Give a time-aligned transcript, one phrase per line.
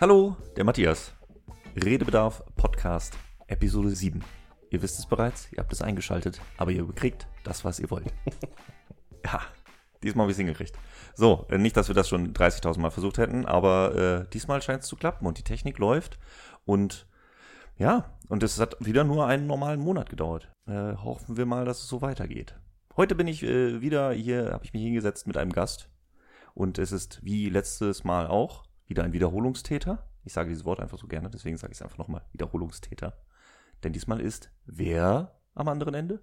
[0.00, 1.12] Hallo, der Matthias.
[1.76, 3.18] Redebedarf Podcast,
[3.48, 4.24] Episode 7.
[4.70, 8.06] Ihr wisst es bereits, ihr habt es eingeschaltet, aber ihr bekriegt das, was ihr wollt.
[9.26, 9.42] ja,
[10.02, 10.74] diesmal habe ich es hingekriegt.
[11.14, 14.84] So, äh, nicht, dass wir das schon 30.000 Mal versucht hätten, aber äh, diesmal scheint
[14.84, 16.18] es zu klappen und die Technik läuft.
[16.64, 17.06] Und
[17.76, 20.50] ja, und es hat wieder nur einen normalen Monat gedauert.
[20.66, 22.58] Äh, hoffen wir mal, dass es so weitergeht.
[22.96, 25.90] Heute bin ich äh, wieder hier, habe ich mich hingesetzt mit einem Gast.
[26.54, 30.06] Und es ist wie letztes Mal auch wieder ein Wiederholungstäter.
[30.24, 32.22] Ich sage dieses Wort einfach so gerne, deswegen sage ich es einfach nochmal.
[32.32, 33.14] Wiederholungstäter.
[33.82, 36.20] Denn diesmal ist wer am anderen Ende?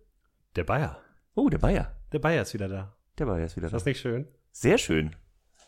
[0.55, 0.99] Der Bayer.
[1.33, 1.91] Oh, der Bayer.
[2.11, 2.95] Der Bayer ist wieder da.
[3.17, 3.77] Der Bayer ist wieder Ist da.
[3.77, 4.27] das nicht schön?
[4.51, 5.15] Sehr schön.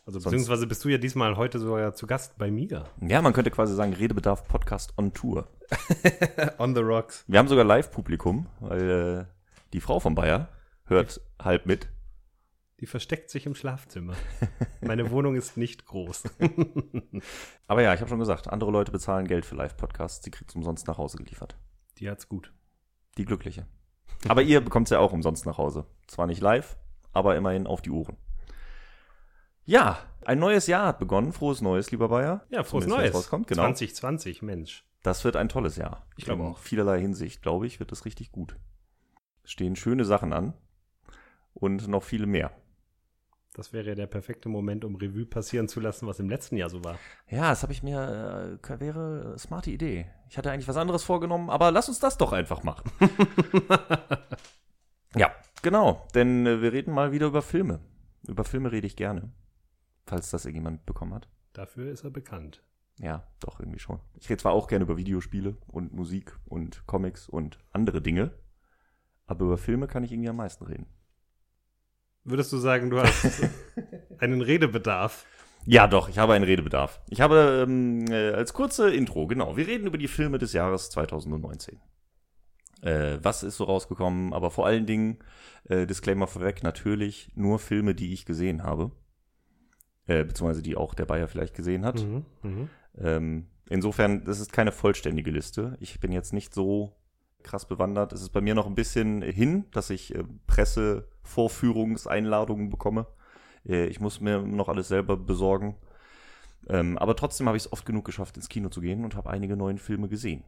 [0.05, 2.85] Also Sonst- beziehungsweise bist du ja diesmal heute sogar zu Gast bei mir.
[3.01, 5.47] Ja, man könnte quasi sagen, Redebedarf Podcast on Tour.
[6.57, 7.23] On the rocks.
[7.27, 9.25] Wir haben sogar Live-Publikum, weil äh,
[9.73, 10.49] die Frau von Bayer
[10.85, 11.87] hört halb mit.
[12.79, 14.13] Die versteckt sich im Schlafzimmer.
[14.81, 16.23] Meine Wohnung ist nicht groß.
[17.67, 20.55] Aber ja, ich habe schon gesagt, andere Leute bezahlen Geld für Live-Podcasts, sie kriegt es
[20.55, 21.57] umsonst nach Hause geliefert.
[21.97, 22.53] Die hat's gut.
[23.17, 23.67] Die Glückliche.
[24.27, 25.85] Aber ihr bekommt es ja auch umsonst nach Hause.
[26.07, 26.77] Zwar nicht live,
[27.11, 28.17] aber immerhin auf die Ohren.
[29.65, 31.33] Ja, ein neues Jahr hat begonnen.
[31.33, 32.45] Frohes Neues, lieber Bayer.
[32.49, 33.13] Ja, frohes Neues.
[33.13, 33.47] Rauskommt.
[33.47, 33.63] Genau.
[33.63, 34.85] 2020, Mensch.
[35.03, 36.07] Das wird ein tolles Jahr.
[36.17, 36.57] Ich glaube In auch.
[36.57, 38.55] vielerlei Hinsicht, glaube ich, wird es richtig gut.
[39.43, 40.53] Stehen schöne Sachen an.
[41.53, 42.51] Und noch viele mehr.
[43.53, 46.69] Das wäre ja der perfekte Moment, um Revue passieren zu lassen, was im letzten Jahr
[46.69, 46.99] so war.
[47.29, 50.05] Ja, das habe ich mir, äh, wäre eine smarte Idee.
[50.29, 52.91] Ich hatte eigentlich was anderes vorgenommen, aber lass uns das doch einfach machen.
[55.15, 57.79] ja, genau, denn äh, wir reden mal wieder über Filme.
[58.27, 59.31] Über Filme rede ich gerne,
[60.05, 61.27] falls das irgendjemand mitbekommen hat.
[61.53, 62.63] Dafür ist er bekannt.
[62.99, 63.99] Ja, doch, irgendwie schon.
[64.19, 68.31] Ich rede zwar auch gerne über Videospiele und Musik und Comics und andere Dinge,
[69.25, 70.85] aber über Filme kann ich irgendwie am meisten reden.
[72.23, 73.41] Würdest du sagen, du hast
[74.19, 75.25] einen Redebedarf?
[75.65, 77.01] Ja, doch, ich habe einen Redebedarf.
[77.09, 80.89] Ich habe ähm, äh, als kurze Intro, genau, wir reden über die Filme des Jahres
[80.89, 81.79] 2019.
[82.81, 85.19] Äh, was ist so rausgekommen, aber vor allen Dingen,
[85.65, 88.91] äh, Disclaimer vorweg, natürlich nur Filme, die ich gesehen habe.
[90.07, 92.03] Äh, beziehungsweise die auch der Bayer vielleicht gesehen hat.
[92.03, 92.69] Mhm, mhm.
[92.97, 95.77] Ähm, insofern, das ist keine vollständige Liste.
[95.79, 96.98] Ich bin jetzt nicht so
[97.43, 98.13] krass bewandert.
[98.13, 103.07] Es ist bei mir noch ein bisschen hin, dass ich äh, Pressevorführungseinladungen bekomme.
[103.67, 105.75] Äh, ich muss mir noch alles selber besorgen.
[106.67, 109.29] Ähm, aber trotzdem habe ich es oft genug geschafft, ins Kino zu gehen und habe
[109.29, 110.43] einige neuen Filme gesehen.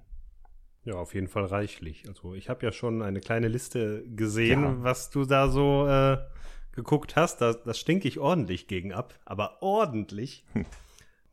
[0.84, 2.08] Ja, auf jeden Fall reichlich.
[2.08, 4.84] Also ich habe ja schon eine kleine Liste gesehen, Ja.
[4.84, 6.18] was du da so äh,
[6.74, 7.40] geguckt hast.
[7.42, 10.46] Da, das stinke ich ordentlich gegen ab, aber ordentlich.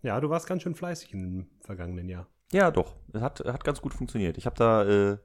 [0.01, 2.29] Ja, du warst ganz schön fleißig im vergangenen Jahr.
[2.53, 2.95] Ja, doch.
[3.13, 4.39] Es hat, hat ganz gut funktioniert.
[4.39, 5.19] Ich habe da äh,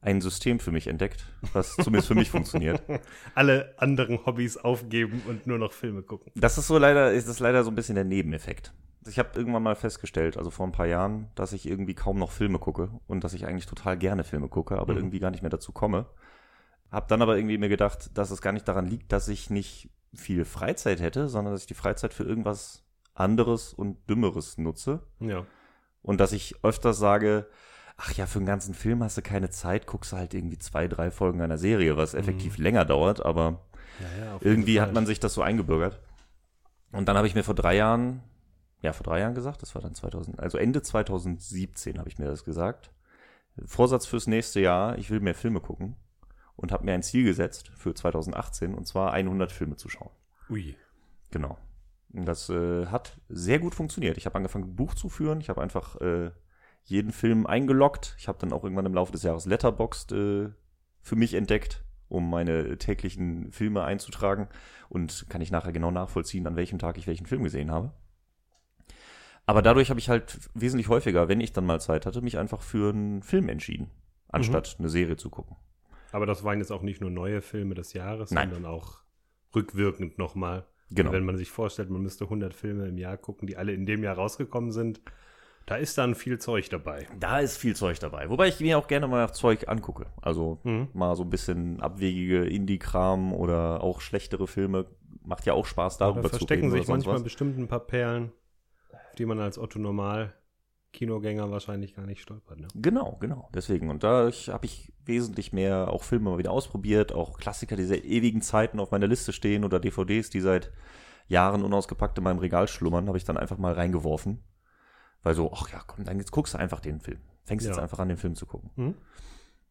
[0.00, 2.82] ein System für mich entdeckt, was zumindest für mich funktioniert.
[3.34, 6.30] Alle anderen Hobbys aufgeben und nur noch Filme gucken.
[6.36, 8.72] Das ist so leider, ist das leider so ein bisschen der Nebeneffekt.
[9.08, 12.30] Ich habe irgendwann mal festgestellt, also vor ein paar Jahren, dass ich irgendwie kaum noch
[12.30, 14.98] Filme gucke und dass ich eigentlich total gerne Filme gucke, aber Mhm.
[15.00, 16.06] irgendwie gar nicht mehr dazu komme.
[16.90, 19.90] Hab dann aber irgendwie mir gedacht, dass es gar nicht daran liegt, dass ich nicht
[20.14, 22.84] viel Freizeit hätte, sondern dass ich die Freizeit für irgendwas
[23.14, 25.00] anderes und Dümmeres nutze.
[25.20, 25.44] Ja.
[26.02, 27.48] Und dass ich öfters sage,
[27.98, 30.88] ach ja, für einen ganzen Film hast du keine Zeit, guckst du halt irgendwie zwei,
[30.88, 33.66] drei Folgen einer Serie, was effektiv länger dauert, aber
[34.00, 36.00] ja, ja irgendwie hat man sich das so eingebürgert.
[36.92, 38.22] Und dann habe ich mir vor drei Jahren,
[38.80, 42.26] ja, vor drei Jahren gesagt, das war dann 2000, also Ende 2017 habe ich mir
[42.26, 42.92] das gesagt.
[43.66, 45.96] Vorsatz fürs nächste Jahr, ich will mehr Filme gucken
[46.54, 50.10] und habe mir ein Ziel gesetzt für 2018 und zwar 100 Filme zu schauen.
[50.48, 50.76] Ui.
[51.32, 51.58] Genau.
[52.12, 54.16] Und das äh, hat sehr gut funktioniert.
[54.16, 55.40] Ich habe angefangen, ein Buch zu führen.
[55.40, 56.30] Ich habe einfach äh,
[56.88, 58.14] jeden Film eingeloggt.
[58.18, 60.48] Ich habe dann auch irgendwann im Laufe des Jahres Letterboxd äh,
[61.02, 64.48] für mich entdeckt, um meine täglichen Filme einzutragen.
[64.88, 67.92] Und kann ich nachher genau nachvollziehen, an welchem Tag ich welchen Film gesehen habe.
[69.44, 72.62] Aber dadurch habe ich halt wesentlich häufiger, wenn ich dann mal Zeit hatte, mich einfach
[72.62, 73.90] für einen Film entschieden,
[74.28, 75.56] anstatt eine Serie zu gucken.
[76.12, 78.50] Aber das waren jetzt auch nicht nur neue Filme des Jahres, Nein.
[78.50, 79.00] sondern auch
[79.54, 80.66] rückwirkend nochmal.
[80.90, 81.12] Genau.
[81.12, 84.02] Wenn man sich vorstellt, man müsste 100 Filme im Jahr gucken, die alle in dem
[84.02, 85.02] Jahr rausgekommen sind,
[85.68, 87.06] da ist dann viel Zeug dabei.
[87.20, 88.28] Da ist viel Zeug dabei.
[88.30, 90.06] Wobei ich mir auch gerne mal Zeug angucke.
[90.22, 90.88] Also Mhm.
[90.94, 94.86] mal so ein bisschen abwegige Indie-Kram oder auch schlechtere Filme.
[95.22, 96.70] Macht ja auch Spaß, Da darüber zu verstecken reden.
[96.72, 97.22] sich oder sonst manchmal was.
[97.22, 98.32] bestimmt ein paar Perlen,
[98.92, 100.32] auf die man als Otto Normal
[100.92, 102.58] Kinogänger wahrscheinlich gar nicht stolpert.
[102.60, 102.68] Ne?
[102.74, 103.50] Genau, genau.
[103.54, 103.90] Deswegen.
[103.90, 107.12] Und da habe ich wesentlich mehr auch Filme mal wieder ausprobiert.
[107.12, 110.72] Auch Klassiker, die seit ewigen Zeiten auf meiner Liste stehen oder DVDs, die seit
[111.26, 114.42] Jahren unausgepackt in meinem Regal schlummern, habe ich dann einfach mal reingeworfen.
[115.22, 117.18] Weil so, ach ja, komm, dann jetzt guckst du einfach den Film.
[117.44, 117.72] Fängst Ja.
[117.72, 118.70] jetzt einfach an, den Film zu gucken.
[118.76, 118.94] Mhm.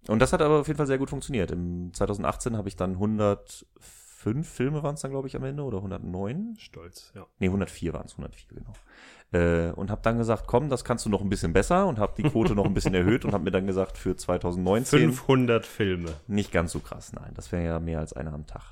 [0.07, 1.51] Und das hat aber auf jeden Fall sehr gut funktioniert.
[1.51, 5.77] Im 2018 habe ich dann 105 Filme waren es dann, glaube ich, am Ende oder
[5.77, 6.55] 109.
[6.59, 7.25] Stolz, ja.
[7.39, 8.73] Nee, 104 waren es, 104, genau.
[9.33, 12.13] Äh, und habe dann gesagt, komm, das kannst du noch ein bisschen besser und habe
[12.17, 16.13] die Quote noch ein bisschen erhöht und habe mir dann gesagt, für 2019 500 Filme.
[16.27, 17.31] nicht ganz so krass, nein.
[17.35, 18.63] Das wäre ja mehr als einer am Tag.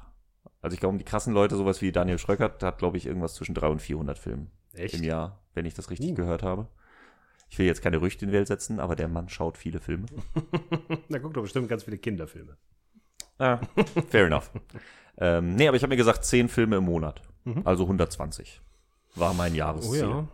[0.62, 3.54] Also ich glaube, die krassen Leute, sowas wie Daniel Schröckert, hat, glaube ich, irgendwas zwischen
[3.54, 4.96] 300 und 400 Filmen Echt?
[4.96, 6.16] im Jahr, wenn ich das richtig Uh.
[6.16, 6.68] gehört habe.
[7.50, 10.08] Ich will jetzt keine Gerüchte in die Welt setzen, aber der Mann schaut viele Filme.
[11.10, 12.58] Da guckt doch bestimmt ganz viele Kinderfilme.
[13.38, 13.60] Ah,
[14.10, 14.50] fair enough.
[15.18, 17.22] ähm, nee, aber ich habe mir gesagt, 10 Filme im Monat.
[17.64, 18.62] Also 120
[19.16, 20.06] war mein Jahresziel.
[20.06, 20.28] Oh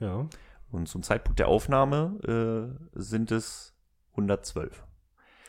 [0.00, 0.06] ja.
[0.06, 0.26] Ja.
[0.70, 3.74] Und zum Zeitpunkt der Aufnahme äh, sind es
[4.12, 4.84] 112.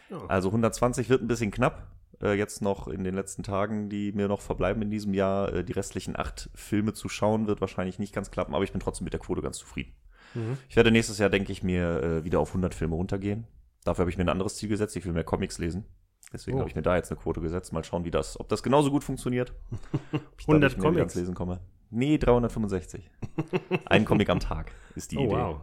[0.10, 0.26] Ja.
[0.28, 1.88] Also 120 wird ein bisschen knapp.
[2.22, 5.64] Äh, jetzt noch in den letzten Tagen, die mir noch verbleiben in diesem Jahr, äh,
[5.64, 9.06] die restlichen acht Filme zu schauen, wird wahrscheinlich nicht ganz klappen, aber ich bin trotzdem
[9.06, 9.94] mit der Quote ganz zufrieden.
[10.34, 10.58] Mhm.
[10.68, 13.48] Ich werde nächstes Jahr, denke ich, mir äh, wieder auf 100 Filme runtergehen.
[13.86, 14.96] Dafür habe ich mir ein anderes Ziel gesetzt.
[14.98, 15.86] Ich will mehr Comics lesen.
[16.34, 16.60] Deswegen Oh.
[16.60, 17.74] habe ich mir da jetzt eine Quote gesetzt.
[17.74, 19.54] Mal schauen, wie das, ob das genauso gut funktioniert.
[20.12, 21.16] Ob ich 100 dadurch mehr wieder Comics?
[21.16, 21.60] Lesen komme.
[21.90, 23.10] Nee, 365.
[23.86, 25.32] ein Comic am Tag ist die Oh Idee.
[25.36, 25.62] wow.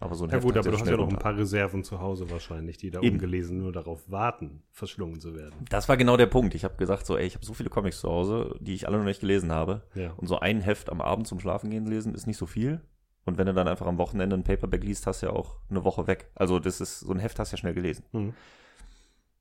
[0.00, 2.00] Aber so ein Ja Heft gut, aber du hast ja noch ein paar Reserven zu
[2.00, 3.16] Hause wahrscheinlich, die da Eben.
[3.16, 5.54] ungelesen nur darauf warten, verschlungen zu werden.
[5.68, 6.54] Das war genau der Punkt.
[6.54, 8.98] Ich habe gesagt, so, ey, ich habe so viele Comics zu Hause, die ich alle
[8.98, 9.82] noch nicht gelesen habe.
[9.94, 10.12] Ja.
[10.16, 12.80] Und so ein Heft am Abend zum Schlafengehen lesen ist nicht so viel.
[13.24, 15.84] Und wenn du dann einfach am Wochenende ein Paperback liest, hast du ja auch eine
[15.84, 16.30] Woche weg.
[16.34, 18.04] Also das ist, so ein Heft hast du ja schnell gelesen.
[18.12, 18.34] Mhm.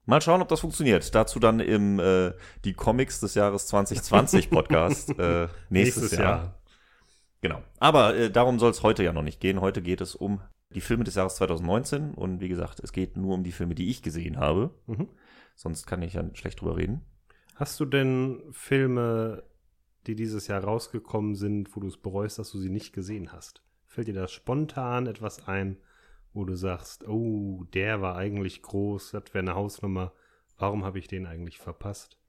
[0.05, 1.13] Mal schauen, ob das funktioniert.
[1.13, 2.33] Dazu dann im äh,
[2.65, 6.60] die Comics des Jahres 2020 Podcast äh, nächstes, Jahr.
[7.41, 7.61] Genau.
[7.79, 9.61] Aber äh, darum soll es heute ja noch nicht gehen.
[9.61, 10.41] Heute geht es um
[10.73, 12.13] die Filme des Jahres 2019.
[12.13, 14.73] Und wie gesagt, es geht nur um die Filme, die ich gesehen habe.
[14.87, 15.09] Mhm.
[15.55, 17.01] Sonst kann ich ja schlecht drüber reden.
[17.55, 19.43] Hast du denn Filme,
[20.07, 23.63] die dieses Jahr rausgekommen sind, wo du es bereust, dass du sie nicht gesehen hast?
[23.87, 25.77] Fällt dir da spontan etwas ein,
[26.33, 30.13] wo du sagst, oh, der war eigentlich groß, das wäre eine Hausnummer,
[30.57, 32.20] warum habe ich den eigentlich verpasst?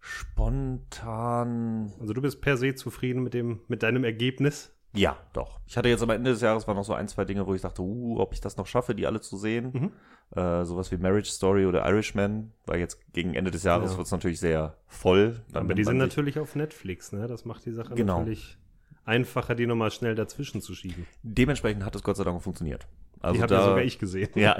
[0.00, 1.92] Spontan.
[2.00, 4.72] Also du bist per se zufrieden mit dem, mit deinem Ergebnis?
[4.94, 5.60] Ja, doch.
[5.66, 7.60] Ich hatte jetzt am Ende des Jahres waren noch so ein, zwei Dinge, wo ich
[7.60, 9.70] dachte, uh, ob ich das noch schaffe, die alle zu sehen.
[9.72, 9.92] Mhm.
[10.40, 13.96] Äh, sowas wie Marriage Story oder Irishman, weil jetzt gegen Ende des Jahres Ja.
[13.98, 15.40] wird es natürlich sehr voll.
[15.52, 17.26] Dann Aber die sind natürlich auf Netflix, ne?
[17.26, 18.18] Das macht die Sache Genau.
[18.18, 18.58] natürlich
[19.04, 21.06] einfacher, die nochmal schnell dazwischen zu schieben.
[21.22, 22.86] Dementsprechend hat es Gott sei Dank auch funktioniert.
[23.20, 24.28] Also die habe ja sogar ich gesehen.
[24.34, 24.56] Ja.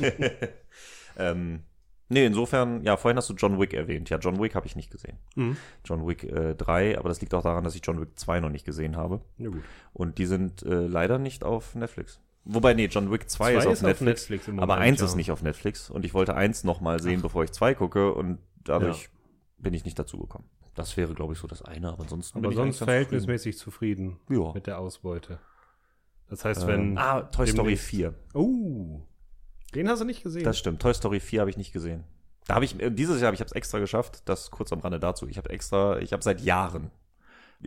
[1.18, 1.64] ähm,
[2.10, 4.10] nee, insofern, ja, vorhin hast du John Wick erwähnt.
[4.10, 5.16] Ja, John Wick habe ich nicht gesehen.
[5.36, 5.56] Mhm.
[5.84, 8.50] John Wick äh, 3, aber das liegt auch daran, dass ich John Wick 2 noch
[8.50, 9.22] nicht gesehen habe.
[9.38, 9.62] Ja gut.
[9.94, 12.20] Und die sind äh, leider nicht auf Netflix.
[12.44, 15.06] Wobei, nee, John Wick 2 ist, auf, Netflix, im aber Moment, 1 ja.
[15.06, 15.90] ist nicht auf Netflix.
[15.90, 18.12] Und ich wollte 1 nochmal sehen, bevor ich 2 gucke.
[18.12, 19.08] Und dadurch Ja.
[19.58, 20.44] bin ich nicht dazu gekommen.
[20.74, 21.92] Das wäre, glaube ich, so das eine.
[21.92, 24.44] Aber ansonsten Aber bin ich sonst eigentlich ganz verhältnismäßig zufrieden zufrieden.
[24.46, 24.52] Ja.
[24.52, 25.38] mit der Ausbeute.
[26.28, 26.98] Das heißt, Ähm, wenn.
[26.98, 28.14] ah, Toy Story demnächst- 4.
[28.34, 29.00] Oh,
[29.74, 30.44] den hast du nicht gesehen.
[30.44, 30.82] Das stimmt.
[30.82, 32.04] Toy Story 4 habe ich nicht gesehen.
[32.46, 34.98] Da habe ich, äh, dieses Jahr, ich habe es extra geschafft, das kurz am Rande
[34.98, 35.28] dazu.
[35.28, 36.90] Ich habe extra, ich habe seit Jahren,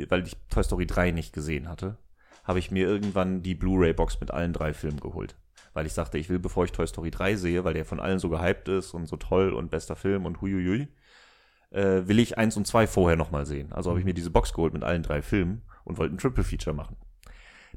[0.10, 1.98] weil ich Toy Story 3 nicht gesehen hatte,
[2.44, 5.36] habe ich mir irgendwann die Blu-ray-Box mit allen drei Filmen geholt.
[5.74, 8.20] Weil ich sagte, ich will, bevor ich Toy Story 3 sehe, weil der von allen
[8.20, 10.88] so gehypt ist und so toll und bester Film und huiuiui,
[11.72, 13.72] äh, will ich eins und zwei vorher nochmal sehen.
[13.74, 16.44] Also habe ich mir diese Box geholt mit allen drei Filmen und wollte ein Triple
[16.44, 16.98] Feature machen.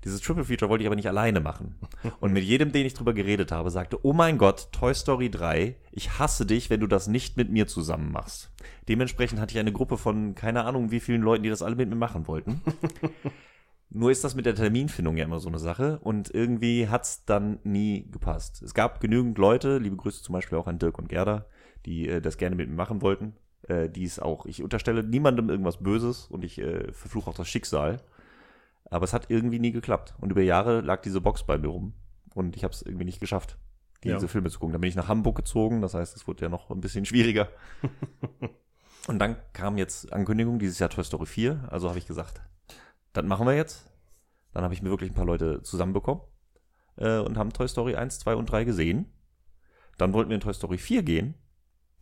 [0.05, 1.77] Dieses Triple Feature wollte ich aber nicht alleine machen.
[2.21, 5.76] Und mit jedem, den ich drüber geredet habe, sagte, oh mein Gott, Toy Story 3,
[5.93, 8.53] ich hasse dich, wenn du das nicht mit mir zusammen machst.
[8.88, 11.88] Dementsprechend hatte ich eine Gruppe von keine Ahnung wie vielen Leuten, die das alle mit
[11.88, 12.62] mir machen wollten.
[13.91, 17.61] Nur ist das mit der Terminfindung ja immer so eine Sache und irgendwie hat's dann
[17.62, 18.62] nie gepasst.
[18.62, 21.47] Es gab genügend Leute, liebe Grüße zum Beispiel auch an Dirk und Gerda,
[21.87, 23.35] die äh, das gerne mit mir machen wollten.
[23.69, 27.49] Äh, die es auch, ich unterstelle niemandem irgendwas Böses und ich äh, verfluche auch das
[27.49, 28.00] Schicksal.
[28.90, 30.14] Aber es hat irgendwie nie geklappt.
[30.21, 31.95] Und über Jahre lag diese Box bei mir rum.
[32.35, 33.59] Und ich habe es irgendwie nicht geschafft,
[34.05, 34.28] diese Ja.
[34.28, 34.73] Filme zu gucken.
[34.73, 35.83] Dann bin ich nach Hamburg gezogen.
[35.83, 37.49] Das heißt, es wurde ja noch ein bisschen schwieriger.
[39.09, 41.69] Und dann kam jetzt Ankündigung, dieses Jahr Toy Story 4.
[41.71, 42.40] Also habe ich gesagt,
[43.12, 43.90] das machen wir jetzt.
[44.52, 46.23] Dann habe ich mir wirklich ein paar Leute zusammenbekommen
[46.97, 49.07] äh, und haben Toy Story 1, 2 und 3 gesehen.
[49.99, 51.35] Dann wollten wir in Toy Story 4 gehen,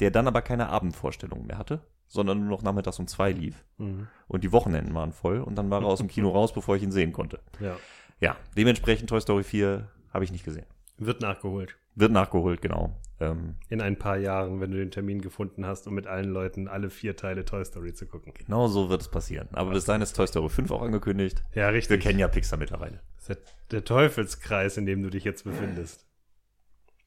[0.01, 3.65] der dann aber keine Abendvorstellung mehr hatte, sondern nur noch nachmittags um 2 lief.
[3.79, 4.07] Mhm.
[4.29, 6.83] Und die Wochenenden waren voll und dann war er aus dem Kino raus, bevor ich
[6.83, 7.41] ihn sehen konnte.
[7.61, 7.77] Ja.
[8.21, 10.67] Ja, dementsprechend Toy Story 4 habe ich nicht gesehen.
[10.97, 11.77] Wird nachgeholt.
[11.97, 12.97] Wird nachgeholt, genau.
[13.21, 16.67] Ähm, In ein paar Jahren, wenn du den Termin gefunden hast, um mit allen Leuten
[16.69, 18.33] alle vier Teile Toy Story zu gucken.
[18.35, 19.49] genau so wird es passieren.
[19.53, 21.43] Aber bis dahin ist Toy Story 5 auch angekündigt.
[21.53, 22.01] Ja, Wir richtig.
[22.03, 23.01] kennen ja Pixar mittlerweile.
[23.17, 23.37] Das ist der,
[23.73, 26.07] der Teufelskreis, in dem du dich jetzt befindest.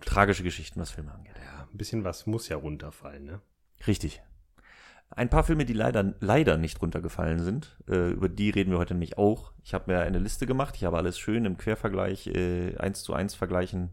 [0.02, 1.36] Tragische Geschichten, was Filme angeht.
[1.44, 3.42] Ja, ein bisschen was muss ja runterfallen, ne?
[3.88, 4.22] Richtig.
[5.10, 8.94] Ein paar Filme, die leider, leider nicht runtergefallen sind, äh, über die reden wir heute
[8.94, 9.54] nämlich auch.
[9.64, 13.14] Ich habe mir eine Liste gemacht, ich habe alles schön im Quervergleich, äh, 1 zu
[13.14, 13.92] 1 vergleichen.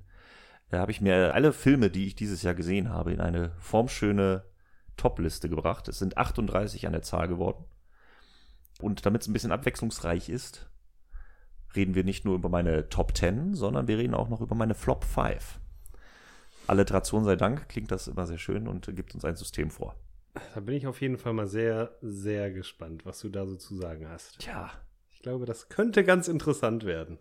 [0.71, 4.45] Da habe ich mir alle Filme, die ich dieses Jahr gesehen habe, in eine formschöne
[4.97, 5.89] Top-Liste gebracht.
[5.89, 7.65] Es sind 38 an der Zahl geworden.
[8.81, 10.69] Und damit es ein bisschen abwechslungsreich ist,
[11.77, 14.75] reden wir nicht nur über meine Top 10, sondern wir reden auch noch über meine
[14.75, 15.61] Flop 5.
[16.67, 19.97] Alliteration sei Dank, klingt das immer sehr schön und gibt uns ein System vor.
[20.55, 23.77] Da bin ich auf jeden Fall mal sehr, sehr gespannt, was du da so zu
[23.77, 24.41] sagen hast.
[24.41, 24.71] Tja,
[25.13, 27.19] Ich glaube, das könnte ganz interessant werden.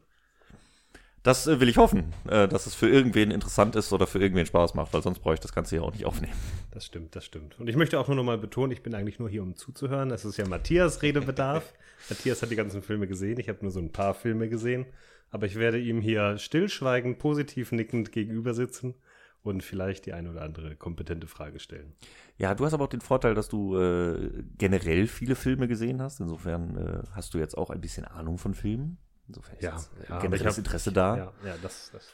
[1.22, 4.46] das äh, will ich hoffen, äh, dass es für irgendwen interessant ist oder für irgendwen
[4.46, 6.34] Spaß macht, weil sonst brauche ich das Ganze ja auch nicht aufnehmen.
[6.72, 7.60] Das stimmt, das stimmt.
[7.60, 10.12] Und ich möchte auch nur noch mal betonen, ich bin eigentlich nur hier, um zuzuhören.
[10.12, 11.74] Es ist ja Matthias Redebedarf.
[12.10, 13.40] Matthias hat die ganzen Filme gesehen.
[13.40, 14.86] Ich habe nur so ein paar Filme gesehen.
[15.30, 18.96] Aber ich werde ihm hier stillschweigend, positiv nickend gegenüber sitzen
[19.44, 21.94] und vielleicht die eine oder andere kompetente Frage stellen.
[22.38, 26.20] Ja, du hast aber auch den Vorteil, dass du äh, generell viele Filme gesehen hast.
[26.20, 28.98] Insofern äh, hast du jetzt auch ein bisschen Ahnung von Filmen.
[29.28, 31.18] Insofern ist jetzt, äh, generelles ich Interesse da.
[31.18, 32.08] Ja, ja das, das.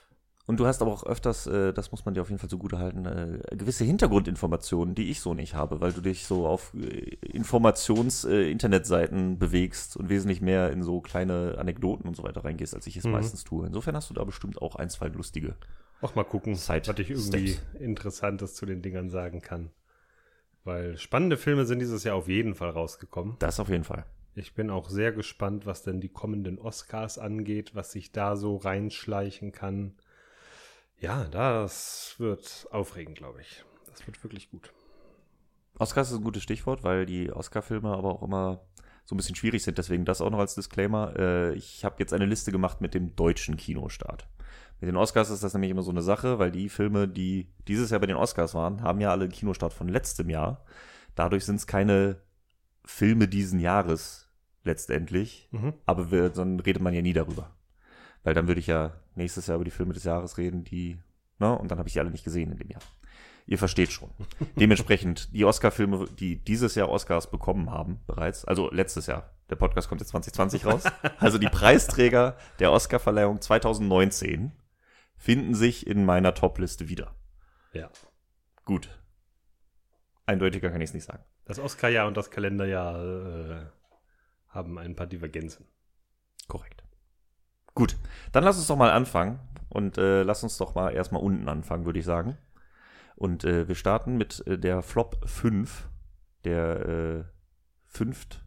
[0.45, 2.79] Und du hast aber auch öfters, äh, das muss man dir auf jeden Fall zugute
[2.79, 7.17] halten, äh, gewisse Hintergrundinformationen, die ich so nicht habe, weil du dich so auf äh,
[7.21, 12.97] Informations-Internetseiten bewegst und wesentlich mehr in so kleine Anekdoten und so weiter reingehst, als ich
[12.97, 13.11] es Mhm.
[13.11, 13.67] meistens tue.
[13.67, 15.53] Insofern hast du da bestimmt auch ein, zwei lustige.
[16.01, 17.75] Auch mal gucken, Side was ich irgendwie Steps.
[17.79, 19.71] Interessantes zu den Dingern sagen kann.
[20.63, 23.35] Weil spannende Filme sind dieses Jahr auf jeden Fall rausgekommen.
[23.39, 24.05] Das auf jeden Fall.
[24.35, 28.57] Ich bin auch sehr gespannt, was denn die kommenden Oscars angeht, was sich da so
[28.57, 29.95] reinschleichen kann.
[30.99, 33.65] Ja, das wird aufregend, glaube ich.
[33.89, 34.71] Das wird wirklich gut.
[35.77, 38.61] Oscars ist ein gutes Stichwort, weil die Oscar-Filme aber auch immer
[39.09, 39.79] so ein bisschen schwierig sind.
[39.79, 41.15] Deswegen das auch noch als Disclaimer.
[41.17, 44.27] Äh, ich habe jetzt eine Liste gemacht mit dem deutschen Kinostart.
[44.79, 47.89] Mit den Oscars ist das nämlich immer so eine Sache, weil die Filme, die dieses
[47.89, 50.63] Jahr bei den Oscars waren, haben ja alle einen Kinostart von letztem Jahr.
[51.15, 52.21] Dadurch sind es keine
[52.85, 54.29] Filme diesen Jahres
[54.63, 55.49] letztendlich.
[55.49, 55.73] Mhm.
[55.87, 57.55] Aber wir, dann redet man ja nie darüber.
[58.23, 60.99] Weil dann würde ich ja nächstes Jahr über die Filme des Jahres reden, die,
[61.39, 62.81] ne, und dann habe ich die alle nicht gesehen in dem Jahr.
[63.49, 64.11] Ihr versteht schon.
[64.57, 69.89] Dementsprechend, die Oscar-Filme, die dieses Jahr Oscars bekommen haben, bereits, also letztes Jahr, der Podcast
[69.89, 70.83] kommt jetzt 2020 raus,
[71.17, 74.51] also die Preisträger der Oscar-Verleihung 2019
[75.17, 77.15] finden sich in meiner Top-Liste wieder.
[77.73, 77.89] Ja.
[78.65, 79.01] Gut.
[80.27, 81.23] Eindeutiger kann ich es nicht sagen.
[81.45, 83.65] Das Oscar-Jahr und das Kalenderjahr äh,
[84.49, 85.65] haben ein paar Divergenzen.
[86.47, 86.83] Korrekt.
[87.73, 87.97] Gut,
[88.31, 89.39] dann lass uns doch mal anfangen
[89.69, 92.37] und äh, lass uns doch mal erstmal unten anfangen, würde ich sagen.
[93.19, 95.89] Und äh, wir starten mit äh, der Flop 5,
[96.45, 97.23] der äh,
[97.85, 98.45] fünft,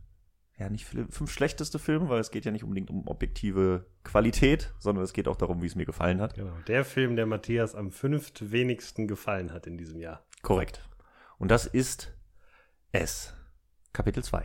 [0.57, 5.05] ja nicht fünf schlechteste Film, weil es geht ja nicht unbedingt um objektive Qualität, sondern
[5.05, 6.35] es geht auch darum, wie es mir gefallen hat.
[6.35, 6.57] Genau.
[6.69, 10.25] Der Film, der Matthias am fünftwenigsten gefallen hat in diesem Jahr.
[10.41, 10.81] Korrekt.
[11.37, 12.14] Und das ist
[12.93, 13.35] S,
[13.93, 14.41] Kapitel 2.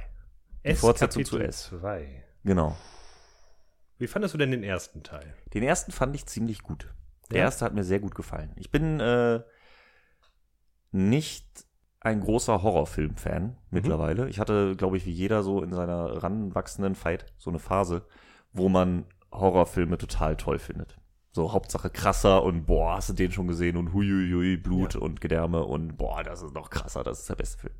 [0.66, 1.80] Die S Fortsetzung Kapitel zu S.
[1.80, 2.24] 2.
[2.44, 2.76] Genau.
[3.98, 5.34] Wie fandest du denn den ersten Teil?
[5.54, 6.94] Den ersten fand ich ziemlich gut.
[7.32, 7.44] Der Ja?
[7.46, 8.52] erste hat mir sehr gut gefallen.
[8.58, 9.42] Ich bin äh,
[10.92, 11.66] nicht
[12.00, 14.30] ein großer Horrorfilm-Fan mittlerweile.
[14.30, 18.06] Ich hatte, glaube ich, wie jeder so in seiner ranwachsenden Fight so eine Phase,
[18.54, 20.98] wo man Horrorfilme total toll findet.
[21.32, 25.02] So Hauptsache krasser und boah, hast du den schon gesehen und huiuiui, Blut Ja.
[25.02, 27.76] und Gedärme und boah, das ist noch krasser, das ist der beste Film.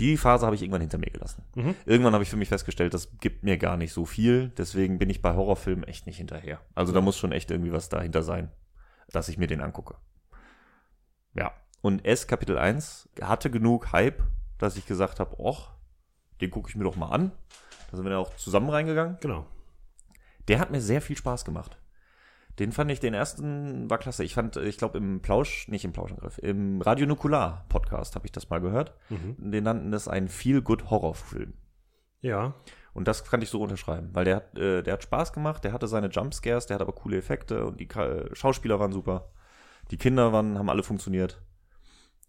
[0.00, 1.44] Die Phase habe ich irgendwann hinter mir gelassen.
[1.54, 1.74] Mhm.
[1.84, 4.50] Irgendwann habe ich für mich festgestellt, das gibt mir gar nicht so viel.
[4.56, 6.60] Deswegen bin ich bei Horrorfilmen echt nicht hinterher.
[6.74, 8.50] Also da muss schon echt irgendwie was dahinter sein,
[9.10, 9.96] dass ich mir den angucke.
[11.34, 11.52] Ja.
[11.80, 14.22] Und S Kapitel 1 hatte genug Hype,
[14.58, 15.70] dass ich gesagt habe, och,
[16.40, 17.32] den gucke ich mir doch mal an.
[17.90, 19.16] Da sind wir dann auch zusammen reingegangen.
[19.20, 19.46] Genau.
[20.48, 21.78] Der hat mir sehr viel Spaß gemacht.
[22.58, 24.24] Den fand ich, den ersten war klasse.
[24.24, 28.32] Ich fand, ich glaube im Plausch, nicht im Plauschangriff, im Radio Nukular Podcast habe ich
[28.32, 28.94] das mal gehört.
[29.10, 29.50] Mhm.
[29.52, 31.52] Den nannten das einen Feel-Good-Horrorfilm.
[32.20, 32.54] Ja.
[32.94, 35.72] Und das kann ich so unterschreiben, weil der hat, äh, der hat Spaß gemacht, der
[35.72, 39.30] hatte seine Jumpscares, der hat aber coole Effekte und die Ka- Schauspieler waren super.
[39.92, 41.40] Die Kinder waren, haben alle funktioniert.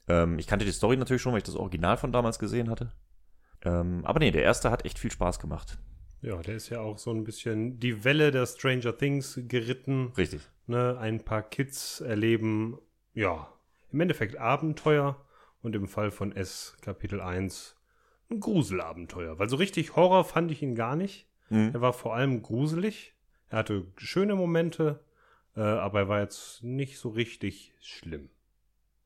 [0.09, 2.91] Ähm, ich kannte die Story natürlich schon, weil ich das Original von damals gesehen hatte.
[3.63, 5.77] Ähm, aber nee, der erste hat echt viel Spaß gemacht.
[6.21, 10.11] Ja, der ist ja auch so ein bisschen die Welle der Stranger Things geritten.
[10.17, 10.41] Richtig.
[10.67, 10.97] Ne?
[10.99, 12.77] Ein paar Kids erleben,
[13.13, 13.47] ja,
[13.91, 15.23] im Endeffekt Abenteuer
[15.61, 17.75] und im Fall von S Kapitel 1
[18.29, 19.39] ein Gruselabenteuer.
[19.39, 21.27] Weil so richtig Horror fand ich ihn gar nicht.
[21.49, 21.71] Mhm.
[21.73, 23.13] Er war vor allem gruselig.
[23.49, 24.99] Er hatte schöne Momente,
[25.55, 28.29] äh, aber er war jetzt nicht so richtig schlimm.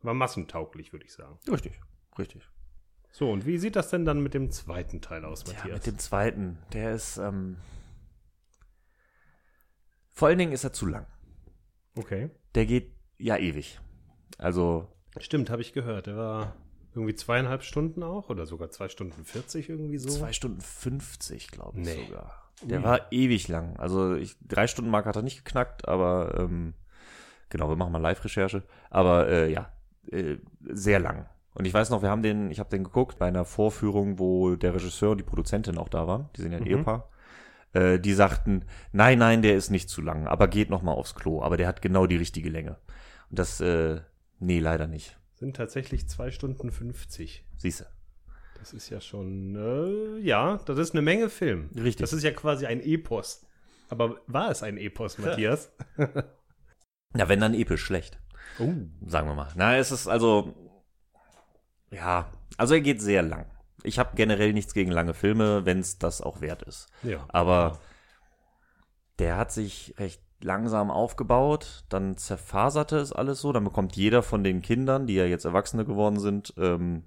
[0.04, 1.38] War massentauglich, würde ich sagen.
[1.50, 1.80] Richtig,
[2.20, 2.48] richtig.
[3.12, 5.74] So, und wie sieht das denn dann mit dem zweiten Teil aus, Ja, Matthias?
[5.78, 7.58] mit dem zweiten, der ist, ähm,
[10.12, 11.06] vor allen Dingen ist er zu lang.
[11.96, 12.30] okay.
[12.56, 13.80] Der geht ja ewig.
[14.38, 14.88] Also,
[15.20, 16.08] Stimmt, habe ich gehört.
[16.08, 16.56] Er war
[16.94, 20.10] irgendwie zweieinhalb Stunden auch oder sogar zwei Stunden 40 irgendwie so.
[20.10, 22.06] Zwei Stunden 50, glaube ich Nee.
[22.06, 22.52] sogar.
[22.62, 22.84] Der Ui.
[22.84, 23.78] war ewig lang.
[23.78, 26.74] Also ich, drei Stunden Mark hat er nicht geknackt, aber ähm,
[27.50, 28.64] genau, wir machen mal Live-Recherche.
[28.92, 29.72] Aber äh, ja,
[30.12, 31.28] äh, sehr lang.
[31.54, 34.56] Und ich weiß noch, wir haben den, ich habe den geguckt bei einer Vorführung, wo
[34.56, 36.30] der Regisseur und die Produzentin auch da waren.
[36.36, 36.70] Die sind ja ein Mhm.
[36.70, 37.10] Ehepaar.
[37.74, 41.16] Äh, die sagten, nein, nein, der ist nicht zu lang, aber geht noch mal aufs
[41.16, 41.42] Klo.
[41.42, 42.78] Aber der hat genau die richtige Länge.
[43.30, 44.02] Und das, äh,
[44.40, 45.18] nee, leider nicht.
[45.36, 47.46] Sind tatsächlich zwei Stunden 50.
[47.58, 47.88] Siehste.
[48.60, 51.70] Das ist ja schon, äh, ja, das ist eine Menge Film.
[51.76, 51.98] Richtig.
[51.98, 53.46] Das ist ja quasi ein Epos.
[53.90, 55.72] Aber war es ein Epos, Matthias?
[57.16, 58.20] Ja, wenn dann episch schlecht.
[58.60, 58.72] Oh.
[59.06, 59.52] sagen wir mal.
[59.56, 60.54] Na, es ist also,
[61.92, 63.46] ja, also er geht sehr lang.
[63.84, 66.88] Ich habe generell nichts gegen lange Filme, wenn es das auch wert ist.
[67.04, 67.26] Ja.
[67.28, 67.80] Aber
[69.20, 74.44] der hat sich recht langsam aufgebaut, dann zerfaserte es alles so, dann bekommt jeder von
[74.44, 77.04] den Kindern, die ja jetzt Erwachsene geworden sind, ähm,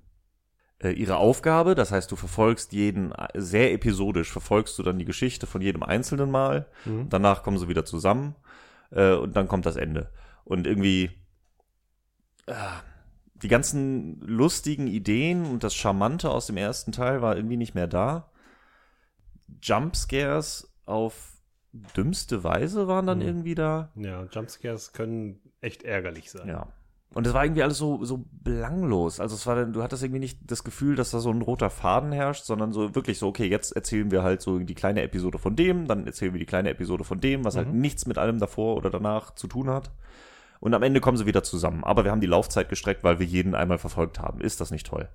[0.79, 1.75] äh, ihre Aufgabe.
[1.75, 5.83] Das heißt, du verfolgst jeden äh, sehr episodisch, verfolgst du dann die Geschichte von jedem
[5.83, 6.67] einzelnen Mal.
[6.85, 7.09] Mhm.
[7.09, 8.35] Danach kommen sie wieder zusammen
[8.91, 10.11] äh, und dann kommt das Ende.
[10.45, 11.11] Und irgendwie
[12.47, 12.55] äh,
[13.35, 17.87] die ganzen lustigen Ideen und das Charmante aus dem ersten Teil war irgendwie nicht mehr
[17.87, 18.31] da.
[19.63, 21.33] Jumpscares auf
[21.97, 23.27] dümmste Weise waren dann Mhm.
[23.27, 23.91] irgendwie da.
[23.97, 26.49] Ja, Jumpscares können echt ärgerlich sein.
[26.49, 26.69] Ja.
[27.15, 29.21] Und es war irgendwie alles so, so belanglos.
[29.21, 31.71] Also es war dann, du hattest irgendwie nicht das Gefühl, dass da so ein roter
[31.71, 35.39] Faden herrscht, sondern so wirklich so, okay, jetzt erzählen wir halt so die kleine Episode
[35.39, 37.81] von dem, dann erzählen wir die kleine Episode von dem, was halt Mhm.
[37.81, 39.91] nichts mit allem davor oder danach zu tun hat.
[40.61, 41.85] Und am Ende kommen sie wieder zusammen.
[41.85, 44.41] Aber wir haben die Laufzeit gestreckt, weil wir jeden einmal verfolgt haben.
[44.41, 45.09] Ist das nicht toll?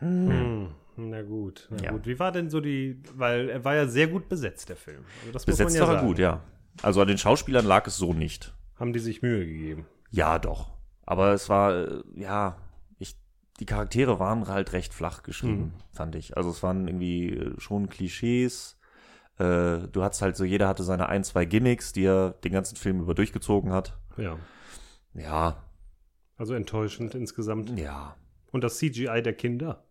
[0.00, 1.90] Hm, na gut, na Ja.
[1.92, 2.06] gut.
[2.06, 5.04] Wie war denn so die, weil er war ja sehr gut besetzt, der Film.
[5.32, 6.42] Also Besetzt ja war er gut, ja.
[6.82, 8.54] Also an den Schauspielern lag es so nicht.
[8.78, 9.86] Haben die sich Mühe gegeben.
[10.10, 10.72] Ja, doch.
[11.04, 12.56] Aber es war, äh, ja,
[12.98, 13.16] ich,
[13.58, 16.36] die Charaktere waren halt recht flach geschrieben, fand ich.
[16.36, 18.78] Also es waren irgendwie äh, schon Klischees.
[19.40, 22.76] Äh, du hattest halt so, jeder hatte seine ein, zwei Gimmicks, die er den ganzen
[22.76, 23.98] Film über durchgezogen hat.
[24.16, 24.36] Ja.
[25.14, 25.62] Ja,
[26.36, 27.76] Also enttäuschend insgesamt.
[27.78, 28.16] ja.
[28.52, 29.84] Und das CGI der Kinder.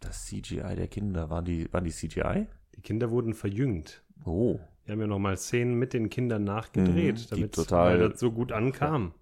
[0.00, 2.46] Das CGI der Kinder, waren die, waren die CGI?
[2.76, 4.02] Die Kinder wurden verjüngt.
[4.24, 4.58] Oh.
[4.84, 8.20] Wir haben ja noch mal Szenen mit den Kindern nachgedreht, Mhm, damit total- weil das
[8.20, 9.14] so gut ankam.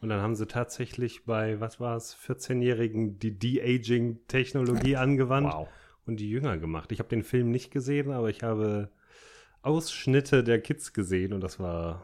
[0.00, 5.68] Und dann haben sie tatsächlich bei, was war es, 14-Jährigen die De-Aging-Technologie angewandt Wow.
[6.08, 6.90] Und die jünger gemacht.
[6.92, 8.90] Ich habe den Film nicht gesehen, aber ich habe
[9.62, 12.02] Ausschnitte der Kids gesehen und das war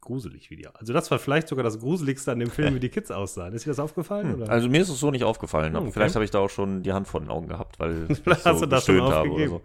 [0.00, 0.66] gruselig wie die.
[0.68, 3.52] Also das war vielleicht sogar das Gruseligste an dem Film, wie die Kids aussahen.
[3.54, 4.34] Ist dir das aufgefallen?
[4.34, 4.48] Oder?
[4.50, 5.92] Also mir ist es so nicht aufgefallen, aber Okay.
[5.94, 8.60] vielleicht habe ich da auch schon die Hand vor den Augen gehabt, weil ich hast
[8.62, 9.62] du das schon habe oder so.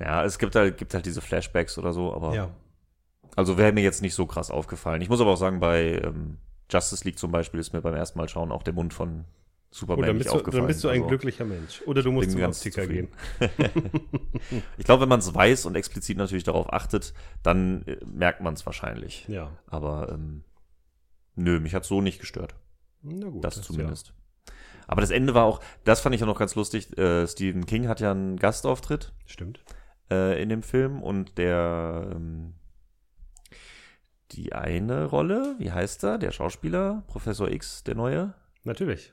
[0.00, 2.50] Ja, es gibt halt, gibt halt diese Flashbacks oder so, aber ja.
[3.36, 5.00] Also wäre mir jetzt nicht so krass aufgefallen.
[5.00, 6.38] Ich muss aber auch sagen, bei ähm,
[6.70, 9.26] Justice League zum Beispiel ist mir beim ersten Mal schauen auch der Mund von
[9.70, 10.62] Superman dann, nicht du, aufgefallen.
[10.62, 11.82] dann bist du ein Also, glücklicher Mensch.
[11.86, 13.08] Oder du musst zum ganz Optiker gehen.
[14.78, 18.54] Ich glaube, wenn man es weiß und explizit natürlich darauf achtet, dann äh, merkt man
[18.54, 19.26] es wahrscheinlich.
[19.28, 19.50] Ja.
[19.66, 20.44] Aber ähm,
[21.34, 22.54] nö, mich hat so nicht gestört.
[23.02, 23.44] Na gut.
[23.44, 24.14] Das ist zumindest.
[24.86, 26.96] Aber das Ende war auch, das fand ich auch noch ganz lustig.
[26.96, 29.60] Äh, Stephen King hat ja einen Gastauftritt Ja, stimmt.
[30.10, 32.54] äh, in dem Film und der ähm,
[34.32, 39.12] die eine Rolle, wie heißt er, der Schauspieler, Professor X, der neue, Natürlich.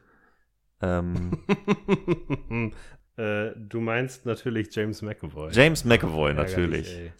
[0.86, 1.32] Ähm,
[3.17, 5.52] äh, du meinst natürlich James McAvoy.
[5.52, 6.98] James McAvoy Ärgerlich, natürlich.
[6.98, 7.13] ey.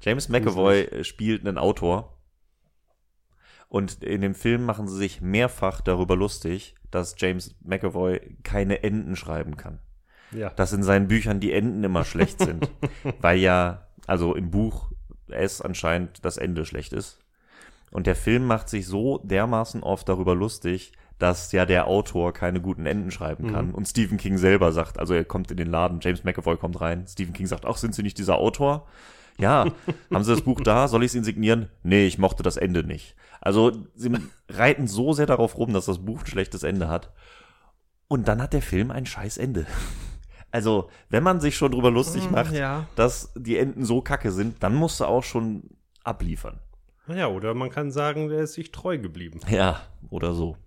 [0.00, 2.18] James McAvoy äh, spielt einen Autor
[3.68, 9.16] und in dem Film machen sie sich mehrfach darüber lustig, dass James McAvoy keine Enden
[9.16, 9.78] schreiben kann.
[10.34, 10.48] Ja.
[10.48, 12.70] dass in seinen Büchern die Enden immer schlecht sind.
[13.20, 14.90] weil ja, also im Buch
[15.28, 17.18] es anscheinend das Ende schlecht ist.
[17.90, 22.60] Und der Film macht sich so dermaßen oft darüber lustig, dass ja der Autor keine
[22.60, 23.68] guten Enden schreiben kann.
[23.68, 23.74] Mhm.
[23.74, 27.06] Und Stephen King selber sagt, also er kommt in den Laden, James McAvoy kommt rein,
[27.08, 28.86] Stephen King sagt, ach, sind Sie nicht dieser Autor?
[29.38, 29.66] Ja,
[30.12, 30.88] haben Sie das Buch da?
[30.88, 31.68] Soll ich es Ihnen signieren?
[31.82, 33.14] Nee, ich mochte das Ende nicht.
[33.40, 34.10] Also sie
[34.48, 37.12] reiten so sehr darauf rum, dass das Buch ein schlechtes Ende hat.
[38.08, 39.66] Und dann hat der Film ein scheiß Ende.
[40.54, 42.86] Also, wenn man sich schon drüber lustig macht, Ja.
[42.94, 45.62] dass die Enden so kacke sind, dann musst du auch schon
[46.04, 46.60] abliefern.
[47.08, 49.40] Ja, oder man kann sagen, der ist sich treu geblieben.
[49.48, 50.58] Ja, oder so.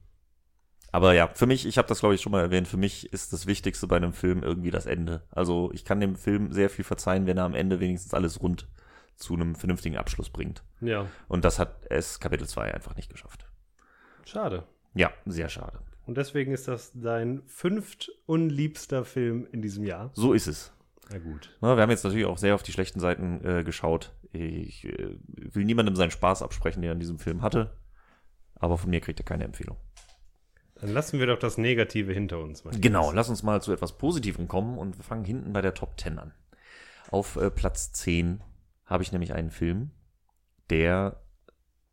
[0.96, 3.34] Aber ja, für mich, ich habe das glaube ich schon mal erwähnt, für mich ist
[3.34, 5.24] das Wichtigste bei einem Film irgendwie das Ende.
[5.30, 8.70] Also ich kann dem Film sehr viel verzeihen, wenn er am Ende wenigstens alles rund
[9.18, 10.64] zu einem vernünftigen Abschluss bringt.
[10.80, 13.46] Ja, Und das hat es Kapitel 2 einfach nicht geschafft.
[14.24, 14.64] schade.
[14.94, 15.80] Ja, sehr schade.
[16.06, 20.12] Und deswegen ist das dein fünft unliebster Film in diesem Jahr.
[20.14, 20.72] So ist es.
[21.12, 21.58] Na gut.
[21.60, 24.14] Na, wir haben jetzt natürlich auch sehr auf die schlechten Seiten äh, geschaut.
[24.32, 27.76] Ich äh, will niemandem seinen Spaß absprechen, den er an diesem Film hatte.
[28.56, 29.76] Aber von mir kriegt er keine Empfehlung.
[30.76, 32.64] Dann lassen wir doch das Negative hinter uns.
[32.82, 36.00] Genau, lass uns mal zu etwas Positivem kommen und wir fangen hinten bei der Top
[36.00, 36.34] 10 an.
[37.12, 38.42] Auf äh, Platz 10
[38.86, 39.92] habe ich nämlich einen Film,
[40.70, 41.22] der,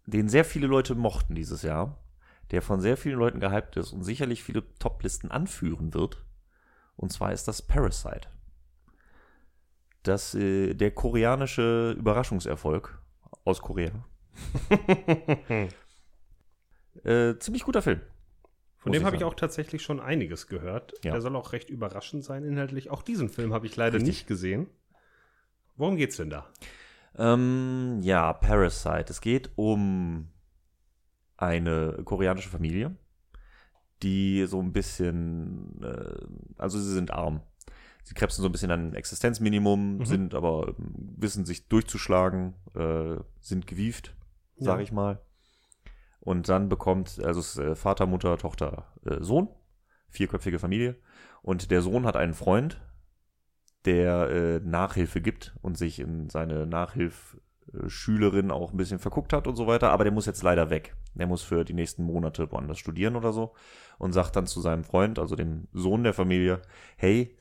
[0.07, 1.99] den sehr viele Leute mochten dieses Jahr,
[2.51, 6.25] der von sehr vielen Leuten gehypt ist und sicherlich viele Top-Listen anführen wird.
[6.97, 8.29] Und zwar ist das Parasite.
[10.03, 12.99] dass äh, der koreanische Überraschungserfolg
[13.45, 13.92] aus Korea.
[17.05, 18.01] äh, ziemlich guter Film.
[18.83, 20.92] Von Muss dem habe ich auch tatsächlich schon einiges gehört.
[21.05, 21.12] Ja.
[21.12, 22.90] Der soll auch recht überraschend sein inhaltlich.
[22.90, 24.09] Auch diesen Film habe ich leider Richtig.
[24.09, 24.66] nicht gesehen.
[25.77, 26.47] Worum geht's denn da?
[27.16, 29.05] Ähm, ja, Parasite.
[29.11, 30.29] Es geht um
[31.37, 32.97] eine koreanische Familie,
[34.03, 36.16] die so ein bisschen, äh,
[36.59, 37.40] also sie sind arm.
[38.03, 40.05] Sie krebsen so ein bisschen an ein Existenzminimum, Mhm.
[40.07, 44.16] sind aber, ähm, wissen sich durchzuschlagen, äh, sind gewieft,
[44.57, 44.83] sag Ja.
[44.83, 45.21] ich mal.
[46.23, 49.49] Und dann bekommt, also es ist äh, Vater, Mutter, Tochter, äh, Sohn,
[50.09, 50.97] vierköpfige Familie.
[51.43, 52.81] Und der Sohn hat einen Freund,
[53.85, 59.57] der äh, Nachhilfe gibt und sich in seine Nachhilfschülerin auch ein bisschen verguckt hat und
[59.57, 60.95] so weiter, aber der muss jetzt leider weg.
[61.15, 63.55] Der muss für die nächsten Monate woanders studieren oder so
[63.99, 66.63] und sagt dann zu seinem Freund, also dem Sohn der Familie,
[66.97, 67.37] hey,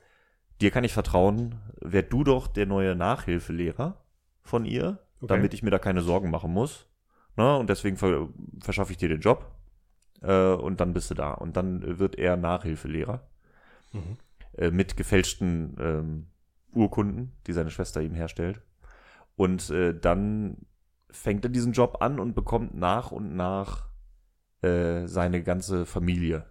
[0.59, 4.03] dir kann ich vertrauen, werd du doch der neue Nachhilfelehrer
[4.41, 5.27] von ihr, Okay.
[5.35, 6.87] damit ich mir da keine Sorgen machen muss.
[7.35, 7.57] Ne?
[7.57, 9.51] Und deswegen ver verschaffe ich dir den Job
[10.21, 11.31] äh, und dann bist du da.
[11.33, 13.27] Und dann wird er Nachhilfelehrer
[13.93, 14.17] Mhm.
[14.57, 16.27] äh, mit gefälschten ähm,
[16.73, 18.61] Urkunden, die seine Schwester ihm herstellt.
[19.35, 20.57] Und äh, dann
[21.09, 23.89] fängt er diesen Job an und bekommt nach und nach
[24.61, 26.45] äh, seine ganze Familie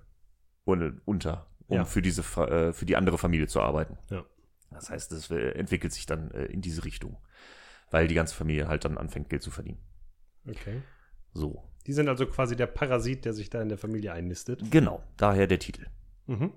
[0.66, 1.85] un unter, um Ja.
[1.87, 3.97] für diese äh, für die andere Familie zu arbeiten.
[4.11, 4.23] Ja.
[4.71, 7.16] Das heißt, es äh, entwickelt sich dann in diese Richtung,
[7.90, 9.79] weil die ganze Familie halt dann anfängt, Geld zu verdienen.
[10.48, 10.83] Okay.
[11.33, 14.62] So, Die sind also quasi der Parasit, der sich da in der Familie einnistet.
[14.70, 15.87] genau, daher der Titel.
[16.26, 16.53] Mhm.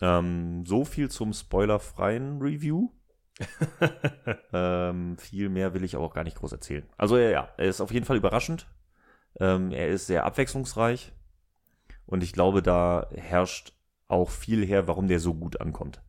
[0.00, 2.90] Ähm, so viel zum spoilerfreien Review.
[4.52, 6.84] ähm, viel mehr will ich aber auch gar nicht groß erzählen.
[6.96, 8.66] Also ja, ja, er ist auf jeden Fall überraschend.
[9.40, 11.12] Ähm, er ist sehr abwechslungsreich.
[12.06, 13.72] Und ich glaube, da herrscht
[14.08, 16.02] auch viel her, warum der so gut ankommt.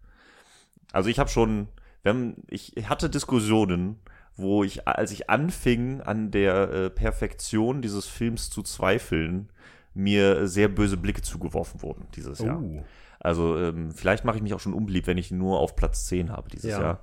[0.91, 1.69] Also ich habe schon,
[2.03, 3.99] wenn, ich hatte Diskussionen,
[4.35, 9.51] wo ich, als ich anfing, an der äh, Perfektion dieses Films zu zweifeln,
[9.93, 12.61] mir sehr böse Blicke zugeworfen wurden dieses Jahr.
[12.61, 12.83] Oh.
[13.19, 16.05] Also ähm, vielleicht mache ich mich auch schon unbeliebt, wenn ich ihn nur auf Platz
[16.05, 16.81] 10 habe dieses Ja.
[16.81, 16.99] Jahr.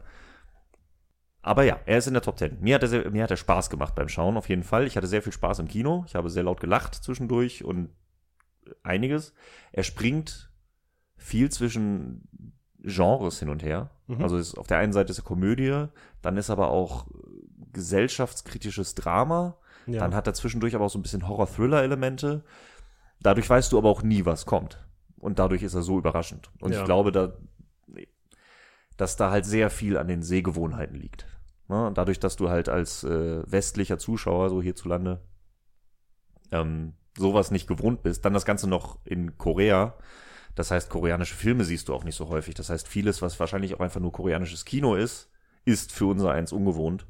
[1.40, 2.58] Aber ja, er ist in der Top 10.
[2.60, 4.86] Mir hat, er sehr, mir hat er Spaß gemacht beim Schauen, auf jeden Fall.
[4.86, 6.04] Ich hatte sehr viel Spaß im Kino.
[6.06, 7.88] Ich habe sehr laut gelacht zwischendurch und
[8.84, 9.34] einiges.
[9.72, 10.52] Er springt
[11.16, 12.28] viel zwischen
[12.82, 13.90] Genres hin und her.
[14.08, 14.22] Mhm.
[14.22, 15.86] Also ist, auf der einen Seite ist er Komödie,
[16.20, 17.06] dann ist aber auch
[17.72, 19.56] gesellschaftskritisches Drama.
[19.86, 20.00] Ja.
[20.00, 22.44] Dann hat er zwischendurch aber auch so ein bisschen Horror-Thriller-Elemente.
[23.20, 24.84] Dadurch weißt du aber auch nie, was kommt.
[25.18, 26.50] Und dadurch ist er so überraschend.
[26.60, 26.80] Und Ja.
[26.80, 27.32] ich glaube, da,
[28.96, 31.26] dass da halt sehr viel an den Sehgewohnheiten liegt.
[31.68, 31.90] Ne?
[31.94, 35.20] Dadurch, dass du halt als äh, westlicher Zuschauer, so hierzulande,
[36.50, 39.94] ähm, sowas nicht gewohnt bist, dann das Ganze noch in Korea.
[40.54, 42.54] Das heißt, koreanische Filme siehst du auch nicht so häufig.
[42.54, 45.30] Das heißt, vieles, was wahrscheinlich auch einfach nur koreanisches Kino ist,
[45.64, 47.06] ist für unser eins ungewohnt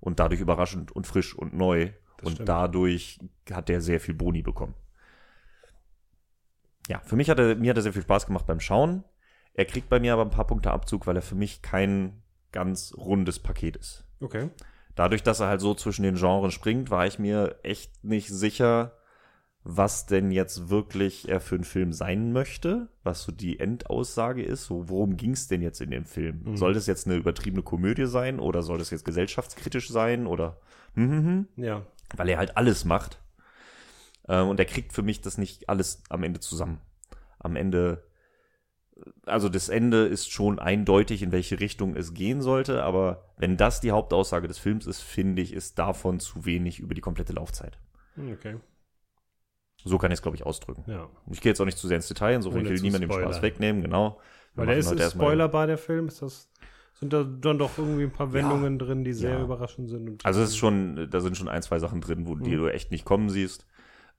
[0.00, 1.90] und dadurch überraschend und frisch und neu.
[2.18, 2.48] Das und stimmt.
[2.48, 3.18] dadurch
[3.50, 4.74] hat der sehr viel Boni bekommen.
[6.88, 9.04] Ja, für mich hat er, mir hat er sehr viel Spaß gemacht beim Schauen.
[9.54, 12.94] Er kriegt bei mir aber ein paar Punkte Abzug, weil er für mich kein ganz
[12.96, 14.04] rundes Paket ist.
[14.20, 14.50] Okay.
[14.94, 18.95] Dadurch, dass er halt so zwischen den Genres springt, war ich mir echt nicht sicher,
[19.68, 24.64] was denn jetzt wirklich er für einen Film sein möchte, was so die Endaussage ist.
[24.66, 26.42] So, worum ging es denn jetzt in dem Film?
[26.44, 26.56] Mhm.
[26.56, 30.60] Soll das jetzt eine übertriebene Komödie sein oder soll das jetzt gesellschaftskritisch sein oder
[30.94, 31.64] hm, hm, hm?
[31.64, 31.82] Ja.
[32.16, 33.20] weil er halt alles macht.
[34.28, 36.80] Ähm, und er kriegt für mich das nicht alles am Ende zusammen.
[37.40, 38.04] Am Ende,
[39.24, 43.80] also das Ende ist schon eindeutig, in welche Richtung es gehen sollte, aber wenn das
[43.80, 47.78] die Hauptaussage des Films ist, finde ich, ist davon zu wenig über die komplette Laufzeit.
[48.14, 48.56] Hm, Okay.
[49.88, 50.84] So kann ich es, glaube ich, ausdrücken.
[50.86, 51.08] Ja.
[51.30, 53.20] Ich gehe jetzt auch nicht zu sehr ins Detail, insofern will zu niemandem den.
[53.20, 54.18] Spaß wegnehmen, genau.
[54.54, 56.08] Wir Weil der ist ein erstmal- spoilerbar, der Film.
[56.08, 56.50] Ist das,
[56.94, 59.42] sind da dann doch irgendwie ein paar Wendungen drin, die sehr Ja.
[59.42, 60.24] überraschend sind?
[60.24, 62.56] Also es ist schon, da sind schon ein, zwei Sachen drin, wo die Mhm.
[62.62, 63.66] du echt nicht kommen siehst.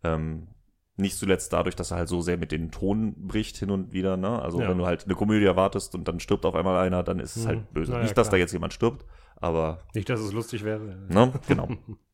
[0.04, 0.48] Ähm,
[0.96, 4.16] nicht zuletzt dadurch, dass er halt so sehr mit den Ton bricht hin und wieder,
[4.18, 4.42] ne?
[4.42, 4.70] Also Ja.
[4.70, 7.44] wenn du halt eine Komödie erwartest und dann stirbt auf einmal einer, dann ist es
[7.44, 7.48] Mhm.
[7.48, 7.92] halt böse.
[7.92, 8.40] Na ja, nicht, dass da klar.
[8.40, 10.80] jetzt jemand stirbt, aber Nicht, dass es lustig wäre.
[11.10, 11.68] ne, genau.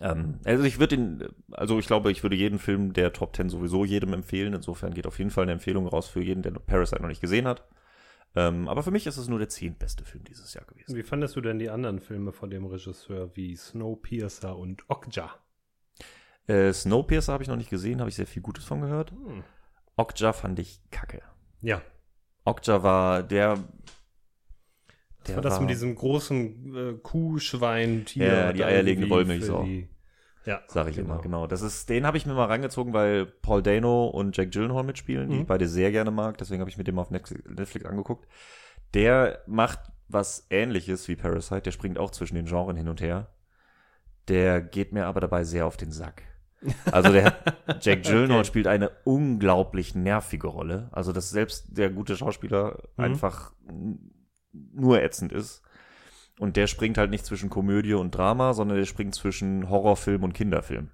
[0.00, 3.48] ähm, also ich würde ihn, also ich glaube, ich würde jeden Film der Top 10
[3.48, 4.54] sowieso jedem empfehlen.
[4.54, 7.46] Insofern geht auf jeden Fall eine Empfehlung raus für jeden, der Parasite noch nicht gesehen
[7.46, 7.66] hat.
[8.36, 10.96] Ähm, aber für mich ist es nur der zehntbeste Film dieses Jahr gewesen.
[10.96, 15.30] Wie fandest du denn die anderen Filme von dem Regisseur wie Snowpiercer und Okja?
[16.46, 19.12] Äh, Snowpiercer habe ich noch nicht gesehen, habe ich sehr viel Gutes von gehört.
[19.12, 19.44] Hm.
[19.96, 21.22] Okja fand ich kacke.
[21.62, 21.80] Ja,
[22.44, 23.58] Okja war der.
[25.24, 28.26] Das war das mit diesem großen äh, Kuhschwein-Tier.
[28.26, 29.62] Ja, die eierlegende Wollmilchsau.
[29.64, 29.88] die-
[30.46, 31.46] Ja, Sag ich immer, genau.
[31.46, 35.28] Das ist, den habe ich mir mal rangezogen, weil Paul Dano und Jack Gyllenhaal mitspielen,
[35.30, 35.40] die Mhm.
[35.42, 36.36] ich beide sehr gerne mag.
[36.38, 38.28] Deswegen habe ich mir den mal auf Netflix, angeguckt.
[38.92, 43.28] Der macht was ähnliches wie Parasite, der springt auch zwischen den Genres hin und her.
[44.28, 46.22] Der geht mir aber dabei sehr auf den Sack.
[46.92, 47.34] Also der
[47.80, 48.46] Jack Gyllenhaal Okay.
[48.46, 50.88] spielt eine unglaublich nervige Rolle.
[50.92, 53.04] Also dass selbst der gute Schauspieler Mhm.
[53.04, 53.52] einfach
[54.72, 55.62] nur ätzend ist.
[56.38, 60.32] Und der springt halt nicht zwischen Komödie und Drama, sondern der springt zwischen Horrorfilm und
[60.32, 60.90] Kinderfilm.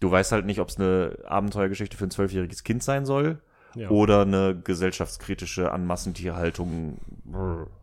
[0.00, 3.40] Du weißt halt nicht, ob es eine Abenteuergeschichte für ein zwölfjähriges Kind sein soll
[3.74, 3.88] Ja.
[3.88, 6.98] oder eine gesellschaftskritische an Massentierhaltung.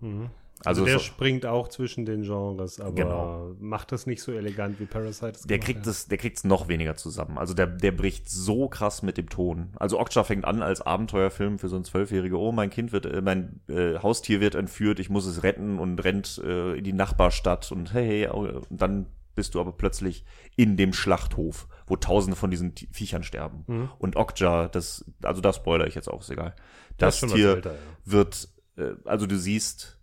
[0.01, 0.29] Mhm.
[0.65, 3.55] Also Also, der so- springt auch zwischen den Genres, aber Genau.
[3.59, 5.31] macht das nicht so elegant wie Parasite.
[5.31, 7.37] es Der gemacht kriegt es, der kriegt's noch weniger zusammen.
[7.37, 9.69] Also der, der bricht so krass mit dem Ton.
[9.77, 12.37] Also Okja fängt an als Abenteuerfilm für so ein Zwölfjährige.
[12.37, 16.03] Oh, mein Kind wird, äh, mein äh, Haustier wird entführt, ich muss es retten und
[16.03, 20.25] rennt äh, in die Nachbarstadt und hey, hey, und dann bist du aber plötzlich
[20.57, 23.63] in dem Schlachthof, wo tausende von diesen Ti- Viechern sterben.
[23.67, 23.89] Mhm.
[23.97, 26.53] Und Okja, das, also da spoiler ich jetzt auch, ist egal.
[26.97, 27.77] Das was Tier älter, ja.
[28.03, 29.97] wird, äh, also du siehst,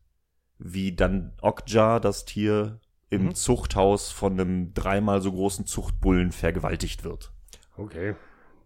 [0.58, 3.34] wie dann Okja, das Tier, im Mhm.
[3.34, 7.32] Zuchthaus von einem dreimal so großen Zuchtbullen vergewaltigt wird.
[7.76, 8.16] Okay.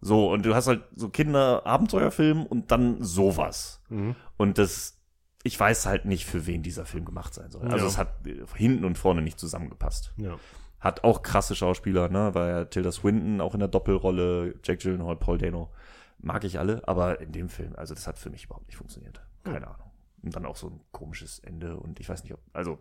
[0.01, 3.81] So, und du hast halt so Kinder-Abenteuerfilm und dann sowas.
[3.89, 4.15] Mhm.
[4.37, 4.99] Und das,
[5.43, 7.63] ich weiß halt nicht, für wen dieser Film gemacht sein soll.
[7.67, 7.91] Also Ja.
[7.91, 10.13] es hat äh, hinten und vorne nicht zusammengepasst.
[10.17, 10.37] Ja.
[10.79, 12.33] Hat auch krasse Schauspieler, ne?
[12.33, 15.69] War ja Tilda Swinton auch in der Doppelrolle, Jack Gyllenhaal, Paul Dano.
[16.17, 19.21] Mag ich alle, aber in dem Film, also das hat für mich überhaupt nicht funktioniert.
[19.43, 19.90] Keine Ahnung.
[20.23, 22.77] Und dann auch so ein komisches Ende und ich weiß nicht, ob, also,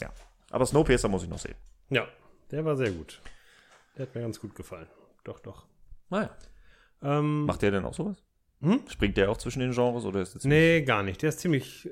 [0.00, 0.10] ja.
[0.50, 1.56] Aber Snowpiercer muss ich noch sehen.
[1.90, 2.06] ja,
[2.50, 3.20] der war sehr gut.
[3.96, 4.88] Der hat mir ganz gut gefallen.
[5.24, 5.66] Doch, doch.
[6.10, 6.30] Naja.
[7.02, 8.22] Ähm, Macht der denn auch sowas?
[8.60, 8.82] Hm?
[8.88, 11.22] Springt der auch zwischen den Genres oder ist das Nee, gar nicht.
[11.22, 11.90] Der ist ziemlich.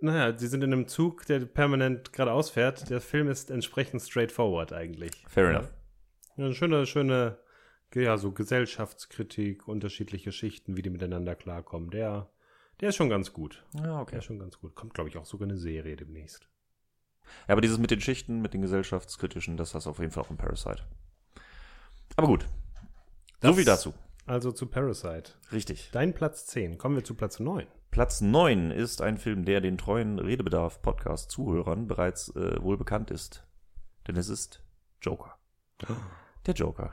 [0.00, 2.88] Naja, sie sind in einem Zug, der permanent geradeaus fährt.
[2.88, 5.24] Der Film ist entsprechend straightforward eigentlich.
[5.26, 5.72] Fair enough.
[6.36, 7.38] Ja, eine schöne, schöne,
[7.94, 11.90] ja, so Gesellschaftskritik, unterschiedliche Schichten, wie die miteinander klarkommen.
[11.90, 12.30] Der,
[12.80, 13.64] der ist schon ganz gut.
[13.74, 14.18] Ja, Der okay.
[14.18, 14.74] ist schon ganz gut.
[14.74, 16.48] Kommt, glaube ich, auch sogar eine Serie demnächst.
[17.46, 20.24] Ja, aber dieses mit den Schichten, mit den gesellschaftskritischen, das hast du auf jeden Fall
[20.24, 20.82] auch in Parasite.
[22.16, 22.42] Aber gut.
[22.44, 23.94] so Das- viel dazu.
[24.26, 25.32] Also zu Parasite.
[25.52, 25.88] Richtig.
[25.92, 26.76] Dein Platz 10.
[26.76, 27.66] Kommen wir zu Platz 9.
[27.90, 33.46] Platz 9 ist ein Film, der den treuen Redebedarf-Podcast-Zuhörern bereits äh, wohl bekannt ist.
[34.06, 34.62] Denn es ist
[35.00, 35.38] Joker.
[36.46, 36.92] Der Joker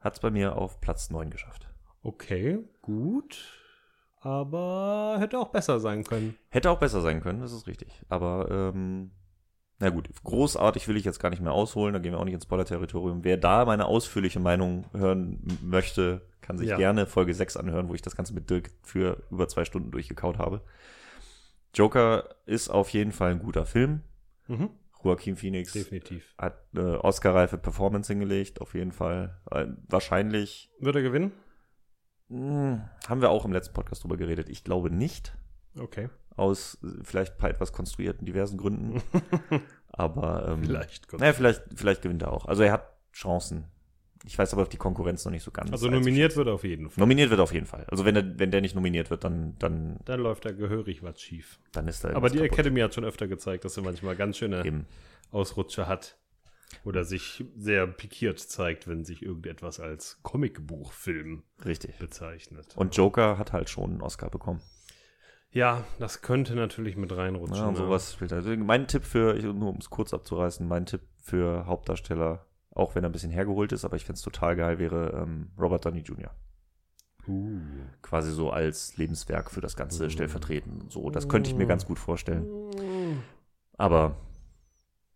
[0.00, 1.68] hat es bei mir auf Platz 9 geschafft.
[2.02, 3.61] Okay, gut.
[4.22, 6.36] Aber hätte auch besser sein können.
[6.48, 8.00] Hätte auch besser sein können, das ist richtig.
[8.08, 9.10] Aber, ähm,
[9.78, 12.34] na gut, großartig will ich jetzt gar nicht mehr ausholen, da gehen wir auch nicht
[12.34, 13.24] ins Spoiler-Territorium.
[13.24, 16.76] Wer da meine ausführliche Meinung hören möchte, kann sich Ja.
[16.76, 20.38] gerne Folge 6 anhören, wo ich das Ganze mit Dirk für über zwei Stunden durchgekaut
[20.38, 20.62] habe.
[21.74, 24.02] Joker ist auf jeden Fall ein guter Film.
[24.46, 24.70] Mhm.
[25.04, 26.32] Joaquin Phoenix Definitiv.
[26.38, 29.40] hat eine Oscar-reife Performance hingelegt, auf jeden Fall.
[29.50, 31.32] Äh, wahrscheinlich, Würde er gewinnen?
[32.32, 34.48] Mh, haben wir auch im letzten Podcast drüber geredet.
[34.48, 35.34] Ich glaube nicht.
[35.78, 36.08] Okay.
[36.36, 39.02] aus vielleicht ein paar etwas konstruierten diversen Gründen.
[39.88, 41.10] Aber ähm, Vielleicht.
[41.12, 42.46] Naja, vielleicht, vielleicht gewinnt er auch.
[42.46, 43.64] Also er hat Chancen.
[44.24, 45.72] Ich weiß aber die Konkurrenz noch nicht so ganz.
[45.72, 47.00] Also nominiert wird er auf jeden Fall.
[47.00, 47.84] Nominiert wird er auf jeden Fall.
[47.90, 51.20] Also wenn der, wenn der nicht nominiert wird, dann, dann, Dann läuft da gehörig was
[51.20, 51.58] schief.
[51.72, 52.14] dann ist er.
[52.14, 52.52] Aber die kaputt.
[52.52, 54.86] Academy hat schon öfter gezeigt, dass er manchmal ganz schöne Eben.
[55.32, 56.16] Ausrutscher hat.
[56.84, 61.98] Oder sich sehr pikiert zeigt, wenn sich irgendetwas als Comicbuchfilm Richtig.
[61.98, 62.74] bezeichnet.
[62.76, 64.60] Und Joker hat halt schon einen Oscar bekommen.
[65.50, 67.56] ja, das könnte natürlich mit reinrutschen.
[67.56, 71.02] Ja, und sowas spielt also mein Tipp für, nur um es kurz abzureißen, mein Tipp
[71.20, 74.78] für Hauptdarsteller, auch wenn er ein bisschen hergeholt ist, aber ich finde es total geil,
[74.78, 76.30] wäre ähm, Robert Downey Jr.
[77.28, 77.60] Uh.
[78.00, 80.10] Quasi so als Lebenswerk für das Ganze Mhm.
[80.10, 80.90] stellvertretend.
[80.90, 82.48] So, das könnte ich mir ganz gut vorstellen.
[83.78, 84.16] Aber,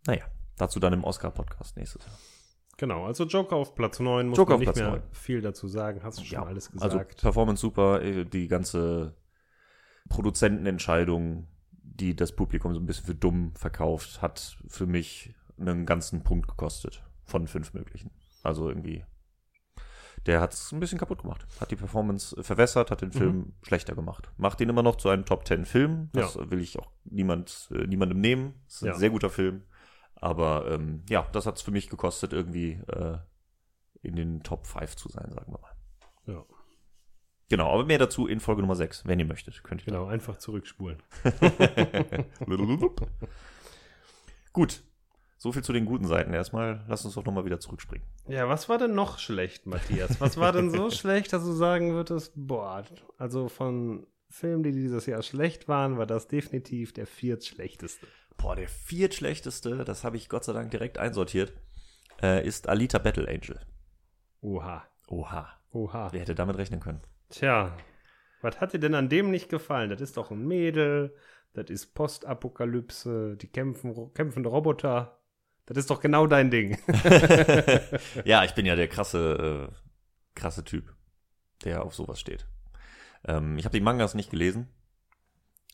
[0.06, 0.24] naja,
[0.56, 2.18] dazu dann im Oscar-Podcast nächstes Jahr.
[2.78, 5.02] Genau, also Joker auf Platz 9, muss Joker man nicht Platz mehr 9.
[5.12, 7.22] viel dazu sagen, hast du schon alles also gesagt.
[7.22, 9.14] Performance super, äh, die ganze
[10.08, 11.46] Produzentenentscheidung,
[11.82, 16.48] die das Publikum so ein bisschen für dumm verkauft, hat für mich einen ganzen Punkt
[16.48, 18.10] gekostet von fünf möglichen.
[18.42, 19.04] Also irgendwie,
[20.26, 23.94] der hat es ein bisschen kaputt gemacht, hat die Performance verwässert, hat den Film schlechter
[23.94, 24.30] gemacht.
[24.36, 27.86] Macht ihn immer noch zu einem Top 10 Film, das will ich auch niemand, äh,
[27.86, 28.54] niemandem nehmen.
[28.66, 28.94] Es ist ein Ja.
[28.96, 29.62] sehr guter Film.
[30.16, 33.18] Aber ähm, ja, das hat es für mich gekostet, irgendwie äh,
[34.02, 35.76] in den Top 5 zu sein, sagen wir mal.
[36.26, 36.44] ja,
[37.48, 39.62] Genau, aber mehr dazu in Folge Nummer 6, wenn ihr möchtet.
[39.62, 41.00] Könnt ihr genau, einfach zurückspulen.
[44.52, 44.82] Gut,
[45.36, 46.84] so viel zu den guten Seiten erstmal.
[46.88, 48.04] Lass uns doch nochmal wieder zurückspringen.
[48.26, 50.20] Ja, was war denn noch schlecht, Matthias?
[50.20, 52.84] Was war denn so schlecht, dass du sagen würdest, boah,
[53.16, 58.08] also von Filmen, die dieses Jahr schlecht waren, war das definitiv der viertschlechteste.
[58.38, 61.52] Boah, der viertschlechteste, das habe ich Gott sei Dank direkt einsortiert,
[62.22, 63.60] äh, ist Alita Battle Angel.
[64.40, 66.12] Oha, Oha, oha.
[66.12, 67.02] wer hätte damit rechnen können?
[67.30, 67.76] Tja,
[68.42, 69.90] was hat dir denn an dem nicht gefallen?
[69.90, 71.14] Das ist doch ein Mädel,
[71.54, 75.20] das ist Postapokalypse, die kämpfen, kämpfende Roboter.
[75.66, 76.78] Das ist doch genau dein Ding.
[78.24, 79.74] ja, ich bin ja der krasse, äh,
[80.34, 80.94] krasse Typ,
[81.64, 82.46] der auf sowas steht.
[83.26, 84.68] Ähm, ich habe die Mangas nicht gelesen,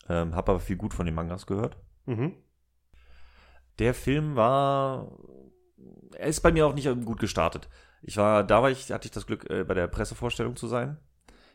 [0.09, 1.77] ähm, habe aber viel gut von den Mangas gehört.
[2.07, 2.33] mhm.
[3.79, 5.19] Der Film war,
[6.17, 7.69] er ist bei mir auch nicht gut gestartet.
[8.03, 10.99] Ich war, da war ich, hatte ich das Glück, äh, bei der Pressevorstellung zu sein,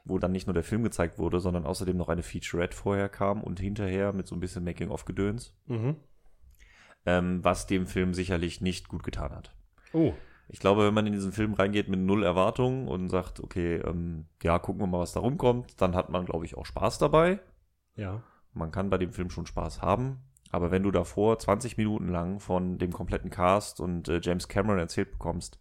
[0.05, 3.43] wo dann nicht nur der Film gezeigt wurde, sondern außerdem noch eine Featurette vorher kam
[3.43, 5.97] und hinterher mit so ein bisschen Making-of-Gedöns, Mhm.
[7.05, 9.53] ähm, was dem Film sicherlich nicht gut getan hat.
[9.93, 10.13] Oh,
[10.49, 14.27] Ich glaube, wenn man in diesen Film reingeht mit null Erwartungen und sagt, okay, ähm,
[14.41, 17.39] ja, gucken wir mal, was da rumkommt, dann hat man, glaube ich, auch Spaß dabei.
[17.95, 18.23] ja.
[18.53, 20.17] Man kann bei dem Film schon Spaß haben.
[20.51, 24.79] Aber wenn du davor 20 Minuten lang von dem kompletten Cast und äh, James Cameron
[24.79, 25.59] erzählt bekommst,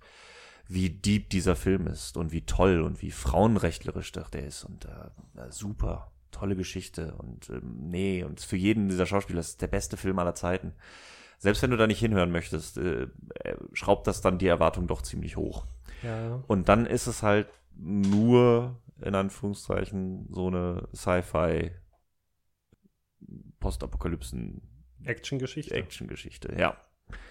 [0.69, 4.85] wie deep dieser Film ist und wie toll und wie frauenrechtlerisch doch der ist und
[4.85, 9.69] äh, äh, super, tolle Geschichte und ähm, nee, und für jeden dieser Schauspieler ist der
[9.69, 10.73] beste Film aller Zeiten.
[11.39, 15.03] Selbst wenn du da nicht hinhören möchtest, äh, äh, schraubt das dann die Erwartung doch
[15.03, 15.67] ziemlich hoch.
[16.03, 16.43] Ja.
[16.47, 21.73] Und dann ist es halt nur, in Anführungszeichen, so eine Sci-Fi
[23.61, 24.63] Postapokalypsen
[25.07, 25.75] Action-Geschichte.
[25.75, 26.77] Action-Geschichte, ja.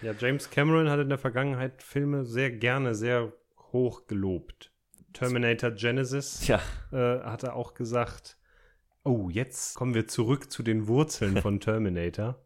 [0.02, 3.32] Ja, James Cameron hat in der Vergangenheit Filme sehr gerne sehr
[3.72, 4.72] hoch gelobt.
[5.12, 6.60] Terminator Genesis Tja,
[6.92, 8.38] äh, hat er auch gesagt,
[9.04, 12.38] oh, jetzt kommen wir zurück zu den Wurzeln von Terminator.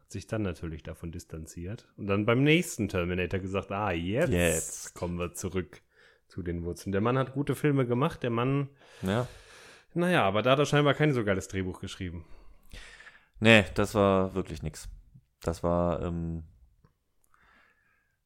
[0.00, 1.88] Hat sich dann natürlich davon distanziert.
[1.96, 4.94] Und dann beim nächsten Terminator gesagt, ah, jetzt, Jetzt.
[4.94, 5.82] kommen wir zurück
[6.28, 6.92] zu den Wurzeln.
[6.92, 8.68] Der Mann hat gute Filme gemacht, der Mann,
[9.02, 9.26] ja.
[9.94, 12.24] naja, aber da hat er scheinbar kein so geiles Drehbuch geschrieben.
[13.44, 14.88] Nee, das war wirklich nix.
[15.42, 16.44] Das war, ähm,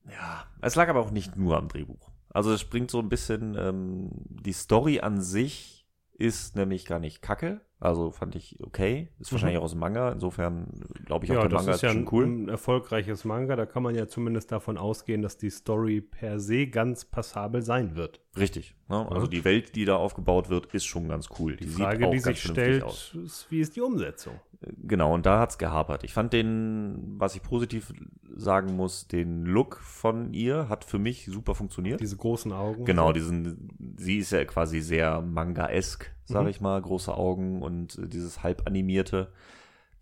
[0.09, 2.13] ja, es lag aber auch nicht nur am Drehbuch.
[2.29, 7.21] Also es springt so ein bisschen, ähm, die Story an sich ist nämlich gar nicht
[7.21, 7.61] kacke.
[7.81, 9.09] Also fand ich okay.
[9.19, 10.13] Ist wahrscheinlich auch aus dem Manga.
[10.13, 10.69] Insofern
[11.05, 12.25] glaube ich auch, ja, der das Manga ist ja schon ein, cool.
[12.25, 13.57] ein erfolgreiches Manga.
[13.57, 17.97] Da kann man ja zumindest davon ausgehen, dass die Story per se ganz passabel sein
[17.97, 18.21] wird.
[18.39, 18.75] Richtig.
[18.89, 19.07] Ne?
[19.11, 21.57] Also die Welt, die da aufgebaut wird, ist schon ganz cool.
[21.57, 23.15] Die, Die Frage, die sich stellt, aus.
[23.15, 24.35] ist, wie ist die Umsetzung?
[24.83, 26.03] Genau, und da hat's gehapert.
[26.05, 27.93] Ich fand den, was ich positiv
[28.35, 32.01] sagen muss, den Look von ihr hat für mich super funktioniert.
[32.01, 32.85] Diese großen Augen.
[32.85, 36.49] Genau, diesen, sie ist ja quasi sehr manga-esk, sag Mhm.
[36.49, 39.31] ich mal, große Augen und äh, dieses halb animierte.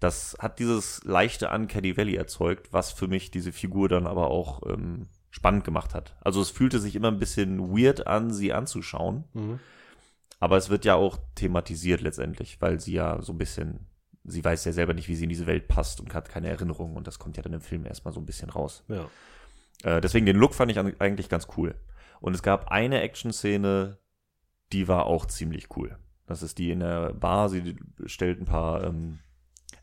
[0.00, 4.62] Das hat dieses leichte Uncanny Valley erzeugt, was für mich diese Figur dann aber auch
[4.66, 6.16] ähm, spannend gemacht hat.
[6.22, 9.60] Also es fühlte sich immer ein bisschen weird an, sie anzuschauen, Mhm.
[10.40, 13.86] aber es wird ja auch thematisiert letztendlich, weil sie ja so ein bisschen,
[14.24, 16.96] sie weiß ja selber nicht, wie sie in diese Welt passt und hat keine Erinnerungen
[16.96, 18.82] und das kommt ja dann im Film erstmal so ein bisschen raus.
[18.88, 19.06] Ja.
[19.84, 21.74] Äh, deswegen den Look fand ich an, eigentlich ganz cool.
[22.20, 23.98] Und es gab eine Action-Szene,
[24.72, 25.98] die war auch ziemlich cool.
[26.26, 27.50] Das ist die in der Bar.
[27.50, 29.18] Sie stellt ein paar ähm,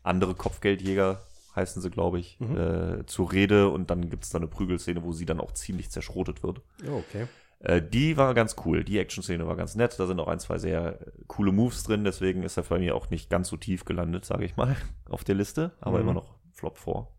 [0.02, 1.22] andere Kopfgeldjäger,
[1.56, 2.56] heißen sie, glaube ich, Mhm.
[2.56, 3.68] äh, zur Rede.
[3.68, 6.60] Und dann gibt es da eine Prügelszene, wo sie dann auch ziemlich zerschrotet wird.
[6.88, 7.26] Oh, okay.
[7.60, 8.84] Äh, die war ganz cool.
[8.84, 9.98] Die Action-Szene war ganz nett.
[9.98, 12.04] Da sind auch ein, zwei sehr coole Moves drin.
[12.04, 14.76] Deswegen ist er bei mir auch nicht ganz so tief gelandet, sage ich mal,
[15.08, 15.72] auf der Liste.
[15.80, 16.02] Aber Mhm.
[16.04, 17.16] immer noch Flop vor.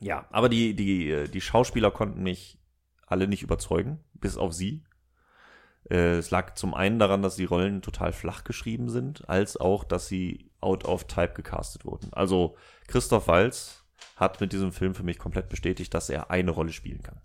[0.00, 2.58] Ja, aber die, die, äh, die Schauspieler konnten mich
[3.06, 4.82] alle nicht überzeugen, bis auf sie.
[5.90, 9.84] Äh, Es lag zum einen daran, dass die Rollen total flach geschrieben sind, als auch,
[9.84, 12.12] dass sie out of type gecastet wurden.
[12.12, 12.56] Also
[12.88, 13.84] Christoph Walz
[14.16, 17.20] hat mit diesem Film für mich komplett bestätigt, dass er eine Rolle spielen kann.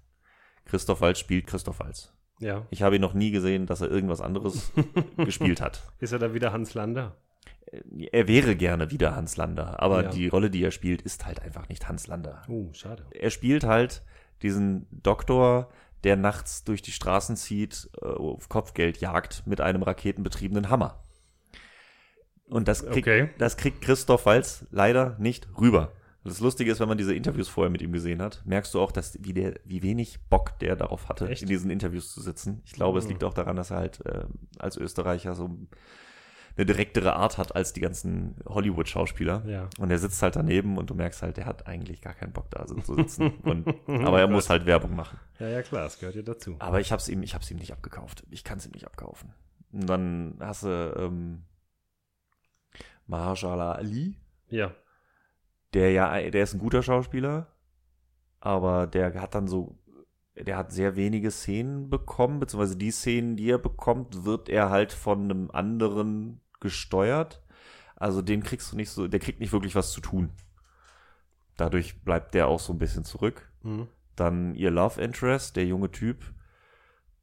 [0.66, 2.14] Christoph Walz spielt Christoph Walz.
[2.40, 2.66] Ja.
[2.70, 4.72] Ich habe ihn noch nie gesehen, dass er irgendwas anderes
[5.18, 5.82] gespielt hat.
[6.00, 7.18] Ist er da wieder Hans Lander?
[8.12, 10.10] Er wäre gerne wieder Hans Lander, aber Ja.
[10.10, 12.42] die Rolle, die er spielt, ist halt einfach nicht Hans Lander.
[12.48, 13.06] Oh, schade.
[13.12, 14.04] Er spielt halt
[14.42, 15.70] diesen Doktor,
[16.04, 21.04] der nachts durch die Straßen zieht, äh, auf Kopfgeld jagt mit einem raketenbetriebenen Hammer.
[22.50, 23.30] Und das kriegt, Okay.
[23.38, 25.92] das kriegt Christoph Walz leider nicht rüber.
[26.26, 28.92] Das Lustige ist, wenn man diese Interviews vorher mit ihm gesehen hat, merkst du auch,
[28.92, 31.42] dass wie, der, wie wenig Bock der darauf hatte, Echt?
[31.44, 32.62] in diesen Interviews zu sitzen.
[32.66, 33.12] Ich glaube, es Mhm.
[33.12, 34.26] liegt auch daran, dass er halt äh,
[34.60, 35.46] als Österreicher so
[36.58, 39.44] eine direktere Art hat als die ganzen Hollywood-Schauspieler.
[39.48, 39.70] Ja.
[39.80, 42.50] Und er sitzt halt daneben und du merkst halt, der hat eigentlich gar keinen Bock
[42.52, 43.30] da so zu sitzen.
[43.44, 44.32] Und, aber Oh er Gott.
[44.32, 45.18] muss halt Werbung machen.
[45.40, 46.58] Ja, ja, klar, das gehört ja dazu.
[46.60, 48.24] Aber ich hab's ihm, ich hab's ihm nicht abgekauft.
[48.30, 49.32] Ich kann's ihm nicht abkaufen.
[49.72, 50.68] Und dann hast du
[50.98, 51.44] ähm,
[53.10, 54.16] Mahershala Ali,
[54.48, 54.72] Ja.
[55.74, 57.48] der ja, der ist ein guter Schauspieler,
[58.40, 59.78] aber der hat dann so,
[60.36, 64.94] der hat sehr wenige Szenen bekommen, beziehungsweise die Szenen, die er bekommt, wird er halt
[64.94, 67.42] von einem anderen gesteuert.
[67.96, 70.32] Also den kriegst du nicht so, der kriegt nicht wirklich was zu tun.
[71.58, 73.52] Dadurch bleibt der auch so ein bisschen zurück.
[73.64, 73.88] Mhm.
[74.16, 76.34] Dann ihr Love Interest, der junge Typ.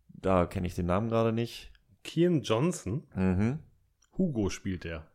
[0.08, 1.72] Da kenne ich den Namen gerade nicht.
[2.04, 3.60] Kian Johnson, Mhm.
[4.18, 5.06] Hugo spielt er.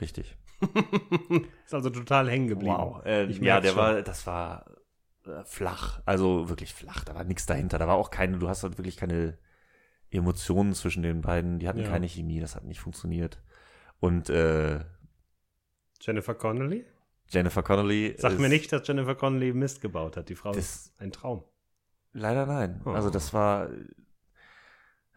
[0.00, 0.36] Richtig.
[1.64, 2.74] Ist also total hängen geblieben.
[2.76, 3.04] Wow.
[3.04, 3.78] Äh, ja, der schon.
[3.78, 4.64] war, das war
[5.26, 6.00] äh, flach.
[6.06, 7.04] Also wirklich flach.
[7.04, 7.78] Da war nichts dahinter.
[7.78, 9.38] Da war auch keine, du hast halt wirklich keine
[10.10, 11.58] Emotionen zwischen den beiden.
[11.58, 11.88] Die hatten Ja.
[11.88, 12.40] keine Chemie.
[12.40, 13.42] Das hat nicht funktioniert.
[14.00, 14.80] Und äh,
[16.00, 16.84] Jennifer Connelly?
[17.28, 18.14] Jennifer Connelly.
[18.18, 20.28] Sag ist- mir nicht, dass Jennifer Connelly Mist gebaut hat.
[20.28, 21.44] Die Frau Das- ist ein Traum.
[22.12, 22.80] Leider nein.
[22.84, 22.90] Oh.
[22.90, 23.68] Also das war.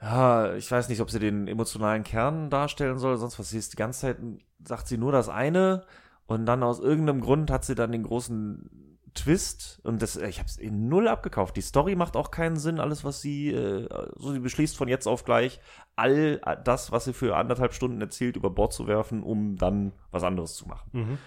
[0.01, 3.49] Ja, ich weiß nicht, ob sie den emotionalen Kern darstellen soll, sonst was.
[3.49, 4.17] Sie ist die ganze Zeit,
[4.65, 5.83] sagt sie nur das eine
[6.25, 10.47] und dann aus irgendeinem Grund hat sie dann den großen Twist und das, ich habe
[10.47, 11.55] es in null abgekauft.
[11.55, 12.79] Die Story macht auch keinen Sinn.
[12.79, 15.59] Alles, was sie, äh, so sie beschließt von jetzt auf gleich,
[15.95, 20.23] all das, was sie für anderthalb Stunden erzählt, über Bord zu werfen, um dann was
[20.23, 21.17] anderes zu machen Mhm.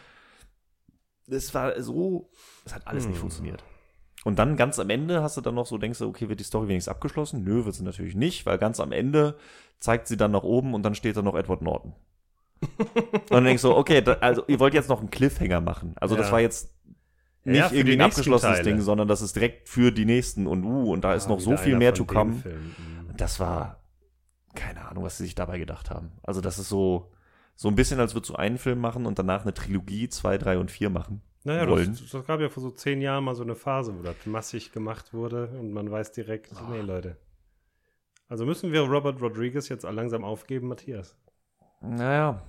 [1.28, 2.30] es war so,
[2.64, 3.20] es hat alles nicht Hm.
[3.20, 3.64] funktioniert.
[4.24, 6.44] Und dann ganz am Ende hast du dann noch so, denkst du, okay, wird die
[6.44, 7.42] Story wenigstens abgeschlossen?
[7.42, 9.36] Nö, wird sie natürlich nicht, weil ganz am Ende
[9.78, 11.94] zeigt sie dann nach oben und dann steht da noch Edward Norton.
[12.60, 15.94] Und dann denkst du, okay, da, also ihr wollt jetzt noch einen Cliffhanger machen.
[16.00, 16.32] Also das Ja.
[16.32, 16.74] war jetzt
[17.44, 18.70] nicht ja, irgendwie ein abgeschlossenes Teile.
[18.70, 21.40] Ding, sondern das ist direkt für die nächsten und uh, und da ist Ah, noch
[21.40, 22.42] so viel mehr to come.
[23.16, 23.82] Das war,
[24.54, 26.12] keine Ahnung, was sie sich dabei gedacht haben.
[26.22, 27.12] Also das ist so,
[27.56, 30.58] so ein bisschen, als würdest du einen Film machen und danach eine Trilogie, zwei, drei
[30.58, 31.22] und vier machen.
[31.44, 31.92] Naja, wollen.
[31.92, 34.72] das, das gab ja vor so zehn Jahren mal so eine Phase, wo das massig
[34.72, 36.68] gemacht wurde und man weiß direkt, Ah.
[36.70, 37.16] nee, Leute.
[38.28, 41.16] Also müssen wir Robert Rodriguez jetzt langsam aufgeben, Matthias.
[41.80, 42.42] Naja,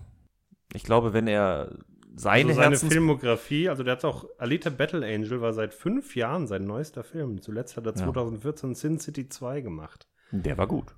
[0.73, 1.77] ich glaube, wenn er
[2.15, 6.15] seine, also seine Herzens Filmografie, also der hat auch Alita Battle Angel war seit fünf
[6.15, 7.41] Jahren sein neuester Film.
[7.41, 8.03] Zuletzt hat er Ja.
[8.03, 10.07] 2014 Sin City 2 gemacht.
[10.32, 10.95] der war gut.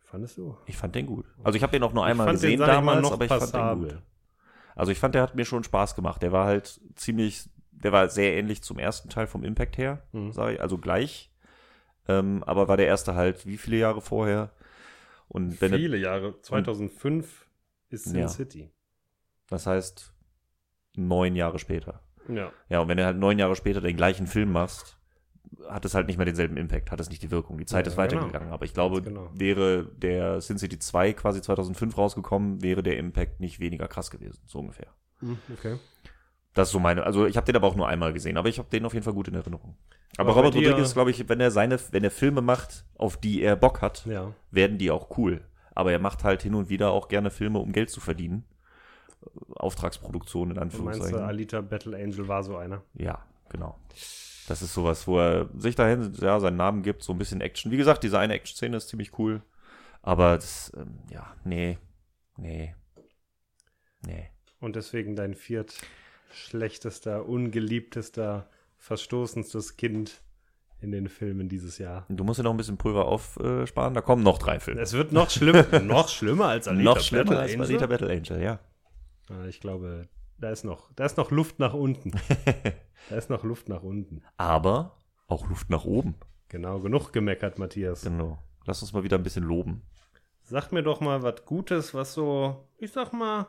[0.00, 0.56] Fandest du?
[0.66, 1.24] Ich fand den gut.
[1.42, 3.24] Also ich habe den auch nur Ich einmal den, gesehen ich mal, damals, noch aber
[3.24, 3.88] ich fand den passabel.
[3.92, 4.02] gut.
[4.74, 6.22] Also ich fand, der hat mir schon Spaß gemacht.
[6.22, 10.32] Der war halt ziemlich, der war sehr ähnlich zum ersten Teil vom Impact her, Mhm.
[10.32, 11.30] sage ich, also gleich.
[12.08, 14.50] Ähm, aber war der erste halt wie viele Jahre vorher?
[15.28, 16.40] Und Viele Jahre.
[16.42, 17.46] 2005
[17.92, 18.28] ist Sin Ja.
[18.28, 18.70] City.
[19.48, 20.12] das heißt
[20.96, 22.00] neun Jahre später.
[22.28, 22.52] Ja.
[22.68, 24.98] Ja, und wenn du halt neun Jahre später den gleichen Film machst,
[25.68, 27.58] hat es halt nicht mehr denselben Impact, hat es nicht die Wirkung.
[27.58, 28.02] Die Zeit Ja, ist genau.
[28.20, 28.50] weitergegangen.
[28.52, 29.30] Aber ich glaube, genau.
[29.34, 34.40] wäre der Sin City 2 quasi 2005 rausgekommen, wäre der Impact nicht weniger krass gewesen.
[34.46, 34.88] So ungefähr.
[35.20, 35.78] Mhm, Okay.
[36.54, 38.58] Das ist so meine, also ich habe den aber auch nur einmal gesehen, aber ich
[38.58, 39.74] habe den auf jeden Fall gut in Erinnerung.
[40.18, 43.40] Aber, Aber Robert Rodriguez, glaube ich, wenn er seine, wenn er Filme macht, auf die
[43.40, 44.34] er Bock hat, Ja.
[44.50, 45.40] werden die auch cool.
[45.74, 48.44] Aber er macht halt hin und wieder auch gerne Filme, um Geld zu verdienen.
[49.54, 51.18] Auftragsproduktion in meinst, Anführungszeichen.
[51.18, 52.82] du, Alita Battle Angel war so einer?
[52.94, 53.78] Ja, genau.
[54.48, 57.70] Das ist sowas, wo er sich dahin, ja, seinen Namen gibt, so ein bisschen Action.
[57.70, 59.42] Wie gesagt, diese eine Action-Szene ist ziemlich cool.
[60.02, 61.78] Aber das, ähm, ja, nee,
[62.36, 62.74] nee,
[64.04, 64.30] nee.
[64.58, 65.74] Und deswegen dein viert
[66.32, 68.48] schlechtester, ungeliebtester,
[68.78, 70.22] verstoßenstes Kind
[70.82, 72.04] in den Filmen dieses Jahr.
[72.08, 74.80] Du musst dir noch ein bisschen Pulver aufsparen, da kommen noch drei Filme.
[74.80, 77.66] Es wird noch schlimm, noch schlimmer als Alita noch schlimmer Battle als Angel.
[77.66, 78.58] Alita Battle Angel, ja.
[79.28, 80.08] Ah, Ich glaube,
[80.38, 82.10] da ist noch, da ist noch Luft nach unten.
[83.08, 84.22] da ist noch Luft nach unten.
[84.36, 86.16] Aber auch Luft nach oben.
[86.48, 88.02] Genau, genug gemeckert, Matthias.
[88.02, 88.42] Genau.
[88.66, 89.82] Lass uns mal wieder ein bisschen loben.
[90.42, 93.46] Sag mir doch mal was Gutes, was so, ich sag mal,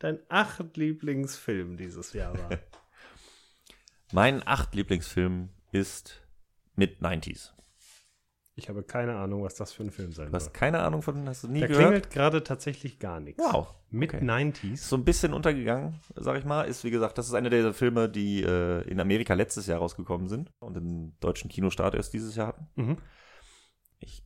[0.00, 2.58] dein acht Lieblingsfilm dieses Jahr war.
[4.12, 6.23] Mein acht Lieblingsfilm ist
[6.76, 7.52] Mid-90s.
[8.56, 10.52] Ich habe keine Ahnung, was das für ein Film sein Du hast soll.
[10.52, 11.82] keine Ahnung von, hast du nie Da gehört?
[11.84, 13.42] klingelt gerade tatsächlich gar nichts.
[13.42, 13.74] Wow.
[13.90, 14.24] Mit okay.
[14.24, 14.72] 90s.
[14.74, 16.62] Ist so ein bisschen untergegangen, sag ich mal.
[16.62, 20.28] Ist, wie gesagt, das ist einer der Filme, die äh, in Amerika letztes Jahr rausgekommen
[20.28, 22.68] sind und im deutschen Kinostart erst dieses Jahr hatten.
[22.76, 22.98] Mhm.
[23.98, 24.24] Ich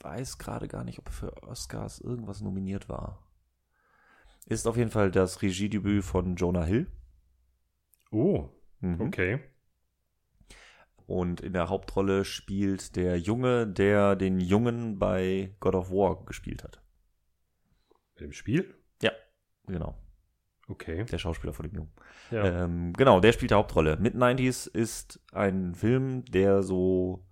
[0.00, 3.22] weiß gerade gar nicht, ob für Oscars irgendwas nominiert war.
[4.46, 6.86] Ist auf jeden Fall das Regiedebüt von Jonah Hill.
[8.10, 8.48] Oh,
[8.80, 9.00] Mhm.
[9.02, 9.40] okay.
[11.06, 16.64] Und in der Hauptrolle spielt der Junge, der den Jungen bei God of War gespielt
[16.64, 16.82] hat.
[18.14, 18.74] Mit dem Spiel?
[19.68, 19.96] Genau,
[20.68, 21.04] Okay.
[21.04, 21.92] der Schauspieler von dem Jungen.
[22.30, 22.64] Ja.
[22.64, 23.96] Ähm, genau, der spielt die Hauptrolle.
[23.96, 27.24] Mid-90s ist ein Film, der so.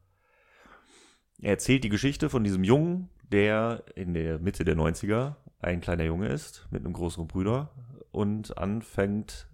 [1.40, 6.04] Er erzählt die Geschichte von diesem Jungen, der in der Mitte der 90er ein kleiner
[6.04, 7.70] Junge ist, mit einem größeren Bruder
[8.12, 9.48] und anfängt,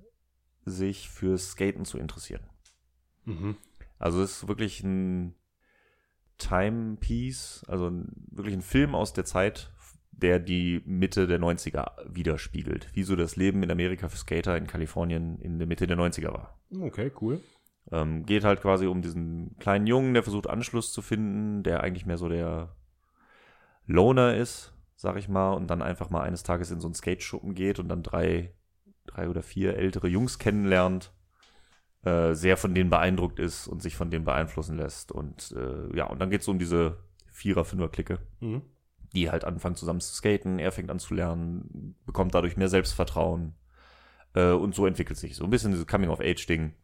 [0.64, 2.42] sich fürs Skaten zu interessieren.
[3.24, 3.56] Mhm.
[4.00, 5.34] Also es ist wirklich ein
[6.38, 9.70] Timepiece, also ein, wirklich ein Film aus der Zeit,
[10.10, 12.88] der die Mitte der 90er widerspiegelt.
[12.94, 16.32] Wie so das Leben in Amerika für Skater in Kalifornien in der Mitte der 90er
[16.32, 16.58] war.
[16.80, 17.40] Okay, cool.
[17.92, 22.06] Ähm, geht halt quasi um diesen kleinen Jungen, der versucht Anschluss zu finden, der eigentlich
[22.06, 22.74] mehr so der
[23.86, 27.54] Loner ist, sag ich mal, und dann einfach mal eines Tages in so einen Skateschuppen
[27.54, 28.54] geht und dann drei,
[29.06, 31.12] drei oder vier ältere Jungs kennenlernt,
[32.02, 35.12] äh, sehr von denen beeindruckt ist und sich von denen beeinflussen lässt.
[35.12, 36.98] Und äh, ja, und dann geht es um diese
[37.30, 38.62] Vierer-, Fünfer-Clique, Mhm.
[39.14, 40.58] die halt anfangen zusammen zu skaten.
[40.58, 43.54] Er fängt an zu lernen, bekommt dadurch mehr Selbstvertrauen.
[44.34, 46.74] Äh, und so entwickelt sich so ein bisschen dieses Coming-of-Age-Ding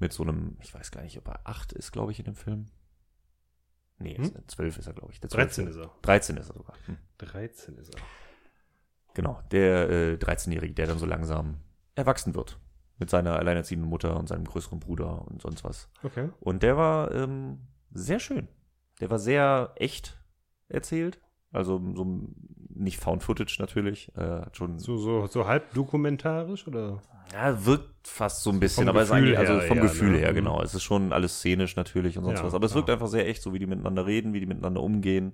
[0.00, 2.34] mit so einem, ich weiß gar nicht, ob er 8 ist, glaube ich, in dem
[2.34, 2.66] Film.
[3.98, 4.24] Nee, Hm?
[4.24, 5.20] ist, 12 ist er, glaube ich.
[5.20, 5.68] Der 13 12.
[5.70, 5.90] ist er.
[6.02, 6.74] 13 ist er sogar.
[6.86, 6.98] Hm.
[7.18, 8.00] 13 ist er.
[9.14, 11.58] Genau, der äh, 13-Jährige, der dann so langsam
[11.94, 12.58] erwachsen wird.
[12.98, 15.90] Mit seiner alleinerziehenden Mutter und seinem größeren Bruder und sonst was.
[16.02, 16.28] Okay.
[16.40, 17.58] Und der war ähm,
[17.92, 18.48] sehr schön.
[19.00, 20.16] Der war sehr echt
[20.68, 21.20] erzählt.
[21.50, 22.28] Also so
[22.68, 24.14] nicht Found Footage natürlich.
[24.16, 24.78] Äh, schon.
[24.78, 27.00] So, so, so halb dokumentarisch oder?
[27.32, 30.12] Ja, wirkt fast so ein bisschen, aber es ist eigentlich, also her vom eher, Gefühl
[30.12, 30.18] ne?
[30.18, 30.36] her, Mhm.
[30.36, 30.62] genau.
[30.62, 32.54] Es ist schon alles szenisch natürlich und sonst Ja, was.
[32.54, 35.32] Aber es wirkt einfach sehr echt, so wie die miteinander reden, wie die miteinander umgehen.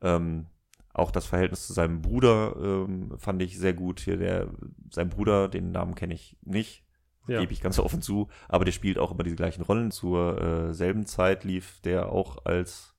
[0.00, 0.46] Ähm,
[0.94, 4.00] auch das Verhältnis zu seinem Bruder ähm, fand ich sehr gut.
[4.00, 4.48] Hier der,
[4.90, 6.84] sein Bruder, den Namen kenne ich nicht,
[7.26, 7.40] Ja.
[7.40, 9.90] gebe ich ganz offen zu, aber der spielt auch immer diese gleichen Rollen.
[9.90, 12.94] Zur äh, selben Zeit lief der auch als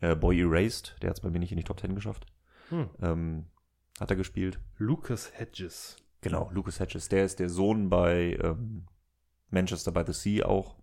[0.00, 2.26] äh, Boy Erased, der hat es bei mir nicht in die Top Ten geschafft.
[2.70, 2.88] Hm.
[3.00, 3.46] Ähm,
[4.00, 4.58] hat er gespielt.
[4.76, 5.96] Lucas Hedges.
[6.20, 7.08] Genau, Lucas Hedges.
[7.08, 8.86] Der ist der Sohn bei ähm,
[9.50, 10.76] Manchester by the Sea auch.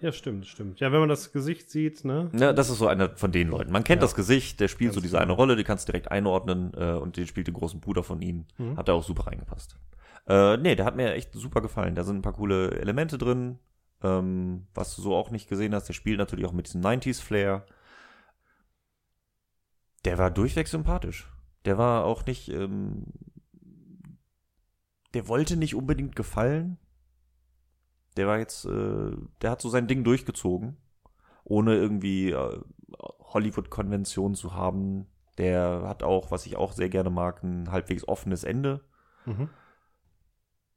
[0.00, 0.80] Ja, stimmt, stimmt.
[0.80, 2.30] Ja, wenn man das Gesicht sieht, ne?
[2.34, 3.72] Ja, das ist so einer von den Leuten.
[3.72, 4.06] Man kennt Ja.
[4.06, 5.22] das Gesicht, der spielt Ganz so diese genau.
[5.22, 8.20] eine Rolle, die kannst du direkt einordnen äh, und den spielt den großen Bruder von
[8.20, 8.44] ihm.
[8.58, 8.76] Mhm.
[8.76, 9.78] Hat da auch super reingepasst.
[10.26, 11.94] Äh, nee, der hat mir echt super gefallen.
[11.94, 13.58] Da sind ein paar coole Elemente drin,
[14.02, 15.88] ähm, was du so auch nicht gesehen hast.
[15.88, 17.64] Der spielt natürlich auch mit diesem 90s-Flair.
[20.04, 21.30] Der war durchweg sympathisch.
[21.64, 23.04] Der war auch nicht, ähm,
[25.14, 26.78] der wollte nicht unbedingt gefallen.
[28.16, 29.10] Der war jetzt, äh,
[29.42, 30.76] der hat so sein Ding durchgezogen,
[31.44, 32.60] ohne irgendwie äh,
[32.98, 35.06] Hollywood-Konventionen zu haben.
[35.38, 38.80] Der hat auch, was ich auch sehr gerne mag, ein halbwegs offenes Ende.
[39.26, 39.48] Mhm.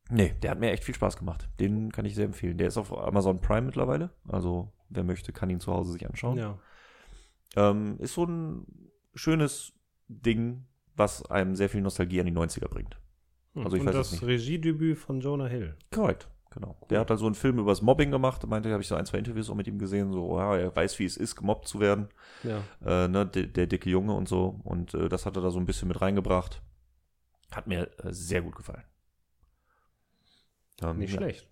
[0.09, 1.49] Nee, der hat mir echt viel Spaß gemacht.
[1.59, 2.57] Den kann ich sehr empfehlen.
[2.57, 4.11] Der ist auf Amazon Prime mittlerweile.
[4.27, 6.37] Also, wer möchte, kann ihn zu Hause sich anschauen.
[6.37, 6.57] Ja.
[7.55, 8.65] Ähm, ist so ein
[9.15, 9.73] schönes
[10.07, 10.65] Ding,
[10.95, 12.99] was einem sehr viel Nostalgie an die 90er bringt.
[13.55, 14.23] Also ich Und weiß das nicht.
[14.23, 15.75] Regiedebüt von Jonah Hill.
[15.91, 16.29] Korrekt,
[16.59, 16.75] genau.
[16.89, 18.43] Der hat da so einen Film über das Mobbing gemacht.
[18.43, 20.11] Da meinte, habe ich so ein, zwei Interviews auch mit ihm gesehen.
[20.11, 22.09] So, ja, er weiß, wie es ist, gemobbt zu werden.
[22.43, 22.61] Ja.
[22.85, 24.59] Äh, ne, der, der dicke Junge und so.
[24.63, 26.61] Und äh, das hat er da so ein bisschen mit reingebracht.
[27.51, 28.83] Hat mir äh, sehr gut gefallen.
[30.81, 31.47] Ähm, Nicht ja, schlecht.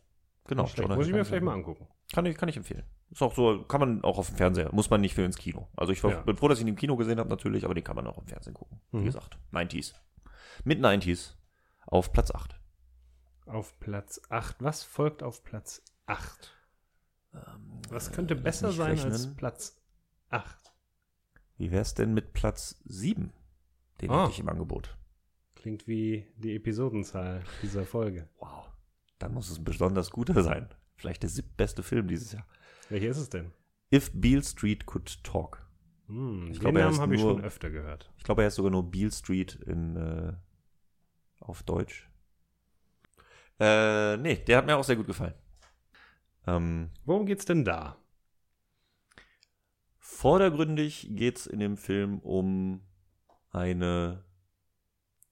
[0.47, 0.63] Genau.
[0.63, 0.89] Nicht schlecht.
[0.89, 1.87] Muss ich mir vielleicht mal angucken.
[2.13, 2.83] Kann ich, kann ich empfehlen.
[3.11, 5.67] Ist auch so, kann man auch auf dem Fernseher, muss man nicht für ins Kino.
[5.75, 6.21] Also ich war, Ja.
[6.21, 8.17] bin froh, dass ich ihn im Kino gesehen habe natürlich, aber den kann man auch
[8.17, 8.79] im Fernsehen gucken.
[8.91, 9.05] Wie Mhm.
[9.05, 9.93] gesagt, 90s.
[10.63, 11.35] Mit 90s
[11.87, 12.59] auf Platz 8.
[13.45, 14.57] Auf Platz 8.
[14.63, 16.51] Was folgt auf Platz 8?
[17.89, 19.35] Was könnte besser sein als rechnen.
[19.35, 19.77] Platz
[20.29, 20.73] 8?
[21.57, 23.31] Wie wär's denn mit Platz 7?
[24.01, 24.23] Den Ah.
[24.23, 24.97] hatte ich im Angebot.
[25.55, 28.29] Klingt wie die Episodenzahl dieser Folge.
[28.39, 28.67] Wow.
[29.19, 30.69] Dann muss es ein besonders guter sein.
[30.95, 32.45] Vielleicht der siebtbeste Film dieses Jahr.
[32.89, 33.51] Welcher ist es denn?
[33.93, 35.65] If Beale Street Could Talk.
[36.07, 38.11] Hm, Ich den glaube, er Namen habe ich schon öfter gehört.
[38.17, 40.33] Ich glaube, er ist sogar nur Beale Street in, äh,
[41.39, 42.09] auf Deutsch.
[43.59, 45.33] Äh, nee, der hat mir auch sehr gut gefallen.
[46.47, 47.97] Ähm, Worum geht's denn da?
[49.99, 52.81] vordergründig geht's in dem Film um
[53.51, 54.23] eine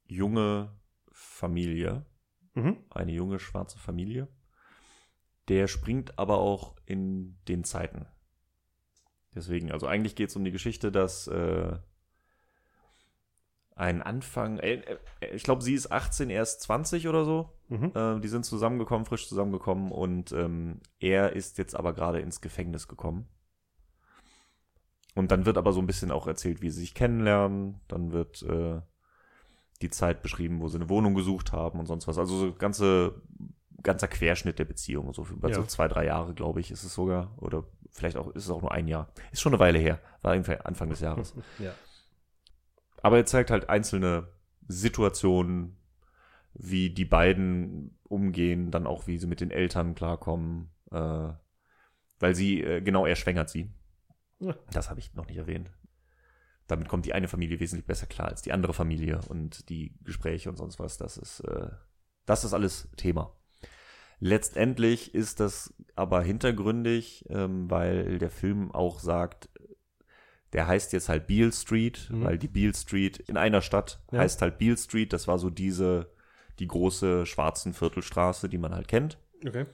[0.06, 0.76] junge
[1.12, 2.06] Familie,
[2.56, 2.78] Mhm.
[2.90, 4.28] eine junge schwarze Familie.
[5.48, 8.06] Der springt aber auch in den Zeiten.
[9.36, 11.78] Deswegen, also eigentlich geht es um die Geschichte, dass äh,
[13.76, 14.82] ein Anfang, äh,
[15.20, 17.50] äh, ich glaube, sie ist 18, er ist 20 oder so.
[17.70, 17.92] Mhm.
[17.96, 22.88] Äh, die sind zusammengekommen, frisch zusammengekommen und ähm, er ist jetzt aber gerade ins Gefängnis
[22.88, 23.28] gekommen.
[25.16, 27.80] Und dann wird aber so ein bisschen auch erzählt, wie sie sich kennenlernen.
[27.88, 28.82] Dann wird äh,
[29.82, 32.18] die Zeit beschrieben, wo sie eine Wohnung gesucht haben und sonst was.
[32.18, 33.22] Also so ganze,
[33.84, 35.14] ganzer Querschnitt der Beziehung.
[35.14, 35.54] So für Ja.
[35.54, 37.32] so zwei, drei Jahre, glaube ich, ist es sogar.
[37.38, 39.10] Oder vielleicht auch, ist es auch nur ein Jahr.
[39.32, 40.00] Ist schon eine Weile her.
[40.24, 41.34] War irgendwie Anfang des Jahres.
[41.60, 41.74] Ja.
[43.04, 44.30] Aber er zeigt halt einzelne
[44.68, 45.78] Situationen,
[46.54, 50.72] wie die beiden umgehen, dann auch, wie sie mit den Eltern klarkommen.
[50.92, 51.34] Äh,
[52.20, 53.70] weil sie, äh, genau, er schwängert sie.
[54.40, 54.56] Ja.
[54.72, 55.72] Das habe ich noch nicht erwähnt.
[56.68, 60.50] Damit kommt die eine Familie wesentlich besser klar als die andere Familie und die Gespräche
[60.50, 60.98] und sonst was.
[60.98, 61.70] Das ist, äh,
[62.26, 63.36] das ist alles Thema.
[64.20, 69.50] Letztendlich ist das aber hintergründig, ähm, weil der Film auch sagt,
[70.54, 72.24] der heißt jetzt halt Beale Street, Mhm.
[72.24, 74.20] weil die Beale Street in einer Stadt Ja.
[74.20, 75.12] heißt halt Beale Street.
[75.14, 76.12] Das war so diese,
[76.60, 79.18] die große schwarzen Viertelstraße, die man halt kennt.
[79.46, 79.66] Okay.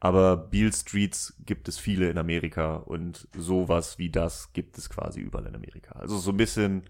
[0.00, 5.20] Aber Beale Streets gibt es viele in Amerika und sowas wie das gibt es quasi
[5.20, 5.92] überall in Amerika.
[5.98, 6.82] Also so ein bisschen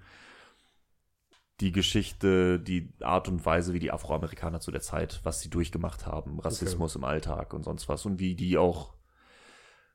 [1.61, 6.07] die Geschichte, die Art und Weise, wie die Afroamerikaner zu der Zeit, was sie durchgemacht
[6.07, 8.95] haben, Rassismus im Alltag und sonst was und wie die auch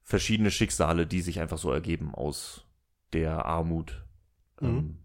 [0.03, 2.63] verschiedene Schicksale, die sich einfach so ergeben aus
[3.21, 4.05] der Armut,
[4.61, 4.67] Mhm.
[4.67, 4.97] ähm,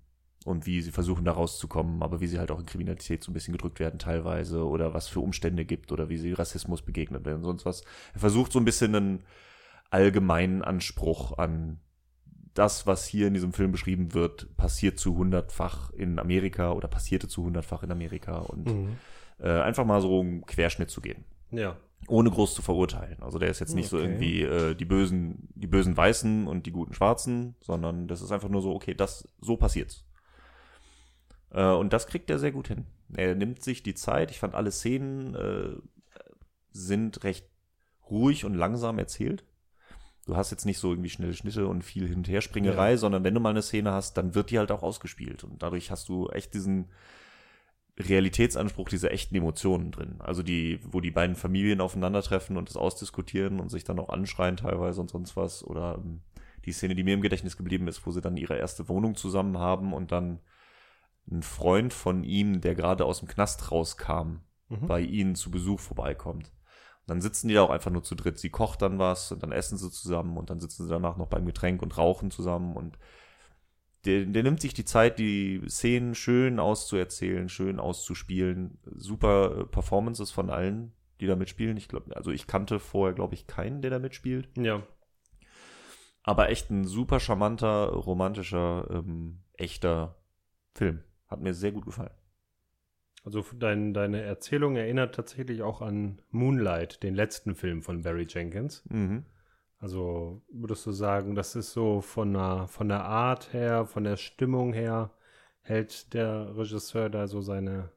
[0.45, 3.35] und wie sie versuchen, da rauszukommen, aber wie sie halt auch in Kriminalität so ein
[3.35, 7.45] bisschen gedrückt werden teilweise oder was für Umstände gibt oder wie sie Rassismus begegnet werden,
[7.45, 7.83] sonst was.
[8.15, 9.25] Er versucht so ein bisschen einen
[9.91, 11.79] allgemeinen Anspruch an
[12.55, 17.29] das, was hier in diesem Film beschrieben wird, passiert zu hundertfach in Amerika oder passierte
[17.29, 18.97] zu hundertfach in Amerika und Mhm.
[19.39, 21.77] äh, einfach mal so einen Querschnitt zu gehen Ja.
[22.09, 23.23] Ohne groß zu verurteilen.
[23.23, 24.07] Also der ist jetzt nicht so Okay.
[24.07, 28.49] irgendwie äh, die bösen, die bösen Weißen und die guten Schwarzen, sondern das ist einfach
[28.49, 30.05] nur so, okay, das so passiert's.
[31.51, 32.87] Äh, und das kriegt er sehr gut hin.
[33.15, 34.31] Er nimmt sich die Zeit.
[34.31, 35.77] Ich fand alle Szenen äh,
[36.71, 37.47] sind recht
[38.11, 39.45] ruhig und langsam erzählt.
[40.27, 42.97] Du hast jetzt nicht so irgendwie schnelle Schnitte und viel Hin- und Herspringerei, Ja.
[42.97, 45.45] sondern wenn du mal eine Szene hast, dann wird die halt auch ausgespielt.
[45.45, 46.91] Und dadurch hast du echt diesen
[47.99, 50.17] Realitätsanspruch, diese echten Emotionen drin.
[50.21, 54.57] Also die, wo die beiden Familien aufeinandertreffen und das ausdiskutieren und sich dann auch anschreien
[54.57, 55.63] teilweise und sonst was.
[55.63, 56.23] Oder ähm,
[56.65, 59.59] die Szene, die mir im Gedächtnis geblieben ist, wo sie dann ihre erste Wohnung zusammen
[59.59, 60.41] haben und dann
[61.31, 64.41] ein Freund von ihm, der gerade aus dem Knast rauskam,
[64.73, 64.87] Mhm.
[64.87, 66.47] bei ihnen zu Besuch vorbeikommt.
[66.47, 68.39] Und dann sitzen die da auch einfach nur zu dritt.
[68.39, 71.27] Sie kocht dann was und dann essen sie zusammen und dann sitzen sie danach noch
[71.27, 72.99] beim Getränk und rauchen zusammen und
[74.05, 78.79] der, der nimmt sich die Zeit, die Szenen schön auszuerzählen, schön auszuspielen.
[78.85, 81.77] Super äh, Performances von allen, die da mitspielen.
[81.77, 84.49] Ich glaube, also ich kannte vorher, glaube ich, keinen, der da mitspielt.
[84.57, 84.83] Ja.
[86.25, 90.17] Aber echt ein super charmanter, romantischer, ähm, echter
[90.75, 91.03] Film.
[91.27, 92.15] Hat mir sehr gut gefallen.
[93.25, 98.85] Also dein, deine Erzählung erinnert tatsächlich auch an Moonlight, den letzten Film von Barry Jenkins.
[98.89, 99.25] Mhm.
[99.83, 104.17] Also würdest du sagen, das ist so von der, von der Art her, von der
[104.17, 105.11] Stimmung her,
[105.61, 107.91] hält der Regisseur da so seine,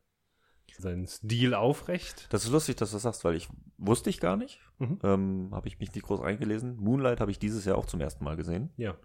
[0.80, 2.28] seinen Stil aufrecht?
[2.34, 4.60] Das ist lustig, dass du das sagst, weil ich wusste ich gar nicht.
[4.80, 5.00] Mhm.
[5.04, 6.76] Ähm, habe ich mich nicht groß eingelesen.
[6.78, 8.72] Moonlight habe ich dieses Jahr auch zum ersten Mal gesehen.
[8.78, 8.96] Ja.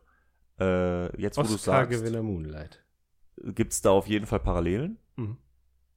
[0.58, 2.82] Äh, jetzt, wo du sagst, Oscar-Gewinner Moonlight.
[3.54, 4.98] gibt es da auf jeden Fall Parallelen.
[5.16, 5.36] Mhm.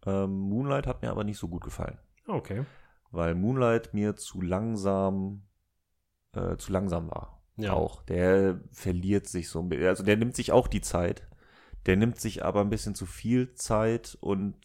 [0.05, 2.65] Ähm, Moonlight hat mir aber nicht so gut gefallen, Okay.
[3.11, 5.43] weil Moonlight mir zu langsam,
[6.33, 7.41] äh, zu langsam war.
[7.57, 7.73] Ja.
[7.73, 8.03] Auch.
[8.03, 9.87] Der verliert sich so ein bisschen.
[9.87, 11.27] Also der nimmt sich auch die Zeit.
[11.85, 14.55] Der nimmt sich aber ein bisschen zu viel Zeit und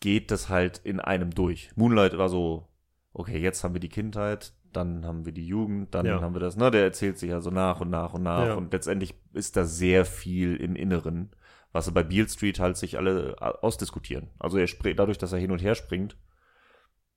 [0.00, 1.70] geht das halt in einem durch.
[1.76, 2.68] Moonlight war so,
[3.12, 6.20] okay, jetzt haben wir die Kindheit, dann haben wir die Jugend, dann Ja.
[6.20, 8.54] haben wir das, ne, der erzählt sich also nach und nach und nach Ja.
[8.54, 11.30] und letztendlich ist da sehr viel im Inneren,
[11.72, 14.30] was sie bei Beale Street halt sich alle äh, ausdiskutieren.
[14.38, 16.16] Also er springt, dadurch, dass er hin und her springt,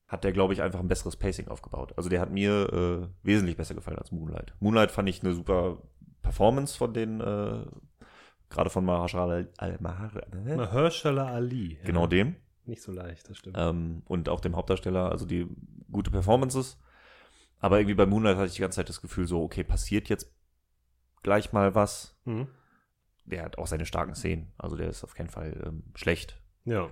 [0.07, 1.93] hat der, glaube ich, einfach ein besseres Pacing aufgebaut.
[1.97, 4.53] Also der hat mir äh, wesentlich besser gefallen als Moonlight.
[4.59, 5.81] Moonlight fand ich eine super
[6.21, 7.65] Performance von den, äh,
[8.49, 11.75] gerade von Mahershala Al Mahar, äh, Mahershala Ali.
[11.77, 11.85] Ja.
[11.85, 12.35] genau dem.
[12.65, 13.57] Nicht so leicht, das stimmt.
[13.59, 15.47] Ähm, und auch dem Hauptdarsteller, also die
[15.91, 16.77] gute Performances.
[17.59, 20.31] Aber irgendwie bei Moonlight hatte ich die ganze Zeit das Gefühl so, okay, passiert jetzt
[21.23, 22.17] gleich mal was.
[22.25, 22.47] Mhm.
[23.25, 24.51] Der hat auch seine starken Szenen.
[24.57, 26.39] Also der ist auf keinen Fall ähm, schlecht.
[26.63, 26.89] Ja.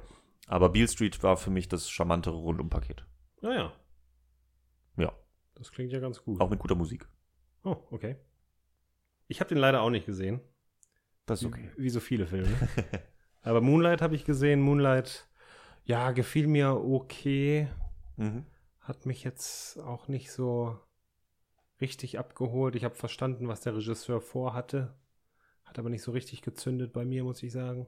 [0.48, 3.06] Aber Beale Street war für mich das charmantere Rundumpaket.
[3.42, 3.74] Naja.
[4.98, 5.14] Ja,
[5.56, 6.40] Das klingt ja ganz gut.
[6.42, 7.08] auch mit guter Musik.
[7.64, 8.18] Oh, okay.
[9.28, 10.42] Ich habe den leider auch nicht gesehen.
[11.26, 11.72] Das ist okay.
[11.78, 12.50] Wie so viele Filme.
[13.42, 14.62] Aber Moonlight habe ich gesehen.
[14.62, 15.28] Moonlight,
[15.86, 17.70] ja, gefiel mir okay.
[18.18, 18.46] Mhm.
[18.82, 20.78] Hat mich jetzt auch nicht so
[21.80, 22.76] richtig abgeholt.
[22.76, 24.94] Ich habe verstanden, was der Regisseur vorhatte.
[25.64, 27.88] Hat aber nicht so richtig gezündet bei mir, muss ich sagen.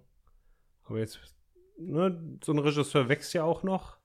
[0.85, 1.19] Aber jetzt,
[1.77, 3.97] ne, so ein Regisseur wächst ja auch noch.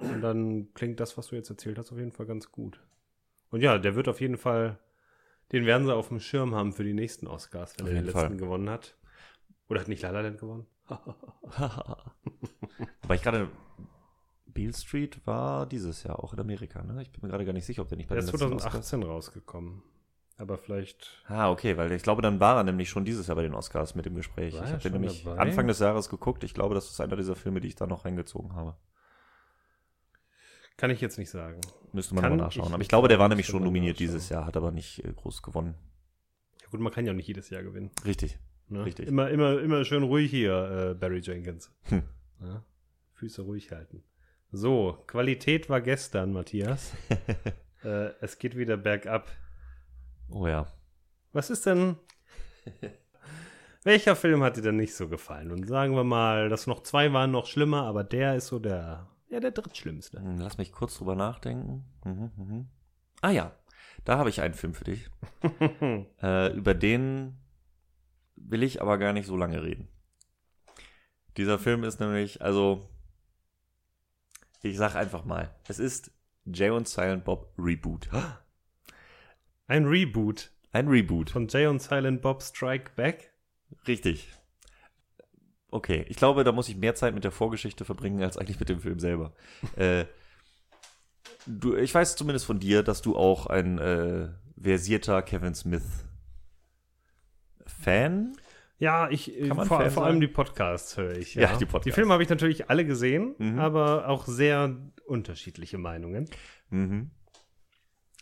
[0.00, 2.80] Und dann klingt das, was du jetzt erzählt hast, auf jeden Fall ganz gut.
[3.50, 4.78] Und ja, der wird auf jeden Fall,
[5.52, 8.04] den werden sie auf dem Schirm haben für die nächsten Oscars, wenn Auf er den
[8.06, 8.36] letzten Fall.
[8.36, 8.96] gewonnen hat.
[9.68, 10.66] Oder hat nicht La La Land gewonnen?
[13.02, 13.48] Wobei ich gerade
[14.46, 17.00] Beale Street war dieses Jahr auch in Amerika, ne?
[17.02, 18.54] Ich bin mir gerade gar nicht sicher, ob der nicht bei Der den ist letzten
[18.54, 19.82] Oscars- 2018 rausgekommen.
[20.38, 23.42] Aber vielleicht Ah, okay, weil ich glaube, dann war er nämlich schon dieses Jahr bei
[23.42, 24.54] den Oscars mit dem Gespräch.
[24.54, 25.40] War ich habe den nämlich dabei?
[25.40, 26.44] Anfang des Jahres geguckt.
[26.44, 28.76] Ich glaube, das ist einer dieser Filme, die ich da noch reingezogen habe.
[30.76, 31.60] kann ich jetzt nicht sagen.
[31.92, 32.68] Müsste man nochmal nachschauen.
[32.68, 35.12] ich Aber ich glaube, der war nämlich schon nominiert dieses Jahr, hat aber nicht äh,
[35.12, 35.74] groß gewonnen.
[36.62, 37.90] Ja gut, man kann ja auch nicht jedes Jahr gewinnen.
[38.04, 38.38] Richtig.
[38.68, 38.84] Ne?
[38.84, 39.08] Richtig.
[39.08, 41.74] Immer, immer, immer schön ruhig hier, äh, Barry Jenkins.
[41.84, 42.02] Hm.
[42.40, 42.64] Ja?
[43.14, 44.04] Füße ruhig halten.
[44.52, 46.92] So, Qualität war gestern, Matthias.
[47.82, 49.32] äh, es geht wieder bergab.
[50.30, 50.66] Oh ja.
[51.32, 51.96] Was ist denn.
[53.84, 55.50] Welcher Film hat dir denn nicht so gefallen?
[55.50, 59.08] Und sagen wir mal, das noch zwei waren noch schlimmer, aber der ist so der,
[59.28, 60.20] ja, der drittschlimmste.
[60.20, 61.84] Hm, Lass mich kurz drüber nachdenken.
[62.04, 62.68] Mhm, mhm.
[63.20, 63.52] Ah ja,
[64.04, 65.10] da habe ich einen Film für dich.
[66.20, 67.38] Äh, über den
[68.34, 69.88] will ich aber gar nicht so lange reden.
[71.36, 72.88] Dieser Film ist nämlich, also,
[74.62, 76.10] ich sag einfach mal, es ist
[76.44, 78.08] Jay und Silent Bob Reboot.
[79.68, 81.30] Ein Reboot Ein Reboot.
[81.30, 83.32] von Jay und Silent Bob Strike Back.
[83.86, 84.28] Richtig.
[85.70, 88.70] Okay, ich glaube, da muss ich mehr Zeit mit der Vorgeschichte verbringen, als eigentlich mit
[88.70, 89.34] dem Film selber.
[89.76, 90.06] äh,
[91.46, 94.28] du, ich weiß zumindest von dir, dass du auch ein äh,
[94.60, 96.04] versierter Kevin Smith
[97.66, 98.36] Fan?
[98.78, 101.34] Ja, ich man vor, vor allem die Podcasts höre ich.
[101.34, 101.84] Ja, die Podcasts.
[101.84, 103.58] Die Filme habe ich natürlich alle gesehen, Mhm.
[103.58, 106.30] aber auch sehr unterschiedliche Meinungen.
[106.70, 107.10] Mhm.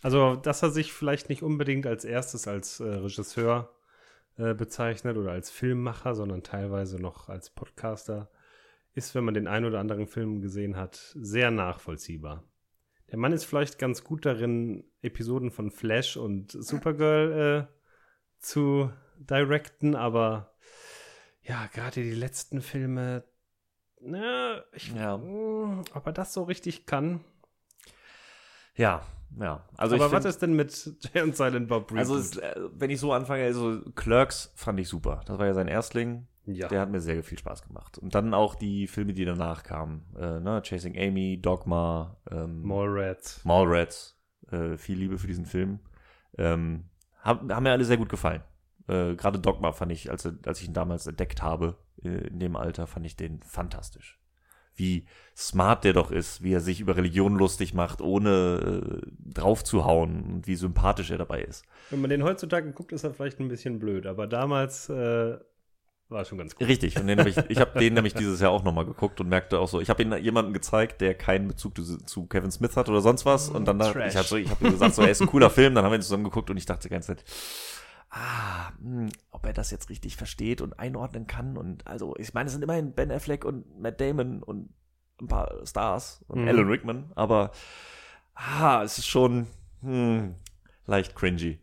[0.07, 3.75] Also, dass er sich vielleicht nicht unbedingt als erstes als äh, Regisseur
[4.39, 8.31] äh, bezeichnet oder als Filmmacher, sondern teilweise noch als Podcaster,
[8.95, 12.45] ist, wenn man den einen oder anderen Film gesehen hat, sehr nachvollziehbar.
[13.11, 17.75] Der Mann ist vielleicht ganz gut darin, Episoden von Flash und Supergirl äh,
[18.39, 20.55] zu directen, aber
[21.43, 23.25] ja, gerade die letzten Filme,
[24.01, 25.17] na, ich, Ja.
[25.17, 27.25] mh, ob er das so richtig kann.
[28.77, 29.05] Ja,
[29.39, 29.65] ja.
[29.77, 32.33] Also aber was find, ist denn mit Jay und Silent Bob also Reboot?
[32.33, 35.23] es, äh, wenn ich so anfange, also Clerks fand ich super.
[35.27, 36.27] Das war ja sein Erstling.
[36.45, 36.69] ja.
[36.69, 37.99] Der hat mir sehr viel Spaß gemacht.
[37.99, 40.07] Und dann auch die Filme, die danach kamen.
[40.17, 40.63] Äh, ne?
[40.63, 43.45] Chasing Amy, Dogma, ähm, Mallrats.
[43.45, 44.19] Mallrats.
[44.51, 45.81] Äh, viel Liebe für diesen Film.
[46.39, 46.85] Ähm,
[47.23, 48.43] hab, haben mir alle sehr gut gefallen.
[48.89, 52.57] Äh, Gerade Dogma fand ich, als, als ich ihn damals entdeckt habe, äh, in dem
[52.57, 54.21] Alter, fand ich den fantastisch.
[54.77, 55.07] Wie
[55.37, 60.47] smart der doch ist, wie er sich über Religion lustig macht, ohne äh, draufzuhauen und
[60.47, 61.65] wie sympathisch er dabei ist.
[61.91, 65.39] Wenn man den heutzutage guckt, ist er vielleicht ein bisschen blöd, aber damals äh,
[66.09, 66.69] war er schon ganz gut.
[66.69, 69.29] Richtig, und den hab ich, ich habe den nämlich dieses Jahr auch nochmal geguckt und
[69.29, 72.77] merkte auch so, ich habe ihn jemandem gezeigt, der keinen Bezug zu, zu Kevin Smith
[72.77, 73.49] hat oder sonst was.
[73.49, 75.51] Und dann da, ich habe so, ich hab ihm gesagt, so, er ist ein cooler
[75.51, 77.25] Film, dann haben wir ihn zusammen geguckt und ich dachte die ganze Zeit,
[78.17, 81.57] ah, hm, ob er das jetzt richtig versteht und einordnen kann.
[81.57, 84.71] Und also, ich meine, es sind immerhin Ben Affleck und Matt Damon und
[85.21, 86.49] ein paar Stars und Mhm.
[86.49, 87.51] Alan Rickman, aber
[88.35, 89.47] ah, es ist schon
[89.83, 90.35] hm,
[90.87, 91.59] leicht cringy.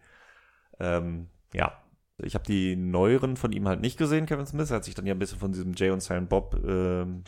[0.80, 1.74] Ähm, ja,
[2.18, 4.70] ich habe die neueren von ihm halt nicht gesehen, Kevin Smith.
[4.70, 7.24] Er hat sich dann ja ein bisschen von diesem Jay und Silent Bob ähm,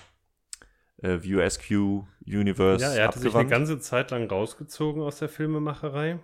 [1.01, 6.19] äh, VUSQ Universe Ja, er hatte sich eine ganze Zeit lang rausgezogen aus der Filmemacherei.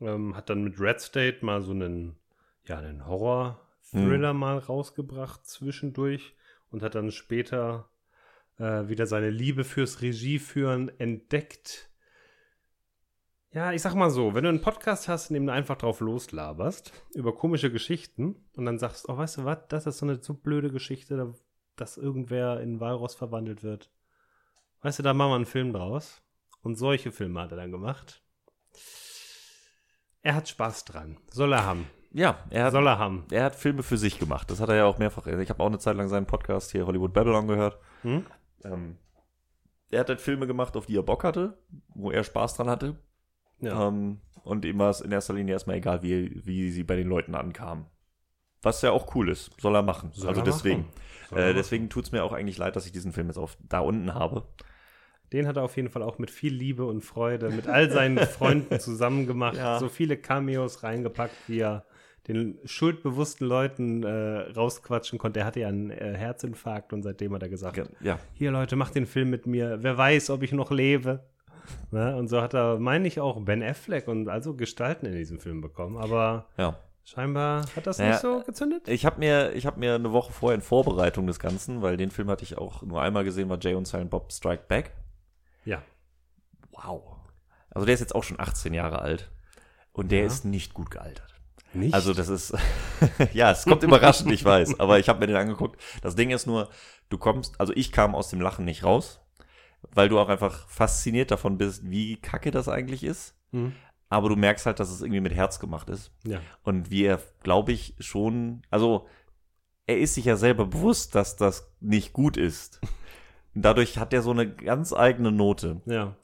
[0.00, 2.16] Ähm, hat dann mit Red State mal so einen,
[2.66, 4.36] ja, einen Horror-Thriller Hm.
[4.36, 6.34] mal rausgebracht zwischendurch
[6.70, 7.88] und hat dann später
[8.58, 11.90] äh, wieder seine Liebe fürs Regieführen entdeckt.
[13.50, 16.00] Ja, ich sag mal so, wenn du einen Podcast hast, in dem du einfach drauf
[16.00, 20.22] loslaberst, über komische Geschichten und dann sagst, oh, weißt du was, das ist so eine
[20.22, 21.34] so blöde Geschichte, da-
[21.76, 23.90] dass irgendwer in Walross verwandelt wird.
[24.82, 26.20] Weißt du, da machen wir einen Film draus.
[26.62, 28.22] Und solche Filme hat er dann gemacht.
[30.22, 31.16] Er hat Spaß dran.
[31.30, 31.86] Soll er haben.
[32.12, 33.24] Ja, er hat, Soll er haben.
[33.30, 34.50] er hat Filme für sich gemacht.
[34.50, 35.26] Das hat er ja auch mehrfach.
[35.26, 37.78] Ich habe auch eine Zeit lang seinen Podcast hier Hollywood Babylon gehört.
[38.02, 38.24] Hm?
[38.64, 38.96] Ähm,
[39.90, 41.58] er hat halt Filme gemacht, auf die er Bock hatte,
[41.94, 42.96] wo er Spaß dran hatte.
[43.60, 43.88] Ja.
[43.88, 47.08] Ähm, und ihm war es in erster Linie erstmal egal, wie, wie sie bei den
[47.08, 47.86] Leuten ankamen.
[48.62, 50.10] Was ja auch cool ist, soll er machen.
[50.12, 50.86] Soll also er deswegen.
[51.30, 51.38] machen.
[51.38, 54.14] Äh, deswegen tut's mir auch eigentlich leid, dass ich diesen Film jetzt auf da unten
[54.14, 54.48] habe.
[55.32, 58.18] Den hat er auf jeden Fall auch mit viel Liebe und Freude mit all seinen
[58.26, 59.56] Freunden zusammen gemacht.
[59.56, 59.78] Ja.
[59.78, 61.84] So viele Cameos reingepackt, wie er
[62.28, 65.40] den schuldbewussten Leuten äh, rausquatschen konnte.
[65.40, 68.94] Er hatte ja einen äh, Herzinfarkt und seitdem hat er gesagt, Ja, hier Leute, macht
[68.94, 69.78] den Film mit mir.
[69.80, 71.24] Wer weiß, ob ich noch lebe.
[71.90, 72.16] Ne?
[72.16, 75.60] Und so hat er, meine ich, auch Ben Affleck und also Gestalten in diesem Film
[75.60, 75.96] bekommen.
[75.96, 76.76] Aber ja.
[77.04, 78.88] scheinbar hat das Naja, nicht so gezündet.
[78.88, 82.10] Ich habe mir, ich hab mir eine Woche vorher in Vorbereitung des Ganzen, weil den
[82.10, 84.92] Film hatte ich auch nur einmal gesehen, war Jay und Silent Bob Strike Back.
[85.68, 85.82] Ja.
[86.70, 87.16] Wow.
[87.70, 89.30] Also der ist jetzt auch schon 18 Jahre alt.
[89.92, 90.26] Und der Ja.
[90.26, 91.34] ist nicht gut gealtert.
[91.74, 91.92] Nicht?
[91.92, 92.54] Also das ist,
[93.34, 95.78] ja, es kommt überraschend, ich weiß, aber ich habe mir den angeguckt.
[96.00, 96.70] Das Ding ist nur,
[97.10, 99.20] du kommst, also ich kam aus dem Lachen nicht raus,
[99.82, 103.34] weil du auch einfach fasziniert davon bist, wie kacke das eigentlich ist.
[103.52, 103.74] Hm.
[104.08, 106.10] Aber du merkst halt, dass es irgendwie mit Herz gemacht ist.
[106.24, 106.40] Ja.
[106.62, 109.06] Und wie er, glaube ich, schon, also
[109.86, 112.80] er ist sich ja selber bewusst, dass das nicht gut ist.
[113.62, 115.80] Dadurch hat er so eine ganz eigene Note.
[115.86, 116.16] Ja.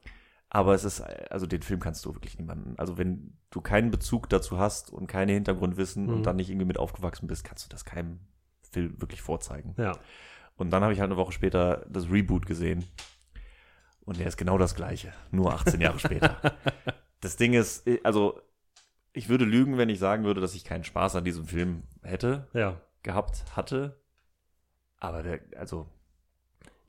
[0.50, 4.28] Aber es ist, also den Film kannst du wirklich niemanden, also wenn du keinen Bezug
[4.28, 6.12] dazu hast und keine Hintergrundwissen Mhm.
[6.14, 8.20] und dann nicht irgendwie mit aufgewachsen bist, kannst du das keinem
[8.70, 9.74] Film wirklich vorzeigen.
[9.78, 9.92] Ja.
[10.56, 12.84] Und dann habe ich halt eine Woche später das Reboot gesehen.
[14.02, 16.36] Und der ist genau das gleiche, nur 18 Jahre später.
[17.20, 18.38] Das Ding ist, also
[19.14, 22.48] ich würde lügen, wenn ich sagen würde, dass ich keinen Spaß an diesem Film hätte,
[22.52, 22.82] Ja.
[23.02, 23.98] gehabt, hatte.
[24.98, 25.88] Aber der, also,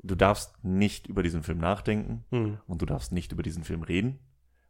[0.05, 2.57] du darfst nicht über diesen Film nachdenken Hm.
[2.67, 4.19] und du darfst nicht über diesen Film reden.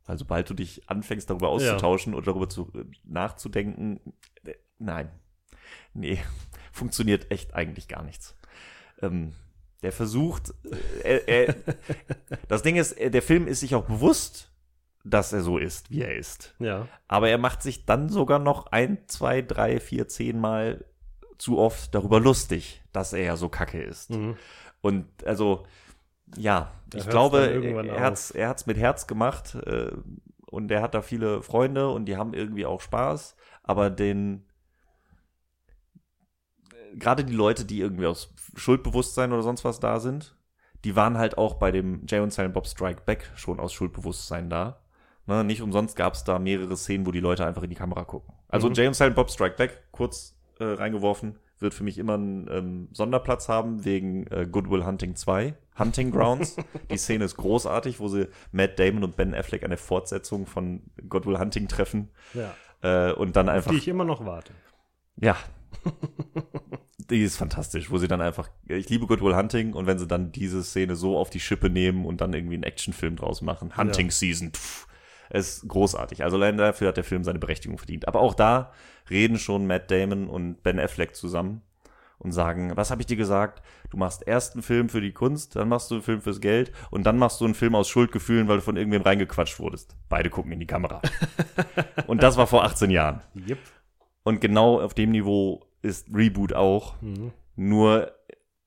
[0.05, 3.99] Weil sobald du dich anfängst, darüber auszutauschen oder darüber zu, äh, nachzudenken,
[4.43, 5.09] äh, nein.
[5.93, 6.19] Nee,
[6.71, 8.35] funktioniert echt eigentlich gar nichts.
[9.01, 9.33] Ähm,
[9.81, 10.53] der versucht,
[11.03, 11.55] äh, er,
[12.47, 14.51] das Ding ist, äh, der Film ist sich auch bewusst,
[15.03, 16.55] dass er so ist, wie er ist.
[16.59, 16.87] Ja.
[17.07, 20.85] Aber er macht sich dann sogar noch ein, zwei, drei, vier, zehn Mal
[21.37, 24.09] zu oft darüber lustig, dass er ja so kacke ist.
[24.11, 24.37] Mhm.
[24.85, 25.65] Und also,
[26.37, 27.39] ja, Da ich glaube,
[27.87, 29.91] er hat's, er hat's mit Herz gemacht äh,
[30.45, 34.45] und er hat da viele Freunde und die haben irgendwie auch Spaß, aber den
[36.93, 40.35] gerade die Leute, die irgendwie aus Schuldbewusstsein oder sonst was da sind,
[40.83, 44.51] die waren halt auch bei dem Jay und Silent Bob Strike Back schon aus Schuldbewusstsein
[44.51, 44.81] da.
[45.25, 48.03] Ne, nicht umsonst gab es da mehrere Szenen, wo die Leute einfach in die Kamera
[48.03, 48.35] gucken.
[48.47, 48.75] Also Mhm.
[48.75, 52.87] Jay und Silent Bob Strike Back, kurz äh, reingeworfen, wird für mich immer einen ähm,
[52.93, 56.55] Sonderplatz haben wegen äh, Goodwill Hunting 2, Hunting Grounds.
[56.89, 61.37] die Szene ist großartig, wo sie Matt Damon und Ben Affleck der Fortsetzung von Goodwill
[61.37, 62.53] Hunting treffen Ja.
[63.09, 64.53] äh, und dann einfach Die ich immer noch warte.
[65.17, 65.35] ja.
[67.09, 70.07] die ist fantastisch, wo sie dann einfach, ich liebe Good Will Hunting und wenn sie
[70.07, 73.77] dann diese Szene so auf die Schippe nehmen und dann irgendwie einen Actionfilm draus machen,
[73.77, 74.11] Hunting Ja.
[74.11, 74.87] Season, pff,
[75.29, 76.23] ist großartig.
[76.23, 78.07] Also allein dafür hat der Film seine Berechtigung verdient.
[78.07, 78.71] Aber auch da
[79.09, 81.61] reden schon Matt Damon und Ben Affleck zusammen
[82.17, 83.61] und sagen, was habe ich dir gesagt?
[83.89, 86.71] Du machst erst einen Film für die Kunst, dann machst du einen Film fürs Geld
[86.91, 89.95] und dann machst du einen Film aus Schuldgefühlen, weil du von irgendwem reingequatscht wurdest.
[90.09, 91.01] Beide gucken in die Kamera.
[92.07, 93.21] und das war vor 18 Jahren.
[93.47, 93.59] Yep.
[94.23, 96.99] Und genau auf dem Niveau ist Reboot auch.
[97.01, 97.31] Mhm.
[97.55, 98.11] Nur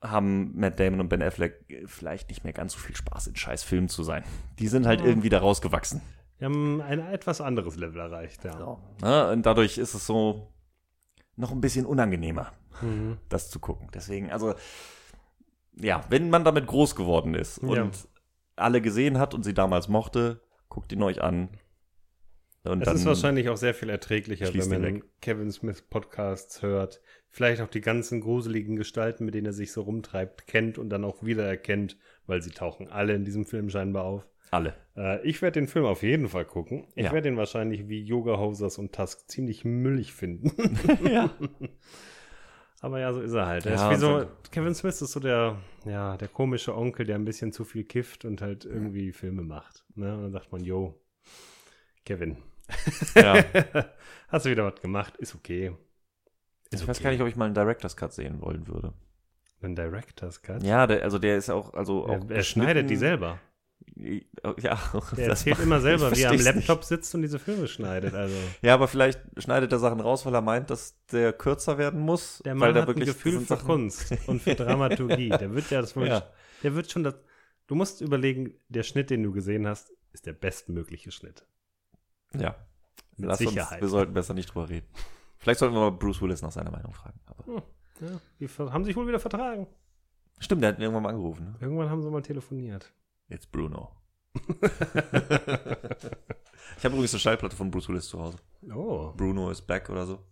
[0.00, 3.64] haben Matt Damon und Ben Affleck vielleicht nicht mehr ganz so viel Spaß in scheiß
[3.64, 4.22] Filmen zu sein.
[4.60, 6.00] Die sind halt irgendwie da rausgewachsen.
[6.38, 8.78] Wir haben ein etwas anderes Level erreicht, ja.
[9.02, 10.52] Ja, und dadurch ist es so
[11.36, 13.18] noch ein bisschen unangenehmer, Mhm.
[13.28, 13.88] das zu gucken.
[13.94, 14.54] Deswegen, also,
[15.76, 17.90] ja, wenn man damit groß geworden ist und Ja.
[18.56, 21.48] alle gesehen hat und sie damals mochte, guckt ihn euch an.
[22.64, 27.00] Und Es ist wahrscheinlich auch sehr viel erträglicher, wenn den man Kevin Smith Podcasts hört.
[27.30, 31.04] Vielleicht auch die ganzen gruseligen Gestalten, mit denen er sich so rumtreibt, kennt und dann
[31.04, 34.28] auch wiedererkennt, weil sie tauchen alle in diesem Film scheinbar auf.
[34.50, 34.74] Alle.
[34.96, 36.86] Äh, ich werde den Film auf jeden Fall gucken.
[36.94, 37.12] Ich Ja.
[37.12, 40.52] werde ihn wahrscheinlich wie Yoga Hosers und Tusk ziemlich müllig finden.
[41.10, 41.30] ja.
[42.80, 43.66] Aber ja, so ist er halt.
[43.66, 47.24] Er Ja, ist so, Kevin Smith ist so der, ja, der komische Onkel, der ein
[47.24, 49.84] bisschen zu viel kifft und halt irgendwie Filme macht.
[49.94, 50.14] Ne?
[50.14, 50.94] Und dann sagt man, yo,
[52.04, 52.36] Kevin,
[53.16, 53.42] ja.
[54.28, 55.16] hast du wieder was gemacht?
[55.16, 55.72] Ist okay.
[56.70, 58.92] Ist Ich weiß gar nicht, ob ich mal einen Director's Cut sehen wollen würde.
[59.60, 60.62] Ein Director's Cut?
[60.62, 63.40] Ja, der, also der ist auch, also auch er, er schneidet die selber.
[64.00, 64.78] Ja,
[65.16, 68.14] Er das erzählt immer selber, wie er am Laptop sitzt und diese Filme schneidet.
[68.14, 68.58] Also, Nicht.
[68.62, 72.40] Ja, aber vielleicht schneidet er Sachen raus, weil er meint, dass der kürzer werden muss.
[72.44, 75.30] der weil Mann da hat ein wirklich Gefühl sind für Sachen- Kunst und für Dramaturgie.
[75.30, 76.22] Der wird ja das wohl, Ja.
[76.62, 77.14] der wird schon das,
[77.66, 81.44] du musst überlegen, der Schnitt, den du gesehen hast, ist der bestmögliche Schnitt.
[82.38, 82.54] Ja.
[83.16, 83.72] Mit Lass Sicherheit.
[83.72, 84.86] Uns, wir sollten besser nicht drüber reden.
[85.38, 87.18] Vielleicht sollten wir mal Bruce Willis nach seiner Meinung fragen.
[87.26, 87.62] Aber Hm,
[88.00, 89.66] ja, die haben sich wohl wieder vertragen.
[90.38, 91.44] Stimmt, der hat mir irgendwann mal angerufen.
[91.46, 91.54] Ne?
[91.60, 92.92] Irgendwann haben sie mal telefoniert.
[93.28, 93.92] Jetzt Bruno.
[96.76, 98.38] Ich habe übrigens eine Schallplatte von Bruce Willis zu Hause.
[98.72, 100.24] Oh, Bruno is back oder so.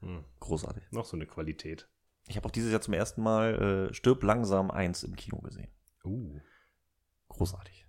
[0.00, 0.84] hm, Großartig.
[0.92, 1.88] noch so eine Qualität.
[2.28, 5.68] Ich habe auch dieses Jahr zum ersten Mal äh, Stirb langsam 1 im Kino gesehen.
[6.04, 6.38] Uh,
[7.28, 7.86] Großartig.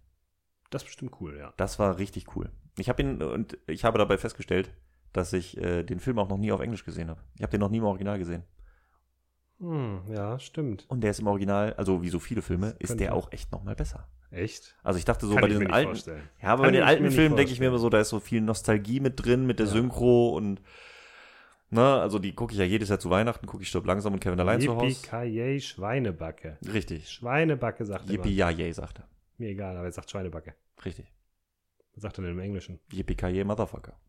[0.69, 1.53] das ist bestimmt cool, ja.
[1.57, 2.51] Das war richtig cool.
[2.77, 4.73] Ich habe ihn und ich habe dabei festgestellt,
[5.13, 7.21] dass ich äh, den Film auch noch nie auf Englisch gesehen habe.
[7.35, 8.43] Ich habe den noch nie im Original gesehen.
[9.59, 10.85] Hm, ja, stimmt.
[10.89, 13.51] Und der ist im Original, also wie so viele Filme, ist könnte- der auch echt
[13.51, 14.07] noch mal besser.
[14.31, 14.75] Echt?
[14.83, 16.29] Also ich dachte so Kann bei den alten, vorstellen.
[16.41, 18.19] ja, aber Kann bei den alten Filmen denke ich mir immer so, da ist so
[18.19, 19.71] viel Nostalgie mit drin, mit der Ja.
[19.71, 20.61] Synchro und
[21.71, 24.19] ne, also die gucke ich ja jedes Jahr zu Weihnachten, gucke ich Stirb langsam und
[24.19, 24.85] Kevin allein zu Hause.
[25.25, 26.57] Yippie Schweinebacke.
[26.71, 27.09] Richtig.
[27.09, 28.11] Schweinebacke sagt er.
[28.13, 29.07] Yippie yay, sagt er.
[29.39, 30.53] Mir egal, aber er sagt Schweinebacke.
[30.85, 31.11] Richtig.
[31.95, 32.79] Was sagt er denn im Englischen?
[32.93, 33.99] Yippie Motherfucker.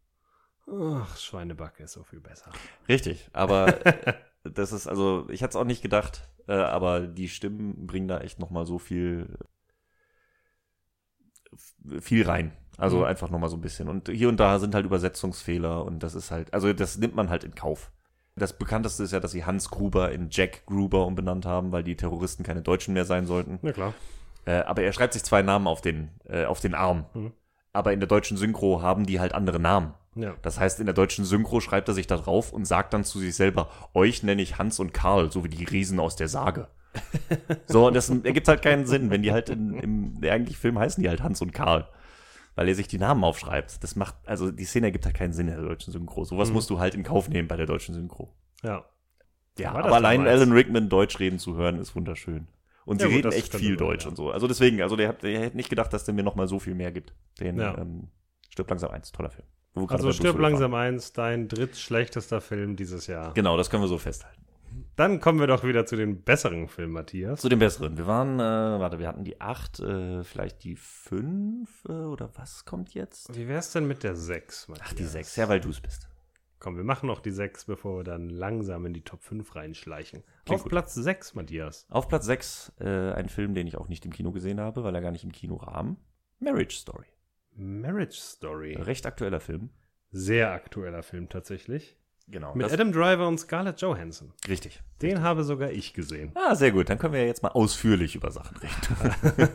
[0.70, 2.52] Ach, Schweinebacke ist so viel besser.
[2.88, 3.74] Richtig, aber
[4.44, 8.20] das ist, also, ich hätte es auch nicht gedacht, äh, aber die Stimmen bringen da
[8.20, 9.36] echt nochmal so viel,
[11.52, 12.52] f- viel rein.
[12.78, 13.04] Also Mhm.
[13.04, 13.88] einfach nochmal so ein bisschen.
[13.88, 17.28] Und hier und da sind halt Übersetzungsfehler und das ist halt, also das nimmt man
[17.28, 17.92] halt in Kauf.
[18.36, 21.96] Das bekannteste ist ja, dass sie Hans Gruber in Jack Gruber umbenannt haben, weil die
[21.96, 23.58] Terroristen keine Deutschen mehr sein sollten.
[23.60, 23.92] Na klar.
[24.46, 27.04] Äh, aber er schreibt sich zwei Namen auf den, äh, auf den Arm.
[27.12, 27.32] Mhm.
[27.72, 29.94] Aber in der deutschen Synchro haben die halt andere Namen.
[30.16, 30.34] Ja.
[30.42, 33.20] Das heißt, in der deutschen Synchro schreibt er sich da drauf und sagt dann zu
[33.20, 36.68] sich selber, euch nenne ich Hans und Karl, so wie die Riesen aus der Sage.
[37.66, 41.00] so, und das ergibt halt keinen Sinn, wenn die halt in, im eigentlich Film heißen
[41.02, 41.88] die halt Hans und Karl.
[42.56, 43.82] Weil er sich die Namen aufschreibt.
[43.84, 46.24] Das macht, also die Szene ergibt halt keinen Sinn in der deutschen Synchro.
[46.24, 46.54] Sowas Mhm.
[46.54, 48.34] musst du halt in Kauf nehmen bei der deutschen Synchro.
[48.64, 48.84] Ja.
[49.58, 50.26] Ja, aber allein?
[50.26, 52.48] Alan Rickman Deutsch reden zu hören, ist wunderschön.
[52.84, 54.10] Und Ja, sie gut, reden echt viel Deutsch ja.
[54.10, 54.30] und so.
[54.30, 56.74] Also deswegen, also der, hat, der hätte nicht gedacht, dass der mir nochmal so viel
[56.74, 57.14] mehr gibt.
[57.38, 57.76] Den Ja.
[57.78, 58.08] ähm,
[58.48, 59.46] Stirb langsam eins, toller Film.
[59.74, 60.42] Wo wir gerade Also stirb waren.
[60.42, 63.32] langsam eins, dein drittschlechtester Film dieses Jahr.
[63.34, 64.36] Genau, das können wir so festhalten.
[64.96, 67.40] Dann kommen wir doch wieder zu den besseren Filmen, Matthias.
[67.40, 67.96] Zu den besseren.
[67.96, 68.42] Wir waren, äh,
[68.80, 73.34] warte, wir hatten die acht, äh, vielleicht die fünf äh, oder was kommt jetzt?
[73.36, 76.08] Wie wär's denn mit der 6, Ach, die sechs, ja, weil du es bist.
[76.60, 80.22] Komm, wir machen noch die sechs, bevor wir dann langsam in die Top 5 reinschleichen.
[80.44, 80.70] Klingt Auf gut.
[80.70, 81.86] Platz 6, Matthias.
[81.88, 84.94] Auf Platz 6 äh, ein Film, den ich auch nicht im Kino gesehen habe, weil
[84.94, 85.96] er gar nicht im Kino kam.
[86.38, 87.06] Marriage Story.
[87.56, 88.74] Marriage Story.
[88.74, 89.70] Recht aktueller Film.
[90.10, 91.96] Sehr aktueller Film tatsächlich.
[92.30, 92.54] Genau.
[92.54, 94.32] Mit Adam Driver und Scarlett Johansson.
[94.48, 94.80] richtig.
[95.02, 96.32] Den habe sogar ich gesehen.
[96.34, 96.88] Ah, sehr gut.
[96.88, 99.50] Dann können wir ja jetzt mal ausführlich über Sachen reden.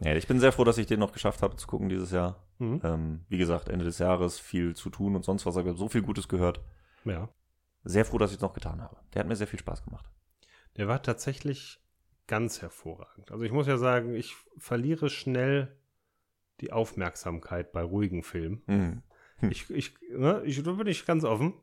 [0.00, 2.42] ja, ich bin sehr froh, dass ich den noch geschafft habe zu gucken dieses Jahr.
[2.58, 2.80] Mhm.
[2.82, 5.56] Ähm, wie gesagt, Ende des Jahres viel zu tun und sonst was.
[5.56, 6.60] Ich habe so viel Gutes gehört.
[7.04, 7.28] Ja.
[7.84, 8.96] Sehr froh, dass ich es noch getan habe.
[9.14, 10.06] Der hat mir sehr viel Spaß gemacht.
[10.76, 11.80] Der war tatsächlich
[12.26, 13.30] ganz hervorragend.
[13.30, 15.76] Also ich muss ja sagen, ich verliere schnell
[16.60, 18.62] die Aufmerksamkeit bei ruhigen Filmen.
[18.66, 19.02] Mhm.
[19.50, 21.54] Ich, ich, ne, ich, da bin ich ganz offen.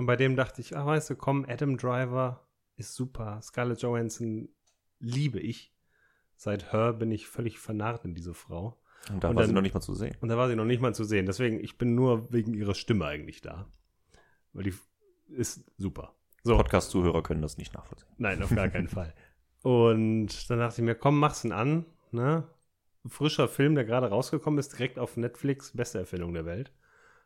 [0.00, 3.38] Und bei dem dachte ich, ah, weißt du, komm, Adam Driver ist super.
[3.42, 4.48] Scarlett Johansson
[4.98, 5.74] liebe ich.
[6.36, 8.80] Seit Her bin ich völlig vernarrt in diese Frau.
[9.10, 10.16] Und da Und war sie dann- noch nicht mal zu sehen.
[10.22, 11.26] Und da war sie noch nicht mal zu sehen.
[11.26, 13.70] Deswegen, ich bin nur wegen ihrer Stimme eigentlich da.
[14.54, 14.74] Weil die
[15.28, 16.14] ist super.
[16.44, 18.08] So, Podcast-Zuhörer können das nicht nachvollziehen.
[18.16, 19.12] nein, auf gar keinen Fall.
[19.60, 21.84] Und dann dachte ich mir, komm, mach's ihn an.
[22.10, 22.48] Ne?
[23.06, 26.72] Frischer Film, der gerade rausgekommen ist, direkt auf Netflix, beste Erfindung der Welt.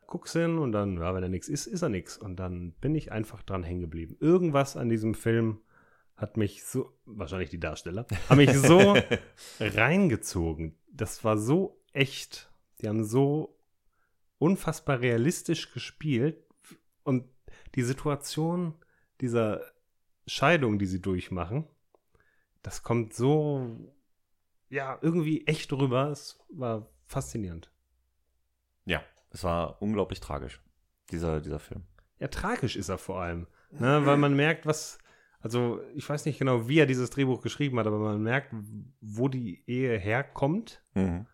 [0.07, 2.17] Guck's hin und dann, ja, wenn er nichts ist, ist er nichts.
[2.17, 4.17] Und dann bin ich einfach dran hängen geblieben.
[4.21, 5.61] Irgendwas an diesem Film
[6.17, 8.97] hat mich so, wahrscheinlich die Darsteller, haben mich so
[9.61, 10.77] reingezogen.
[10.91, 12.51] Das war so echt.
[12.81, 13.59] Die haben so
[14.39, 16.45] unfassbar realistisch gespielt.
[17.03, 17.25] Und
[17.75, 18.75] die Situation
[19.21, 19.61] dieser
[20.27, 21.67] Scheidung, die sie durchmachen,
[22.63, 23.93] das kommt so,
[24.71, 26.09] ja, irgendwie echt rüber.
[26.11, 27.74] Es war faszinierend.
[29.35, 30.63] Es war unglaublich tragisch,
[31.11, 31.83] dieser, dieser Film.
[32.21, 33.47] Ja, tragisch ist er vor allem.
[33.73, 34.07] Ne?
[34.07, 34.99] Weil man merkt, was.
[35.41, 38.55] Also, ich weiß nicht genau, wie er dieses Drehbuch geschrieben hat, aber man merkt,
[39.03, 41.27] wo die Ehe herkommt, Mhm.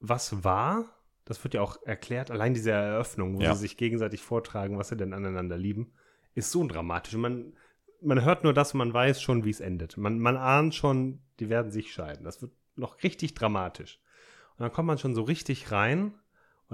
[0.00, 0.84] was war.
[1.24, 2.30] Das wird ja auch erklärt.
[2.30, 3.54] Allein diese Eröffnung, wo Ja.
[3.54, 5.92] sie sich gegenseitig vortragen, was sie denn aneinander lieben,
[6.34, 7.14] ist so dramatisch.
[7.14, 7.54] Man,
[8.02, 9.96] man hört nur das und man weiß schon, wie es endet.
[9.96, 12.24] Man, man ahnt schon, die werden sich scheiden.
[12.24, 14.00] Das wird noch richtig dramatisch.
[14.56, 16.12] Und dann kommt man schon so richtig rein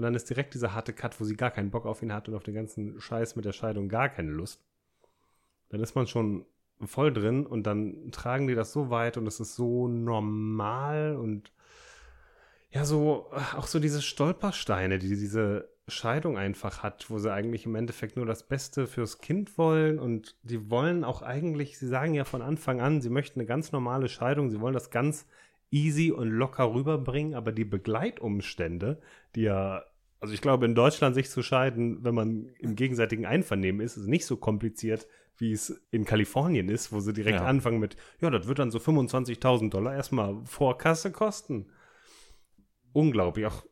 [0.01, 2.26] und dann ist direkt dieser harte Cut, wo sie gar keinen Bock auf ihn hat
[2.26, 4.64] und auf den ganzen Scheiß mit der Scheidung gar keine Lust.
[5.68, 6.46] Dann ist man schon
[6.86, 11.53] voll drin und dann tragen die das so weit und es ist so normal und
[12.70, 17.74] ja, so auch so diese Stolpersteine, die diese Scheidung einfach hat, wo sie eigentlich im
[17.74, 22.24] Endeffekt nur das Beste fürs Kind wollen und die wollen auch eigentlich, sie sagen ja
[22.24, 25.26] von Anfang an, sie möchten eine ganz normale Scheidung, sie wollen das ganz
[25.70, 28.98] easy und locker rüberbringen, aber die Begleitumstände,
[29.34, 29.84] die ja,
[30.20, 34.06] also ich glaube, in Deutschland sich zu scheiden, wenn man im gegenseitigen Einvernehmen ist, ist
[34.06, 35.06] nicht so kompliziert,
[35.38, 37.46] wie es in Kalifornien ist, wo sie direkt Ja.
[37.46, 41.66] anfangen mit, ja, das wird dann so 25.000 Dollar erstmal Vorkasse kosten.
[42.92, 43.46] Unglaublich.
[43.46, 43.64] Auch,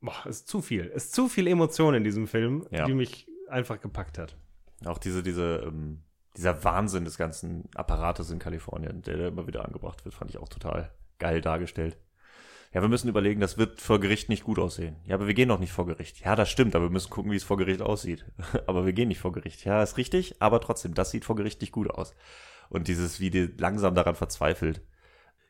[0.00, 0.84] boah, ist zu viel.
[0.86, 2.84] Ist zu viel Emotion in diesem Film, Ja.
[2.86, 4.36] die mich einfach gepackt hat.
[4.84, 6.02] Auch diese, diese, ähm,
[6.36, 10.38] dieser Wahnsinn des ganzen Apparates in Kalifornien, der da immer wieder angebracht wird, fand ich
[10.38, 11.98] auch total geil dargestellt.
[12.72, 14.96] Ja, wir müssen überlegen, das wird vor Gericht nicht gut aussehen.
[15.04, 16.20] Ja, aber wir gehen doch nicht vor Gericht.
[16.20, 18.24] Ja, das stimmt, aber wir müssen gucken, wie es vor Gericht aussieht.
[18.68, 19.64] aber wir gehen nicht vor Gericht.
[19.64, 22.14] Ja, ist richtig, aber trotzdem, das sieht vor Gericht nicht gut aus.
[22.68, 24.82] Und dieses, wie die langsam daran verzweifelt.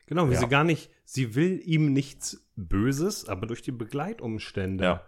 [0.06, 0.40] Genau, wie Ja.
[0.40, 5.02] sie gar nicht, sie will ihm nichts Böses, aber durch die Begleitumstände, Ja.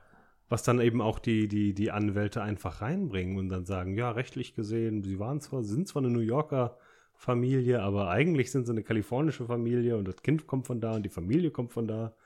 [0.51, 4.55] was dann eben auch die, die, die Anwälte einfach reinbringen und dann sagen, ja, rechtlich
[4.55, 6.77] gesehen, sie waren zwar, sind zwar eine New Yorker
[7.23, 11.05] Familie, aber eigentlich sind sie eine kalifornische Familie und das Kind kommt von da und
[11.05, 12.17] die Familie kommt von da.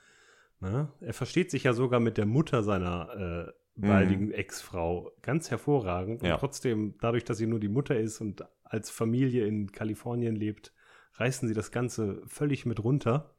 [0.61, 0.89] Ne?
[1.01, 6.23] Er versteht sich ja sogar mit der Mutter seiner äh, baldigen Ex-Frau ganz hervorragend.
[6.23, 6.33] Ja.
[6.33, 10.73] Und trotzdem, dadurch, dass sie nur die Mutter ist und als Familie in Kalifornien lebt,
[11.17, 13.35] reißen sie das Ganze völlig mit runter.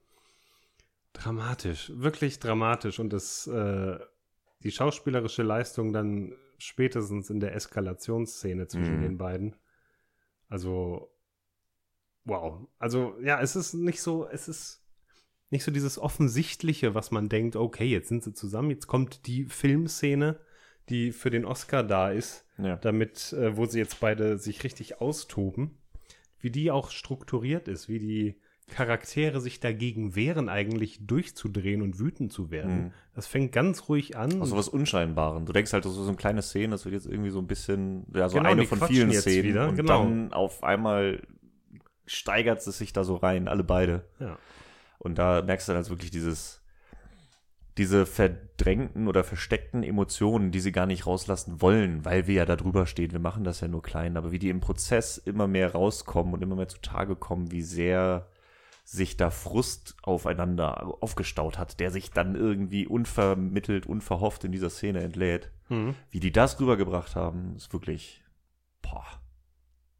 [1.13, 2.99] Dramatisch, wirklich dramatisch.
[2.99, 3.97] Und das, äh,
[4.61, 9.01] die schauspielerische Leistung dann spätestens in der Eskalationsszene zwischen Mhm.
[9.01, 9.55] den beiden.
[10.49, 11.09] Also,
[12.27, 12.67] wow.
[12.79, 14.83] Also, ja, es ist nicht so, es ist
[15.49, 19.45] nicht so dieses Offensichtliche, was man denkt, okay, jetzt sind sie zusammen, jetzt kommt die
[19.45, 20.39] Filmszene,
[20.89, 22.75] die für den Oscar da ist, Ja.
[22.77, 25.77] damit, äh, wo sie jetzt beide sich richtig austoben,
[26.39, 28.35] wie die auch strukturiert ist, wie die
[28.69, 32.85] Charaktere sich dagegen wehren, eigentlich durchzudrehen und wütend zu werden.
[32.87, 32.91] Mhm.
[33.15, 34.41] Das fängt ganz ruhig an.
[34.41, 35.45] Aus sowas Unscheinbaren.
[35.45, 37.47] Du denkst halt, das ist so eine kleine Szene, das wird jetzt irgendwie so ein
[37.47, 39.43] bisschen, ja, so Genau, eine von vielen Szenen.
[39.45, 40.03] wieder, und genau.
[40.03, 41.25] dann auf einmal
[42.07, 44.05] steigert es sich da so rein, alle beide.
[44.19, 44.37] ja.
[44.99, 46.61] Und da merkst du dann also wirklich dieses,
[47.77, 52.55] diese verdrängten oder versteckten Emotionen, die sie gar nicht rauslassen wollen, weil wir ja da
[52.55, 53.11] drüber stehen.
[53.11, 56.41] Wir machen das ja nur klein, aber wie die im Prozess immer mehr rauskommen und
[56.41, 58.27] immer mehr zutage kommen, wie sehr
[58.83, 65.01] sich da Frust aufeinander aufgestaut hat, der sich dann irgendwie unvermittelt, unverhofft in dieser Szene
[65.01, 65.51] entlädt.
[65.69, 65.93] Mhm.
[66.09, 68.23] Wie die das rübergebracht haben, ist wirklich,
[68.81, 69.05] boah.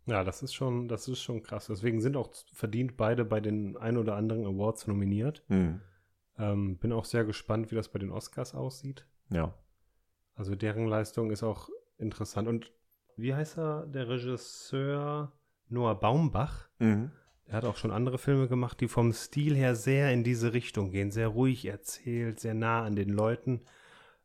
[0.07, 1.67] Ja, das ist schon, das ist schon krass.
[1.67, 5.43] Deswegen sind auch verdient beide bei den ein oder anderen Awards nominiert.
[5.47, 5.81] Hm.
[6.39, 9.05] Ähm, bin auch sehr gespannt, wie das bei den Oscars aussieht.
[9.29, 9.53] Ja.
[10.35, 12.47] Also deren Leistung ist auch interessant.
[12.47, 12.71] Und
[13.17, 15.33] wie heißt er, der Regisseur
[15.67, 16.69] Noah Baumbach?
[16.79, 17.11] Mhm.
[17.45, 20.91] Er hat auch schon andere Filme gemacht, die vom Stil her sehr in diese Richtung
[20.91, 23.61] gehen, sehr ruhig erzählt, sehr nah an den Leuten.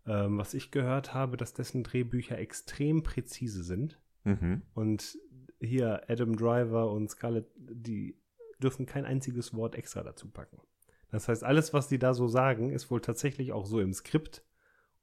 [0.07, 4.01] Ähm, was ich gehört habe, dass dessen Drehbücher extrem präzise sind.
[4.25, 4.63] Mhm.
[4.75, 5.17] Und
[5.63, 8.19] hier Adam Driver und Scarlett, die
[8.63, 10.61] dürfen kein einziges Wort extra dazu packen.
[11.11, 14.45] Das heißt, alles, was die da so sagen, ist wohl tatsächlich auch so im Skript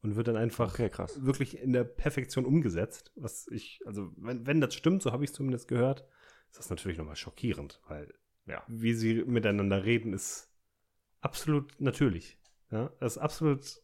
[0.02, 1.24] und wird dann einfach Okay, krass.
[1.24, 3.12] wirklich in der Perfektion umgesetzt.
[3.16, 6.06] Was ich, also wenn, wenn das stimmt, so habe ich es zumindest gehört,
[6.50, 8.12] ist das natürlich nochmal schockierend, weil
[8.48, 8.64] Ja.
[8.68, 10.50] wie sie miteinander reden, ist
[11.22, 12.40] absolut natürlich.
[12.72, 13.82] Ja, das ist absolut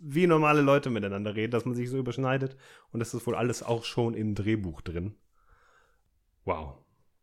[0.00, 2.56] wie normale Leute miteinander reden, dass man sich so überschneidet
[2.92, 5.16] und das ist wohl alles auch schon im Drehbuch drin.
[6.48, 6.76] Wow.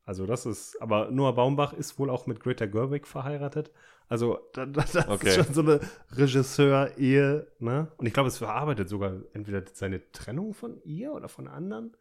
[0.04, 3.72] Also das ist, aber Noah Baumbach ist wohl auch mit Greta Gerwig verheiratet.
[4.08, 5.30] Also da, da, das Okay.
[5.30, 5.80] ist schon so eine
[6.12, 7.92] Regisseur-Ehe, ne?
[7.98, 11.98] Und ich glaube, es verarbeitet sogar entweder seine Trennung von ihr oder von anderen.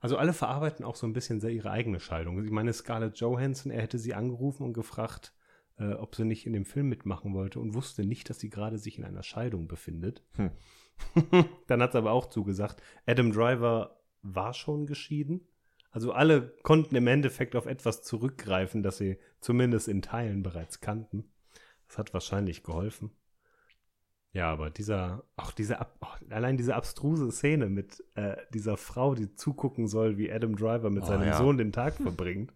[0.00, 2.44] Also alle verarbeiten auch so ein bisschen sehr ihre eigene Scheidung.
[2.44, 5.32] Ich meine, Scarlett Johansson, er hätte sie angerufen und gefragt,
[5.78, 8.76] äh, ob sie nicht in dem Film mitmachen wollte und wusste nicht, dass sie gerade
[8.78, 10.22] sich in einer Scheidung befindet.
[10.34, 10.50] Hm.
[11.68, 15.48] Dann hat sie aber auch zugesagt, Adam Driver war schon geschieden.
[15.96, 21.24] Also alle konnten im Endeffekt auf etwas zurückgreifen, das sie zumindest in Teilen bereits kannten.
[21.88, 23.12] Das hat wahrscheinlich geholfen.
[24.34, 29.36] Ja, aber dieser, auch diese, oh, allein diese abstruse Szene mit äh, dieser Frau, die
[29.36, 31.38] zugucken soll, wie Adam Driver mit Oh, seinem ja.
[31.38, 32.52] Sohn den Tag verbringt.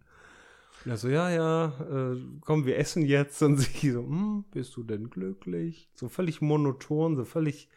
[0.85, 3.41] Und er so, ja, ja, äh, komm, wir essen jetzt.
[3.41, 5.89] Und sie so, hm, bist du denn glücklich?
[5.95, 7.69] So völlig monoton, so völlig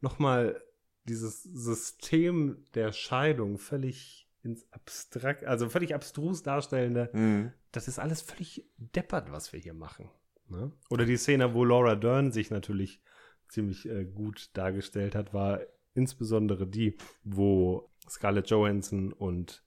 [0.00, 0.60] nochmal
[1.04, 7.52] dieses System der Scheidung völlig ins Abstrakt, also völlig abstrus darstellende Mhm.
[7.70, 10.10] das ist alles völlig deppert, was wir hier machen.
[10.48, 10.72] Ne?
[10.90, 13.00] Oder die Szene, wo Laura Dern sich natürlich
[13.48, 15.60] ziemlich äh, gut dargestellt hat, war
[15.94, 19.62] insbesondere die, wo Scarlett Johansson und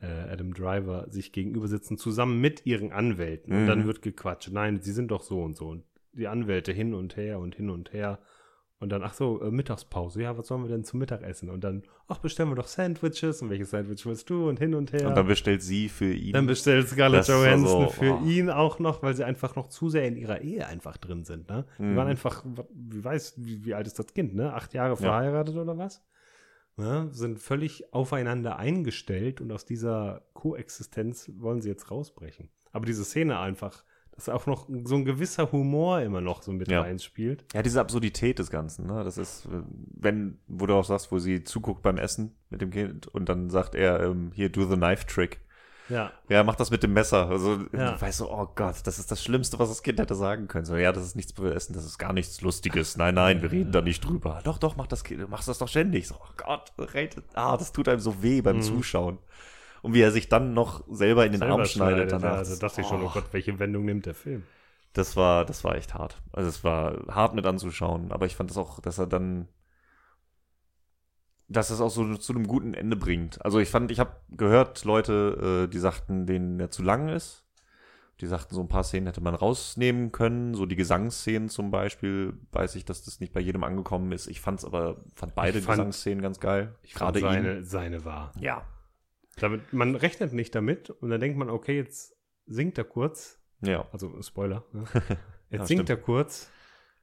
[0.00, 3.52] äh, Adam Driver sich gegenüber sitzen, zusammen mit ihren Anwälten.
[3.52, 3.66] Und Mhm.
[3.66, 4.50] dann wird gequatscht.
[4.50, 5.68] Nein, sie sind doch so und so.
[5.68, 8.20] Und die Anwälte hin und her und hin und her.
[8.80, 10.20] Und dann, ach so, äh, Mittagspause.
[10.22, 11.48] Ja, was sollen wir denn zum Mittagessen?
[11.48, 13.40] Und dann, ach, bestellen wir doch Sandwiches.
[13.40, 14.48] Und welches Sandwich willst du?
[14.48, 15.08] Und hin und her.
[15.08, 16.32] Und dann bestellt sie für ihn.
[16.32, 18.24] Dann bestellt Scarlett Johansson so, für oh.
[18.26, 21.48] ihn auch noch, weil sie einfach noch zu sehr in ihrer Ehe einfach drin sind.
[21.48, 21.64] Ne?
[21.78, 21.96] Die Mhm.
[21.96, 22.44] waren einfach,
[22.74, 24.52] wie weiß, wie, wie alt ist das Kind, ne?
[24.52, 26.02] Acht Jahre verheiratet oder was?
[26.76, 27.08] Ne?
[27.12, 32.50] Sind völlig aufeinander eingestellt und aus dieser Koexistenz wollen sie jetzt rausbrechen.
[32.72, 33.84] Aber diese Szene einfach,
[34.14, 36.82] dass auch noch so ein gewisser Humor immer noch so mit Ja.
[36.82, 37.44] reinspielt.
[37.52, 39.02] Ja, diese Absurdität des Ganzen, ne?
[39.04, 39.48] Das ist,
[39.96, 43.50] wenn, wo du auch sagst, wo sie zuguckt beim Essen mit dem Kind und dann
[43.50, 45.40] sagt er, ähm, hier, do the knife trick.
[45.90, 46.12] Ja.
[46.30, 47.28] Ja, mach das mit dem Messer.
[47.28, 47.92] Also, Ja.
[47.92, 50.64] du weißt so, oh Gott, das ist das Schlimmste, was das Kind hätte sagen können.
[50.64, 52.96] So, ja, das ist nichts für Essen, das ist gar nichts Lustiges.
[52.96, 54.40] Nein, nein, wir reden da nicht drüber.
[54.44, 56.08] Doch, doch, mach das Kind, machst das doch ständig.
[56.08, 58.62] So, oh Gott, redet, ah, das tut einem so weh beim Mhm.
[58.62, 59.18] Zuschauen.
[59.84, 62.42] Und wie er sich dann noch selber in den Selber Arm schneidet ja, danach.
[62.42, 64.44] da dachte ich schon, oh Gott, welche Wendung nimmt der Film?
[64.94, 66.22] Das war, das war echt hart.
[66.32, 69.46] Also es war hart mit anzuschauen, aber ich fand es auch, dass er dann,
[71.48, 73.44] dass es auch so zu einem guten Ende bringt.
[73.44, 77.44] Also ich fand, ich habe gehört, Leute, äh, die sagten, denen er zu lang ist.
[78.22, 82.38] Die sagten, so ein paar Szenen hätte man rausnehmen können, so die Gesangsszenen zum Beispiel.
[82.52, 84.28] Weiß ich, dass das nicht bei jedem angekommen ist.
[84.28, 86.74] Ich fand's aber, fand beide fand- Gesangsszenen ganz geil.
[86.82, 87.42] Ich Gerade Gerade ihn.
[87.44, 88.32] seine, seine war.
[88.40, 88.64] Ja.
[89.40, 92.16] Damit, man rechnet nicht damit und dann denkt man, okay, jetzt
[92.46, 93.40] singt er kurz.
[93.60, 93.88] Ja.
[93.92, 94.64] Also Spoiler.
[94.72, 94.84] Ne?
[95.50, 95.90] Jetzt Ja, singt stimmt.
[95.90, 96.50] er kurz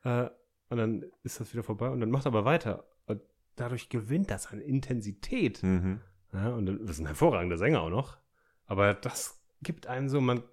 [0.03, 0.29] äh,
[0.69, 2.85] und dann ist das wieder vorbei und dann macht er aber weiter.
[3.05, 3.21] Und
[3.55, 5.63] dadurch gewinnt das an Intensität.
[5.63, 6.01] Mhm.
[6.33, 8.17] Ja, und das ist ein hervorragender Sänger auch noch.
[8.65, 10.43] Aber das gibt einem so, man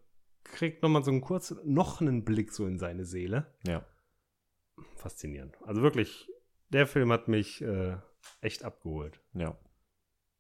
[0.45, 3.53] kriegt nochmal so einen kurzen, noch einen Blick so in seine Seele.
[3.67, 3.85] Ja.
[4.97, 5.57] Faszinierend.
[5.65, 6.29] Also wirklich,
[6.71, 7.97] der Film hat mich äh,
[8.41, 9.21] echt abgeholt.
[9.35, 9.57] Ja.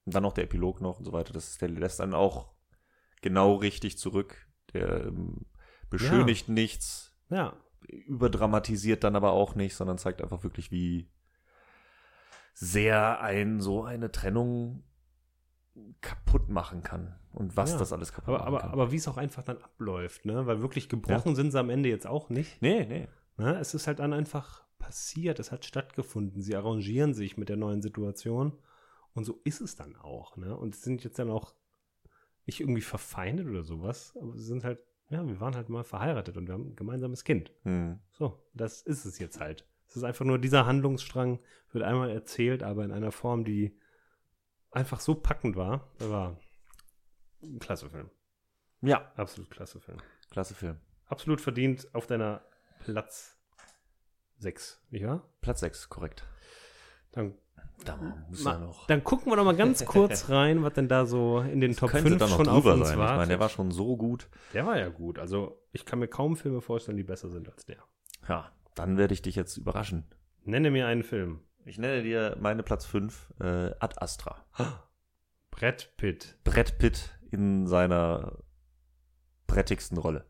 [0.08, 1.34] Und dann noch der Epilog noch und so weiter.
[1.34, 2.48] Das ist, der lässt dann auch
[3.20, 4.46] genau richtig zurück.
[4.72, 5.44] Der ähm,
[5.90, 7.52] beschönigt nichts, Ja,
[7.86, 11.10] überdramatisiert dann aber auch nicht, sondern zeigt einfach wirklich, wie
[12.54, 14.82] sehr ein so eine Trennung
[16.00, 17.78] kaputt machen kann und was Ja.
[17.78, 18.70] das alles kaputt aber, machen aber, kann.
[18.70, 20.46] aber wie es auch einfach dann abläuft, ne?
[20.46, 22.62] Weil wirklich gebrochen sind sie am Ende jetzt auch nicht.
[22.62, 23.08] nee, nee.
[23.36, 23.58] Ne?
[23.60, 26.40] Es ist halt dann einfach passiert, es hat stattgefunden.
[26.40, 28.54] Sie arrangieren sich mit der neuen Situation
[29.14, 30.36] und so ist es dann auch.
[30.36, 30.56] Ne?
[30.56, 31.54] Und sie sind jetzt dann auch
[32.46, 34.78] nicht irgendwie verfeindet oder sowas, aber sie sind halt
[35.10, 37.52] ja, wir waren halt mal verheiratet und wir haben ein gemeinsames Kind.
[37.62, 37.98] Hm.
[38.12, 39.66] So, das ist es jetzt halt.
[39.86, 41.38] Es ist einfach nur dieser Handlungsstrang,
[41.72, 43.78] wird einmal erzählt, aber in einer Form, die
[44.70, 45.90] einfach so packend war.
[45.98, 46.38] Das war
[47.42, 48.10] ein klasse Film.
[48.82, 49.98] Ja, Absolut klasse Film.
[50.30, 50.78] klasse Film.
[51.06, 52.44] Absolut verdient auf deiner
[52.80, 53.38] Platz
[54.38, 55.26] 6, nicht wahr?
[55.40, 56.28] Platz 6, korrekt.
[57.12, 57.34] Dann,
[57.84, 57.96] Da
[58.28, 58.86] muss Ma- er noch.
[58.86, 61.90] dann gucken wir noch mal ganz kurz rein, was denn da so in den Top
[61.90, 62.94] Könnte 5 da noch schon auf drüber uns sein.
[62.94, 63.16] Ich wartet.
[63.18, 64.28] meine, der war schon so gut.
[64.52, 65.18] Der war ja gut.
[65.18, 67.78] Also ich kann mir kaum Filme vorstellen, die besser sind als der.
[68.28, 70.04] Ja, dann werde ich dich jetzt überraschen.
[70.44, 71.40] Nenne mir einen Film.
[71.64, 74.44] Ich nenne dir meine Platz 5, äh, Ad Astra.
[75.50, 76.38] Brett Pitt.
[76.44, 78.38] Brett Pitt in seiner
[79.46, 80.24] brettigsten Rolle.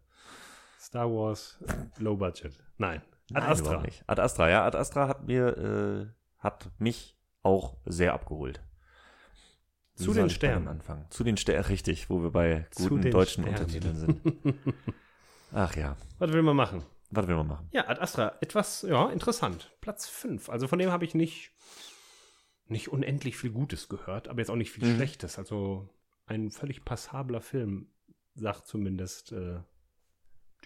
[0.80, 1.58] Star Wars
[1.98, 2.62] Low Budget.
[2.78, 3.00] Nein.
[3.32, 3.80] Ad Nein, Astra.
[3.82, 4.02] nicht.
[4.06, 6.06] Ad Astra, ja, Ad Astra hat mir, äh,
[6.38, 8.62] hat mich auch sehr abgeholt.
[9.96, 10.68] Wie Zu den Sternen.
[10.68, 11.06] Anfangen.
[11.10, 13.58] Zu den Sternen, richtig, wo wir bei guten deutschen Sternen.
[13.58, 14.20] Untertiteln sind.
[15.52, 16.84] Ach ja, Was will man machen?
[17.10, 17.68] was will man machen?
[17.72, 19.74] Ja, Ad Astra, etwas, ja, interessant.
[19.80, 20.50] Platz 5.
[20.50, 21.52] Also von dem habe ich nicht,
[22.66, 24.96] nicht unendlich viel Gutes gehört, aber jetzt auch nicht viel Mhm.
[24.96, 25.38] Schlechtes.
[25.38, 25.88] Also
[26.26, 27.88] ein völlig passabler Film,
[28.34, 29.60] sagt zumindest äh,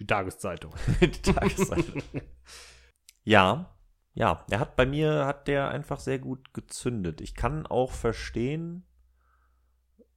[0.00, 0.74] die Tageszeitung.
[1.00, 2.02] die Tageszeitung.
[3.24, 3.72] ja,
[4.14, 7.20] ja, er hat bei mir, hat der einfach sehr gut gezündet.
[7.20, 8.84] Ich kann auch verstehen,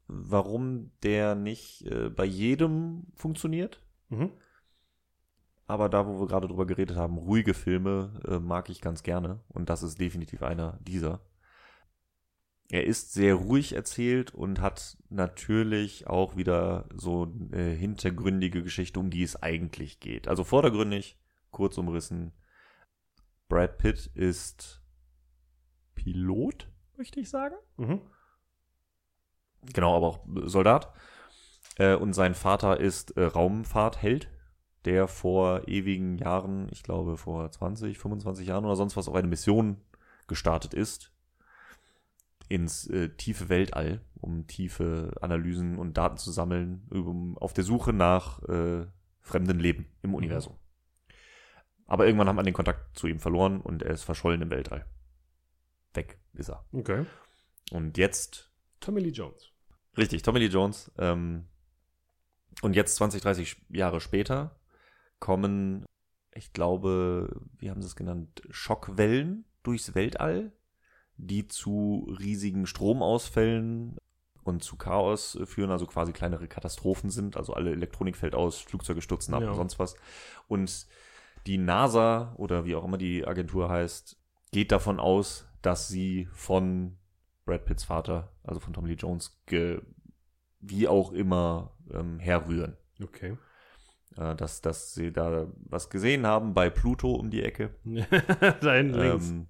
[0.07, 3.81] warum der nicht äh, bei jedem funktioniert.
[4.09, 4.31] Mhm.
[5.67, 9.39] Aber da, wo wir gerade drüber geredet haben, ruhige Filme äh, mag ich ganz gerne.
[9.47, 11.21] Und das ist definitiv einer dieser.
[12.69, 19.09] Er ist sehr ruhig erzählt und hat natürlich auch wieder so eine hintergründige Geschichte, um
[19.09, 20.27] die es eigentlich geht.
[20.27, 21.17] Also vordergründig,
[21.51, 22.33] kurz umrissen.
[23.47, 24.81] Brad Pitt ist
[25.93, 26.67] Pilot,
[26.97, 27.55] möchte ich sagen.
[27.77, 28.01] Mhm.
[29.73, 30.93] Genau, aber auch Soldat.
[31.77, 34.29] Äh, und sein Vater ist äh, Raumfahrtheld,
[34.85, 39.27] der vor ewigen Jahren, ich glaube vor 20, 25 Jahren oder sonst was, auf eine
[39.27, 39.81] Mission
[40.27, 41.11] gestartet ist.
[42.47, 47.91] Ins äh, tiefe Weltall, um tiefe Analysen und Daten zu sammeln, um, auf der Suche
[47.91, 48.85] nach äh,
[49.21, 50.55] fremden Leben im Universum.
[51.85, 54.85] Aber irgendwann hat man den Kontakt zu ihm verloren und er ist verschollen im Weltall.
[55.93, 56.65] Weg ist er.
[56.73, 57.05] Okay.
[57.71, 59.51] Und jetzt Tommy Lee Jones.
[59.97, 60.91] Richtig, Tommy Lee Jones.
[60.97, 61.47] Ähm,
[62.61, 64.59] und jetzt 20, 30 Jahre später
[65.19, 65.85] kommen,
[66.33, 70.51] ich glaube, wie haben sie es genannt, Schockwellen durchs Weltall,
[71.17, 73.97] die zu riesigen Stromausfällen
[74.43, 79.01] und zu Chaos führen, also quasi kleinere Katastrophen sind, also alle Elektronik fällt aus, Flugzeuge
[79.01, 79.49] stürzen ab Ja.
[79.49, 79.95] und sonst was.
[80.47, 80.87] Und
[81.45, 84.17] die NASA oder wie auch immer die Agentur heißt,
[84.51, 86.97] geht davon aus, dass sie von
[87.45, 89.41] Brad Pitts Vater, also von Tommy Lee Jones,
[90.59, 92.77] wie auch immer ähm, herrühren.
[93.01, 93.37] Okay.
[94.17, 97.75] Äh, dass, dass sie da was gesehen haben bei Pluto um die Ecke.
[97.83, 99.29] da hinten links.
[99.29, 99.47] Ähm,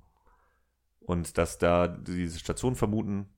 [1.00, 3.30] und dass da diese Station vermuten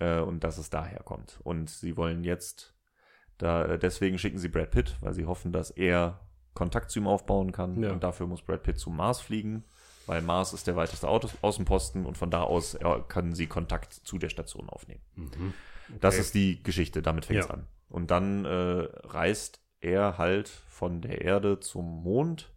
[0.00, 1.40] äh, und dass es daher kommt.
[1.42, 2.74] Und sie wollen jetzt,
[3.38, 6.25] da deswegen schicken sie Brad Pitt, weil sie hoffen, dass er
[6.56, 7.80] Kontakt zu ihm aufbauen kann.
[7.82, 7.92] Ja.
[7.92, 9.62] Und dafür muss Brad Pitt zum Mars fliegen,
[10.06, 13.92] weil Mars ist der weiteste Auto Außenposten und von da aus äh, können sie Kontakt
[13.92, 15.02] zu der Station aufnehmen.
[15.14, 15.54] Mhm.
[16.00, 16.20] Das Okay.
[16.22, 17.54] ist die Geschichte, damit fängt es Ja.
[17.54, 17.68] an.
[17.88, 22.52] Und dann äh, reist er halt von der Erde zum Mond,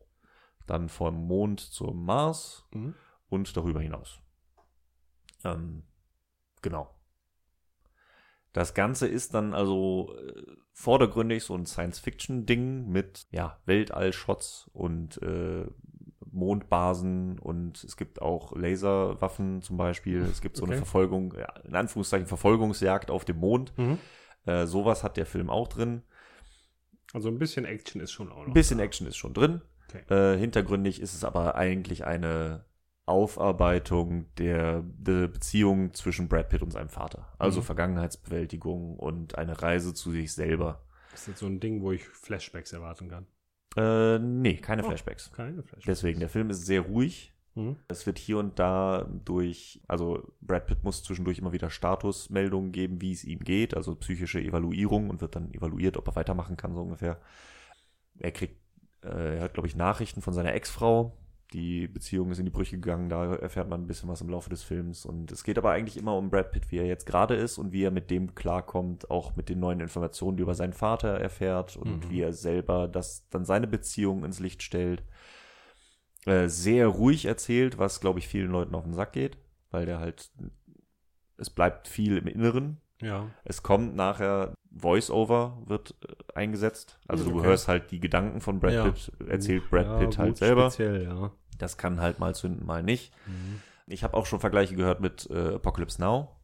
[0.66, 2.96] dann vom Mond zum Mars Mhm.
[3.30, 4.20] und darüber hinaus.
[5.44, 5.84] Ähm,
[6.62, 6.90] genau.
[8.54, 10.44] Das Ganze ist dann also äh,
[10.74, 15.66] vordergründig so ein Science-Fiction-Ding mit ja, Weltall-Shots und äh,
[16.32, 20.22] Mondbasen und es gibt auch Laserwaffen zum Beispiel.
[20.22, 20.80] Es gibt so eine Okay.
[20.80, 23.74] Verfolgung, ja, in Anführungszeichen Verfolgungsjagd auf dem Mond.
[23.78, 23.98] Mhm.
[24.46, 26.04] Äh, sowas hat der Film auch drin.
[27.14, 28.48] Also ein bisschen Action ist schon auch noch.
[28.48, 28.84] Ein bisschen da.
[28.84, 29.62] Action ist schon drin.
[29.90, 30.14] Okay.
[30.14, 32.66] Äh, hintergründig ist es aber eigentlich eine
[33.10, 37.28] Aufarbeitung der, der Beziehung zwischen Brad Pitt und seinem Vater.
[37.38, 37.66] Also Mhm.
[37.66, 40.82] Vergangenheitsbewältigung und eine Reise zu sich selber.
[41.14, 43.26] Ist das so ein Ding, wo ich Flashbacks erwarten kann?
[43.76, 44.88] Äh, nee, keine Oh.
[44.88, 45.32] Flashbacks.
[45.32, 45.86] Keine Flashbacks.
[45.86, 47.34] Deswegen, der Film ist sehr ruhig.
[47.56, 47.78] Mhm.
[47.88, 53.02] Es wird hier und da durch, also Brad Pitt muss zwischendurch immer wieder Statusmeldungen geben,
[53.02, 56.74] wie es ihm geht, also psychische Evaluierung und wird dann evaluiert, ob er weitermachen kann,
[56.76, 57.20] so ungefähr.
[58.20, 58.56] Er kriegt,
[59.04, 61.18] äh, er hat, glaube ich, Nachrichten von seiner Ex-Frau.
[61.54, 64.52] Die Beziehung ist in die Brüche gegangen, da erfährt man ein bisschen was im Laufe
[64.52, 65.06] des Films.
[65.06, 67.72] Und es geht aber eigentlich immer um Brad Pitt, wie er jetzt gerade ist und
[67.72, 71.10] wie er mit dem klarkommt, auch mit den neuen Informationen, die er über seinen Vater
[71.10, 72.10] erfährt und Mhm.
[72.12, 75.04] wie er selber das dann seine Beziehung ins Licht stellt
[76.26, 79.38] äh, sehr ruhig erzählt, was, glaube ich, vielen Leuten auf den Sack geht,
[79.72, 80.30] weil der halt,
[81.38, 82.78] es bleibt viel im Inneren.
[83.02, 83.28] Ja.
[83.46, 87.00] Es kommt nachher Voice-Over wird äh, eingesetzt.
[87.08, 87.48] Also du Okay.
[87.48, 88.84] hörst halt die Gedanken von Brad Ja.
[88.86, 90.70] Pitt, erzählt Brad ja, Pitt halt selber.
[90.70, 91.32] Speziell, ja.
[91.58, 93.14] Das kann halt mal zünden, mal nicht.
[93.26, 93.62] Mhm.
[93.88, 96.36] Ich habe auch schon Vergleiche gehört mit äh, Apocalypse Now.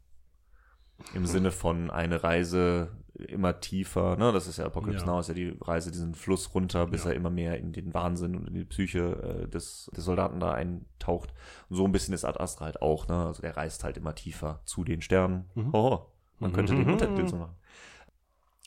[1.14, 4.32] Im Sinne von eine Reise immer tiefer, ne?
[4.32, 5.12] Das ist ja Apocalypse Ja.
[5.12, 7.12] Now, ist ja die Reise diesen Fluss runter, bis Ja.
[7.12, 10.54] er immer mehr in den Wahnsinn und in die Psyche äh, des, des Soldaten da
[10.54, 11.34] eintaucht.
[11.70, 13.26] Und so ein bisschen ist Ad Astra halt auch, ne?
[13.26, 15.50] Also der reist halt immer tiefer zu den Sternen.
[15.56, 15.70] Mhm.
[15.74, 16.06] Oh,
[16.40, 16.80] man könnte Mhm.
[16.80, 17.56] den Untertitel so machen.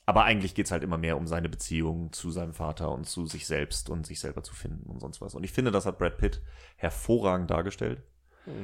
[0.06, 3.46] Aber eigentlich geht's halt immer mehr um seine Beziehung zu seinem Vater und zu sich
[3.46, 5.34] selbst und sich selber zu finden und sonst was.
[5.34, 6.40] Und ich finde, das hat Brad Pitt
[6.76, 8.02] hervorragend dargestellt.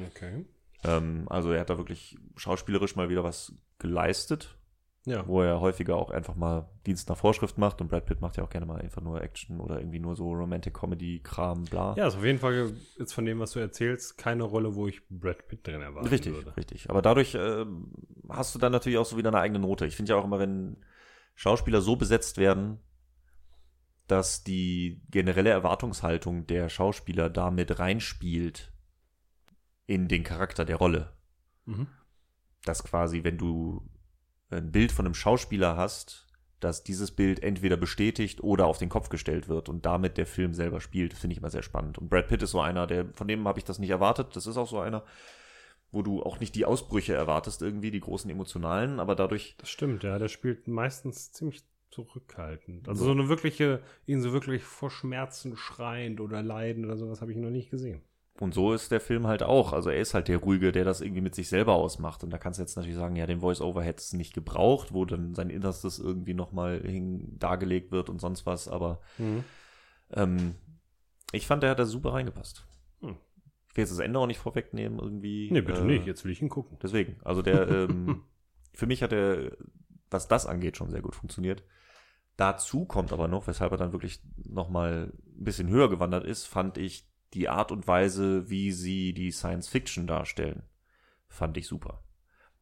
[0.07, 0.43] Okay.
[0.83, 4.57] Ähm, also er hat da wirklich schauspielerisch mal wieder was geleistet,
[5.05, 5.27] Ja.
[5.27, 8.43] wo er häufiger auch einfach mal Dienst nach Vorschrift macht und Brad Pitt macht ja
[8.43, 11.93] auch gerne mal einfach nur Action oder irgendwie nur so Romantic Comedy Kram, bla.
[11.95, 15.07] Ja, ist auf jeden Fall jetzt von dem, was du erzählst, keine Rolle, wo ich
[15.09, 16.57] Brad Pitt drin erwarten richtig, würde.
[16.57, 16.89] richtig.
[16.89, 17.91] Aber dadurch ähm,
[18.29, 19.85] hast du dann natürlich auch so wieder eine eigene Note.
[19.85, 20.77] Ich finde ja auch immer, wenn
[21.35, 22.79] Schauspieler so besetzt werden,
[24.07, 28.71] dass die generelle Erwartungshaltung der Schauspieler damit reinspielt
[29.85, 31.13] in den Charakter der Rolle.
[31.65, 31.87] Mhm.
[32.63, 33.87] dass quasi, wenn du
[34.49, 36.27] ein Bild von einem Schauspieler hast,
[36.59, 40.53] dass dieses Bild entweder bestätigt oder auf den Kopf gestellt wird und damit der Film
[40.53, 41.97] selber spielt, finde ich immer sehr spannend.
[41.97, 44.35] Und Brad Pitt ist so einer, der, von dem habe ich das nicht erwartet.
[44.35, 45.03] Das ist auch so einer,
[45.91, 50.03] wo du auch nicht die Ausbrüche erwartest, irgendwie, die großen emotionalen, aber dadurch, Das stimmt,
[50.03, 50.17] ja.
[50.17, 52.89] Der spielt meistens ziemlich zurückhaltend.
[52.89, 57.31] Also so eine wirkliche, ihn so wirklich vor Schmerzen schreiend oder leiden oder sowas habe
[57.31, 58.01] ich noch nicht gesehen.
[58.39, 59.71] Und so ist der Film halt auch.
[59.71, 62.23] Also er ist halt der Ruhige, der das irgendwie mit sich selber ausmacht.
[62.23, 65.05] Und da kannst du jetzt natürlich sagen, ja, den Voice-Over hätte es nicht gebraucht, wo
[65.05, 68.99] dann sein Innerstes irgendwie nochmal hin dargelegt wird und sonst was, aber
[70.11, 70.55] Ähm,
[71.31, 72.65] ich fand, der hat da super reingepasst.
[73.01, 73.15] Hm.
[73.69, 75.49] Ich will jetzt das Ende auch nicht vorwegnehmen, irgendwie.
[75.51, 76.05] Nee, bitte äh, nicht.
[76.05, 76.77] Jetzt will ich ihn gucken.
[76.83, 77.17] Deswegen.
[77.23, 78.23] Also der, ähm,
[78.73, 79.55] für mich hat er,
[80.09, 81.63] was das angeht, schon sehr gut funktioniert.
[82.35, 86.77] Dazu kommt aber noch, weshalb er dann wirklich nochmal ein bisschen höher gewandert ist, fand
[86.77, 90.63] ich die Art und Weise, wie sie die Science Fiction darstellen,
[91.27, 92.01] fand ich super.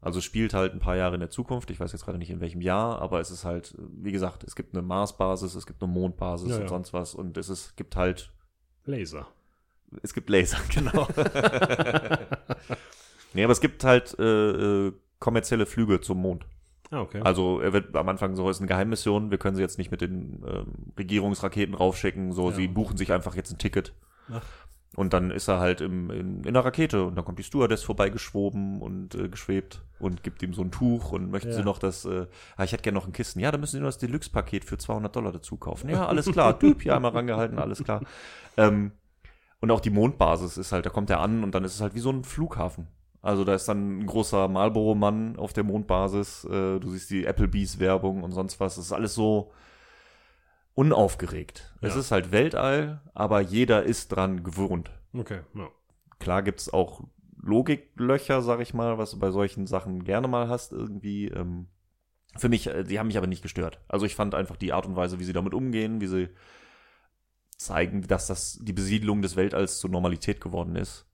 [0.02, 2.30] Also es spielt halt ein paar Jahre in der Zukunft, ich weiß jetzt gerade nicht
[2.30, 5.82] in welchem Jahr, aber es ist halt, wie gesagt, es gibt eine Marsbasis, es gibt
[5.82, 6.68] eine Mondbasis Ja, und ja.
[6.68, 8.34] sonst was und es ist, gibt halt
[8.84, 9.28] Laser.
[10.02, 11.08] es gibt Laser, genau.
[13.34, 16.45] nee, aber es gibt halt äh, äh, kommerzielle Flüge zum Mond.
[16.91, 17.22] Ah, okay.
[17.24, 19.91] Also er wird am Anfang so, es ist eine Geheimmission, wir können sie jetzt nicht
[19.91, 22.56] mit den ähm, Regierungsraketen raufschicken, so, Ja.
[22.56, 23.94] sie buchen sich einfach jetzt ein Ticket.
[24.32, 24.41] Ach.
[24.95, 27.82] Und dann ist er halt im, in, in der Rakete und dann kommt die Stewardess
[27.82, 31.56] vorbeigeschwoben und äh, geschwebt und gibt ihm so ein Tuch und möchten Ja.
[31.56, 32.28] sie noch das, äh,
[32.58, 33.40] ah, ich hätte gerne noch ein Kissen.
[33.40, 35.90] Ja, dann müssen sie nur das Deluxe-Paket für 200 Dollar dazu kaufen.
[35.90, 36.60] Ja, alles klar.
[36.60, 38.02] Typ, hier einmal rangehalten, alles klar.
[38.56, 38.91] Ähm,
[39.62, 41.95] und auch die Mondbasis ist halt, da kommt er an und dann ist es halt
[41.95, 42.88] wie so ein Flughafen.
[43.24, 46.44] Also da ist dann ein großer Marlboro-Mann auf der Mondbasis.
[46.45, 48.78] Äh, du siehst die Applebee's-Werbung und sonst was.
[48.78, 49.52] Es ist alles so
[50.76, 51.76] unaufgeregt.
[51.82, 52.00] Es Ja.
[52.00, 54.91] ist halt Weltall, aber jeder ist dran gewohnt.
[55.14, 55.68] okay, ja.
[56.20, 57.02] Klar gibt's auch
[57.41, 61.28] Logiklöcher, sag ich mal, was du bei solchen Sachen gerne mal hast irgendwie.
[61.28, 61.68] Ähm,
[62.38, 63.82] für mich, äh, die haben mich aber nicht gestört.
[63.90, 66.30] Also ich fand einfach die Art und Weise, wie sie damit umgehen, wie sie
[67.58, 71.06] zeigen, dass das die Besiedlung des Weltalls zur Normalität geworden ist,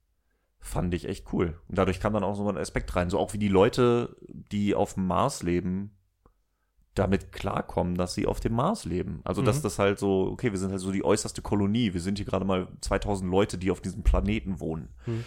[0.60, 1.58] fand ich echt cool.
[1.68, 3.10] Und dadurch kam dann auch so ein Aspekt rein.
[3.10, 5.96] So auch wie die Leute, die auf dem Mars leben,
[6.94, 9.20] damit klarkommen, dass sie auf dem Mars leben.
[9.24, 9.62] Also, dass Mhm.
[9.62, 11.94] das halt so, okay, wir sind halt so die äußerste Kolonie.
[11.94, 14.88] Wir sind hier gerade mal 2000 Leute, die auf diesem Planeten wohnen.
[15.06, 15.24] Mhm.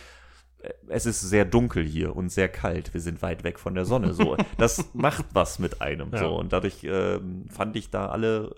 [0.59, 2.93] Äh, Es ist sehr dunkel hier und sehr kalt.
[2.93, 4.13] Wir sind weit weg von der Sonne.
[4.13, 6.11] So, das macht was mit einem.
[6.11, 6.19] Ja.
[6.19, 8.53] So und dadurch ähm, fand ich da alle,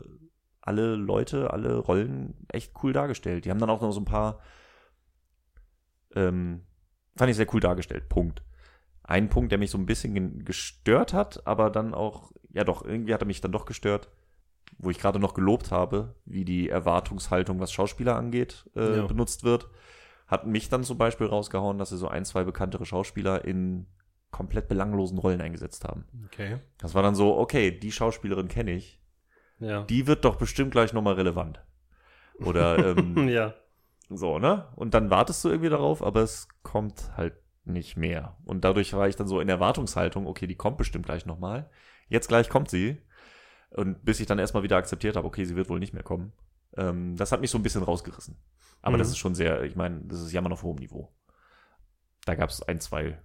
[0.62, 3.46] alle Leute, alle Rollen echt cool dargestellt.
[3.46, 4.40] Die haben dann auch noch so ein paar,
[6.16, 6.62] ähm,
[7.16, 8.10] fand ich sehr cool dargestellt.
[8.10, 8.42] Punkt.
[9.08, 13.14] Ein Punkt, der mich so ein bisschen gestört hat, aber dann auch, ja doch, irgendwie
[13.14, 14.10] hat er mich dann doch gestört,
[14.80, 19.06] wo ich gerade noch gelobt habe, wie die Erwartungshaltung, was Schauspieler angeht, äh, Ja.
[19.06, 19.68] benutzt wird,
[20.28, 23.86] hat mich dann zum Beispiel rausgehauen, dass sie so ein, zwei bekanntere Schauspieler in
[24.32, 26.06] komplett belanglosen Rollen eingesetzt haben.
[26.26, 26.58] Okay.
[26.80, 29.00] Das war dann so, okay, die Schauspielerin kenne ich,
[29.60, 29.84] Ja.
[29.84, 31.64] die wird doch bestimmt gleich nochmal relevant.
[32.40, 33.54] Oder ähm, ja.
[34.10, 34.68] so, ne?
[34.76, 38.38] Und dann wartest du irgendwie darauf, aber es kommt halt nicht mehr.
[38.46, 41.70] Und dadurch war ich dann so in Erwartungshaltung, okay, die kommt bestimmt gleich nochmal.
[42.08, 43.02] Jetzt gleich kommt sie.
[43.72, 46.32] Und bis ich dann erstmal wieder akzeptiert habe, okay, sie wird wohl nicht mehr kommen.
[46.78, 48.38] Ähm, das hat mich so ein bisschen rausgerissen.
[48.82, 49.00] Aber Mhm.
[49.00, 51.12] das ist schon sehr, ich meine, das ist Jammern auf hohem Niveau.
[52.26, 53.18] Da gab es ein, zwei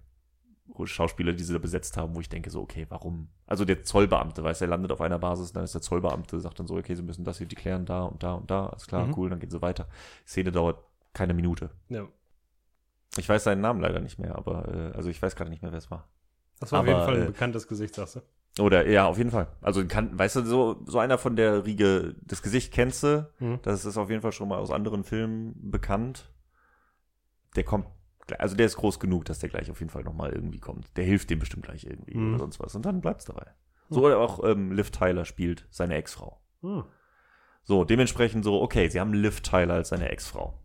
[0.85, 3.29] Schauspieler, die sie da besetzt haben, wo ich denke so, okay, warum?
[3.45, 6.59] Also der Zollbeamte, weißt du, er landet auf einer Basis, dann ist der Zollbeamte, sagt
[6.59, 9.05] dann so, okay, sie müssen das hier klären, da und da und da, alles klar,
[9.07, 9.13] Mhm.
[9.17, 9.87] cool, dann gehen sie weiter.
[10.25, 10.81] Szene dauert
[11.13, 11.71] keine Minute.
[11.89, 12.07] ja.
[13.17, 15.71] Ich weiß seinen Namen leider nicht mehr, aber äh, also ich weiß gerade nicht mehr,
[15.71, 16.07] wer es war.
[16.59, 18.21] Das war auf jeden Aber, Fall ein äh, bekanntes Gesicht, sagst du.
[18.61, 19.47] Oder ja, auf jeden Fall.
[19.61, 23.59] Also kann, weißt du, so, so einer von der Riege, das Gesicht kennst du, Mhm.
[23.63, 26.29] das ist auf jeden Fall schon mal aus anderen Filmen bekannt.
[27.55, 27.87] Der kommt,
[28.37, 30.95] also der ist groß genug, dass der gleich auf jeden Fall nochmal irgendwie kommt.
[30.97, 32.29] Der hilft dem bestimmt gleich irgendwie Mhm.
[32.29, 32.75] oder sonst was.
[32.75, 33.47] Und dann bleibt's dabei.
[33.89, 36.39] So oder auch ähm, Liv Tyler spielt seine Ex-Frau.
[36.61, 36.83] Hm.
[37.63, 40.57] So, dementsprechend so, okay, sie haben Liv Tyler als seine Ex-Frau.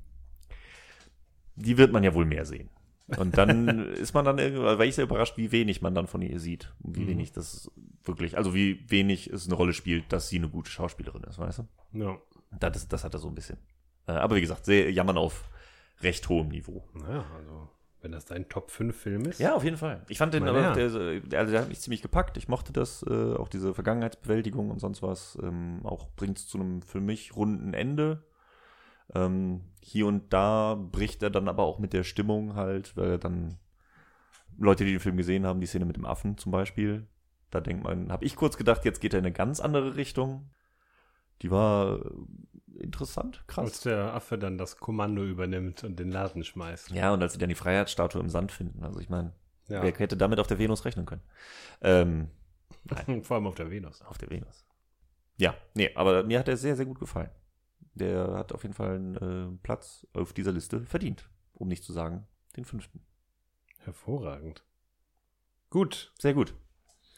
[1.57, 2.71] Die wird man ja wohl mehr sehen.
[3.19, 6.23] Und dann ist man dann irgendwie, war ich sehr überrascht, wie wenig man dann von
[6.23, 6.75] ihr sieht.
[6.83, 7.09] Und wie Mhm.
[7.09, 7.71] wenig das
[8.05, 11.61] wirklich, also wie wenig es eine Rolle spielt, dass sie eine gute Schauspielerin ist, weißt
[11.61, 11.69] du?
[11.99, 12.19] Ja.
[12.59, 13.59] Das, ist- das hat er so ein bisschen.
[14.07, 15.49] Äh, aber wie gesagt, sehr jammern auf
[16.01, 16.87] recht hohem Niveau.
[16.95, 17.69] Naja, also,
[18.03, 19.41] wenn das dein Top-5-Film ist.
[19.41, 20.05] Ja, auf jeden Fall.
[20.09, 21.29] Ich fand den, aber, der, Herren.
[21.31, 22.37] der, also der hat mich ziemlich gepackt.
[22.37, 25.39] Ich mochte das, äh, auch diese Vergangenheitsbewältigung und sonst was.
[25.43, 28.23] Ähm, auch bringt es zu einem für mich runden Ende.
[29.15, 33.59] Ähm, hier und da bricht er dann aber auch mit der Stimmung halt, weil dann
[34.59, 37.07] Leute, die den Film gesehen haben, die Szene mit dem Affen zum Beispiel,
[37.51, 40.51] da denkt man, habe ich kurz gedacht, jetzt geht er in eine ganz andere Richtung.
[41.43, 43.65] Die war äh, interessant, krass.
[43.65, 46.91] Als der Affe dann das Kommando übernimmt und den Laden schmeißt.
[46.91, 48.83] Ja, und als sie dann die Freiheitsstatue im Sand finden.
[48.83, 49.33] Also ich meine,
[49.69, 49.83] Ja.
[49.83, 51.23] wer hätte damit auf der Venus rechnen können?
[51.83, 52.29] Ähm,
[53.23, 54.01] Vor allem auf der Venus.
[54.03, 54.65] auf der Venus.
[55.37, 57.31] Ja, nee, aber mir hat er sehr, sehr gut gefallen.
[57.97, 61.29] Der hat auf jeden Fall einen äh, Platz auf dieser Liste verdient.
[61.55, 63.01] Um nicht zu sagen, den fünften.
[63.79, 64.65] Hervorragend.
[65.71, 66.13] Gut.
[66.19, 66.55] Sehr gut.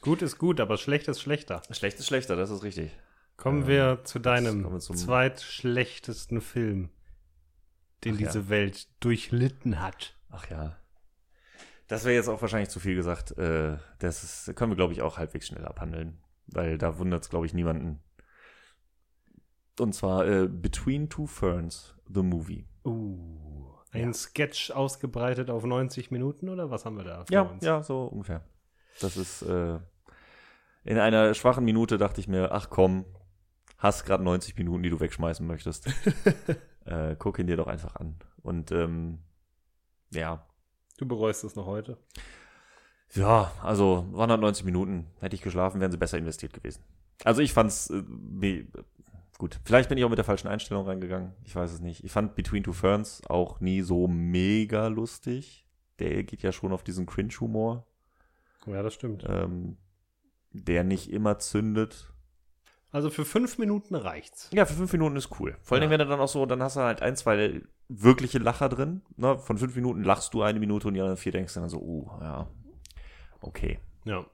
[0.00, 1.62] Gut ist gut, aber schlecht ist schlechter.
[1.70, 2.92] Schlecht ist schlechter, das ist richtig.
[3.36, 6.90] Kommen Ähm, wir zu deinem wir zweitschlechtesten Film,
[8.04, 8.26] den Ach ja.
[8.26, 10.16] diese Welt durchlitten hat.
[10.30, 10.76] Ach ja.
[11.88, 13.36] Das wäre jetzt auch wahrscheinlich zu viel gesagt.
[13.38, 16.18] Äh, das ist, können wir, glaube ich, auch halbwegs schnell abhandeln.
[16.46, 18.00] Weil da wundert es, glaube ich, niemanden.
[19.80, 22.66] Und zwar äh, Between Two Ferns, the movie.
[22.84, 24.12] Uh, ein Ja.
[24.12, 27.24] Sketch ausgebreitet auf 90 Minuten oder was haben wir da?
[27.30, 27.64] Ja, uns?
[27.64, 28.42] ja, so ungefähr.
[29.00, 29.78] Das ist äh,
[30.84, 33.04] in einer schwachen Minute dachte ich mir, ach komm,
[33.76, 35.86] hast gerade 90 Minuten, die du wegschmeißen möchtest.
[36.84, 38.18] äh, guck ihn dir doch einfach an.
[38.42, 39.18] Und ähm,
[40.10, 40.44] ja,
[40.96, 41.96] Du bereust es noch heute.
[43.14, 45.06] ja, also waren halt 90 Minuten.
[45.20, 46.82] Hätte ich geschlafen, wären sie besser investiert gewesen.
[47.24, 48.02] Also ich fand's äh,
[49.38, 49.58] gut.
[49.64, 51.32] Vielleicht bin ich auch mit der falschen Einstellung reingegangen.
[51.44, 52.04] Ich weiß es nicht.
[52.04, 55.64] Ich fand Between Two Ferns auch nie so mega lustig.
[55.98, 57.86] Der geht ja schon auf diesen Cringe-Humor.
[58.66, 59.24] Ja, das stimmt.
[59.28, 59.76] ähm,
[60.52, 62.12] der nicht immer zündet.
[62.90, 64.48] Also für fünf Minuten reicht's.
[64.52, 65.56] Ja, für fünf Minuten ist cool.
[65.62, 65.88] Vor allen Ja.
[65.88, 69.02] Dingen, wenn er dann auch so, dann hast du halt ein, zwei wirkliche Lacher drin.
[69.16, 69.38] Ne?
[69.38, 72.10] Von fünf Minuten lachst du eine Minute und die anderen vier denkst dann so, uh,
[72.20, 72.46] ja,
[73.42, 73.78] okay.
[74.04, 74.24] Ja.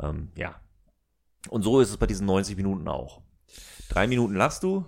[0.00, 0.56] Ähm, ja.
[1.48, 3.22] Und so ist es bei diesen 90 Minuten auch.
[3.88, 4.84] Drei Minuten lachst du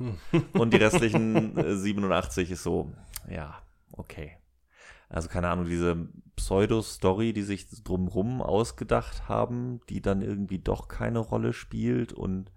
[0.54, 2.92] und die restlichen äh, 87 ist so,
[3.30, 3.62] ja,
[3.92, 4.36] okay.
[5.08, 11.20] Also keine Ahnung, diese Pseudo-Story, die sich drumrum ausgedacht haben, die dann irgendwie doch keine
[11.20, 12.52] Rolle spielt und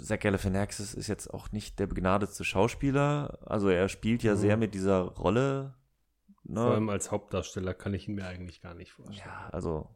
[0.00, 3.38] Zach Galifianakis ist jetzt auch nicht der begnadetste Schauspieler.
[3.44, 4.38] Also er spielt ja Mhm.
[4.38, 5.74] sehr mit dieser Rolle.
[6.44, 6.60] Ne?
[6.62, 9.28] Vor allem als Hauptdarsteller kann ich ihn mir eigentlich gar nicht vorstellen.
[9.28, 9.88] Ja, also.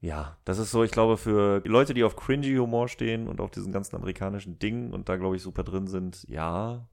[0.00, 3.50] Ja, das ist so, ich glaube, für Leute, die auf cringy Humor stehen und auf
[3.50, 6.88] diesen ganzen amerikanischen Dingen und da, glaube ich, super drin sind, ja.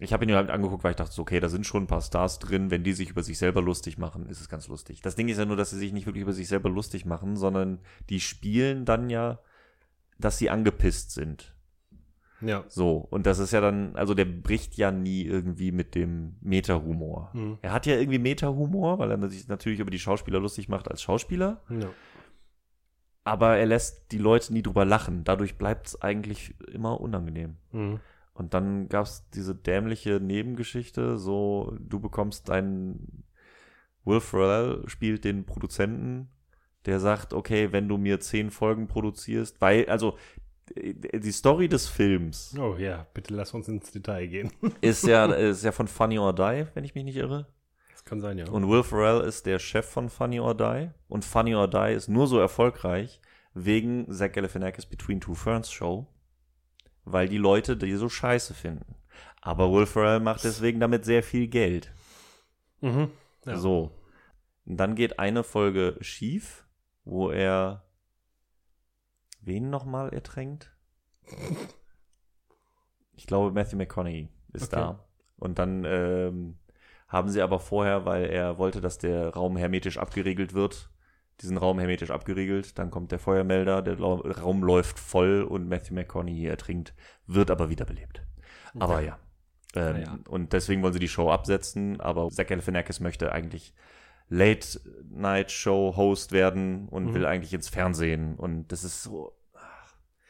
[0.00, 2.00] Ich habe ihn mir halt angeguckt, weil ich dachte, okay, da sind schon ein paar
[2.00, 2.70] Stars drin.
[2.70, 5.02] Wenn die sich über sich selber lustig machen, ist es ganz lustig.
[5.02, 7.36] Das Ding ist ja nur, dass sie sich nicht wirklich über sich selber lustig machen,
[7.36, 9.40] sondern die spielen dann ja,
[10.18, 11.54] dass sie angepisst sind.
[12.40, 12.64] Ja.
[12.68, 17.30] So, und das ist ja dann, also der bricht ja nie irgendwie mit dem Meta-Humor.
[17.34, 17.58] Mhm.
[17.62, 21.02] Er hat ja irgendwie Meta-Humor, weil er sich natürlich über die Schauspieler lustig macht als
[21.02, 21.90] Schauspieler, ja.
[23.24, 25.24] aber er lässt die Leute nie drüber lachen.
[25.24, 27.56] Dadurch bleibt es eigentlich immer unangenehm.
[27.72, 28.00] Mhm.
[28.32, 33.24] Und dann gab es diese dämliche Nebengeschichte, so du bekommst deinen
[34.04, 36.30] Will Ferrell spielt den Produzenten,
[36.86, 40.16] der sagt, okay, wenn du mir zehn Folgen produzierst, weil, also
[40.76, 44.52] die Story des Films Oh ja, bitte lass uns ins Detail gehen.
[44.80, 47.46] ist ja, ist ja von Funny or Die, wenn ich mich nicht irre.
[47.90, 48.48] Das kann sein, ja.
[48.48, 50.90] Und Will Ferrell ist der Chef von Funny or Die.
[51.08, 53.20] Und Funny or Die ist nur so erfolgreich
[53.52, 56.06] wegen Zach Galifianakis Between Two Ferns Show,
[57.04, 58.94] weil die Leute die so scheiße finden.
[59.42, 61.92] Aber Will Ferrell macht deswegen damit sehr viel Geld.
[62.80, 63.10] Mhm.
[63.44, 63.56] Ja.
[63.56, 63.90] So.
[64.66, 66.64] Und dann geht eine Folge schief,
[67.04, 67.84] wo er
[69.42, 70.72] wen nochmal ertränkt?
[73.12, 74.82] Ich glaube, Matthew McConaughey ist Okay.
[74.82, 75.04] da.
[75.36, 76.58] Und dann ähm,
[77.08, 80.90] haben sie aber vorher, weil er wollte, dass der Raum hermetisch abgeriegelt wird,
[81.40, 82.78] diesen Raum hermetisch abgeriegelt.
[82.78, 86.94] Dann kommt der Feuermelder, der Raum läuft voll und Matthew McConaughey ertrinkt,
[87.26, 88.22] wird aber wiederbelebt.
[88.78, 89.18] Aber ja.
[89.74, 90.18] Ähm, Naja.
[90.28, 93.72] Und deswegen wollen sie die Show absetzen, aber Zach Galifianakis möchte eigentlich
[94.30, 97.14] Late-Night-Show-Host werden und Mhm.
[97.14, 98.36] will eigentlich ins Fernsehen.
[98.36, 99.36] Und das ist so.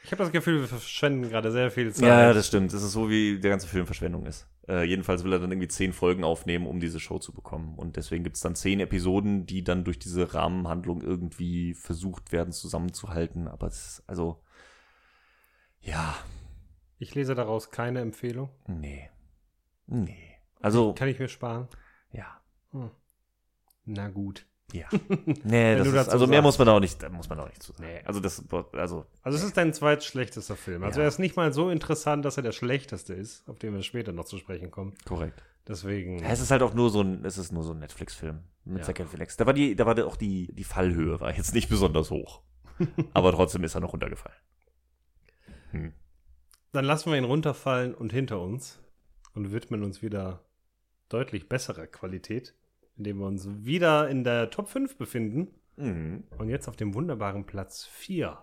[0.02, 2.08] Ich habe das Gefühl, wir verschwenden gerade sehr viel Zeit.
[2.08, 2.72] Ja, das stimmt.
[2.72, 4.48] Das ist so, wie der ganze Film Verschwendung ist.
[4.66, 7.74] Äh, jedenfalls will er dann irgendwie zehn Folgen aufnehmen, um diese Show zu bekommen.
[7.76, 12.52] Und deswegen gibt es dann zehn Episoden, die dann durch diese Rahmenhandlung irgendwie versucht werden
[12.52, 13.46] zusammenzuhalten.
[13.46, 14.42] Aber es ist, also,
[15.82, 16.16] ja,
[16.98, 18.48] Ich lese daraus keine Empfehlung.
[18.66, 19.10] nee.
[19.86, 20.36] Nee.
[20.60, 21.68] Also, Kann ich mir sparen?
[22.12, 22.40] ja.
[22.72, 22.90] Hm.
[23.92, 24.46] Na gut.
[24.72, 24.86] Ja.
[25.42, 26.44] Nee, das ist, also mehr sagst.
[26.44, 27.88] muss man auch nicht, muss man auch nicht zu sagen.
[27.88, 28.00] Nee.
[28.04, 30.84] Also das, also, Also es ist dein zweitschlechtester Film.
[30.84, 31.04] Also Ja.
[31.04, 34.12] er ist nicht mal so interessant, dass er der schlechteste ist, auf den wir später
[34.12, 34.94] noch zu sprechen kommen.
[35.04, 35.42] korrekt.
[35.66, 36.22] Deswegen.
[36.24, 38.84] Es ist halt auch nur so ein, es ist nur so ein Netflix-Film mit Ja.
[38.84, 39.36] Zac Felix.
[39.36, 42.42] Da war die, da war auch die, die Fallhöhe war jetzt nicht besonders hoch.
[43.12, 44.38] Aber trotzdem ist er noch runtergefallen.
[45.72, 45.92] Hm.
[46.72, 48.80] Dann lassen wir ihn runterfallen und hinter uns
[49.34, 50.44] und widmen uns wieder
[51.08, 52.54] deutlich besserer Qualität,
[53.00, 56.24] indem wir uns wieder in der Top 5 befinden Mhm.
[56.36, 58.36] und jetzt auf dem wunderbaren Platz 4.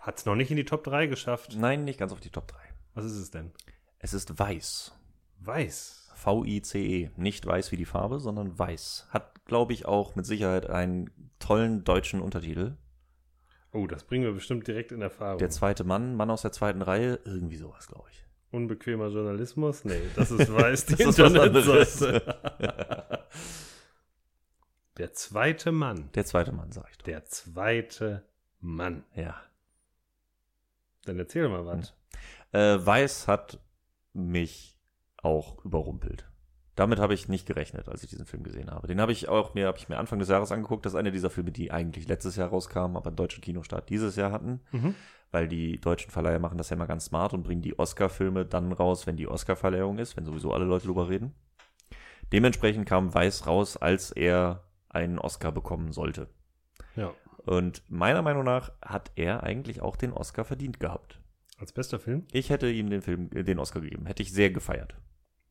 [0.00, 1.56] Hat es noch nicht in die Top 3 geschafft.
[1.58, 2.56] Nein, nicht ganz auf die Top 3.
[2.94, 3.50] Was ist es denn?
[3.98, 4.92] Es ist weiß.
[5.40, 6.12] Weiß.
[6.14, 7.10] V-I-C-E.
[7.16, 9.08] Nicht weiß wie die Farbe, sondern weiß.
[9.10, 11.10] Hat, glaube ich, auch mit Sicherheit einen
[11.40, 12.76] tollen deutschen Untertitel.
[13.72, 15.38] Oh, das bringen wir bestimmt direkt in Erfahrung.
[15.38, 18.24] Der zweite Mann, Mann aus der zweiten Reihe, irgendwie sowas, glaube ich.
[18.50, 19.84] Unbequemer Journalismus?
[19.84, 22.38] Nee, das ist weiß, die Das ist was Internetseite.
[24.98, 26.10] Der zweite Mann.
[26.14, 27.04] Der zweite Mann, sag ich doch.
[27.04, 28.24] Der zweite
[28.60, 29.04] Mann.
[29.14, 29.40] Ja.
[31.04, 31.94] Dann erzähl mal was.
[32.52, 33.60] Äh, Weiß hat
[34.12, 34.78] mich
[35.16, 36.29] auch überrumpelt.
[36.76, 38.86] Damit habe ich nicht gerechnet, als ich diesen Film gesehen habe.
[38.86, 40.86] Den habe ich auch mir, habe ich mir Anfang des Jahres angeguckt.
[40.86, 44.16] Das ist einer dieser Filme, die eigentlich letztes Jahr rauskamen, aber einen deutschen Kinostart dieses
[44.16, 44.60] Jahr hatten.
[44.70, 44.94] Mhm.
[45.30, 48.72] Weil die deutschen Verleiher machen das ja immer ganz smart und bringen die Oscar-Filme dann
[48.72, 51.34] raus, wenn die Oscar-Verleihung ist, wenn sowieso alle Leute drüber reden.
[52.32, 56.28] Dementsprechend kam Weiß raus, als er einen Oscar bekommen sollte.
[56.96, 57.12] Ja.
[57.44, 61.20] Und meiner Meinung nach hat er eigentlich auch den Oscar verdient gehabt.
[61.58, 62.26] Als bester Film?
[62.32, 64.06] Ich hätte ihm den Film, äh, den Oscar gegeben.
[64.06, 64.96] Hätte ich sehr gefeiert.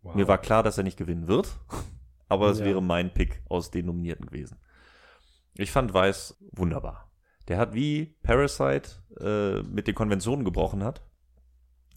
[0.01, 0.15] Wow.
[0.15, 1.49] Mir war klar, dass er nicht gewinnen wird,
[2.29, 2.65] aber es Ja.
[2.65, 4.57] wäre mein Pick aus den Nominierten gewesen.
[5.55, 7.09] Ich fand Weiß wunderbar.
[7.47, 11.01] Der hat wie Parasite äh, mit den Konventionen gebrochen hat,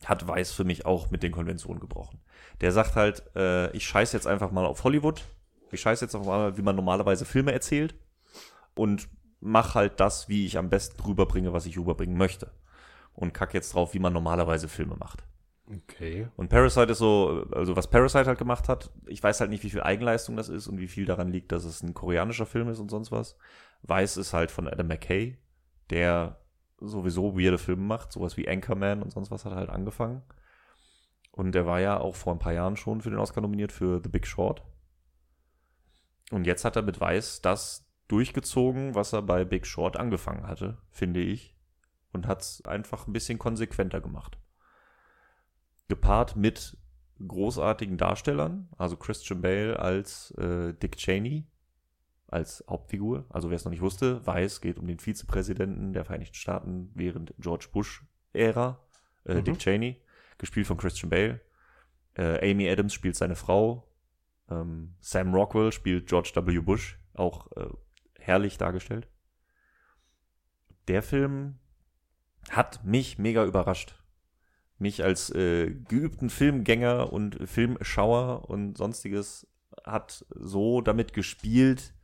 [0.04, 2.20] hat Weiß für mich auch mit den Konventionen gebrochen.
[2.60, 5.22] Der sagt halt, äh, ich scheiß jetzt einfach mal auf Hollywood,
[5.70, 7.94] ich scheiß jetzt einfach mal, wie man normalerweise Filme erzählt
[8.74, 9.08] und
[9.40, 12.50] mach halt das, wie ich am besten rüberbringe, was ich rüberbringen möchte.
[13.14, 15.22] Und kack jetzt drauf, wie man normalerweise Filme macht.
[15.74, 16.28] Okay.
[16.36, 19.70] Und Parasite ist so, also was Parasite halt gemacht hat, ich weiß halt nicht, wie
[19.70, 22.78] viel Eigenleistung das ist und wie viel daran liegt, dass es ein koreanischer Film ist
[22.78, 23.36] und sonst was.
[23.82, 25.38] Weiß ist halt von Adam McKay,
[25.90, 26.40] der
[26.78, 30.22] sowieso weirde Filme macht, sowas wie Anchorman und sonst was hat halt angefangen.
[31.30, 34.00] Und der war ja auch vor ein paar Jahren schon für den Oscar nominiert für
[34.02, 34.62] The Big Short.
[36.30, 40.76] Und jetzt hat er mit Weiß das durchgezogen, was er bei Big Short angefangen hatte,
[40.90, 41.56] finde ich.
[42.12, 44.41] Und hat es einfach ein bisschen konsequenter gemacht
[45.88, 46.76] gepaart mit
[47.26, 51.46] großartigen Darstellern, also Christian Bale als äh, Dick Cheney
[52.26, 53.26] als Hauptfigur.
[53.28, 57.34] Also wer es noch nicht wusste, weiß, geht um den Vizepräsidenten der Vereinigten Staaten während
[57.38, 58.80] George Bush-Ära,
[59.24, 59.44] äh, Mhm.
[59.44, 60.02] Dick Cheney,
[60.38, 61.40] gespielt von Christian Bale.
[62.14, 63.86] Äh, Amy Adams spielt seine Frau.
[64.50, 66.60] Ähm, Sam Rockwell spielt George W.
[66.60, 67.68] Bush, auch äh,
[68.18, 69.08] herrlich dargestellt.
[70.88, 71.58] Der Film
[72.50, 74.01] hat mich mega überrascht
[74.82, 79.46] mich als äh, geübten Filmgänger und Filmschauer und sonstiges
[79.84, 81.94] hat so damit gespielt,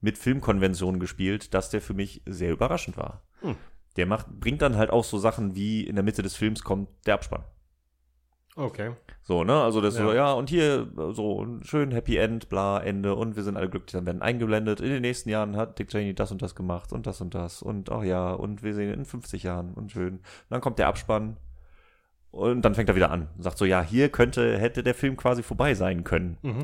[0.00, 3.22] mit Filmkonventionen gespielt, dass der für mich sehr überraschend war.
[3.40, 3.56] Hm.
[3.96, 6.88] Der macht, bringt dann halt auch so Sachen wie in der Mitte des Films kommt
[7.06, 7.44] der Abspann.
[8.56, 8.92] Okay.
[9.22, 9.62] So, ne?
[9.62, 10.14] Also das so, Ja.
[10.14, 13.92] ja, und hier so ein schön Happy End, bla, Ende und wir sind alle glücklich,
[13.92, 14.80] dann werden eingeblendet.
[14.80, 17.62] In den nächsten Jahren hat Dick Cheney das und das gemacht und das und das
[17.62, 20.14] und ach ja, und wir sehen ihn in 50 Jahren und schön.
[20.14, 21.36] Und dann kommt der Abspann
[22.34, 23.28] und dann fängt er wieder an.
[23.38, 26.38] Sagt so, ja, hier könnte, hätte der Film quasi vorbei sein können.
[26.42, 26.62] Mhm.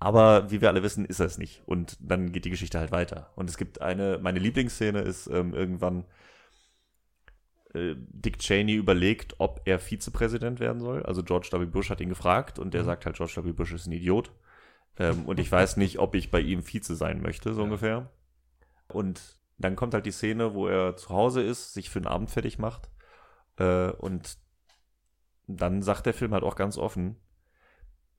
[0.00, 1.62] Aber wie wir alle wissen, ist er es nicht.
[1.66, 3.30] Und dann geht die Geschichte halt weiter.
[3.34, 6.04] Und es gibt eine, meine Lieblingsszene ist ähm, irgendwann,
[7.74, 11.02] äh, Dick Cheney überlegt, ob er Vizepräsident werden soll.
[11.04, 11.66] Also George W.
[11.66, 12.86] Bush hat ihn gefragt und der Mhm.
[12.86, 13.52] sagt halt, George W.
[13.52, 14.32] Bush ist ein Idiot.
[14.98, 17.64] Ähm, und ich weiß nicht, ob ich bei ihm Vize sein möchte, so Ja.
[17.64, 18.10] ungefähr.
[18.88, 22.30] Und dann kommt halt die Szene, wo er zu Hause ist, sich für den Abend
[22.30, 22.88] fertig macht.
[23.58, 24.38] Äh, und
[25.48, 27.16] dann sagt der Film halt auch ganz offen,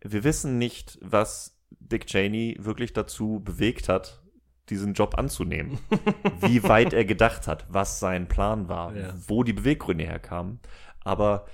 [0.02, 4.22] wir wissen nicht, was Dick Cheney wirklich dazu bewegt hat,
[4.70, 5.80] diesen Job anzunehmen.
[6.42, 9.14] Wie weit er gedacht hat, was sein Plan war, Ja.
[9.28, 10.60] wo die Beweggründe herkamen.
[11.04, 11.46] Aber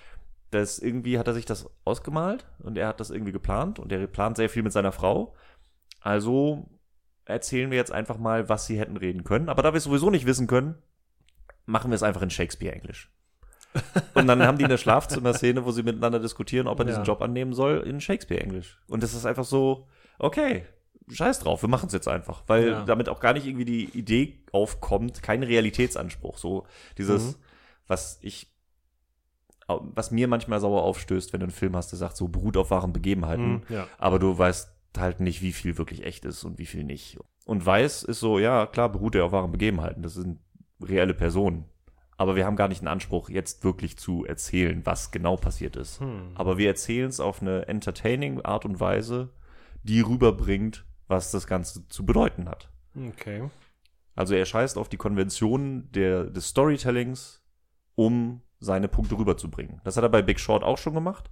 [0.52, 4.06] das irgendwie hat er sich das ausgemalt und er hat das irgendwie geplant und er
[4.08, 5.34] plant sehr viel mit seiner Frau.
[6.02, 6.70] Also
[7.26, 9.50] erzählen wir jetzt einfach mal, was sie hätten reden können.
[9.50, 10.76] Aber da wir es sowieso nicht wissen können,
[11.66, 13.12] machen wir es einfach in Shakespeare-Englisch.
[14.14, 17.06] Und dann haben die eine Schlafzimmer-Szene, wo sie miteinander diskutieren, ob er diesen Ja.
[17.06, 18.80] Job annehmen soll, in Shakespeare-Englisch.
[18.88, 19.88] Und das ist einfach so,
[20.20, 20.66] okay,
[21.12, 22.44] scheiß drauf, wir machen es jetzt einfach.
[22.48, 22.84] Weil Ja.
[22.86, 26.38] damit auch gar nicht irgendwie die Idee aufkommt, kein Realitätsanspruch.
[26.38, 26.66] So
[26.98, 27.42] dieses, Mhm.
[27.88, 28.52] was ich,
[29.68, 32.72] was mir manchmal sauer aufstößt, wenn du einen Film hast, der sagt, so beruht auf
[32.72, 33.88] wahren Begebenheiten Mhm, ja.
[33.98, 37.18] aber du weißt halt nicht, wie viel wirklich echt ist und wie viel nicht.
[37.46, 40.02] Und weiß ist so, ja, klar, beruht er auf wahren Begebenheiten.
[40.04, 40.40] Das sind
[40.82, 41.66] reelle Personen.
[42.18, 46.00] Aber wir haben gar nicht den Anspruch, jetzt wirklich zu erzählen, was genau passiert ist.
[46.00, 46.32] Hm.
[46.36, 49.30] Aber wir erzählen es auf eine entertaining Art und Weise,
[49.84, 52.70] die rüberbringt, was das Ganze zu bedeuten hat.
[52.96, 53.50] Okay.
[54.16, 57.44] Also er scheißt auf die Konventionen der, des Storytellings,
[57.96, 59.82] um seine Punkte rüberzubringen.
[59.84, 61.30] Das hat er bei Big Short auch schon gemacht.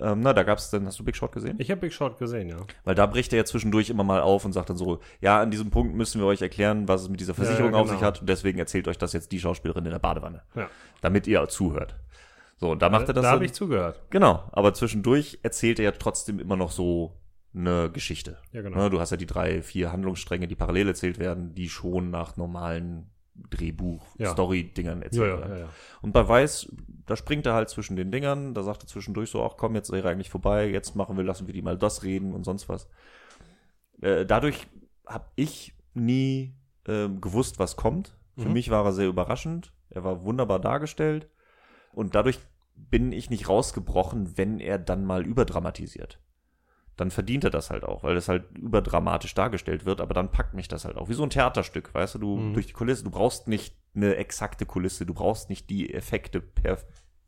[0.00, 1.56] Ähm, na, da gab es dann, hast du Big Short gesehen?
[1.58, 2.58] Ich habe Big Short gesehen, ja.
[2.84, 5.50] Weil da bricht er ja zwischendurch immer mal auf und sagt dann so, ja, an
[5.50, 7.98] diesem Punkt müssen wir euch erklären, was es mit dieser Versicherung Ja, ja, auf sich
[7.98, 8.06] genau.
[8.06, 10.42] hat und deswegen erzählt euch das jetzt die Schauspielerin in der Badewanne.
[10.54, 10.68] Ja.
[11.00, 11.96] Damit ihr zuhört.
[12.58, 14.02] So, und da macht er das Da habe ich zugehört.
[14.10, 17.16] Genau, aber zwischendurch erzählt er ja trotzdem immer noch so
[17.54, 18.38] eine Geschichte.
[18.52, 18.76] Ja, genau.
[18.76, 22.36] Ne, du hast ja die drei, vier Handlungsstränge, die parallel erzählt werden, die schon nach
[22.36, 23.10] normalen
[23.50, 24.30] Drehbuch, Ja.
[24.32, 25.68] Story-Dingern Ja, ja.
[26.02, 26.70] Und bei Weiß,
[27.06, 29.90] da springt er halt zwischen den Dingern, da sagt er zwischendurch so, ach komm, jetzt
[29.90, 32.88] wäre eigentlich vorbei, jetzt machen wir, lassen wir die mal das reden und sonst was.
[34.00, 34.66] Äh, dadurch
[35.06, 36.54] habe ich nie
[36.86, 38.16] ähm, gewusst, was kommt.
[38.36, 38.52] Für Mhm.
[38.52, 41.28] mich war er sehr überraschend, er war wunderbar dargestellt
[41.92, 42.38] und dadurch
[42.76, 46.20] bin ich nicht rausgebrochen, wenn er dann mal überdramatisiert.
[46.98, 50.52] Dann verdient er das halt auch, weil es halt überdramatisch dargestellt wird, aber dann packt
[50.52, 51.08] mich das halt auch.
[51.08, 52.52] Wie so ein Theaterstück, weißt du, du Mhm.
[52.54, 56.78] durch die Kulisse, du brauchst nicht eine exakte Kulisse, du brauchst nicht die Effekte per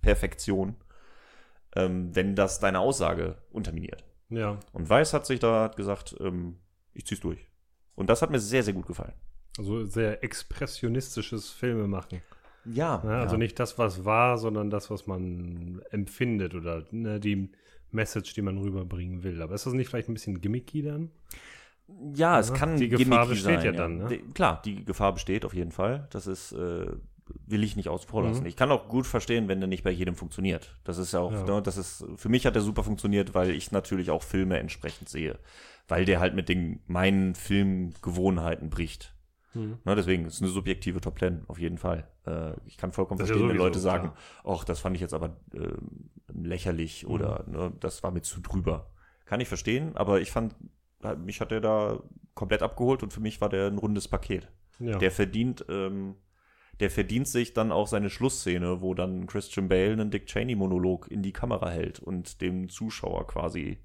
[0.02, 0.76] Perfektion,
[1.76, 4.04] ähm, wenn das deine Aussage unterminiert.
[4.28, 4.58] Ja.
[4.72, 6.58] Und Weiß hat sich da gesagt, ähm,
[6.92, 7.46] ich zieh's durch.
[7.94, 9.12] Und das hat mir sehr, sehr gut gefallen.
[9.58, 12.22] Also sehr expressionistisches Filme machen.
[12.64, 17.50] Ja, Ja, also nicht das, was war, sondern das, was man empfindet oder ne, die
[17.92, 19.42] Message, die man rüberbringen will.
[19.42, 21.10] Aber ist das nicht vielleicht ein bisschen gimmicky dann?
[22.14, 24.06] Ja, es Ja, kann die Gefahr besteht sein, ja dann, ne?
[24.08, 26.06] Die- Klar, die Gefahr besteht auf jeden Fall.
[26.10, 26.86] Das ist, äh,
[27.46, 28.42] will ich nicht außen vor lassen.
[28.42, 28.46] Mhm.
[28.46, 30.76] Ich kann auch gut verstehen, wenn der nicht bei jedem funktioniert.
[30.84, 31.44] Das ist ja auch, Ja.
[31.44, 35.08] Ne, das ist, für mich hat der super funktioniert, weil ich natürlich auch Filme entsprechend
[35.08, 35.38] sehe.
[35.88, 39.12] Weil der halt mit den, meinen Filmgewohnheiten bricht.
[39.54, 39.78] Mhm.
[39.84, 42.08] Ne, deswegen ist es eine subjektive Top 10, auf jeden Fall.
[42.26, 44.12] Äh, ich kann vollkommen Das verstehen, wenn Leute sagen,
[44.44, 47.10] ach, das fand ich jetzt aber ähm, lächerlich Mhm.
[47.10, 48.90] oder ne, das war mir zu drüber.
[49.24, 50.54] Kann ich verstehen, aber ich fand,
[51.18, 52.00] mich hat er da
[52.34, 54.48] komplett abgeholt und für mich war der ein rundes Paket.
[54.78, 54.98] Ja.
[54.98, 56.16] Der verdient, ähm,
[56.78, 61.22] der verdient sich dann auch seine Schlussszene, wo dann Christian Bale einen Dick Cheney-Monolog in
[61.22, 63.78] die Kamera hält und dem Zuschauer quasi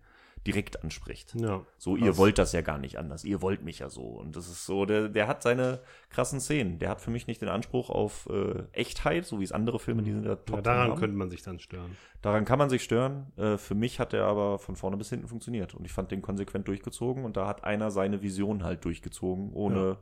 [0.46, 1.34] direkt anspricht.
[1.36, 1.64] ja.
[1.78, 3.24] So, ihr wollt das ja gar nicht anders.
[3.24, 4.04] Ihr wollt mich ja so.
[4.04, 6.78] Und das ist so, der, der hat seine krassen Szenen.
[6.80, 10.04] Der hat für mich nicht den Anspruch auf äh, Echtheit, so wie es andere Filme,
[10.04, 11.00] die sind ja top ja daran haben.
[11.00, 11.98] könnte man sich dann stören.
[12.22, 13.32] Daran kann man sich stören.
[13.38, 15.74] Äh, für mich hat er aber von vorne bis hinten funktioniert.
[15.74, 17.26] Und ich fand den konsequent durchgezogen.
[17.26, 19.98] Und da hat einer seine Vision halt durchgezogen, ohne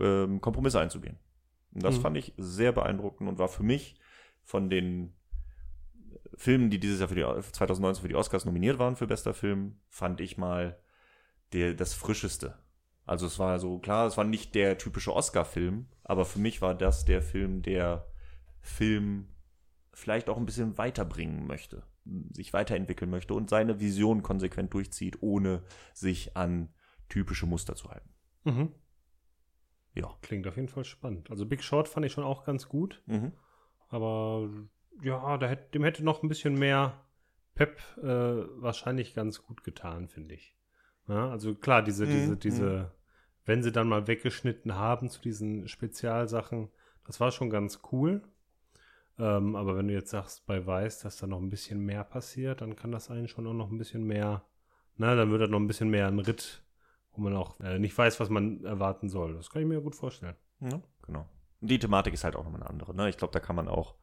[0.00, 1.18] ähm, Kompromisse einzugehen.
[1.74, 2.00] Und das Mhm.
[2.02, 3.96] fand ich sehr beeindruckend und war für mich
[4.44, 5.12] von den
[6.36, 9.80] Filmen, die dieses Jahr für die 2019 für die Oscars nominiert waren für bester Film,
[9.88, 10.78] fand ich mal
[11.52, 12.58] der, das frischeste.
[13.06, 16.74] Also es war so klar, es war nicht der typische Oscar-Film, aber für mich war
[16.74, 18.06] das der Film, der
[18.60, 19.28] Film
[19.92, 21.84] vielleicht auch ein bisschen weiterbringen möchte,
[22.32, 25.62] sich weiterentwickeln möchte und seine Vision konsequent durchzieht, ohne
[25.92, 26.72] sich an
[27.08, 28.08] typische Muster zu halten.
[28.44, 28.72] Mhm.
[29.94, 30.16] Ja.
[30.22, 31.30] Klingt auf jeden Fall spannend.
[31.30, 33.32] Also Big Short fand ich schon auch ganz gut, Mhm.
[33.88, 34.48] aber
[35.02, 37.00] ja, da hätte, dem hätte noch ein bisschen mehr
[37.54, 38.04] Pep äh,
[38.60, 40.56] wahrscheinlich ganz gut getan, finde ich.
[41.08, 42.90] Ja, also klar, diese, Mhm, diese, diese,
[43.44, 46.68] wenn sie dann mal weggeschnitten haben zu diesen Spezialsachen,
[47.06, 48.22] das war schon ganz cool.
[49.18, 52.60] Ähm, aber wenn du jetzt sagst bei Weiß, dass da noch ein bisschen mehr passiert,
[52.62, 54.44] dann kann das einen schon auch noch ein bisschen mehr,
[54.96, 56.62] na, dann wird er noch ein bisschen mehr ein Ritt,
[57.12, 59.34] wo man auch äh, nicht weiß, was man erwarten soll.
[59.34, 60.34] Das kann ich mir gut vorstellen.
[60.60, 61.28] Ja, genau.
[61.60, 62.94] Die Thematik ist halt auch nochmal eine andere.
[62.94, 63.08] Ne?
[63.08, 63.94] Ich glaube, da kann man auch,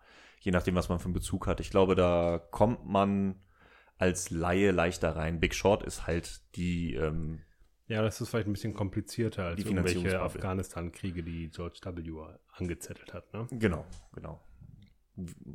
[0.42, 3.36] je nachdem, was man für einen Bezug hat, ich glaube, da kommt man
[3.98, 5.40] als Laie leichter rein.
[5.40, 7.42] Big Short ist halt die, ähm,
[7.88, 10.20] Ja, das ist vielleicht ein bisschen komplizierter als Die irgendwelche.
[10.20, 12.12] Afghanistan-Kriege, die George W.
[12.54, 13.32] angezettelt hat.
[13.34, 13.48] Ne?
[13.52, 14.42] genau, genau.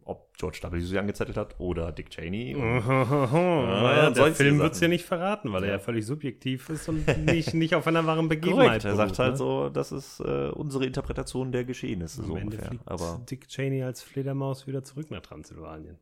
[0.04, 0.80] Ob George W.
[0.80, 2.52] sie angezettelt hat oder Dick Cheney.
[2.56, 5.74] ja, der Film wird es ja nicht verraten, weil er Ja.
[5.76, 9.32] ja völlig subjektiv ist und nicht, nicht auf einer wahren Begebenheit Korrekt, er sagt halt
[9.32, 9.36] ne?
[9.38, 12.68] so, das ist äh, unsere Interpretation der Geschehnisse, Am so Ende ungefähr.
[12.68, 15.98] fliegt Aber Dick Cheney als Fledermaus wieder zurück nach Transsilvanien.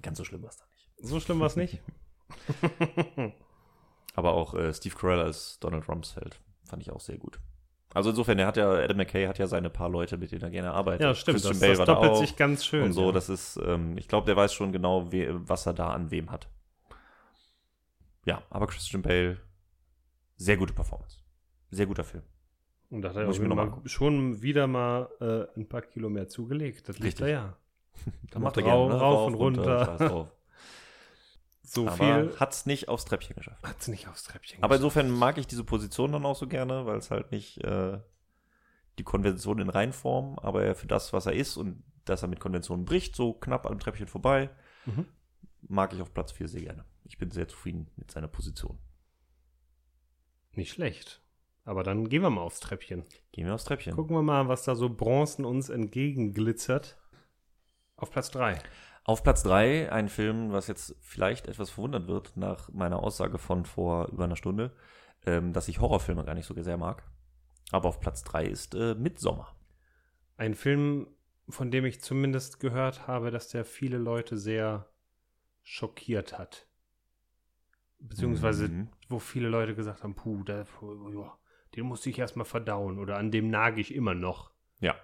[0.00, 0.90] ganz so schlimm war es da nicht.
[0.98, 1.80] So schlimm war es nicht.
[4.14, 7.40] Aber auch äh, Steve Carell als Donald Rumsfeld fand ich auch sehr gut.
[7.94, 10.50] Also insofern, er hat ja, Adam McKay hat ja seine paar Leute, mit denen er
[10.50, 11.02] gerne arbeitet.
[11.02, 11.36] Ja, stimmt.
[11.36, 12.84] Christian Das, Bale das da doppelt auch sich ganz schön.
[12.84, 13.06] und so.
[13.06, 13.12] ja.
[13.12, 16.30] Das ist, ähm, ich glaube, der weiß schon genau, we was er da an wem
[16.30, 16.48] hat.
[18.24, 19.38] Ja, aber Christian Bale,
[20.36, 21.18] sehr gute Performance.
[21.70, 22.22] Sehr guter Film.
[22.90, 25.82] Und da hat er auch ich mir noch mal schon wieder mal äh, ein paar
[25.82, 26.88] Kilo mehr zugelegt.
[26.88, 27.26] Das liegt Richtig.
[27.26, 27.56] er ja.
[28.30, 28.94] Da macht er gerne, ne?
[29.00, 29.96] rauf und runter.
[29.96, 30.28] drauf.
[31.64, 33.62] So aber viel hat's nicht aufs Treppchen geschafft.
[33.66, 34.96] hat es nicht aufs Treppchen Aber geschafft.
[34.96, 37.98] insofern mag ich diese Position dann auch so gerne, weil es halt nicht äh,
[38.98, 42.40] die Konvention in Reinform, aber er für das, was er ist und dass er mit
[42.40, 44.50] Konventionen bricht, so knapp am Treppchen vorbei,
[44.86, 45.06] Mhm.
[45.62, 46.84] mag ich auf Platz 4 sehr gerne.
[47.04, 48.78] Ich bin sehr zufrieden mit seiner Position.
[50.52, 51.22] Nicht schlecht.
[51.64, 53.04] Aber dann gehen wir mal aufs Treppchen.
[53.30, 53.94] Gehen wir aufs Treppchen.
[53.94, 56.98] Gucken wir mal, was da so Bronzen uns entgegenglitzert.
[57.96, 58.58] Auf Platz 3.
[59.04, 63.64] Auf Platz 3 ein Film, was jetzt vielleicht etwas verwundert wird nach meiner Aussage von
[63.64, 64.72] vor über einer Stunde,
[65.26, 67.04] ähm, dass ich Horrorfilme gar nicht so sehr mag.
[67.72, 69.56] Aber auf Platz 3 ist äh, Midsommar.
[70.36, 71.08] Ein Film,
[71.48, 74.88] von dem ich zumindest gehört habe, dass der viele Leute sehr
[75.62, 76.66] schockiert hat.
[77.98, 78.88] Beziehungsweise, Mhm.
[79.08, 80.64] wo viele Leute gesagt haben, puh, da,
[81.76, 84.50] den musste ich erstmal verdauen oder an dem nage ich immer noch.
[84.80, 84.96] Ja,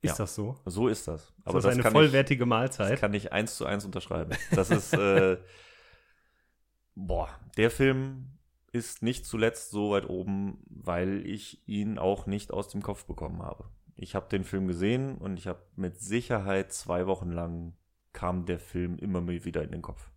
[0.00, 0.16] Ist Ja.
[0.18, 0.56] das so?
[0.64, 1.32] so ist das.
[1.44, 2.92] Ist das, eine kann vollwertige ich, Mahlzeit?
[2.92, 4.36] das kann ich eins zu eins unterschreiben.
[4.52, 5.38] Das ist, äh,
[6.94, 8.38] boah, der Film
[8.72, 13.42] ist nicht zuletzt so weit oben, weil ich ihn auch nicht aus dem Kopf bekommen
[13.42, 13.64] habe.
[13.96, 17.74] Ich habe den Film gesehen und ich habe mit Sicherheit zwei Wochen lang
[18.12, 20.10] kam der Film immer wieder in den Kopf.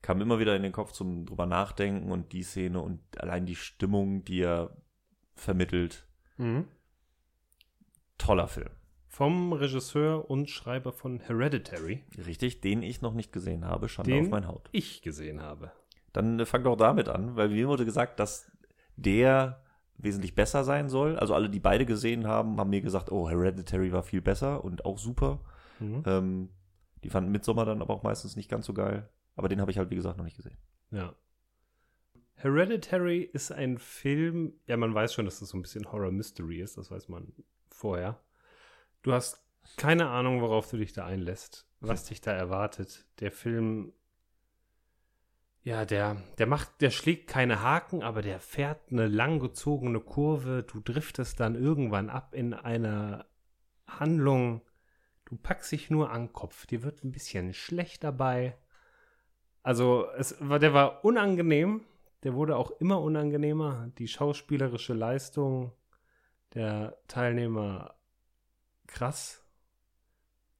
[0.00, 3.56] Kam immer wieder in den Kopf zum drüber nachdenken und die Szene und allein die
[3.56, 4.74] Stimmung, die er
[5.34, 6.06] vermittelt.
[6.38, 6.66] Mhm.
[8.20, 8.70] Toller Film.
[9.08, 14.24] Vom Regisseur und Schreiber von Hereditary, Richtig, den ich noch nicht gesehen habe, Schande Den-
[14.26, 14.68] auf mein Haut.
[14.72, 15.72] ich gesehen habe.
[16.12, 18.50] Dann äh, fang doch damit an, weil mir wurde gesagt, dass
[18.96, 19.62] der
[19.98, 21.18] wesentlich besser sein soll.
[21.18, 24.84] Also alle, die beide gesehen haben, haben mir gesagt, oh, Hereditary war viel besser und
[24.84, 25.40] auch super.
[25.78, 26.02] Mhm.
[26.06, 26.48] Ähm,
[27.04, 29.08] die fanden Midsommar dann aber auch meistens nicht ganz so geil.
[29.36, 30.56] Aber den habe ich halt, wie gesagt, noch nicht gesehen.
[30.90, 31.14] Ja.
[32.34, 36.78] Hereditary ist ein Film, ja, man weiß schon, dass das so ein bisschen Horror-Mystery ist,
[36.78, 37.32] das weiß man
[37.80, 38.20] vorher.
[39.02, 39.42] Du hast
[39.76, 43.06] keine Ahnung, worauf du dich da einlässt, was dich da erwartet.
[43.20, 43.92] Der Film,
[45.62, 50.62] ja, der, der macht, der schlägt keine Haken, aber der fährt eine langgezogene Kurve.
[50.62, 53.26] Du driftest dann irgendwann ab in einer
[53.86, 54.62] Handlung.
[55.24, 56.66] Du packst dich nur an den Kopf.
[56.66, 58.56] Dir wird ein bisschen schlecht dabei.
[59.62, 61.84] Also, es war, der war unangenehm.
[62.22, 63.90] Der wurde auch immer unangenehmer.
[63.98, 65.72] Die schauspielerische Leistung
[66.54, 67.96] der Teilnehmer
[68.86, 69.44] krass.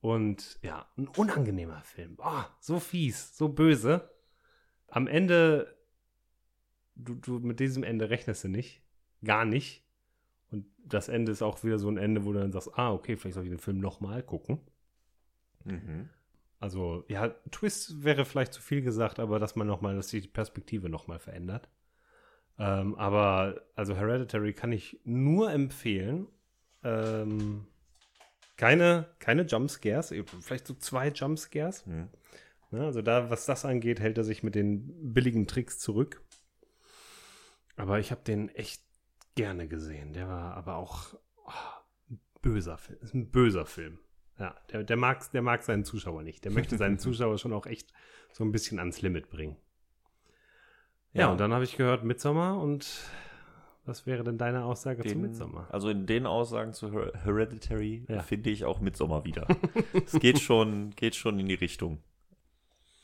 [0.00, 2.16] Und ja, ein unangenehmer Film.
[2.18, 4.10] Oh, so fies, so böse.
[4.88, 5.76] Am Ende,
[6.94, 8.82] du, du mit diesem Ende rechnest du nicht.
[9.22, 9.84] Gar nicht.
[10.50, 13.16] Und das Ende ist auch wieder so ein Ende, wo du dann sagst, ah, okay,
[13.16, 14.60] vielleicht soll ich den Film nochmal gucken.
[16.58, 20.28] Also, ja, Twist wäre vielleicht zu viel gesagt, aber dass man nochmal, dass sich die
[20.28, 21.68] Perspektive nochmal verändert.
[22.60, 26.26] Ähm, aber, also Hereditary kann ich nur empfehlen.
[26.84, 27.66] Ähm,
[28.58, 31.86] keine, keine Jumpscares, eben vielleicht so zwei Jumpscares.
[31.86, 32.10] Mhm.
[32.70, 36.22] Ne, also da, was das angeht, hält er sich mit den billigen Tricks zurück.
[37.76, 38.82] Aber ich habe den echt
[39.36, 40.12] gerne gesehen.
[40.12, 41.14] Der war aber auch
[41.46, 41.50] oh,
[42.10, 42.98] ein böser Film.
[43.00, 43.98] Ist ein böser Film.
[44.38, 46.44] Ja, der, der, mag, der mag seinen Zuschauer nicht.
[46.44, 47.90] Der möchte seinen Zuschauer schon auch echt
[48.32, 49.56] so ein bisschen ans Limit bringen.
[51.12, 51.32] Ja, Ja.
[51.32, 52.86] und dann habe ich gehört Midsommar und
[53.84, 55.66] was wäre denn deine Aussage zu Den, Midsommar?
[55.72, 58.22] also in den Aussagen zu Her Hereditary Ja.
[58.22, 59.46] finde ich auch Midsommar wieder.
[60.06, 61.98] es geht schon, geht schon in die Richtung.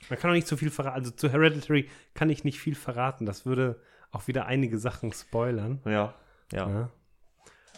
[0.08, 0.96] Man kann auch nicht zu viel verraten.
[0.96, 3.26] Also zu Hereditary kann ich nicht viel verraten.
[3.26, 3.80] Das würde
[4.12, 5.80] auch wieder einige Sachen spoilern.
[5.84, 6.14] Ja,
[6.52, 6.68] ja.
[6.70, 6.90] Ja.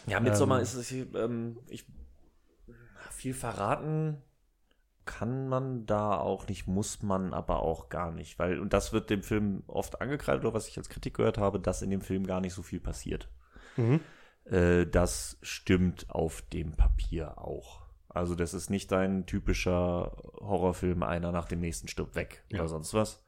[0.05, 0.63] Ja, Midsommar Ähm.
[0.63, 1.85] ist es ähm, ich,
[3.11, 4.21] viel verraten
[5.09, 9.09] kann man da auch nicht, muss man aber auch gar nicht, weil, und das wird
[9.09, 12.27] dem Film oft angekreidet, oder was ich als Kritik gehört habe, dass in dem Film
[12.27, 13.27] gar nicht so viel passiert.
[13.75, 14.01] Mhm.
[14.45, 17.87] Äh, das stimmt auf dem Papier auch.
[18.07, 22.59] Also das ist nicht ein typischer Horrorfilm, einer nach dem nächsten stirbt weg Ja.
[22.59, 23.23] oder sonst was.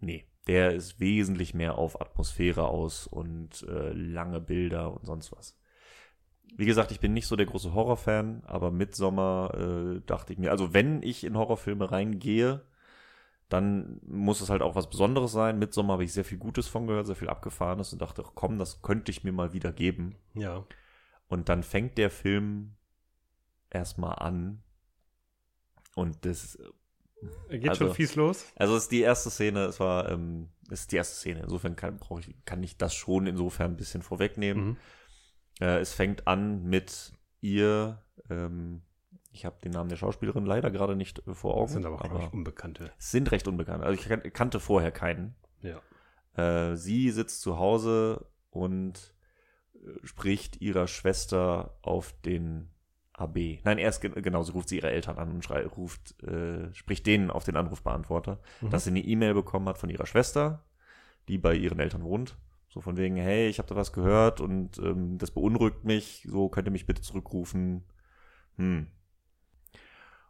[0.00, 5.56] Nee, der ist wesentlich mehr auf Atmosphäre aus und äh, lange Bilder und sonst was.
[6.56, 10.50] Wie gesagt, ich bin nicht so der große Horrorfan, aber Midsommar äh, dachte ich mir,
[10.52, 12.62] also wenn ich in Horrorfilme reingehe,
[13.48, 15.58] dann muss es halt auch was Besonderes sein.
[15.58, 18.58] Midsommar habe ich sehr viel Gutes von gehört, sehr viel Abgefahrenes und dachte, ach, komm,
[18.58, 20.16] das könnte ich mir mal wieder geben.
[20.34, 20.64] Ja.
[21.28, 22.76] Und dann fängt der Film
[23.70, 24.62] erstmal an
[25.94, 26.58] und das
[27.48, 28.44] Geht Also- schon fies los?
[28.56, 31.40] Also es ist die erste Szene, es war, ähm, es ist die erste Szene.
[31.40, 34.64] Insofern kann, brauch ich, kann ich das schon insofern ein bisschen vorwegnehmen.
[34.66, 34.76] Mhm.
[35.60, 38.82] Äh, es fängt an mit ihr, ähm,
[39.30, 41.64] ich habe den Namen der Schauspielerin leider gerade nicht äh, vor Augen.
[41.66, 42.90] Das sind aber auch, ich, Unbekannte.
[42.98, 43.82] sind recht unbekannt.
[43.84, 45.34] Also ich kan- kannte vorher keinen.
[45.62, 45.80] Ja.
[46.36, 49.14] Äh, sie sitzt zu Hause und
[49.74, 52.70] äh, spricht ihrer Schwester auf den
[53.12, 53.60] AB.
[53.64, 57.06] Nein, erst ge genau, sie ruft sie ihre Eltern an und schrei ruft, äh, spricht
[57.06, 58.70] denen auf den Anrufbeantworter, Mhm.
[58.70, 60.64] dass sie eine E-Mail bekommen hat von ihrer Schwester,
[61.28, 62.36] die bei ihren Eltern wohnt.
[62.74, 66.48] So von wegen, hey, ich habe da was gehört und ähm, das beunruhigt mich, so
[66.48, 67.84] könnt ihr mich bitte zurückrufen.
[68.56, 68.88] Hm.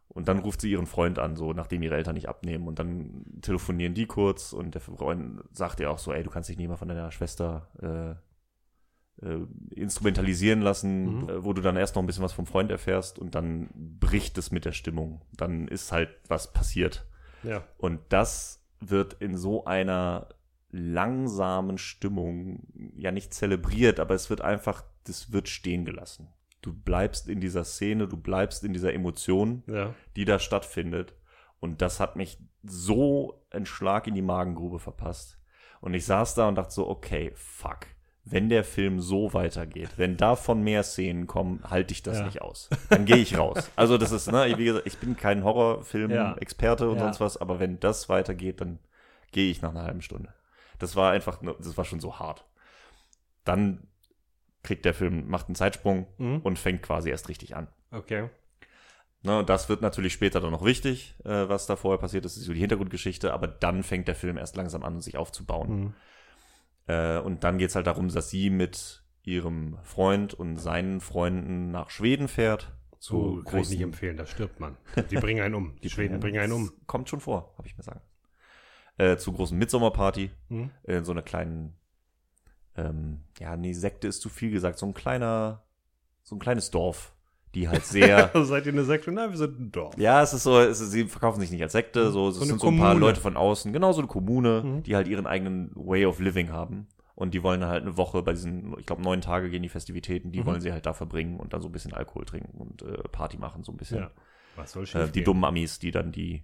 [0.09, 2.67] Und dann ruft sie ihren Freund an, so nachdem ihre Eltern nicht abnehmen.
[2.67, 6.47] Und dann telefonieren die kurz und der Freund sagt ihr auch so, ey, du kannst
[6.47, 11.29] dich nicht mal von deiner Schwester äh, äh, instrumentalisieren lassen, Mhm.
[11.29, 14.37] äh, wo du dann erst noch ein bisschen was vom Freund erfährst und dann bricht
[14.37, 15.23] es mit der Stimmung.
[15.35, 17.07] Dann ist halt was passiert.
[17.41, 17.63] Ja.
[17.79, 20.27] Und das wird in so einer
[20.75, 22.63] langsamen Stimmung
[22.95, 26.27] ja nicht zelebriert, aber es wird einfach, das wird stehen gelassen.
[26.61, 29.93] Du bleibst in dieser Szene, du bleibst in dieser Emotion, Ja.
[30.15, 31.13] die da stattfindet.
[31.59, 35.39] Und das hat mich so einen Schlag in die Magengrube verpasst.
[35.81, 37.87] Und ich saß da und dachte so, okay, fuck.
[38.27, 42.25] Wenn der Film so weitergeht, wenn davon mehr Szenen kommen, halte ich das Ja.
[42.25, 42.69] nicht aus.
[42.89, 43.69] Dann gehe ich raus.
[43.75, 45.43] Also das ist, ne, wie gesagt, ich bin kein Ja.
[45.43, 47.03] Horrorfilm-Experte und Ja.
[47.03, 48.79] sonst was, aber wenn das weitergeht, dann
[49.31, 50.33] gehe ich nach einer halben Stunde.
[50.79, 52.45] Das war einfach, das war schon so hart.
[53.43, 53.87] Dann
[54.63, 56.39] kriegt der Film, macht einen Zeitsprung Mhm.
[56.41, 57.67] und fängt quasi erst richtig an.
[57.91, 58.29] Okay.
[59.21, 62.43] Ne, das wird natürlich später dann noch wichtig, äh, was da vorher passiert ist, ist
[62.45, 65.79] so die Hintergrundgeschichte, aber dann fängt der Film erst langsam an, sich aufzubauen.
[65.79, 65.93] Mhm.
[66.87, 71.89] Äh, und dann geht's halt darum, dass sie mit ihrem Freund und seinen Freunden nach
[71.89, 72.71] Schweden fährt.
[72.99, 74.77] So kann ich nicht empfehlen, da stirbt man.
[75.09, 75.75] Die bringen einen um.
[75.83, 76.71] Die Schweden bringen einen um.
[76.85, 78.01] Kommt schon vor, habe ich mir sagen.
[78.97, 80.69] Äh, zu großen Midsommerparty, Mhm.
[80.83, 81.75] äh, in so einer kleinen,
[82.77, 85.63] ähm, ja, nee, Sekte ist zu viel gesagt, so ein kleiner,
[86.23, 87.13] so ein kleines Dorf,
[87.53, 89.11] die halt sehr, Also seid ihr eine Sekte?
[89.11, 89.97] Nein, wir sind ein Dorf.
[89.97, 92.45] Ja, es ist so, es ist, sie verkaufen sich nicht als Sekte, so, es So
[92.45, 92.99] sind so ein paar Kommune.
[93.05, 94.83] Leute von außen, genau so eine Kommune, Mhm.
[94.83, 96.87] die halt ihren eigenen Way of Living haben.
[97.15, 100.33] Und die wollen halt eine Woche bei diesen, ich glaube, neun Tage gehen die Festivitäten,
[100.33, 100.45] die Mhm.
[100.47, 103.37] wollen sie halt da verbringen und dann so ein bisschen Alkohol trinken und äh, Party
[103.37, 103.99] machen, so ein bisschen.
[103.99, 104.11] Ja.
[104.57, 105.23] Was soll äh, die gehen?
[105.25, 106.43] dummen Amis, die dann die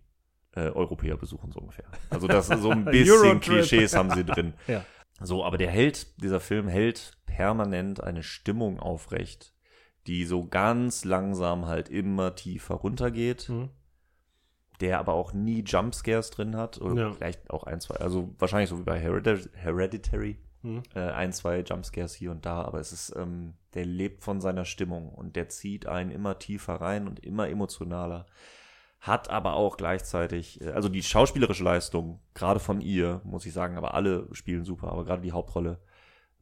[0.56, 1.86] äh, Europäer besuchen, so ungefähr.
[2.10, 3.40] Also das ist so ein bisschen.
[3.40, 4.54] Klischees haben sie drin.
[4.68, 4.86] Ja.
[5.24, 9.54] So, aber der hält, dieser Film hält permanent eine Stimmung aufrecht,
[10.08, 13.70] die so ganz langsam halt immer tiefer runtergeht Mhm.
[14.80, 16.82] der aber auch nie Jumpscares drin hat.
[16.82, 17.12] Oder Ja.
[17.14, 20.82] vielleicht auch ein, zwei, also wahrscheinlich so wie bei Hereditary, Hereditary Mhm.
[20.96, 24.66] äh, ein, zwei Jumpscares hier und da, aber es ist, ähm, der lebt von seiner
[24.66, 28.26] Stimmung und der zieht einen immer tiefer rein und immer emotionaler.
[29.02, 33.78] Hat aber auch gleichzeitig, äh, also die schauspielerische Leistung, gerade von ihr, muss ich sagen,
[33.78, 35.80] aber alle spielen super, aber gerade die Hauptrolle,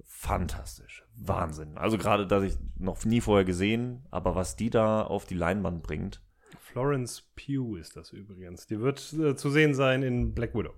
[0.03, 1.05] fantastisch.
[1.15, 1.77] Wahnsinn.
[1.77, 5.83] Also gerade, dass ich noch nie vorher gesehen, aber was die da auf die Leinwand
[5.83, 6.21] bringt,
[6.59, 8.67] Florence Pugh ist das übrigens.
[8.67, 10.73] Die wird äh, zu sehen sein in Black Widow.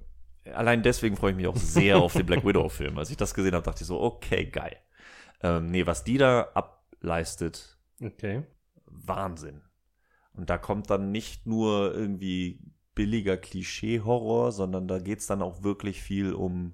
[0.54, 2.98] allein deswegen freue ich mich auch sehr auf den Black Widow-Film.
[2.98, 4.78] Als ich das gesehen habe, dachte ich so, okay, geil.
[5.44, 8.44] Ähm, nee, was die da ableistet, Okay.
[8.86, 9.62] Wahnsinn.
[10.34, 12.60] Und da kommt dann nicht nur irgendwie
[12.96, 16.74] billiger Klischee-Horror, sondern da geht's dann auch wirklich viel um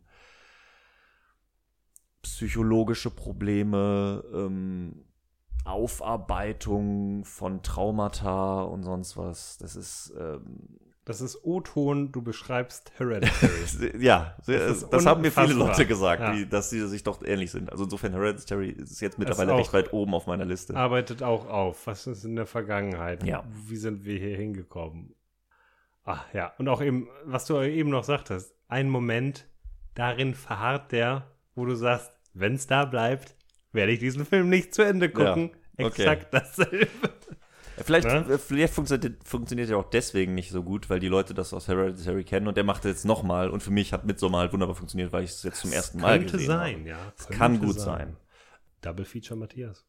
[2.21, 5.05] psychologische Probleme, ähm,
[5.65, 9.57] Aufarbeitung von Traumata und sonst was.
[9.57, 13.97] Das ist ähm, Das ist O-Ton, du beschreibst Hereditary.
[14.03, 15.53] Ja, das, das haben mir viele.
[15.53, 16.33] Leute gesagt, Ja.
[16.33, 17.71] die, dass sie sich doch ähnlich sind.
[17.71, 20.75] Also insofern Hereditary ist jetzt mittlerweile recht weit oben auf meiner Liste.
[20.75, 21.87] Arbeitet auch auf.
[21.87, 23.23] Was ist in der Vergangenheit?
[23.23, 23.45] Ja.
[23.67, 25.15] Wie sind wir hier hingekommen?
[26.03, 29.47] Ach ja, und auch eben, was du eben noch sagtest, ein Moment,
[29.95, 33.35] darin verharrt der, wo du sagst, wenn es da bleibt,
[33.71, 35.51] werde ich diesen Film nicht zu Ende gucken.
[35.77, 35.85] okay.
[35.87, 36.89] Exakt dasselbe.
[37.83, 38.25] Vielleicht, Ne?
[38.33, 41.67] äh, vielleicht funktioniert, funktioniert er auch deswegen nicht so gut, weil die Leute das aus
[41.67, 45.11] Hereditary kennen und der macht jetzt nochmal und für mich hat Midsommar halt wunderbar funktioniert,
[45.11, 46.89] weil ich es jetzt zum ersten Mal Könnte gesehen sein, habe.
[46.89, 46.97] ja.
[47.17, 48.17] Es Könnte kann gut sein.
[48.81, 49.85] Double Feature Matthias.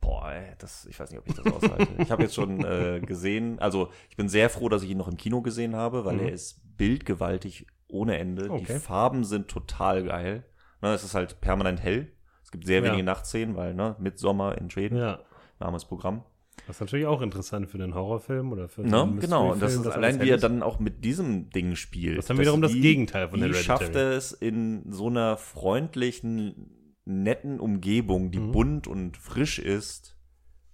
[0.00, 1.88] Boah, ey, das, ich weiß nicht, ob ich das aushalte.
[1.98, 5.08] ich habe jetzt schon äh, gesehen, also ich bin sehr froh, dass ich ihn noch
[5.08, 6.26] im Kino gesehen habe, weil Mhm.
[6.26, 8.44] er ist bildgewaltig ohne Ende.
[8.44, 8.78] Die Okay.
[8.78, 10.44] Farben sind total geil.
[10.80, 12.12] Ne, es ist halt permanent hell.
[12.42, 12.86] Es gibt sehr Ja.
[12.86, 15.20] wenige Nachtszenen, weil, ne, Midsommer in Schweden, Ja.
[15.58, 16.24] Name Programm.
[16.66, 19.02] Das ist natürlich auch interessant für den Horrorfilm oder für Ne?
[19.02, 22.18] einen Genau, und das ist dass allein, wie er dann auch mit diesem Ding spielt.
[22.18, 23.64] Das ist dann wiederum das wie- Gegenteil von Wie Hereditary.
[23.64, 28.52] schafft er es in so einer freundlichen, netten Umgebung, die Mhm.
[28.52, 30.16] bunt und frisch ist,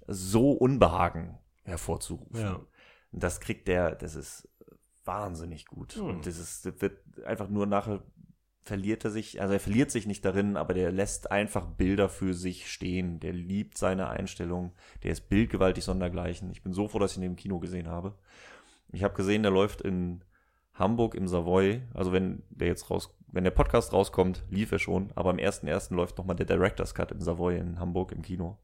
[0.06, 2.40] so Unbehagen hervorzurufen.
[2.40, 2.60] Ja.
[3.12, 4.48] Und das kriegt der, das ist
[5.04, 5.94] wahnsinnig gut.
[5.94, 6.04] Hm.
[6.06, 8.02] Und das, ist, das wird einfach nur nachher
[8.66, 12.34] verliert er sich, also er verliert sich nicht darin, aber der lässt einfach Bilder für
[12.34, 13.20] sich stehen.
[13.20, 14.72] Der liebt seine Einstellung.
[15.04, 16.50] Der ist bildgewaltig sondergleichen.
[16.50, 18.14] Ich bin so froh, dass ich ihn im Kino gesehen habe.
[18.90, 20.24] Ich habe gesehen, der läuft in
[20.74, 21.80] Hamburg im Savoy.
[21.94, 25.12] Also wenn der jetzt raus, wenn der Podcast rauskommt, lief er schon.
[25.14, 25.94] Aber am 1.1.
[25.94, 28.58] läuft nochmal der Director's Cut im Savoy in Hamburg im Kino.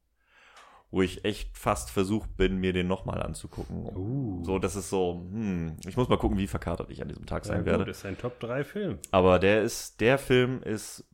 [0.93, 3.86] Wo ich echt fast versucht bin, mir den nochmal anzugucken.
[3.97, 4.44] Uh.
[4.44, 7.44] So, das ist so, hm, ich muss mal gucken, wie verkatert ich an diesem Tag
[7.44, 7.85] sein werde.
[7.85, 8.98] Das ist ein Top-3-Film.
[9.10, 11.05] Aber der ist, der Film ist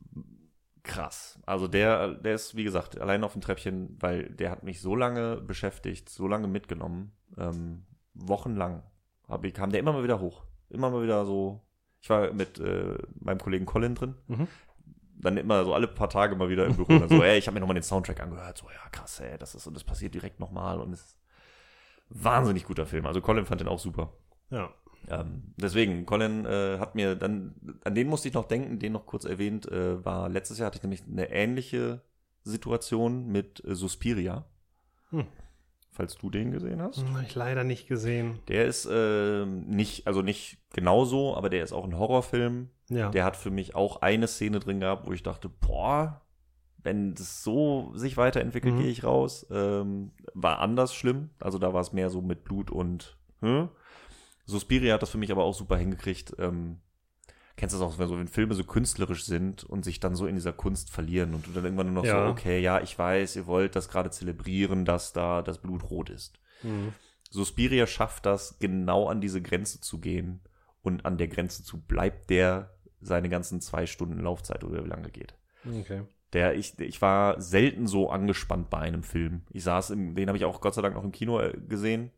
[0.83, 1.39] krass.
[1.45, 4.95] Also der, der ist, wie gesagt, allein auf dem Treppchen, weil der hat mich so
[4.95, 8.83] lange beschäftigt, so lange mitgenommen, ähm, wochenlang
[9.29, 10.43] hab ich, kam der immer mal wieder hoch.
[10.69, 11.61] Immer mal wieder so.
[12.01, 14.15] Ich war mit äh, meinem Kollegen Colin drin.
[14.27, 14.47] Mhm.
[15.19, 16.97] Dann immer so alle paar Tage mal wieder im Büro.
[16.97, 18.57] Dann so, ey, ich habe mir nochmal den Soundtrack angehört.
[18.57, 20.79] So, ja, krass, ey, das ist und das passiert direkt nochmal.
[20.79, 21.17] Und es ist
[22.09, 23.05] wahnsinnig guter Film.
[23.05, 24.13] Also Colin fand den auch super.
[24.49, 24.69] Ja.
[25.07, 29.05] Ähm, deswegen, Colin äh, hat mir dann, an den musste ich noch denken, den noch
[29.05, 32.01] kurz erwähnt, äh, war letztes Jahr hatte ich nämlich eine ähnliche
[32.43, 34.45] Situation mit äh, Suspiria.
[35.09, 35.25] Hm.
[35.99, 37.03] Falls du den gesehen hast.
[37.13, 38.39] Hab ich leider nicht gesehen.
[38.47, 42.69] Der ist äh, nicht, also nicht genauso, aber der ist auch ein Horrorfilm.
[42.87, 43.09] Ja.
[43.09, 46.21] Der hat für mich auch eine Szene drin gehabt, wo ich dachte, boah,
[46.81, 48.79] wenn das so sich weiterentwickelt, Mhm.
[48.79, 49.45] gehe ich raus.
[49.51, 51.31] Ähm, war anders schlimm.
[51.37, 53.67] Also da war es mehr so mit Blut und hm?
[54.45, 56.33] Suspiria hat das für mich aber auch super hingekriegt.
[56.39, 56.77] Ähm,
[57.59, 60.25] kennst du das auch, wenn, so, wenn Filme so künstlerisch sind und sich dann so
[60.27, 62.25] in dieser Kunst verlieren und du dann irgendwann nur noch Ja.
[62.25, 66.09] so, okay, ja, ich weiß, ihr wollt das gerade zelebrieren, dass da das Blut rot
[66.09, 66.39] ist.
[66.63, 66.93] Mhm.
[67.29, 70.39] Suspiria schafft das, genau an diese Grenze zu gehen
[70.81, 75.09] und an der Grenze zu bleibt der seine ganzen zwei Stunden Laufzeit oder wie lange
[75.09, 75.35] geht.
[75.67, 76.03] Okay.
[76.31, 79.41] Der, ich, ich war selten so angespannt bei einem Film.
[79.51, 82.11] Ich saß im, den habe ich auch Gott sei Dank noch im Kino äh, gesehen.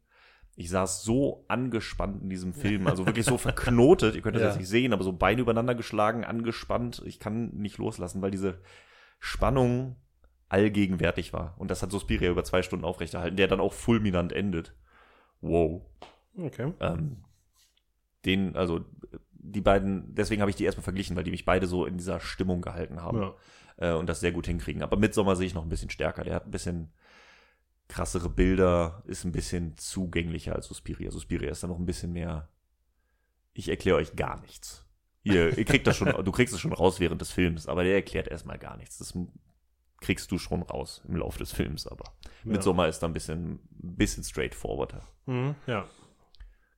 [0.56, 4.50] Ich saß so angespannt in diesem Film, also wirklich so verknotet, ihr könnt das Ja.
[4.50, 7.02] jetzt nicht sehen, aber so Beine übereinander geschlagen, angespannt.
[7.06, 8.60] Ich kann nicht loslassen, weil diese
[9.20, 9.96] Spannung
[10.50, 11.56] allgegenwärtig war.
[11.58, 14.76] Und das hat Suspiria über zwei Stunden aufrechterhalten, der dann auch fulminant endet.
[15.40, 15.82] Wow.
[16.38, 16.74] Okay.
[16.82, 17.24] Ähm,
[18.26, 18.82] den, also
[19.32, 22.20] die beiden, deswegen habe ich die erstmal verglichen, weil die mich beide so in dieser
[22.20, 23.34] Stimmung gehalten haben Ja.
[23.78, 24.84] äh, und das sehr gut hinkriegen.
[24.84, 26.24] Aber Midsommar sehe ich noch ein bisschen stärker.
[26.24, 26.92] Der hat ein bisschen
[27.92, 31.12] krassere Bilder, ist ein bisschen zugänglicher als Suspiria.
[31.12, 32.50] Suspiria ist da noch ein bisschen mehr.
[33.54, 34.88] Ich erkläre euch gar nichts.
[35.24, 37.94] Ihr, ihr kriegt das schon, du kriegst es schon raus während des Films, aber der
[37.96, 38.98] erklärt erstmal gar nichts.
[38.98, 39.14] Das
[40.00, 42.06] kriegst du schon raus im Laufe des Films, aber
[42.44, 42.52] Ja.
[42.54, 43.54] Midsommar ist da ein bisschen,
[43.84, 45.02] ein bisschen straightforwarder.
[45.28, 45.56] Mhm.
[45.68, 45.86] Ja.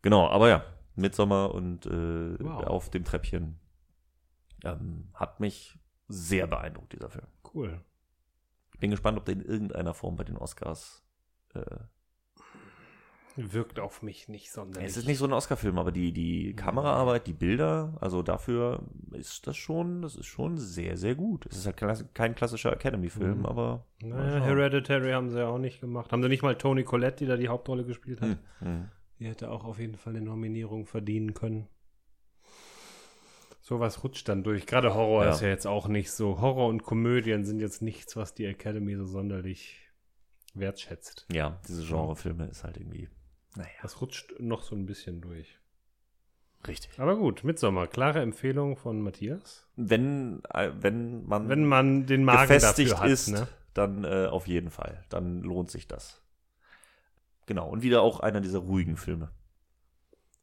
[0.02, 0.65] Genau, aber ja,
[0.95, 2.64] Midsommar und äh, Wow.
[2.65, 3.60] auf dem Treppchen
[4.64, 5.77] ähm, hat mich
[6.10, 7.27] sehr beeindruckt, dieser Film.
[7.53, 7.81] Cool.
[8.73, 11.02] Ich bin gespannt, ob der in irgendeiner Form bei den Oscars.
[11.53, 11.61] Äh,
[13.35, 14.88] Wirkt auf mich nicht sonderlich.
[14.91, 19.47] es ist nicht so ein Oscar-Film, aber die, die Kameraarbeit, die Bilder, also dafür ist
[19.47, 21.47] das schon, das ist schon sehr, sehr gut.
[21.47, 23.45] Es ist halt kein klassischer Academy-Film, Mhm.
[23.47, 23.88] aber.
[24.03, 24.43] Naja.
[24.45, 26.11] Hereditary haben sie ja auch nicht gemacht.
[26.11, 28.30] Haben sie nicht mal Toni Collette, die da die Hauptrolle gespielt hat?
[28.30, 28.89] Hm, hm.
[29.17, 31.67] Die hätte auch auf jeden Fall eine Nominierung verdienen können.
[33.61, 34.67] Sowas rutscht dann durch.
[34.67, 35.31] Gerade Horror Ja.
[35.31, 36.39] ist ja jetzt auch nicht so.
[36.41, 39.80] Horror und Komödien sind jetzt nichts, was die Academy so sonderlich
[40.53, 41.25] wertschätzt.
[41.31, 43.09] Ja, diese Genrefilme ist halt irgendwie.
[43.55, 45.57] Naja, Das rutscht noch so ein bisschen durch.
[46.67, 46.99] richtig.
[46.99, 49.67] Aber gut, Midsommar, klare Empfehlung von Matthias.
[49.75, 51.49] Wenn, äh, wenn man.
[51.49, 53.47] Wenn man den Magen gefestigt dafür hat, ist, ne?
[53.73, 55.03] dann äh, auf jeden Fall.
[55.09, 56.21] Dann lohnt sich das.
[57.45, 57.69] Genau.
[57.69, 59.31] Und wieder auch einer dieser ruhigen Filme.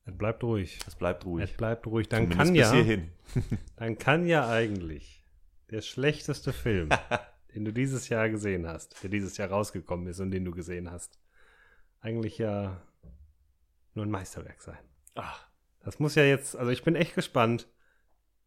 [0.04, 0.78] Es bleibt ruhig.
[0.86, 1.44] Es bleibt ruhig.
[1.50, 2.08] Es bleibt ruhig.
[2.08, 3.02] Dann Zumindest kann ja,
[3.76, 5.24] dann kann ja eigentlich
[5.70, 6.88] der schlechteste Film,
[7.54, 10.90] den du dieses Jahr gesehen hast, der dieses Jahr rausgekommen ist und den du gesehen
[10.90, 11.18] hast,
[12.00, 12.80] eigentlich ja
[13.94, 14.78] nur ein Meisterwerk sein.
[15.16, 15.48] Ach,
[15.84, 17.68] Das muss ja jetzt, also ich bin echt gespannt.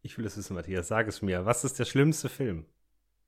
[0.02, 1.46] Ich will es wissen, Matthias, sag es mir.
[1.46, 2.66] Was ist der schlimmste Film?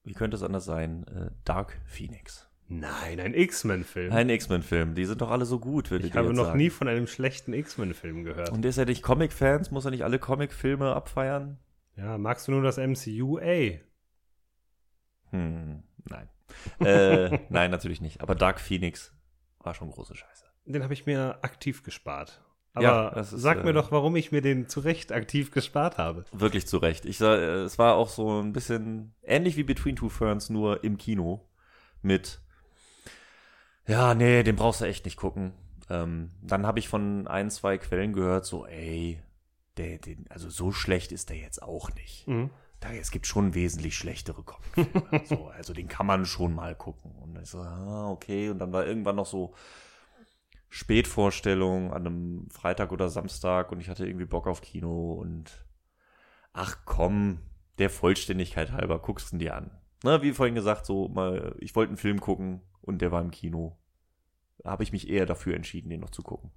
[0.05, 1.05] wie könnte es anders sein?
[1.09, 2.49] Äh, Dark Phoenix.
[2.69, 4.13] Nein, ein X-Men-Film.
[4.13, 4.95] Ein X-Men-Film.
[4.95, 6.59] Die sind doch alle so gut, würde Ich ich habe noch sagen.
[6.59, 8.51] nie von einem schlechten X-Men-Film gehört.
[8.51, 9.73] Und ist er nicht Comic-Fans?
[9.73, 11.59] Muss er nicht alle Comic-Filme abfeiern?
[11.97, 13.39] ja, magst du nur das MCU?
[13.39, 13.83] Ey.
[15.37, 16.29] Hm, nein.
[16.81, 18.21] äh, nein, natürlich nicht.
[18.21, 19.15] Aber Dark Phoenix
[19.59, 20.47] war schon große Scheiße.
[20.65, 22.43] Den habe ich mir aktiv gespart.
[22.73, 25.51] Aber Ja, das ist, sag äh, mir doch, warum ich mir den zu Recht aktiv
[25.51, 26.25] gespart habe.
[26.33, 27.07] Wirklich zu Recht.
[27.07, 30.85] Ich sah, äh, es war auch so ein bisschen ähnlich wie Between Two Ferns, nur
[30.85, 31.49] im Kino.
[32.03, 32.41] Mit,
[33.87, 35.53] ja, nee, den brauchst du echt nicht gucken.
[35.89, 39.23] Ähm, dann habe ich von ein, zwei Quellen gehört, so, ey,
[39.77, 42.27] der, den, also so schlecht ist der jetzt auch nicht.
[42.27, 42.51] Mhm.
[42.81, 45.25] Da, es gibt schon wesentlich schlechtere Comicfilme.
[45.25, 47.13] so, also den kann man schon mal gucken.
[47.13, 48.51] Und ich so, ah, okay.
[48.51, 49.55] Und dann war irgendwann noch so,
[50.69, 55.65] Spätvorstellung an einem Freitag oder Samstag und ich hatte irgendwie Bock auf Kino und
[56.53, 57.39] ach komm,
[57.79, 59.71] der Vollständigkeit halber, guckst du dir an.
[60.03, 63.31] Na, wie vorhin gesagt, so mal, ich wollte einen Film gucken und der war im
[63.31, 63.79] Kino.
[64.59, 66.51] Da habe ich mich eher dafür entschieden, den noch zu gucken.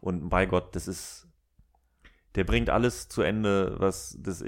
[0.00, 1.28] Und bei Gott, das ist,
[2.34, 4.40] der bringt alles zu Ende, was das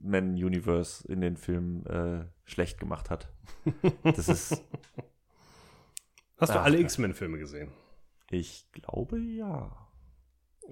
[0.00, 3.28] X-Men-Universe in den Filmen äh, schlecht gemacht hat.
[4.02, 4.64] Das ist,
[6.38, 6.78] Hast du alle.
[6.78, 7.70] X-Men-Filme gesehen?
[8.30, 9.88] ich glaube ja.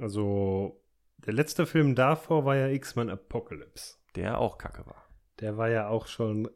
[0.01, 0.81] Also,
[1.19, 3.97] der letzte Film davor war ja X-Men Apocalypse.
[4.15, 5.05] Der auch kacke war.
[5.41, 6.49] Der war ja auch schon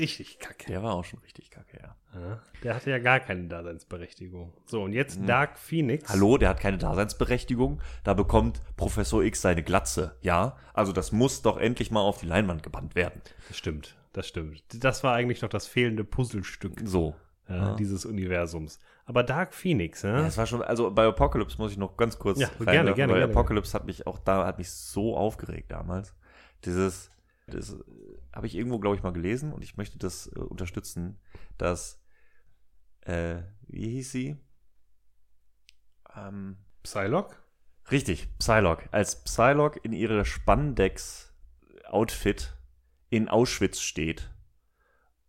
[0.00, 0.66] richtig kacke.
[0.66, 1.96] Der war auch schon richtig kacke, ja.
[2.18, 4.54] Ja, der hatte ja gar keine Daseinsberechtigung.
[4.64, 5.26] So, und jetzt Mhm.
[5.26, 6.08] Dark Phoenix.
[6.08, 7.80] Hallo, der hat keine Daseinsberechtigung.
[8.04, 10.56] Da bekommt Professor X seine Glatze, ja?
[10.72, 13.20] Also das muss doch endlich mal auf die Leinwand gebannt werden.
[13.48, 14.62] Das stimmt, das stimmt.
[14.82, 17.14] Das war eigentlich noch das fehlende Puzzlestück So.
[17.48, 17.74] äh, Ja.
[17.76, 18.80] dieses Universums.
[19.04, 20.20] Aber Dark Phoenix, ja?
[20.22, 23.12] Ja, es war schon, also bei Apocalypse muss ich noch ganz kurz Ja, gerne, gerne,
[23.12, 23.32] weil gerne.
[23.32, 26.14] Apocalypse hat mich auch da, hat mich so aufgeregt damals.
[26.64, 27.10] Dieses,
[27.46, 27.76] das
[28.36, 31.18] habe ich irgendwo, glaube ich, mal gelesen und ich möchte das äh, unterstützen,
[31.56, 32.04] dass,
[33.00, 34.36] äh, wie hieß sie?
[36.14, 37.36] Ähm, Psylocke?
[37.90, 38.92] Richtig, Psylocke.
[38.92, 42.54] Als Psylocke in ihre Spandex-Outfit
[43.08, 44.30] in Auschwitz steht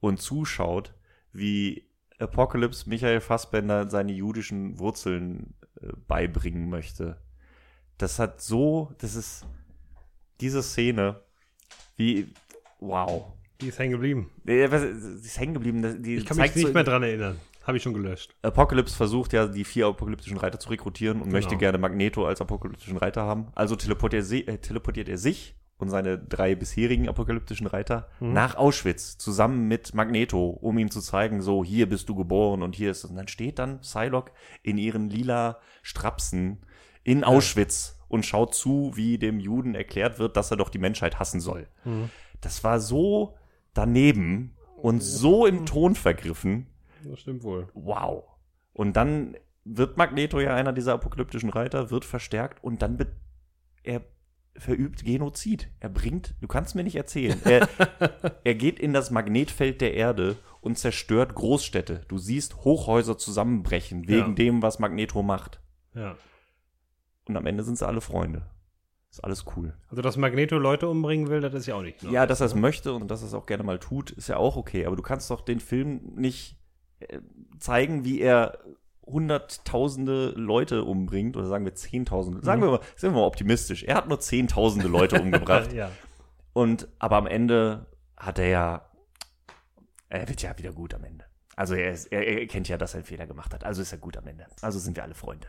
[0.02, 0.94] und zuschaut,
[1.32, 1.90] wie
[2.20, 7.22] Apocalypse Michael Fassbender seine jüdischen Wurzeln äh, beibringen möchte.
[7.98, 9.46] Das hat so, das ist
[10.42, 11.22] diese Szene,
[11.96, 12.34] wie,
[12.80, 13.26] wow.
[13.62, 14.30] Die ist hängen geblieben.
[14.46, 16.04] Äh, was- Sie ist hängen geblieben.
[16.04, 17.40] Die Ich kann mich nicht so- mehr dran erinnern.
[17.64, 18.34] Habe ich schon gelöscht.
[18.44, 21.36] Apocalypse versucht ja, die vier apokalyptischen Reiter zu rekrutieren und Genau.
[21.36, 23.48] möchte gerne Magneto als apokalyptischen Reiter haben.
[23.56, 28.32] Also teleportiert, sie, äh, teleportiert er sich und seine drei bisherigen apokalyptischen Reiter Mhm.
[28.34, 32.74] nach Auschwitz zusammen mit Magneto, um ihm zu zeigen, so, hier bist du geboren und
[32.76, 33.10] hier ist es.
[33.10, 34.32] Und dann steht dann Psylocke
[34.64, 36.60] in ihren lila Strapsen
[37.04, 41.20] in Auschwitz und schaut zu, wie dem Juden erklärt wird, dass er doch die Menschheit
[41.20, 41.68] hassen soll.
[41.84, 42.10] Mhm.
[42.42, 43.36] Das war so
[43.74, 46.68] daneben und so im Ton vergriffen
[47.04, 47.68] Das stimmt wohl.
[47.74, 48.24] wow.
[48.74, 49.36] Und dann
[49.66, 52.98] wird Magneto ja einer dieser apokalyptischen Reiter, wird verstärkt und dann
[53.84, 54.02] er
[54.56, 55.70] verübt Genozid.
[55.80, 57.68] Er bringt, du kannst mir nicht erzählen, er,
[58.44, 62.02] er geht in das Magnetfeld der Erde und zerstört Großstädte.
[62.08, 64.34] Du siehst Hochhäuser zusammenbrechen wegen Ja.
[64.34, 65.60] dem, was Magneto macht.
[65.94, 66.16] Ja.
[67.28, 68.48] Und am Ende sind sie alle Freunde.
[69.18, 69.74] Ist alles cool.
[69.90, 72.04] Also, dass Magneto Leute umbringen will, das ist ja auch nicht.
[72.04, 74.38] Ja, dass er es möchte und dass er es auch gerne mal tut, ist ja
[74.38, 74.86] auch okay.
[74.86, 76.60] Aber du kannst doch den Film nicht
[77.00, 77.18] äh,
[77.58, 78.60] zeigen, wie er
[79.04, 82.46] hunderttausende Leute umbringt oder sagen wir zehntausende.
[82.46, 83.84] Sagen wir mal, sind wir mal optimistisch.
[83.86, 85.74] Er hat nur zehntausende Leute umgebracht.
[85.74, 85.90] ja.
[86.54, 87.88] Und aber am Ende
[88.18, 88.92] hat er ja,
[90.10, 91.26] er wird ja wieder gut am Ende.
[91.56, 93.64] Also er, ist, er, er kennt ja, dass er einen Fehler gemacht hat.
[93.64, 94.46] Also ist er gut am Ende.
[94.62, 95.48] Also sind wir alle Freunde.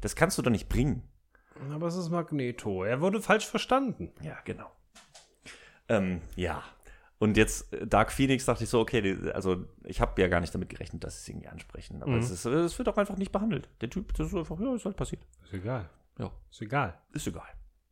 [0.00, 1.02] Das kannst du doch nicht bringen.
[1.72, 2.84] Aber es ist Magneto.
[2.84, 4.12] Er wurde falsch verstanden.
[4.22, 4.70] Ja, genau.
[5.88, 6.62] Ähm, ja.
[7.18, 10.40] Und jetzt äh, Dark Phoenix dachte ich so, okay, die, also ich habe ja gar
[10.40, 12.02] nicht damit gerechnet, dass sie es irgendwie ansprechen.
[12.02, 12.18] Aber Mhm.
[12.18, 13.68] es, ist, es wird auch einfach nicht behandelt.
[13.80, 15.22] Der Typ, das ist einfach, ja, ist halt passiert.
[15.44, 15.88] Ist egal.
[16.18, 16.30] Ja.
[16.50, 16.98] Ist egal.
[17.12, 17.46] Ist egal.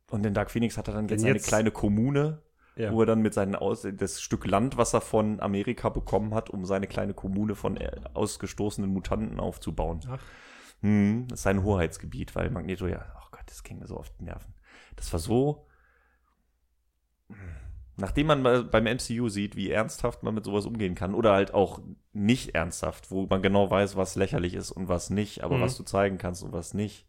[0.09, 2.39] Und in Dark Phoenix hat er dann Denn jetzt eine jetzt- kleine Kommune,
[2.75, 2.91] Ja.
[2.91, 6.49] wo er dann mit seinen Aus das Stück Land, was er von Amerika bekommen hat,
[6.49, 10.01] um seine kleine Kommune von äh, ausgestoßenen Mutanten aufzubauen.
[10.09, 10.19] Ach.
[10.81, 14.09] Hm, das ist sein Hoheitsgebiet, weil Magneto ja, oh Gott, das ging mir so auf
[14.17, 14.53] die Nerven.
[14.95, 15.67] Das war so.
[17.97, 21.81] Nachdem man beim MCU sieht, wie ernsthaft man mit sowas umgehen kann, oder halt auch
[22.13, 25.61] nicht ernsthaft, wo man genau weiß, was lächerlich ist und was nicht, aber Mhm.
[25.61, 27.07] was du zeigen kannst und was nicht,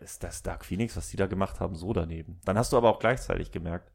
[0.00, 2.40] ist das Dark Phoenix, was die da gemacht haben, so daneben.
[2.44, 3.90] Dann hast du aber auch gleichzeitig gemerkt,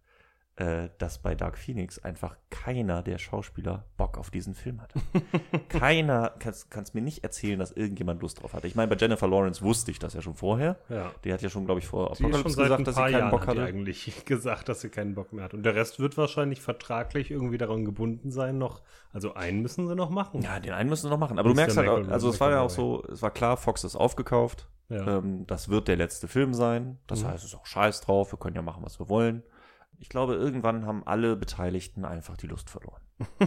[0.55, 4.99] äh, dass bei Dark Phoenix einfach keiner der Schauspieler Bock auf diesen Film hatte.
[5.69, 8.67] keiner, kannst, kannst mir nicht erzählen, dass irgendjemand Lust drauf hatte.
[8.67, 10.77] Ich meine, bei Jennifer Lawrence wusste ich das ja schon vorher.
[10.89, 11.11] Ja.
[11.23, 12.95] Die hat ja schon, glaube ich, vor Die ist schon Apocalypse seit ein gesagt, dass
[12.95, 13.63] paar sie keinen Jahren Bock hat hatte.
[13.63, 15.53] eigentlich gesagt, dass sie keinen Bock mehr hat.
[15.53, 18.81] Und der Rest wird wahrscheinlich vertraglich irgendwie daran gebunden sein noch.
[19.11, 20.41] Also einen müssen sie noch machen.
[20.43, 21.39] Ja, den einen müssen sie noch machen.
[21.39, 23.83] Aber du merkst halt, McElroy, also es war ja auch so, es war klar, Fox
[23.83, 24.67] ist aufgekauft.
[24.89, 25.17] Ja.
[25.17, 26.99] Ähm, das wird der letzte Film sein.
[27.07, 27.27] Das Mhm.
[27.29, 28.31] heißt, es ist auch scheiß drauf.
[28.31, 29.41] Wir können ja machen, was wir wollen.
[29.99, 33.01] Ich glaube, irgendwann haben alle Beteiligten einfach die Lust verloren.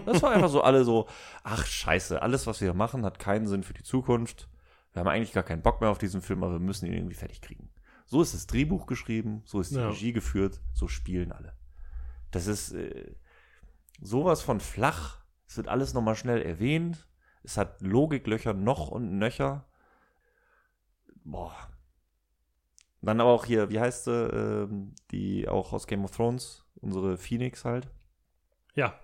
[0.07, 1.07] Das war einfach so alle so,
[1.43, 4.49] ach scheiße, alles, was wir hier machen, hat keinen Sinn für die Zukunft.
[4.93, 7.15] Wir haben eigentlich gar keinen Bock mehr auf diesen Film, aber wir müssen ihn irgendwie
[7.17, 7.69] fertig kriegen.
[8.07, 9.89] So ist das Drehbuch geschrieben, so ist die Ja.
[9.89, 11.55] Regie geführt, so spielen alle.
[12.31, 13.15] Das ist äh,
[14.01, 15.19] sowas von flach.
[15.47, 17.07] Es wird alles nochmal schnell erwähnt.
[17.43, 19.67] Es hat Logiklöcher noch und nöcher.
[21.25, 21.55] Boah.
[23.03, 27.17] Dann aber auch hier, wie heißt sie, ähm, die auch aus Game of Thrones, unsere
[27.17, 27.89] Phoenix halt.
[28.75, 28.99] ja.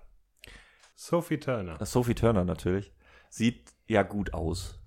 [0.95, 1.81] Sophie Turner.
[1.81, 2.93] Äh, Sophie Turner natürlich.
[3.29, 4.79] Sieht ja gut aus.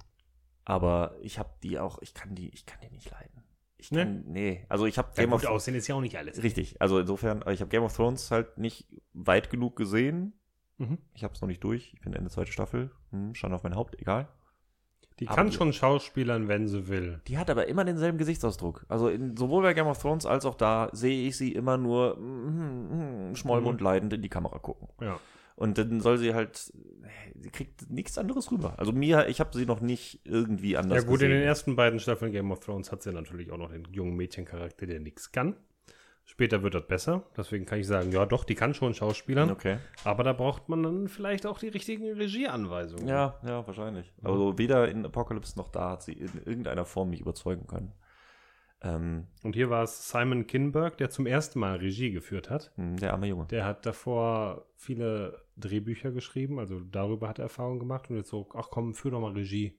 [0.64, 3.42] Aber ich habe die auch, ich kann die, ich kann die nicht leiden.
[3.76, 4.04] Ich Ne?
[4.04, 4.64] kann, nee.
[4.68, 6.42] Also ich habe Ja, Game gut of aussehen ist ja auch nicht alles.
[6.42, 10.32] Richtig, also insofern, ich habe Game of Thrones halt nicht weit genug gesehen.
[10.78, 10.98] Mhm.
[11.12, 11.92] Ich habe es noch nicht durch.
[11.94, 12.90] Ich bin Ende zweite Staffel.
[13.10, 14.28] Hm, stand auf mein Haupt, egal.
[15.20, 17.20] Die Aber kann schon schauspielern, wenn sie will.
[17.26, 18.84] Die hat aber immer denselben Gesichtsausdruck.
[18.88, 22.18] Also in, sowohl bei Game of Thrones als auch da sehe ich sie immer nur
[22.18, 24.88] mm, mm, schmollmund leidend in die Kamera gucken.
[25.00, 25.18] Ja.
[25.56, 26.70] Und dann soll sie halt,
[27.34, 28.74] sie kriegt nichts anderes rüber.
[28.78, 31.30] Also mir, ich habe sie noch nicht irgendwie anders Ja gut, gesehen.
[31.30, 34.16] in den ersten beiden Staffeln Game of Thrones hat sie natürlich auch noch den jungen
[34.16, 35.56] Mädchencharakter, der nichts kann.
[36.28, 37.22] Später wird das besser.
[37.36, 39.50] Deswegen kann ich sagen, ja doch, die kann schon Schauspielern.
[39.50, 39.78] Okay.
[40.02, 43.06] Aber da braucht man dann vielleicht auch die richtigen Regieanweisungen.
[43.06, 44.12] Ja, ja, wahrscheinlich.
[44.24, 47.92] Also weder in Apocalypse noch da hat sie in irgendeiner Form mich überzeugen können.
[48.82, 52.72] Ähm, Und hier war es Simon Kinberg, der zum ersten Mal Regie geführt hat.
[52.74, 53.46] hm, der arme Junge.
[53.46, 58.48] Der hat davor viele Drehbücher geschrieben, also darüber hat er Erfahrung gemacht und jetzt so,
[58.54, 59.78] ach komm, führ doch mal Regie.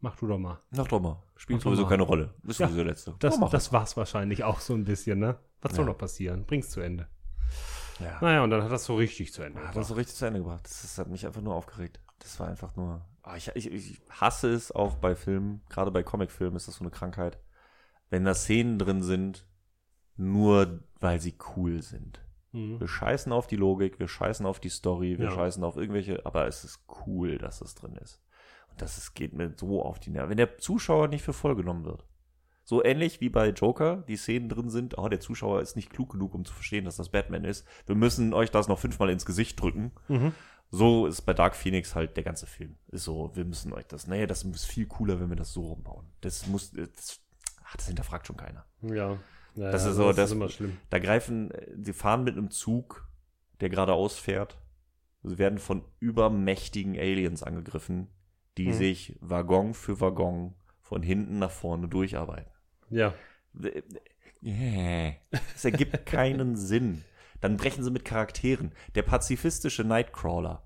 [0.00, 0.60] Mach du doch mal.
[0.70, 1.22] Mach doch mal.
[1.36, 1.88] Spielt Mach sowieso mal.
[1.88, 2.34] keine Rolle.
[2.46, 3.14] Ist Ja, sowieso letzte.
[3.18, 5.38] Das, mach das war's wahrscheinlich auch so ein bisschen, ne?
[5.60, 5.92] Was soll Ja.
[5.92, 6.44] noch passieren?
[6.46, 7.08] Bring's zu Ende.
[8.00, 8.18] ja.
[8.20, 9.88] Naja, und dann hat das so richtig zu Ende Hat das gebracht.
[9.88, 10.64] so richtig zu Ende gebracht.
[10.64, 12.00] Das, das hat mich einfach nur aufgeregt.
[12.20, 13.04] Das war einfach nur.
[13.22, 16.80] Ah, ich, ich, ich hasse es auch bei Filmen, gerade bei Comicfilmen ist das so
[16.84, 17.38] eine Krankheit.
[18.10, 19.46] Wenn da Szenen drin sind,
[20.16, 22.20] nur weil sie cool sind.
[22.52, 22.80] Mhm.
[22.80, 25.32] Wir scheißen auf die Logik, wir scheißen auf die Story, wir Ja.
[25.32, 28.20] scheißen auf irgendwelche, aber es ist cool, dass es drin ist.
[28.78, 30.30] Das ist, geht mir so auf die Nerven.
[30.30, 32.04] Wenn der Zuschauer nicht für voll genommen wird.
[32.64, 36.12] So ähnlich wie bei Joker, die Szenen drin sind, oh, der Zuschauer ist nicht klug
[36.12, 37.66] genug, um zu verstehen, dass das Batman ist.
[37.86, 39.92] Wir müssen euch das noch fünfmal ins Gesicht drücken.
[40.08, 40.32] Mhm.
[40.70, 42.76] So ist bei Dark Phoenix halt der ganze Film.
[42.88, 45.66] Ist so, wir müssen euch das, nee, das ist viel cooler, wenn wir das so
[45.68, 46.04] rumbauen.
[46.20, 47.20] Das muss, das,
[47.64, 48.66] ach, das hinterfragt schon keiner.
[48.82, 49.16] Ja.
[49.54, 49.70] ja.
[49.70, 50.76] Das ist so, das- ist immer schlimm.
[50.90, 51.50] Da greifen,
[51.82, 53.08] sie fahren mit einem Zug,
[53.60, 54.58] der geradeaus fährt.
[55.22, 58.08] Sie werden von übermächtigen Aliens angegriffen,
[58.58, 58.72] die Mhm.
[58.72, 62.50] sich Waggon für Waggon von hinten nach vorne durcharbeiten.
[62.90, 63.14] Ja.
[65.54, 67.04] Es ergibt keinen Sinn.
[67.40, 68.72] Dann brechen sie mit Charakteren.
[68.94, 70.64] Der pazifistische Nightcrawler.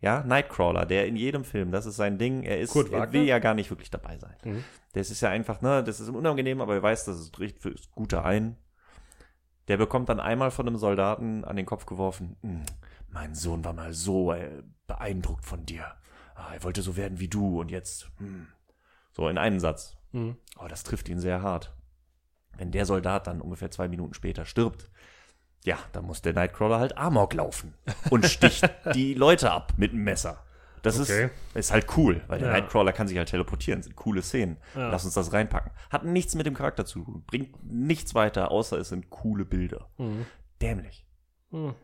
[0.00, 3.38] Ja, Nightcrawler, der in jedem Film, das ist sein Ding, er ist, er will ja
[3.38, 4.34] gar nicht wirklich dabei sein.
[4.44, 4.64] Mhm.
[4.94, 7.90] Das ist ja einfach, ne, das ist unangenehm, aber er weiß, das ist richtig fürs
[7.90, 8.56] Gute ein.
[9.68, 12.62] Der bekommt dann einmal von einem Soldaten an den Kopf geworfen, "Hm,
[13.10, 15.84] mein Sohn war mal so äh, beeindruckt von dir.
[16.40, 18.46] Ah, er wollte so werden wie du und jetzt, hm.
[19.12, 19.96] So in einem Satz.
[20.12, 20.36] Mhm.
[20.56, 21.74] Aber das trifft ihn sehr hart.
[22.56, 24.90] Wenn der Soldat dann ungefähr zwei Minuten später stirbt,
[25.64, 27.74] ja, dann muss der Nightcrawler halt Amok laufen
[28.10, 30.44] und sticht die Leute ab mit dem Messer.
[30.82, 31.24] Das Okay.
[31.26, 32.54] ist, ist halt cool, weil der Ja.
[32.54, 33.82] Nightcrawler kann sich halt teleportieren.
[33.82, 34.56] Sind coole Szenen.
[34.74, 34.88] Ja.
[34.90, 35.72] Lass uns das reinpacken.
[35.90, 37.24] Hat nichts mit dem Charakter zu tun.
[37.26, 39.90] Bringt nichts weiter, außer es sind coole Bilder.
[39.98, 40.24] Mhm.
[40.62, 41.06] Dämlich.
[41.50, 41.74] Mhm.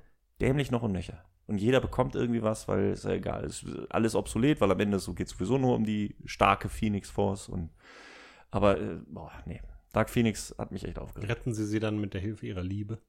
[0.40, 1.22] Dämlich noch und nöcher.
[1.47, 3.64] Und jeder bekommt irgendwie was, weil es ja egal ist.
[3.90, 7.48] Alles obsolet, weil am Ende so geht sowieso nur um die starke Phoenix Force.
[7.48, 7.70] Und,
[8.51, 9.60] aber, äh, boah, nee.
[9.93, 11.31] Dark Phoenix hat mich echt aufgeregt.
[11.31, 13.01] Retten sie sie dann mit der Hilfe ihrer Liebe?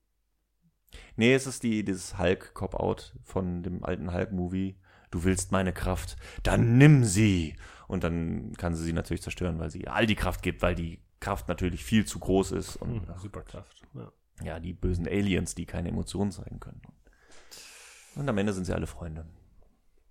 [1.15, 4.77] Nee, es ist die, dieses Hulk-Cop-Out von dem alten Hulk-Movie.
[5.09, 7.55] Du willst meine Kraft, dann nimm sie.
[7.87, 11.01] Und dann kann sie sie natürlich zerstören, weil sie all die Kraft gibt, weil die
[11.19, 12.75] Kraft natürlich viel zu groß ist.
[12.77, 13.17] Und Mhm.
[13.17, 13.81] Superkraft.
[13.95, 14.11] Ja.
[14.43, 16.81] ja, die bösen Aliens, die keine Emotionen zeigen können.
[18.17, 19.25] Und am Ende sind sie alle Freunde.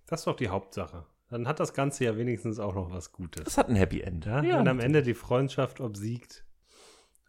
[0.05, 1.05] Das ist doch die Hauptsache.
[1.29, 3.43] Dann hat das Ganze ja wenigstens auch noch was Gutes.
[3.43, 4.25] Das hat ein Happy End.
[4.25, 6.45] Ja, wenn am Ende die Freundschaft obsiegt.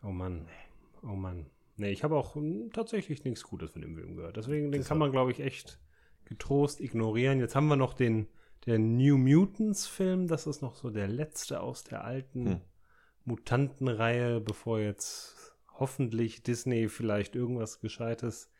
[0.02, 0.46] Oh Mann.
[1.02, 1.46] Oh Mann.
[1.76, 4.36] Nee, ich habe auch hm, tatsächlich nichts Gutes von dem Film gehört.
[4.36, 5.80] Deswegen, den Das kann man, glaube ich, echt
[6.24, 7.40] getrost ignorieren.
[7.40, 8.28] Jetzt haben wir noch den,
[8.66, 10.28] den New Mutants-Film.
[10.28, 12.60] Das ist noch so der letzte aus der alten Hm.
[13.24, 18.50] Mutantenreihe, bevor jetzt hoffentlich Disney vielleicht irgendwas Gescheites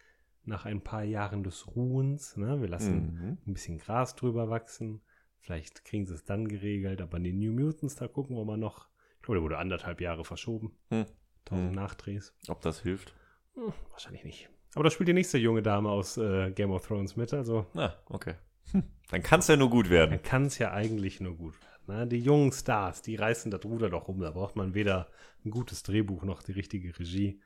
[0.48, 2.36] nach ein paar Jahren des Ruhens.
[2.36, 2.60] Ne?
[2.60, 3.38] Wir lassen Mhm.
[3.46, 5.00] ein bisschen Gras drüber wachsen.
[5.40, 8.88] Vielleicht kriegen sie es dann geregelt, aber die New Mutants, da gucken wir mal noch.
[9.16, 10.72] Ich glaube, der wurde anderthalb Jahre verschoben.
[10.90, 11.06] Hm.
[11.44, 11.74] Tausend Hm.
[11.74, 12.34] Nachdrehs.
[12.48, 13.14] Ob das hilft?
[13.54, 14.48] Hm, wahrscheinlich nicht.
[14.74, 17.94] Aber da spielt die nächste junge Dame aus äh, Game of Thrones mit, also Na,
[18.06, 18.34] okay.
[18.72, 18.82] Hm.
[19.10, 20.10] Dann kann es ja nur gut werden.
[20.10, 21.98] dann kann es ja eigentlich nur gut werden.
[22.00, 22.06] Ne?
[22.06, 24.20] Die jungen Stars, die reißen das Ruder doch rum.
[24.20, 25.08] Da braucht man weder
[25.44, 27.40] ein gutes Drehbuch noch die richtige Regie.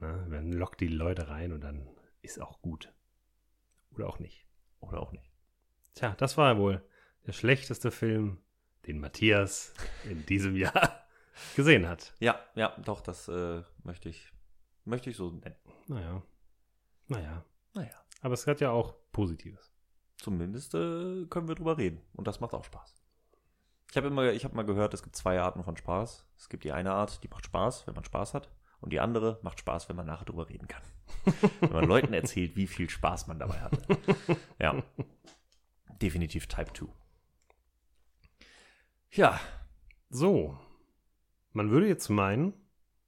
[0.00, 0.26] Ne?
[0.28, 1.86] Man lockt die Leute rein und dann
[2.24, 2.92] ist auch gut.
[3.92, 4.46] Oder auch nicht.
[4.80, 5.32] Oder auch nicht.
[5.94, 6.82] Tja, das war wohl
[7.26, 8.38] der schlechteste Film,
[8.86, 9.72] den Matthias
[10.04, 11.06] in diesem Jahr
[11.56, 12.14] gesehen hat.
[12.18, 14.32] Ja, ja, doch, das äh, möchte ich,
[14.84, 15.56] möchte ich so nennen.
[15.86, 16.22] Naja.
[17.06, 17.44] Naja.
[17.74, 18.04] Naja.
[18.20, 19.72] Aber es hat ja auch Positives.
[20.16, 22.00] Zumindest äh, können wir drüber reden.
[22.14, 22.94] Und das macht auch Spaß.
[23.90, 26.26] Ich habe immer, ich habe mal gehört, es gibt zwei Arten von Spaß.
[26.36, 28.50] Es gibt die eine Art, die macht Spaß, wenn man Spaß hat.
[28.84, 30.82] Und die andere macht Spaß, wenn man nachher drüber reden kann.
[31.60, 33.80] wenn man Leuten erzählt, wie viel Spaß man dabei hatte.
[34.60, 34.82] Ja.
[36.02, 36.84] Definitiv Type 2.
[39.12, 39.40] Ja.
[40.10, 40.58] So.
[41.54, 42.52] Man würde jetzt meinen,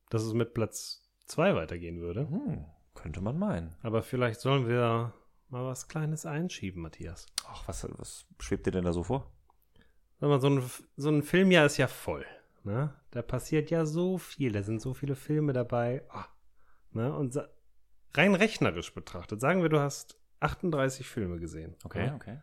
[0.09, 2.27] dass es mit Platz 2 weitergehen würde.
[2.27, 3.77] Hm, könnte man meinen.
[3.83, 5.13] Aber vielleicht sollen wir
[5.51, 7.27] mal was Kleines einschieben, Matthias.
[7.47, 9.31] Ach, was, was schwebt dir denn da so vor?
[10.21, 10.63] Sag mal, so ein,
[10.97, 12.25] so ein Filmjahr ist ja voll.
[12.65, 12.95] Ne?
[13.17, 14.53] Da passiert ja so viel.
[14.53, 16.03] Da sind so viele Filme dabei.
[16.11, 16.27] Ah,
[16.91, 17.17] ne?
[17.17, 17.35] Und
[18.13, 21.77] rein rechnerisch betrachtet, sagen wir, du hast 38 Filme gesehen.
[21.83, 22.15] Okay, ne?
[22.15, 22.39] okay.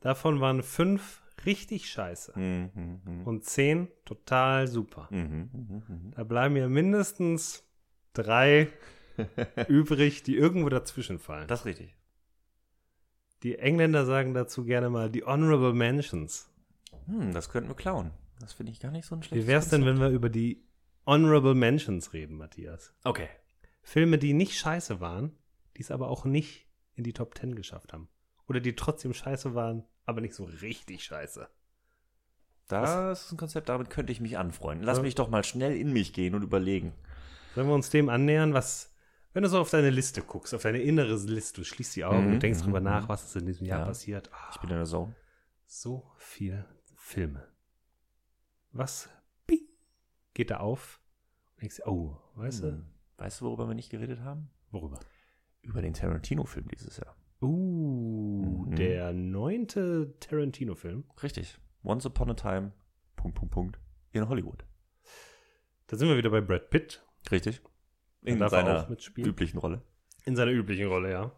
[0.00, 2.36] Davon waren fünf richtig scheiße.
[2.36, 3.22] Mhm.
[3.26, 5.06] Und zehn total super.
[5.12, 6.10] Mhm.
[6.16, 7.62] Da bleiben ja mindestens
[8.12, 8.72] drei
[9.68, 11.46] übrig, die irgendwo dazwischen fallen.
[11.46, 11.96] Das ist richtig.
[13.44, 16.50] Die Engländer sagen dazu gerne mal die Honorable Mentions.
[17.06, 18.10] Hm, das könnten wir klauen.
[18.40, 20.64] Das finde ich gar nicht so ein Wie schlechtes wär's denn, wenn wir über die
[21.06, 22.94] Honorable Mentions reden, Matthias?
[23.04, 23.28] Okay.
[23.82, 25.36] Filme, die nicht scheiße waren,
[25.76, 28.08] die es aber auch nicht in die Top 10 geschafft haben.
[28.48, 31.48] Oder die trotzdem scheiße waren, aber nicht so richtig scheiße.
[32.68, 34.84] Das ist ein Konzept, damit könnte ich mich anfreunden.
[34.84, 35.02] Lass Ja.
[35.02, 36.92] mich doch mal schnell in mich gehen und überlegen.
[37.54, 38.92] Sollen wir uns dem annähern, was,
[39.32, 42.26] wenn du so auf deine Liste guckst, auf deine innere Liste, du schließt die Augen
[42.26, 43.86] Mhm, und denkst mhm, drüber nach, was ist in diesem Jahr Ja.
[43.86, 44.30] passiert.
[44.32, 45.14] Ah, Ich bin in der Zone.
[45.66, 47.48] so viel Filme.
[48.78, 49.08] Was
[50.34, 51.00] geht da auf?
[51.56, 52.86] Und denkst, oh, weißt du, Hm.
[53.16, 54.50] Weißt du, worüber wir nicht geredet haben?
[54.70, 55.00] worüber?
[55.62, 57.16] Über den Tarantino-Film dieses Jahr.
[57.42, 58.76] Uh, Mhm.
[58.76, 61.04] der neunte Tarantino-Film.
[61.24, 61.58] Richtig.
[61.82, 62.72] Once Upon a Time,
[63.16, 63.80] Punkt, Punkt, Punkt,
[64.12, 64.64] in Hollywood.
[65.88, 67.04] Da sind wir wieder bei Brad Pitt.
[67.32, 67.60] Richtig.
[68.22, 69.82] In er seiner üblichen Rolle.
[70.24, 71.32] In seiner üblichen Rolle, ja.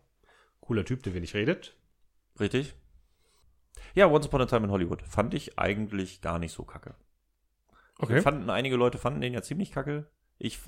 [0.60, 1.74] Cooler Typ, der wenig redet.
[2.38, 2.74] Richtig.
[3.94, 5.00] Ja, Once Upon a Time in Hollywood.
[5.02, 6.94] Fand ich eigentlich gar nicht so kacke.
[8.22, 10.06] Fanden, einige Leute fanden den ja ziemlich kacke.
[10.38, 10.58] Ich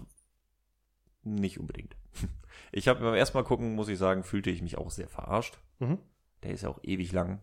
[1.23, 1.97] nicht unbedingt.
[2.71, 5.59] Ich habe beim ersten Mal gucken, muss ich sagen, fühlte ich mich auch sehr verarscht.
[5.79, 5.99] Mhm.
[6.43, 7.41] Der ist ja auch ewig lang.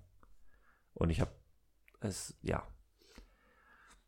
[0.93, 1.31] Und ich habe
[1.99, 2.63] es, ja.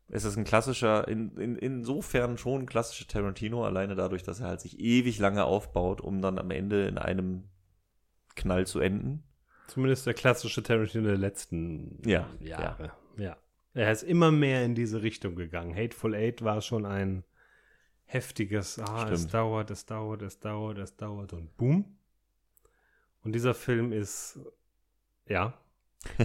[0.08, 4.48] Es ist ein klassischer, in, in, insofern schon ein klassischer Tarantino, alleine dadurch, dass er
[4.48, 7.44] halt sich ewig lange aufbaut, um dann am Ende in einem
[8.34, 9.24] Knall zu enden.
[9.68, 12.92] Zumindest der klassische Tarantino der letzten Ja, Jahre.
[13.16, 13.36] Ja.
[13.74, 15.74] Er ist immer mehr in diese Richtung gegangen.
[15.74, 17.24] Hateful Eight war schon ein
[18.04, 21.96] heftiges, ah, es dauert, es dauert, es dauert, es dauert und boom.
[23.24, 24.38] Und dieser Film ist,
[25.26, 25.54] ja.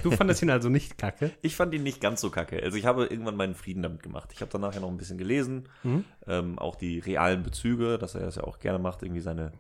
[0.02, 1.32] Du fandest ihn also nicht kacke?
[1.44, 2.62] Ich fand ihn nicht ganz so kacke.
[2.64, 4.32] Also ich habe irgendwann meinen Frieden damit gemacht.
[4.34, 6.04] Ich habe danach ja noch ein bisschen gelesen, Mhm.
[6.26, 9.54] ähm, auch die realen Bezüge, dass er das ja auch gerne macht, irgendwie seine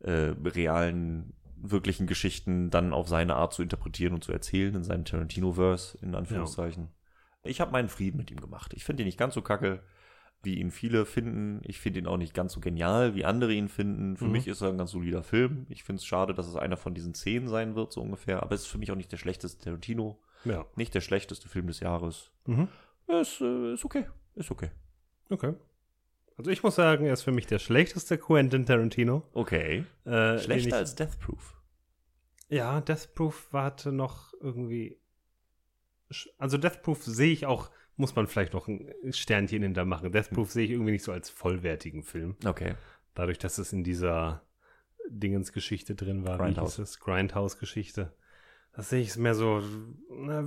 [0.00, 5.04] äh, realen, wirklichen Geschichten dann auf seine Art zu interpretieren und zu erzählen, in seinem
[5.04, 6.88] Tarantino-Verse, in Anführungszeichen.
[7.44, 8.72] Ich habe meinen Frieden mit ihm gemacht.
[8.74, 9.82] Ich finde ihn nicht ganz so kacke,
[10.44, 11.60] wie ihn viele finden.
[11.64, 14.16] Ich finde ihn auch nicht ganz so genial, wie andere ihn finden.
[14.16, 14.32] Für Mhm.
[14.32, 15.66] mich ist er ein ganz solider Film.
[15.68, 18.42] Ich finde es schade, dass es einer von diesen zehn sein wird, so ungefähr.
[18.42, 20.20] Aber es ist für mich auch nicht der schlechteste Tarantino.
[20.44, 20.64] Ja.
[20.76, 22.30] Nicht der schlechteste Film des Jahres.
[22.46, 22.68] Mhm.
[23.06, 24.06] Ist, äh, ist okay.
[24.34, 24.70] Ist okay.
[25.30, 25.54] Okay.
[26.36, 29.22] Also ich muss sagen, er ist für mich der schlechteste Quentin Tarantino.
[29.34, 29.84] Okay.
[30.04, 31.56] Äh, Schlechter ich, als Death Proof.
[32.48, 34.98] Ja, Death Proof warte noch irgendwie.
[36.38, 40.12] Also Death Proof sehe ich auch, muss man vielleicht noch ein Sternchen hinter machen.
[40.12, 42.36] Death Proof sehe ich irgendwie nicht so als vollwertigen Film.
[42.44, 42.74] Okay.
[43.14, 44.42] Dadurch, dass es in dieser
[45.08, 46.38] Dingensgeschichte drin war.
[46.38, 46.98] Grindhouse.
[47.00, 48.12] Grindhouse-Geschichte.
[48.74, 49.62] Das sehe ich es mehr so,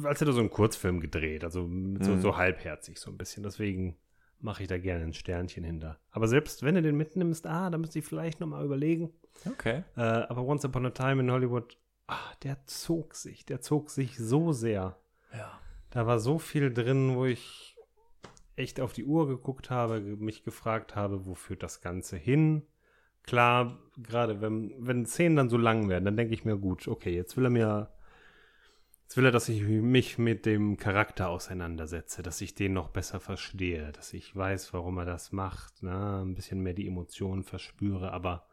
[0.04, 1.44] als hätte er so einen Kurzfilm gedreht.
[1.44, 2.22] Also mit so, Mhm.
[2.22, 3.44] so halbherzig so ein bisschen.
[3.44, 3.98] Deswegen
[4.40, 6.00] mache ich da gerne ein Sternchen hinter.
[6.10, 9.12] Aber selbst wenn du den mitnimmst, ah, da müsste ich vielleicht noch mal überlegen.
[9.46, 9.84] Okay.
[9.96, 11.78] Äh, aber Once Upon a Time in Hollywood,
[12.08, 14.98] ah, der zog sich, der zog sich so sehr.
[15.38, 15.60] Ja.
[15.90, 17.78] Da war so viel drin, wo ich
[18.56, 22.64] echt auf die Uhr geguckt habe, mich gefragt habe, wo führt das Ganze hin?
[23.24, 27.14] Klar, gerade wenn, wenn Szenen dann so lang werden, dann denke ich mir, gut, okay,
[27.14, 27.90] jetzt will er mir,
[29.04, 33.20] jetzt will er, dass ich mich mit dem Charakter auseinandersetze, dass ich den noch besser
[33.20, 38.12] verstehe, dass ich weiß, warum er das macht, na, ein bisschen mehr die Emotionen verspüre,
[38.12, 38.48] aber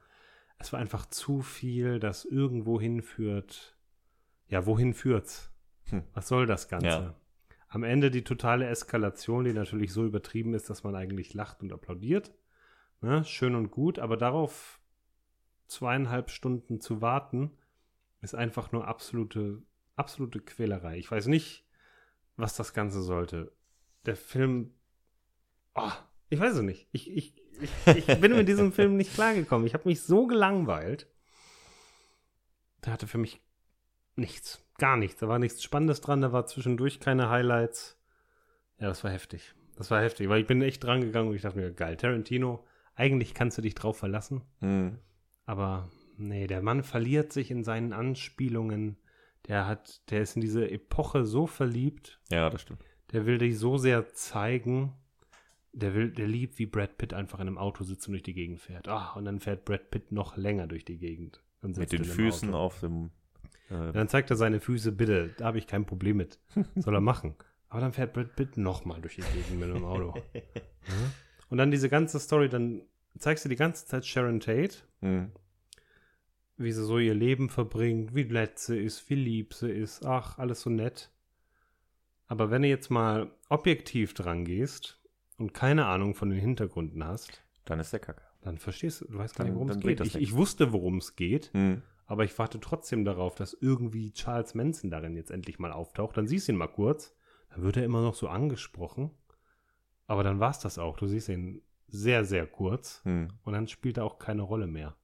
[0.58, 3.76] es war einfach zu viel, das irgendwo hinführt.
[4.48, 5.51] Ja, wohin führt's?
[5.92, 6.02] Hm.
[6.14, 6.86] Was soll das Ganze?
[6.86, 7.14] Ja.
[7.68, 11.72] Am Ende die totale Eskalation, die natürlich so übertrieben ist, dass man eigentlich lacht und
[11.72, 12.32] applaudiert.
[13.00, 13.24] Ne?
[13.24, 14.80] Schön und gut, aber darauf
[15.66, 17.50] zweieinhalb Stunden zu warten,
[18.20, 19.62] ist einfach nur absolute,
[19.96, 20.98] absolute Quälerei.
[20.98, 21.66] Ich weiß nicht,
[22.36, 23.52] was das Ganze sollte.
[24.06, 24.74] Der Film.
[25.74, 25.92] Oh,
[26.28, 26.88] ich weiß es nicht.
[26.92, 27.34] Ich, ich,
[27.86, 29.66] ich, ich bin mit diesem Film nicht klargekommen.
[29.66, 31.06] Ich habe mich so gelangweilt.
[32.84, 33.40] Der hatte für mich
[34.16, 34.64] nichts.
[34.78, 35.20] Gar nichts.
[35.20, 36.20] Da war nichts Spannendes dran.
[36.20, 37.98] Da war zwischendurch keine Highlights.
[38.78, 39.54] Ja, das war heftig.
[39.76, 42.64] Das war heftig, weil ich bin echt dran gegangen und ich dachte mir, geil, Tarantino,
[42.94, 44.42] eigentlich kannst du dich drauf verlassen.
[44.60, 44.98] Hm.
[45.46, 48.96] Aber nee, der Mann verliert sich in seinen Anspielungen.
[49.48, 52.20] Der hat, der ist in diese Epoche so verliebt.
[52.30, 52.84] Ja, das stimmt.
[53.12, 54.94] der will dich so sehr zeigen,
[55.72, 58.34] der will, der liebt, wie Brad Pitt einfach in einem Auto sitzt und durch die
[58.34, 58.88] Gegend fährt.
[58.88, 61.42] Ah, und dann fährt Brad Pitt noch länger durch die Gegend.
[61.62, 62.58] Mit den Füßen Auto.
[62.58, 63.10] auf dem.
[63.72, 66.38] Äh, Dann zeigt er seine Füße, bitte, da habe ich kein Problem mit.
[66.76, 67.34] Soll er machen.
[67.68, 70.14] Aber dann fährt Brad Pitt nochmal durch die Gegend mit einem Auto.
[70.34, 70.94] Ja.
[71.48, 72.82] Und dann diese ganze Story, dann
[73.18, 75.28] zeigst du die ganze Zeit Sharon Tate, mh.
[76.56, 80.38] wie sie so ihr Leben verbringt, wie nett sie ist, wie lieb sie ist, ach,
[80.38, 81.10] alles so nett.
[82.26, 84.98] Aber wenn du jetzt mal objektiv dran gehst
[85.38, 88.22] und keine Ahnung von den Hintergründen hast, Dann ist der Kacke.
[88.42, 90.00] dann verstehst du, du weißt gar nicht, worum es geht.
[90.00, 91.82] Ich, ich wusste, worum es geht, Mhm.
[92.12, 96.14] Aber ich warte trotzdem darauf, dass irgendwie Charles Manson darin jetzt endlich mal auftaucht.
[96.14, 97.16] Dann siehst du ihn mal kurz,
[97.48, 99.12] dann wird er immer noch so angesprochen,
[100.06, 100.98] aber dann war es das auch.
[100.98, 103.00] Du siehst ihn sehr, sehr kurz.
[103.06, 103.28] Mhm.
[103.44, 104.94] Und dann spielt er auch keine Rolle mehr.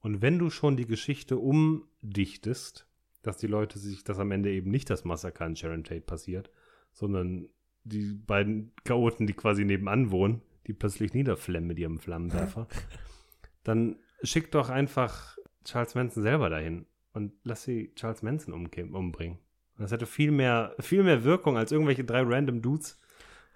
[0.00, 2.88] Und wenn du schon die Geschichte umdichtest,
[3.20, 6.50] dass die Leute sich, dass am Ende eben nicht das Massaker an Sharon Tate passiert,
[6.92, 7.50] sondern
[7.84, 12.68] die beiden Chaoten, die quasi nebenan wohnen, die plötzlich niederflemmen mit ihrem Flammenwerfer,
[13.64, 19.38] dann schick doch einfach Charles Manson selber dahin und lass sie Charles Manson umbringen.
[19.78, 23.00] Das hätte viel mehr, viel mehr Wirkung als irgendwelche drei random Dudes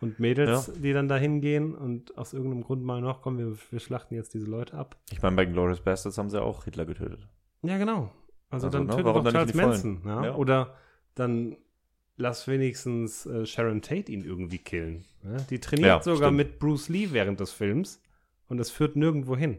[0.00, 3.80] und Mädels, die dann da hingehen und aus irgendeinem Grund mal noch, komm, wir, wir
[3.80, 4.96] schlachten jetzt diese Leute ab.
[5.10, 7.26] Ich meine, bei Glorious Bastards haben sie auch Hitler getötet.
[7.62, 8.10] Ja, genau.
[8.50, 10.02] Also, Also, dann ne, tötet warum doch Charles Manson.
[10.04, 10.24] Ja?
[10.24, 10.34] Ja.
[10.36, 10.74] Oder
[11.14, 11.56] dann
[12.16, 15.04] lass wenigstens äh, Sharon Tate ihn irgendwie killen.
[15.22, 15.36] Ja?
[15.50, 16.36] Die trainiert Ja, sogar stimmt.
[16.36, 18.02] mit Bruce Lee während des Films
[18.48, 19.58] und es führt nirgendwo hin.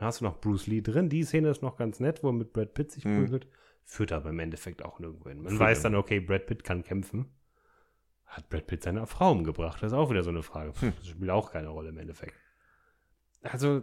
[0.00, 1.10] Dann hast du noch Bruce Lee drin.
[1.10, 3.24] Die Szene ist noch ganz nett, wo er mit Brad Pitt sich Mhm.
[3.24, 3.46] prügelt.
[3.84, 5.42] Führt aber im Endeffekt auch nirgendwo hin.
[5.42, 7.26] Man Führt weiß dann, okay, Brad Pitt kann kämpfen.
[8.24, 9.82] Hat Brad Pitt seine Frau umgebracht?
[9.82, 10.72] Das ist auch wieder so eine Frage.
[10.80, 10.94] Hm.
[10.96, 12.32] Das spielt auch keine Rolle im Endeffekt.
[13.42, 13.82] Also,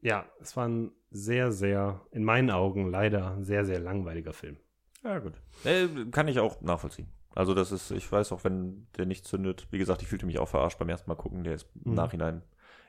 [0.00, 4.56] ja, es war ein sehr, sehr, in meinen Augen leider sehr, sehr langweiliger Film.
[5.04, 5.34] Ja, gut.
[5.64, 7.08] Äh, kann ich auch nachvollziehen.
[7.34, 9.68] Also, das ist, ich weiß auch, wenn der nicht zündet.
[9.70, 11.44] Wie gesagt, ich fühlte mich auch verarscht beim ersten Mal gucken.
[11.44, 11.96] Der ist im Mhm.
[11.96, 12.42] Nachhinein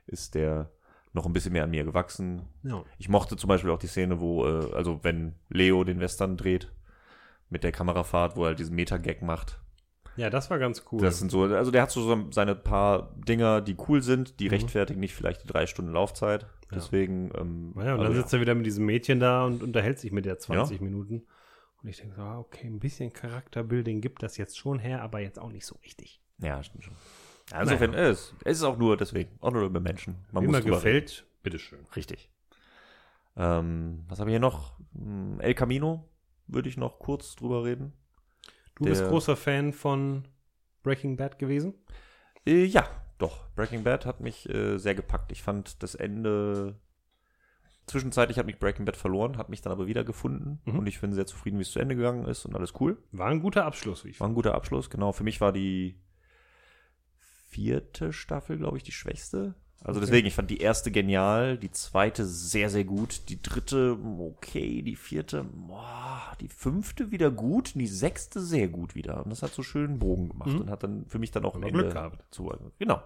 [0.05, 0.71] ist der
[1.13, 2.43] noch ein bisschen mehr an mir gewachsen.
[2.63, 2.83] Ja.
[2.97, 6.71] Ich mochte zum Beispiel auch die Szene, wo, äh, also wenn Leo den Western dreht,
[7.49, 9.59] mit der Kamerafahrt, wo er halt diesen Meta-Gag macht.
[10.17, 11.01] Ja, das war ganz cool.
[11.01, 14.51] Das sind so, also der hat so seine paar Dinger, die cool sind, die Mhm.
[14.51, 16.45] rechtfertigen nicht vielleicht die drei Stunden Laufzeit.
[16.71, 19.97] Deswegen, ähm, ja, und also dann sitzt er wieder mit diesem Mädchen da und unterhält
[19.97, 20.83] sich mit der 20 Ja.
[20.83, 21.25] Minuten.
[21.81, 25.21] Und ich denke so, ah, okay, ein bisschen Charakterbuilding gibt das jetzt schon her, aber
[25.21, 26.21] jetzt auch nicht so richtig.
[26.37, 26.93] Ja, stimmt schon.
[27.51, 28.09] Ja, insofern Naja.
[28.09, 30.17] ist es ist auch nur deswegen, auch nur über Menschen.
[30.31, 30.75] Man Wie muss drüber reden.
[30.75, 31.85] gefällt, bitteschön.
[31.95, 32.29] Richtig.
[33.35, 34.77] Ähm, was haben wir hier noch?
[34.93, 36.07] Hm, El Camino
[36.47, 37.93] würde ich noch kurz drüber reden.
[38.75, 40.27] Du bist Der- großer Fan von
[40.83, 41.73] Breaking Bad gewesen?
[42.45, 43.47] Äh, ja, doch.
[43.55, 45.31] Breaking Bad hat mich äh, sehr gepackt.
[45.31, 46.79] Ich fand das Ende.
[47.87, 50.79] Zwischenzeitlich hat mich Breaking Bad verloren, hat mich dann aber wieder gefunden Mhm.
[50.79, 53.01] und ich bin sehr zufrieden, wie es zu Ende gegangen ist und alles cool.
[53.11, 55.11] War ein guter Abschluss, wie ich War ein guter Abschluss, genau.
[55.11, 55.99] Für mich war die
[57.49, 59.55] vierte Staffel, glaube ich, die schwächste.
[59.81, 60.07] Also Okay.
[60.07, 64.97] deswegen, ich fand die erste genial, die zweite sehr, sehr gut, die dritte okay, die
[64.97, 69.23] vierte, boah, die fünfte wieder gut die sechste sehr gut wieder.
[69.23, 70.61] Und das hat so schön Bogen gemacht Mhm.
[70.61, 72.25] und hat dann für mich dann auch Aber Ende Glück gehabt.
[72.33, 72.51] zu.
[72.77, 73.01] Genau.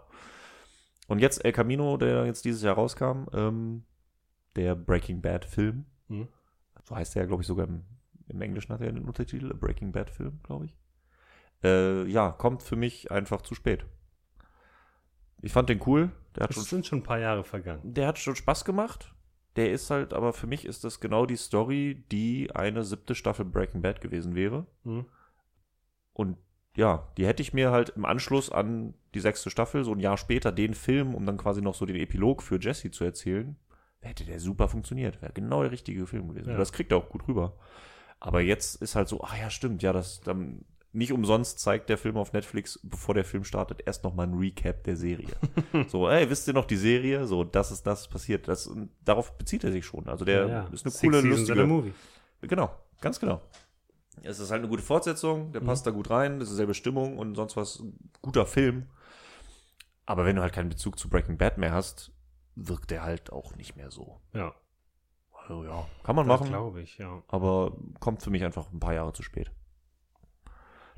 [1.08, 3.84] Und jetzt El Camino, der jetzt dieses Jahr rauskam, ähm,
[4.56, 5.86] der Breaking Bad Film.
[6.08, 6.28] Mhm.
[6.86, 7.84] So heißt der, glaube ich, sogar im,
[8.30, 10.76] im Englischen hat er den Untertitel, Breaking Bad Film, glaube ich.
[11.64, 13.86] Äh, ja, kommt für mich einfach zu spät.
[15.44, 16.10] Ich fand den cool.
[16.36, 17.82] Der hat, Es schon, sind schon ein paar Jahre vergangen.
[17.94, 19.14] der hat schon Spaß gemacht.
[19.56, 23.46] Der ist halt, aber für mich ist das genau die Story, die eine siebte Staffel
[23.46, 24.66] Breaking Bad gewesen wäre.
[24.84, 25.06] Mhm.
[26.14, 26.38] Und
[26.76, 30.18] ja, die hätte ich mir halt im Anschluss an die sechste Staffel, so ein Jahr
[30.18, 33.56] später, den Film, um dann quasi noch so den Epilog für Jesse zu erzählen,
[34.02, 35.22] hätte der super funktioniert.
[35.22, 36.50] Wäre genau der richtige Film gewesen.
[36.50, 36.58] Ja.
[36.58, 37.56] Das kriegt er auch gut rüber.
[38.20, 41.98] Aber jetzt ist halt so, ach ja, stimmt, ja, das dann nicht umsonst zeigt der
[41.98, 45.28] Film auf Netflix, bevor der Film startet, erst noch mal ein Recap der Serie.
[45.88, 47.26] so, ey, wisst ihr noch die Serie?
[47.28, 48.48] So, das ist das passiert.
[48.48, 48.70] Das,
[49.04, 50.08] darauf bezieht er sich schon.
[50.08, 51.66] Also der Ja, ist eine Six coole, Seasons lustige.
[51.68, 51.94] Movie.
[52.42, 52.70] Genau,
[53.02, 53.42] ganz genau.
[54.22, 55.66] Es ist halt eine gute Fortsetzung, der Mhm.
[55.66, 57.84] passt da gut rein, das ist dieselbe Stimmung und sonst was,
[58.22, 58.88] guter Film.
[60.06, 62.12] Aber wenn du halt keinen Bezug zu Breaking Bad mehr hast,
[62.56, 64.20] wirkt der halt auch nicht mehr so.
[64.34, 64.54] Ja,
[65.48, 67.24] Also ja, kann man das machen, glaube ich, ja.
[67.30, 69.52] aber kommt für mich einfach ein paar Jahre zu spät.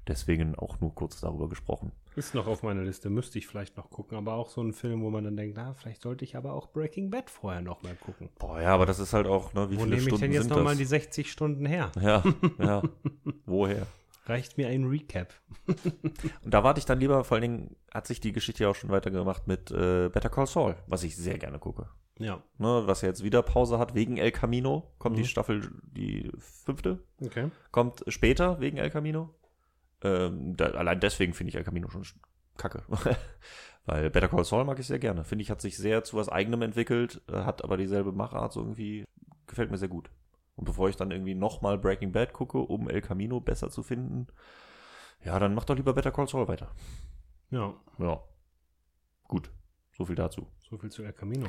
[0.07, 1.91] Deswegen auch nur kurz darüber gesprochen.
[2.15, 5.01] Ist noch auf meiner Liste, müsste ich vielleicht noch gucken, aber auch so ein Film,
[5.01, 7.95] wo man dann denkt, na, vielleicht sollte ich aber auch Breaking Bad vorher noch mal
[7.95, 8.29] gucken.
[8.39, 10.31] Boah, ja, aber das ist halt auch, ne, wie wo viele nehme ich Stunden denn
[10.31, 10.77] jetzt sind noch mal das?
[10.77, 11.91] die 60 Stunden her?
[11.99, 12.23] ja,
[12.59, 12.83] ja.
[13.45, 13.87] Woher?
[14.27, 15.33] Reicht mir ein Recap.
[15.67, 18.75] Und da warte ich dann lieber, vor allen Dingen hat sich die Geschichte ja auch
[18.75, 21.89] schon weitergemacht mit äh, Better Call Saul, was ich sehr gerne gucke.
[22.17, 25.21] Ja, ne, was ja jetzt wieder Pause hat wegen El Camino, kommt Mhm.
[25.21, 27.49] die Staffel, die fünfte, okay.
[27.71, 29.29] kommt später wegen El Camino.
[30.05, 32.05] Ähm, da, allein deswegen finde ich El Camino schon
[32.57, 32.83] kacke.
[33.85, 35.23] Weil Better Call Saul mag ich sehr gerne.
[35.23, 38.61] Finde ich, hat sich sehr zu was Eigenem entwickelt, äh, hat aber dieselbe Machart so
[38.61, 39.05] irgendwie,
[39.47, 40.11] gefällt mir sehr gut.
[40.55, 44.27] Und bevor ich dann irgendwie nochmal Breaking Bad gucke, um El Camino besser zu finden,
[45.23, 46.71] ja, dann mach doch lieber Better Call Saul weiter.
[47.49, 48.21] Ja, Ja.
[49.27, 49.51] Gut.
[49.91, 50.47] So viel dazu.
[50.59, 51.47] so viel zu El Camino.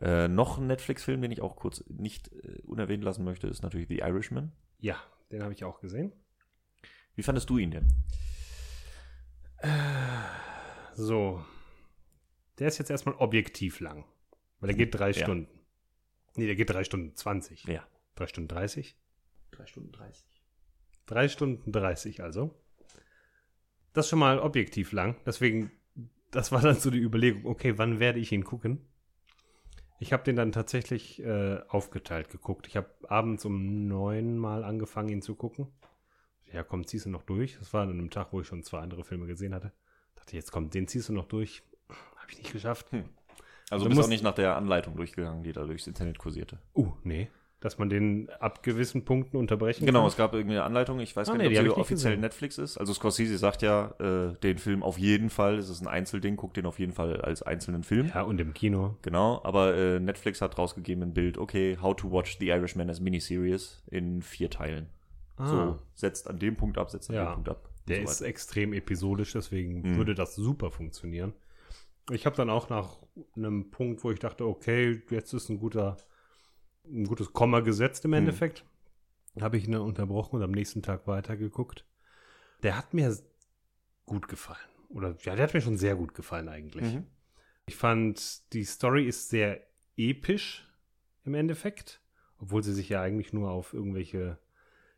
[0.00, 3.88] Äh, noch ein Netflix-Film, den ich auch kurz nicht äh, unerwähnt lassen möchte, ist natürlich
[3.88, 4.52] The Irishman.
[4.78, 4.96] Ja,
[5.30, 6.12] den habe ich auch gesehen.
[7.16, 7.88] Wie fandest du ihn denn?
[10.94, 11.44] So.
[12.58, 14.04] Der ist jetzt erstmal objektiv lang.
[14.60, 15.24] Weil der geht drei Ja.
[15.24, 15.48] Stunden.
[16.36, 17.64] Nee, der geht drei Stunden 20.
[17.64, 17.86] Ja.
[18.14, 18.96] Drei Stunden 30?
[19.50, 20.24] Drei Stunden 30.
[21.06, 22.54] Drei Stunden 30 also.
[23.92, 25.16] Das ist schon mal objektiv lang.
[25.24, 25.70] Deswegen,
[26.30, 28.86] das war dann so die Überlegung, okay, wann werde ich ihn gucken?
[29.98, 32.66] Ich habe den dann tatsächlich äh, aufgeteilt geguckt.
[32.66, 35.68] Ich habe abends um neun mal angefangen, ihn zu gucken.
[36.52, 37.56] Ja, komm, ziehst du noch durch.
[37.58, 39.72] Das war an einem Tag, wo ich schon zwei andere Filme gesehen hatte.
[40.14, 41.62] Dachte, jetzt komm, den ziehst du noch durch.
[41.88, 42.86] Habe ich nicht geschafft.
[43.70, 46.58] Also Du bist auch musst- nicht nach der Anleitung durchgegangen, die da durchs Internet kursierte.
[46.74, 47.28] Uh, nee.
[47.58, 50.08] Dass man den ab gewissen Punkten unterbrechen Genau, kann.
[50.08, 51.00] es gab irgendwie eine Anleitung.
[51.00, 52.20] Ich weiß Ah, gar nee, nicht, die ob ich nicht offiziell gesehen.
[52.20, 52.76] Netflix ist.
[52.78, 56.56] Also Scorsese sagt ja, äh, den Film auf jeden Fall, es ist ein Einzelding, guckt
[56.58, 58.08] den auf jeden Fall als einzelnen Film.
[58.14, 58.96] Ja, und im Kino.
[59.02, 63.00] Genau, aber äh, Netflix hat rausgegeben ein Bild, okay, how to watch The Irishman as
[63.00, 64.88] Miniseries in vier Teilen.
[65.38, 67.18] So, setzt an dem Punkt ab, setzt an Ah.
[67.18, 67.24] Ja.
[67.30, 67.68] dem Punkt ab.
[67.88, 69.96] Der so ist extrem episodisch, deswegen Mhm.
[69.96, 71.34] würde das super funktionieren.
[72.10, 72.98] Ich habe dann auch nach
[73.36, 75.96] einem Punkt, wo ich dachte, okay, jetzt ist ein guter,
[76.84, 78.16] ein gutes Komma gesetzt im Mhm.
[78.18, 78.64] Endeffekt,
[79.40, 81.84] habe ich ihn dann unterbrochen und am nächsten Tag weitergeguckt.
[82.62, 83.16] Der hat mir
[84.06, 84.58] gut gefallen.
[84.88, 86.94] Oder ja, der hat mir schon sehr gut gefallen eigentlich.
[86.94, 87.06] Mhm.
[87.66, 89.60] Ich fand, die Story ist sehr
[89.96, 90.66] episch
[91.24, 92.00] im Endeffekt,
[92.38, 94.38] obwohl sie sich ja eigentlich nur auf irgendwelche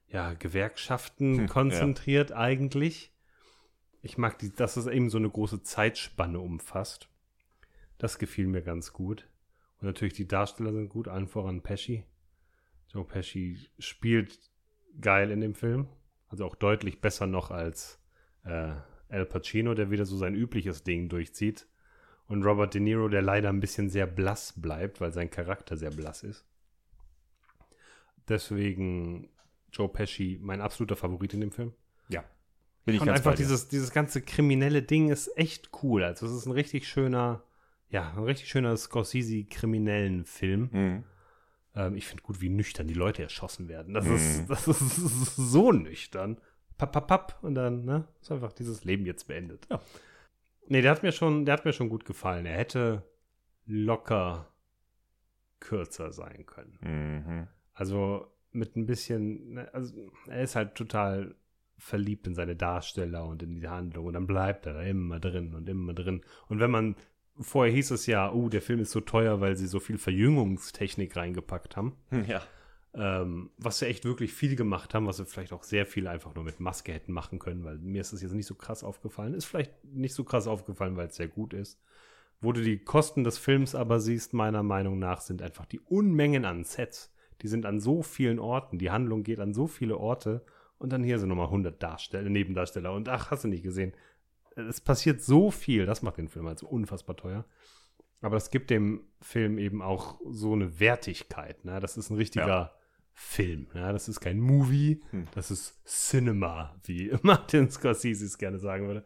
[0.09, 3.13] ja, Gewerkschaften Hm, konzentriert eigentlich.
[4.03, 7.09] Ich mag, die, dass es eben so eine große Zeitspanne umfasst.
[7.99, 9.29] Das gefiel mir ganz gut.
[9.81, 12.05] Und natürlich die Darsteller sind gut, allen voran Pesci.
[12.93, 14.39] Joe Pesci spielt
[15.01, 15.89] geil in dem Film.
[16.29, 18.01] Also auch deutlich besser noch als
[18.45, 18.75] äh,
[19.09, 21.67] Al Pacino, der wieder so sein übliches Ding durchzieht.
[22.27, 25.91] Und Robert De Niro, der leider ein bisschen sehr blass bleibt, weil sein Charakter sehr
[25.91, 26.45] blass ist.
[28.29, 29.31] Deswegen
[29.73, 31.73] Joe Pesci mein absoluter Favorit in dem Film.
[32.09, 32.25] Ja.
[32.85, 36.03] Bin ich Und ganz einfach dieses, dieses ganze kriminelle Ding ist echt cool.
[36.05, 37.43] Also es ist ein richtig schöner,
[37.91, 40.69] ja, ein richtig schöner Scorsese-kriminellen Film.
[40.73, 41.05] Mhm.
[41.75, 43.95] Ähm, ich finde gut, wie nüchtern die Leute erschossen werden.
[43.95, 44.15] Das, Mhm.
[44.15, 46.41] ist, das ist so nüchtern.
[46.79, 47.39] Papp, papp, papp.
[47.43, 49.67] Und dann, ne, ist einfach dieses Leben jetzt beendet.
[49.71, 49.81] Ja.
[50.69, 52.47] Nee, der hat mir schon, der hat mir schon gut gefallen.
[52.47, 53.03] Er hätte
[53.67, 54.49] locker
[55.61, 56.79] kürzer sein können.
[56.81, 57.49] Mhm.
[57.75, 61.35] Also mit ein bisschen, ne, also er ist halt total
[61.77, 65.55] verliebt in seine Darsteller und in die Handlung und dann bleibt er da immer drin
[65.55, 66.23] und immer drin.
[66.49, 66.97] Und wenn man,
[67.39, 71.15] vorher hieß es ja, oh, der Film ist so teuer, weil sie so viel Verjüngungstechnik
[71.17, 71.95] reingepackt haben,
[72.27, 72.43] Ja.
[72.95, 76.35] ähm, was sie echt wirklich viel gemacht haben, was sie vielleicht auch sehr viel einfach
[76.35, 79.35] nur mit Maske hätten machen können, weil mir ist das jetzt nicht so krass aufgefallen.
[79.35, 81.81] Ist vielleicht nicht so krass aufgefallen, weil es sehr gut ist.
[82.41, 86.45] Wo du die Kosten des Films aber siehst, meiner Meinung nach, sind einfach die Unmengen
[86.45, 87.13] an Sets.
[87.43, 90.45] Die sind an so vielen Orten, die Handlung geht an so viele Orte
[90.79, 93.93] und dann hier sind nochmal 100 Darsteller, Nebendarsteller und ach, hast du nicht gesehen.
[94.57, 97.45] Es passiert so viel, das macht den Film also unfassbar teuer.
[98.21, 101.65] Aber es gibt dem Film eben auch so eine Wertigkeit.
[101.65, 101.79] Ne?
[101.79, 102.73] Das ist ein richtiger Ja.
[103.13, 103.69] Film.
[103.75, 103.93] Ja?
[103.93, 105.27] Das ist kein Movie, Hm.
[105.35, 109.05] das ist Cinema, wie Martin Scorsese es gerne sagen würde.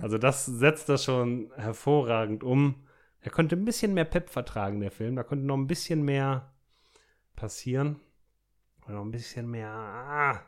[0.00, 2.86] Also das setzt das schon hervorragend um.
[3.20, 5.16] Er konnte ein bisschen mehr Pep vertragen, der Film.
[5.16, 6.53] Da konnte noch ein bisschen mehr
[7.36, 8.00] passieren.
[8.86, 10.42] Und noch ein bisschen mehr, ah,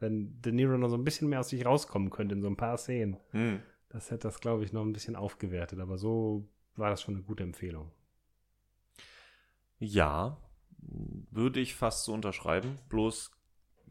[0.00, 2.56] wenn De Niro noch so ein bisschen mehr aus sich rauskommen könnte in so ein
[2.56, 3.16] paar Szenen.
[3.32, 3.60] Mhm.
[3.88, 5.78] Das hätte das, glaube ich, noch ein bisschen aufgewertet.
[5.78, 7.90] Aber so war das schon eine gute Empfehlung.
[9.78, 10.38] Ja,
[11.30, 12.78] würde ich fast so unterschreiben.
[12.88, 13.30] Bloß,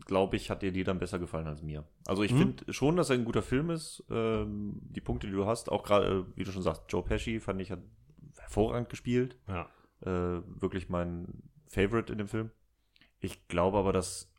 [0.06, 1.86] glaube ich, hat dir die dann besser gefallen als mir.
[2.08, 2.38] Also ich Mhm.
[2.38, 4.04] finde schon, dass er ein guter Film ist.
[4.10, 7.40] Ähm, die Punkte, die du hast, auch gerade, äh, wie du schon sagst, Joe Pesci
[7.40, 7.80] fand ich hat
[8.40, 9.38] hervorragend gespielt.
[9.48, 9.70] Ja.
[10.02, 11.28] Äh, wirklich mein
[11.72, 12.52] Favorite in dem Film.
[13.20, 14.32] Ich glaube aber, dass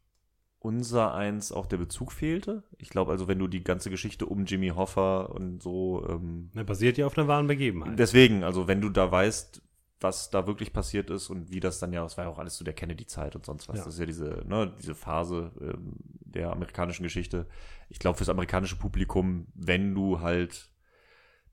[0.58, 2.62] unser eins auch der Bezug fehlte.
[2.78, 6.64] Ich glaube also, wenn du die ganze Geschichte um Jimmy Hoffa und so ähm, Ne,
[6.64, 7.98] basiert ja auf einer wahren Begebenheit.
[7.98, 9.62] Deswegen, also wenn du da weißt,
[9.98, 12.56] was da wirklich passiert ist und wie das dann ja, das war ja auch alles
[12.56, 13.78] zu der Kennedy-Zeit und sonst was.
[13.78, 13.84] Ja.
[13.84, 17.46] Das ist ja diese, ne, diese Phase ähm, der amerikanischen Geschichte.
[17.88, 20.70] Ich glaube, fürs amerikanische Publikum, wenn du halt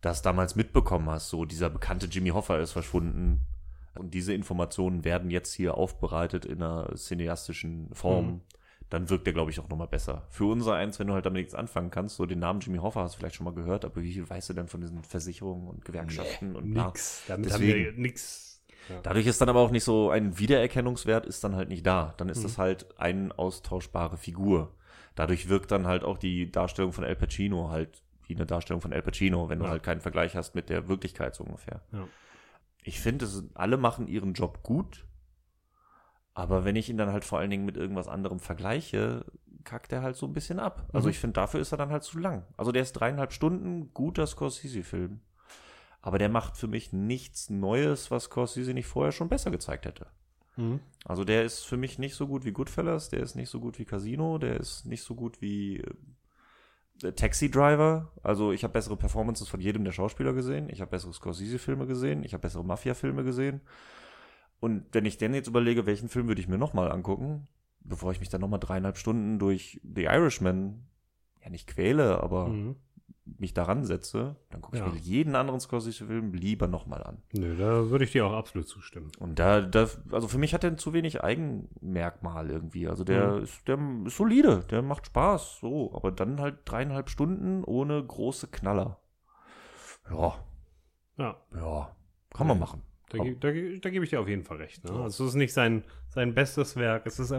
[0.02, 3.46] das damals mitbekommen hast, so dieser bekannte Jimmy Hoffa ist verschwunden
[3.98, 8.42] und diese Informationen werden jetzt hier aufbereitet in einer cineastischen Form, Mhm.
[8.90, 10.26] dann wirkt der, glaube ich, auch nochmal besser.
[10.30, 13.02] Für unser eins, wenn du halt damit nichts anfangen kannst, so den Namen Jimmy Hoffa
[13.02, 15.68] hast du vielleicht schon mal gehört, aber wie viel weißt du denn von diesen Versicherungen
[15.68, 16.88] und Gewerkschaften und bla?
[16.88, 17.24] Nix.
[17.28, 17.86] Damit Deswegen.
[17.88, 18.64] haben wir nix.
[18.90, 19.00] Ja.
[19.04, 22.16] Dadurch ist dann aber auch nicht so ein Wiedererkennungswert ist dann halt nicht da.
[22.18, 22.44] Dann ist Mhm.
[22.44, 24.74] das halt eine austauschbare Figur.
[25.14, 28.94] Dadurch wirkt dann halt auch die Darstellung von Al Pacino halt wie eine Darstellung von
[28.94, 29.72] Al Pacino, wenn du Ja.
[29.72, 31.82] halt keinen Vergleich hast mit der Wirklichkeit so ungefähr.
[31.92, 32.08] Ja.
[32.84, 35.06] Ich finde, alle machen ihren Job gut,
[36.34, 39.26] aber wenn ich ihn dann halt vor allen Dingen mit irgendwas anderem vergleiche,
[39.66, 40.88] kackt er halt so ein bisschen ab.
[40.94, 41.12] Also Mhm.
[41.12, 42.46] ich finde, dafür ist er dann halt zu lang.
[42.56, 45.20] Also der ist dreieinhalb Stunden, guter Scorsese-Film.
[46.02, 50.08] Aber der macht für mich nichts Neues, was Scorsese nicht vorher schon besser gezeigt hätte.
[50.56, 50.80] Mhm.
[51.04, 53.78] Also der ist für mich nicht so gut wie Goodfellas, der ist nicht so gut
[53.80, 55.94] wie Casino, der ist nicht so gut wie äh,
[57.16, 58.12] Taxi Driver.
[58.24, 62.24] Also ich habe bessere Performances von jedem der Schauspieler gesehen, ich habe bessere Scorsese-Filme gesehen,
[62.24, 63.62] ich habe bessere Mafia-Filme gesehen.
[64.60, 67.48] Und wenn ich denn jetzt überlege, welchen Film würde ich mir nochmal angucken,
[67.80, 70.84] bevor ich mich dann nochmal dreieinhalb Stunden durch The Irishman,
[71.42, 72.76] ja nicht quäle, aber Mhm.
[73.38, 74.90] Mich daran setze, dann gucke ich Ja.
[74.90, 77.22] mir jeden anderen Scorsese-Film lieber nochmal an.
[77.34, 79.12] Nö, da würde ich dir auch absolut zustimmen.
[79.20, 82.88] Und da, da, also für mich hat er zu wenig Eigenmerkmal irgendwie.
[82.88, 83.44] Also der Mhm.
[83.44, 88.48] ist, der ist solide, der macht Spaß, so, aber dann halt dreieinhalb Stunden ohne große
[88.48, 89.00] Knaller.
[90.10, 90.44] Ja,
[91.18, 91.96] Ja, ja,
[92.34, 92.60] kann man Ja.
[92.62, 92.82] machen.
[93.10, 94.84] da, da, da gebe ich dir auf jeden Fall recht.
[94.86, 94.92] Ne?
[94.92, 97.06] Also es ist nicht sein, sein bestes Werk.
[97.06, 97.34] Es ist,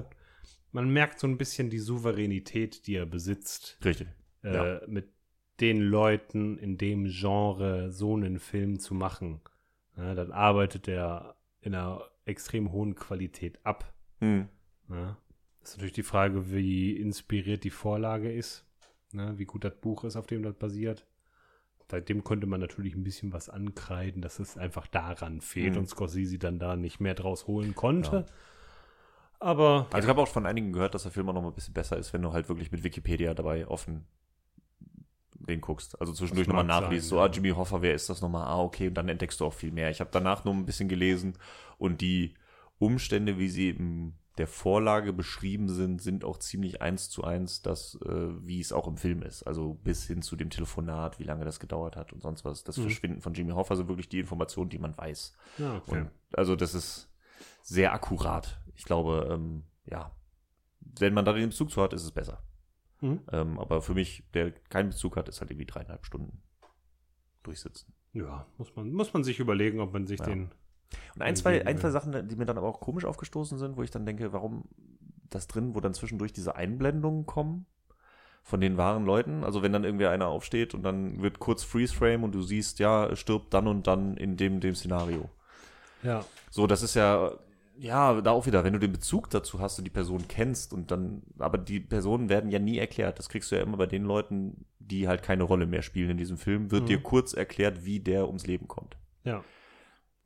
[0.73, 4.09] man merkt so ein bisschen die Souveränität, die er besitzt, Richtig.
[4.43, 4.81] äh, Ja.
[4.87, 5.09] mit
[5.61, 9.41] den Leuten in dem Genre so einen Film zu machen.
[9.97, 13.93] Ja, dann arbeitet er in einer extrem hohen Qualität ab.
[14.21, 14.49] Hm.
[14.89, 15.17] Ja.
[15.63, 18.65] Ist natürlich die Frage, wie inspiriert die Vorlage ist,
[19.13, 19.35] ne?
[19.37, 21.07] wie gut das Buch ist, auf dem das basiert.
[21.91, 25.81] Seitdem konnte man natürlich ein bisschen was ankreiden, dass es einfach daran fehlt Mhm.
[25.81, 28.17] und Scorsese dann da nicht mehr draus holen konnte.
[28.17, 28.27] Ja.
[29.41, 31.55] Aber Also ich habe auch von einigen gehört, dass der Film auch noch mal ein
[31.55, 34.05] bisschen besser ist, wenn du halt wirklich mit Wikipedia dabei offen
[35.41, 36.01] den guckst.
[36.01, 38.47] Also zwischendurch nochmal mag nachliest, sein, so, ah, Jimmy Hoffa, wer ist das nochmal?
[38.47, 39.91] Ah, okay, und dann entdeckst du auch viel mehr.
[39.91, 41.35] Ich habe danach nur ein bisschen gelesen
[41.79, 42.35] und die
[42.79, 47.99] Umstände, wie sie in der Vorlage beschrieben sind, sind auch ziemlich eins zu eins das,
[48.07, 49.43] äh, wie es auch im Film ist.
[49.43, 52.65] Also bis hin zu dem Telefonat, wie lange das gedauert hat und sonst was.
[52.65, 52.83] Das Mhm.
[52.83, 55.37] Verschwinden von Jimmy Hoffa sind wirklich die Informationen, die man weiß.
[55.59, 55.91] ja, okay.
[56.03, 57.11] Und also das ist
[57.63, 58.61] sehr akkurat.
[58.77, 60.11] Ich glaube, ähm, ja,
[60.99, 62.43] wenn man da den Bezug zu hat, ist es besser.
[63.01, 63.21] Mhm.
[63.33, 66.43] Ähm, aber für mich, der keinen Bezug hat, ist halt irgendwie dreieinhalb Stunden
[67.43, 67.93] durchsitzen.
[68.13, 70.27] ja, muss man, muss man sich überlegen, ob man sich Ja.
[70.27, 70.51] den.
[71.15, 71.91] Und ein, zwei, ein, zwei.
[71.91, 74.65] Sachen, die mir dann aber auch komisch aufgestoßen sind, wo ich dann denke, warum
[75.29, 77.67] das drin, wo dann zwischendurch diese Einblendungen kommen
[78.43, 79.45] von den wahren Leuten.
[79.45, 82.81] Also wenn dann irgendwie einer aufsteht und dann wird kurz Freeze Frame und du siehst,
[82.81, 85.31] ja, stirbt dann und dann in dem, dem Szenario.
[86.03, 87.33] Ja, So, das ist ja,
[87.81, 90.91] ja, da auch wieder, wenn du den Bezug dazu hast und die Person kennst und
[90.91, 93.19] dann, aber die Personen werden ja nie erklärt.
[93.19, 96.17] Das kriegst du ja immer bei den Leuten, die halt keine Rolle mehr spielen in
[96.19, 96.87] diesem Film, wird Mhm.
[96.89, 98.97] dir kurz erklärt, wie der ums Leben kommt.
[99.25, 99.43] ja.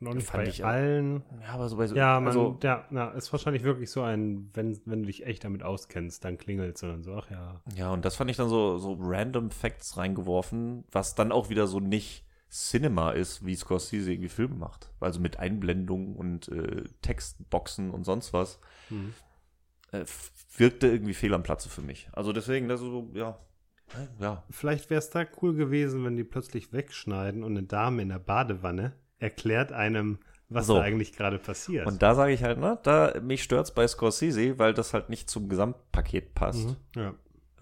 [0.00, 1.22] Noch nicht Fand bei ich allen.
[1.40, 4.50] Ja, aber so bei so, Ja, man, also, ja, na, ist wahrscheinlich wirklich so ein,
[4.52, 7.62] wenn, wenn du dich echt damit auskennst, dann klingelt es und dann so, ach ja.
[7.74, 11.66] ja, und das fand ich dann so, so random Facts reingeworfen, was dann auch wieder
[11.68, 12.23] so nicht
[12.54, 14.92] Cinema ist, wie Scorsese irgendwie Filme macht.
[15.00, 18.60] Also mit Einblendungen und äh, Textboxen und sonst was.
[18.90, 19.12] Mhm.
[19.90, 20.04] Äh,
[20.56, 22.08] wirkte irgendwie fehl am Platze für mich.
[22.12, 23.38] Also deswegen, das ist so, ja.
[24.20, 28.08] Ja, Vielleicht wäre es da cool gewesen, wenn die plötzlich wegschneiden und eine Dame in
[28.10, 30.18] der Badewanne erklärt einem,
[30.48, 30.76] was So.
[30.76, 31.86] da eigentlich gerade passiert.
[31.86, 35.28] Und da sage ich halt, ne, da mich stört's bei Scorsese, weil das halt nicht
[35.28, 36.68] zum Gesamtpaket passt.
[36.68, 36.76] mhm.
[36.94, 37.14] Ja.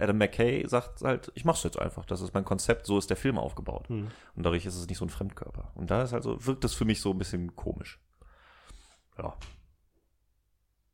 [0.03, 2.05] Adam McKay sagt halt, ich mach's jetzt einfach.
[2.05, 3.89] Das ist mein Konzept, so ist der Film aufgebaut.
[3.89, 4.09] Mhm.
[4.35, 5.71] Und dadurch ist es nicht so ein Fremdkörper.
[5.75, 8.01] Und da ist halt so, wirkt es für mich so ein bisschen komisch.
[9.19, 9.37] Ja.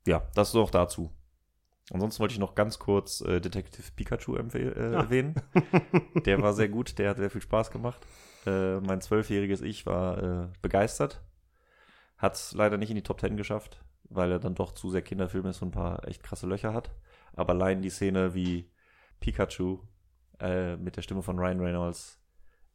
[0.07, 1.11] Ja, das so auch dazu.
[1.91, 4.43] Ansonsten wollte ich noch ganz kurz äh, Detective Pikachu äh,
[4.75, 5.01] Ah.
[5.03, 5.35] erwähnen.
[6.27, 8.07] Der war sehr gut, der hat sehr viel Spaß gemacht.
[8.47, 11.23] Äh, mein zwölfjähriges Ich war äh, begeistert.
[12.19, 15.03] Hat es leider nicht in die Top Ten geschafft, weil er dann doch zu sehr
[15.03, 16.91] Kinderfilm ist und ein paar echt krasse Löcher hat.
[17.35, 18.71] Aber allein die Szene, wie
[19.21, 19.81] Pikachu
[20.41, 22.19] äh, mit der Stimme von Ryan Reynolds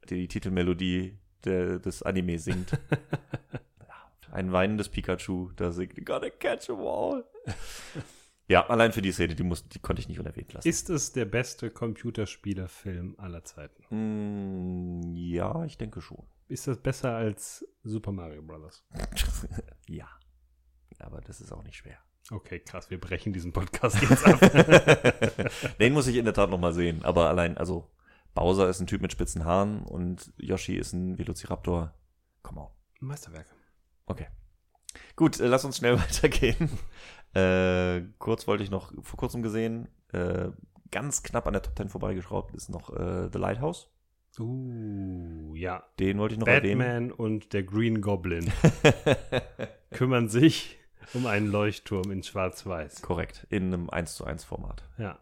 [0.10, 2.78] die, die Titelmelodie der, des Anime singt.
[4.32, 7.24] Ein weinendes Pikachu, da singt Gotta catch 'em all.
[8.48, 10.68] ja, allein für die Szene, die, muss, die konnte ich nicht unerwähnt lassen.
[10.68, 13.84] Ist es der beste Computerspielerfilm aller Zeiten?
[13.92, 16.26] Mm, ja, ich denke schon.
[16.48, 18.84] Ist das besser als Super Mario Bros.?
[19.88, 20.08] ja.
[21.00, 22.00] Aber das ist auch nicht schwer.
[22.32, 24.40] Okay, krass, wir brechen diesen Podcast jetzt ab.
[25.80, 27.04] Den muss ich in der Tat noch mal sehen.
[27.04, 27.92] Aber allein, also
[28.34, 31.94] Bowser ist ein Typ mit spitzen Haaren und Yoshi ist ein Velociraptor.
[32.42, 32.68] Come on.
[33.02, 33.48] Meisterwerk.
[34.06, 34.28] Okay.
[35.16, 36.70] Gut, äh, lass uns schnell weitergehen.
[37.34, 40.50] Äh, kurz wollte ich noch vor kurzem gesehen, äh,
[40.92, 43.90] ganz knapp an der Top 10 vorbeigeschraubt, ist noch äh, The Lighthouse.
[44.40, 45.84] Uh, ja.
[46.00, 46.80] Den wollte ich noch erwähnen.
[46.80, 48.52] Batman und der Green Goblin
[49.92, 50.80] kümmern sich
[51.14, 53.02] um einen Leuchtturm in Schwarz-Weiß.
[53.02, 54.84] Korrekt, in einem 1 zu 1 Format.
[54.98, 55.20] Ja.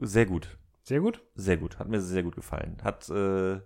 [0.00, 1.22] Sehr gut, Sehr gut.
[1.34, 1.78] sehr gut.
[1.78, 2.78] Hat mir sehr gut gefallen.
[2.82, 3.60] Hat äh,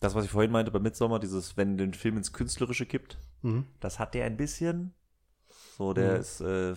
[0.00, 3.66] das, was ich vorhin meinte bei Midsommar, dieses, wenn den Film ins Künstlerische kippt, Mhm.
[3.80, 4.94] das hat der ein bisschen.
[5.76, 6.20] So, der Mhm.
[6.20, 6.74] ist, äh,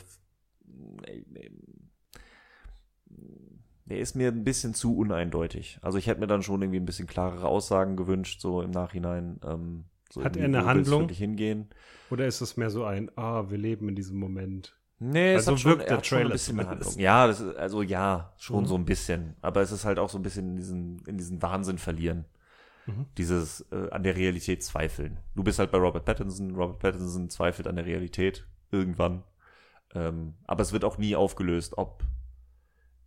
[3.85, 5.79] der ist mir ein bisschen zu uneindeutig.
[5.81, 9.39] Also ich hätte mir dann schon irgendwie ein bisschen klarere Aussagen gewünscht, so im Nachhinein.
[9.43, 11.09] Ähm, so Hat er eine Handlung?
[11.09, 11.69] hingehen?
[12.11, 14.75] Oder ist es mehr so ein, ah, wir leben in diesem Moment?
[14.99, 16.89] Nee, es Also schon, wirkt er der schon ein Trailer bisschen zumindest.
[16.91, 17.03] Handlung.
[17.03, 18.67] Ja, das ist, also ja, schon Mhm.
[18.67, 19.35] so ein bisschen.
[19.41, 22.25] Aber es ist halt auch so ein bisschen in diesen, in diesen Wahnsinn verlieren.
[22.85, 23.05] Mhm.
[23.17, 25.17] Dieses äh, an der Realität zweifeln.
[25.35, 26.55] Du bist halt bei Robert Pattinson.
[26.55, 29.23] Robert Pattinson zweifelt an der Realität irgendwann.
[29.93, 32.03] Ähm, aber es wird auch nie aufgelöst, ob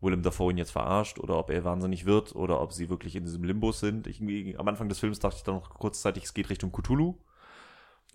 [0.01, 3.25] Willem Dafoe ihn jetzt verarscht oder ob er wahnsinnig wird oder ob sie wirklich in
[3.25, 4.07] diesem Limbus sind.
[4.07, 4.21] Ich,
[4.59, 7.17] am Anfang des Films dachte ich dann noch kurzzeitig, es geht Richtung Cthulhu.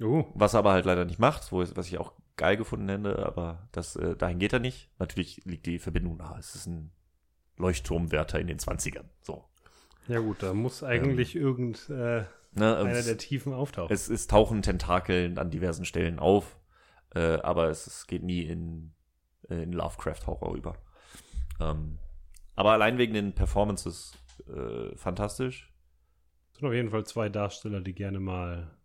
[0.01, 3.25] Oh, Was er aber halt leider nicht macht, wo was ich auch geil gefunden hätte,
[3.25, 4.89] aber das, äh, dahin geht er nicht.
[4.97, 6.39] Natürlich liegt die Verbindung nahe.
[6.39, 6.91] Es ist ein
[7.57, 9.05] Leuchtturmwärter in den 20ern.
[9.21, 9.43] So.
[10.07, 12.23] ja gut, da muss eigentlich irgend äh,
[12.55, 13.93] Ne, und einer es, der Tiefen auftauchen.
[13.93, 16.59] es, es tauchen Tentakeln an diversen Stellen auf,
[17.15, 18.93] äh, aber es, es geht nie in,
[19.49, 20.75] äh, in Lovecraft-Horror über.
[21.59, 21.99] Ähm,
[22.55, 24.17] aber allein wegen den Performances
[24.47, 25.71] äh, fantastisch.
[26.51, 28.77] Es sind auf jeden Fall zwei Darsteller, die gerne mal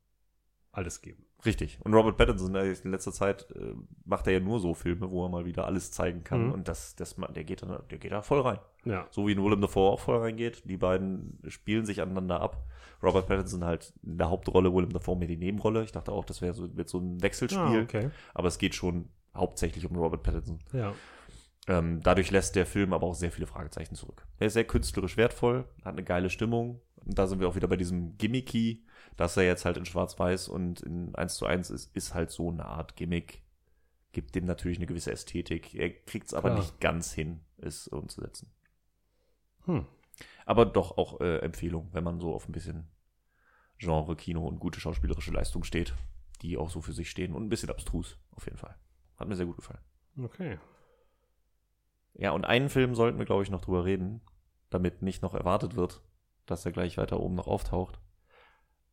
[0.73, 1.29] alles geben.
[1.45, 1.79] Richtig.
[1.85, 3.75] Und Robert Pattinson, in letzter Zeit äh,
[4.05, 6.47] macht er ja nur so Filme, wo er mal wieder alles zeigen kann.
[6.47, 6.53] Mhm.
[6.53, 8.59] Und das, das, der geht da, der geht da voll rein.
[8.85, 9.07] Ja.
[9.11, 10.69] So wie in Willem Dafoe auch voll reingeht.
[10.69, 12.65] Die beiden spielen sich aneinander ab.
[13.03, 15.85] Robert Pattinson halt in der Hauptrolle, Willem Dafoe mehr die Nebenrolle.
[15.85, 17.61] Ich dachte auch, das wäre so, wird so ein Wechselspiel.
[17.61, 18.11] Ah, okay.
[18.35, 20.59] Aber es geht schon hauptsächlich um Robert Pattinson.
[20.73, 20.93] Ja.
[21.69, 24.27] Ähm, dadurch lässt der Film aber auch sehr viele Fragezeichen zurück.
[24.39, 26.81] Er ist sehr künstlerisch wertvoll, hat eine geile Stimmung.
[27.05, 30.49] Und da sind wir auch wieder bei diesem Gimmicky, dass er jetzt halt in Schwarz-Weiß
[30.49, 33.43] und in 1 zu 1 ist, ist halt so eine Art Gimmick.
[34.13, 35.75] Gibt dem natürlich eine gewisse Ästhetik.
[35.75, 36.61] Er kriegt es aber Klar.
[36.61, 38.51] nicht ganz hin, es umzusetzen.
[39.67, 39.87] Hm.
[40.47, 42.89] Aber doch auch äh, Empfehlung, wenn man so auf ein bisschen
[43.77, 45.95] Genre, Kino und gute schauspielerische Leistung steht,
[46.41, 48.75] die auch so für sich stehen und ein bisschen abstrus, auf jeden Fall.
[49.19, 49.81] Hat mir sehr gut gefallen.
[50.21, 50.59] Okay.
[52.19, 54.21] Ja, und einen Film sollten wir, glaube ich, noch drüber reden,
[54.71, 56.03] damit nicht noch erwartet wird,
[56.47, 58.01] dass er gleich weiter oben noch auftaucht.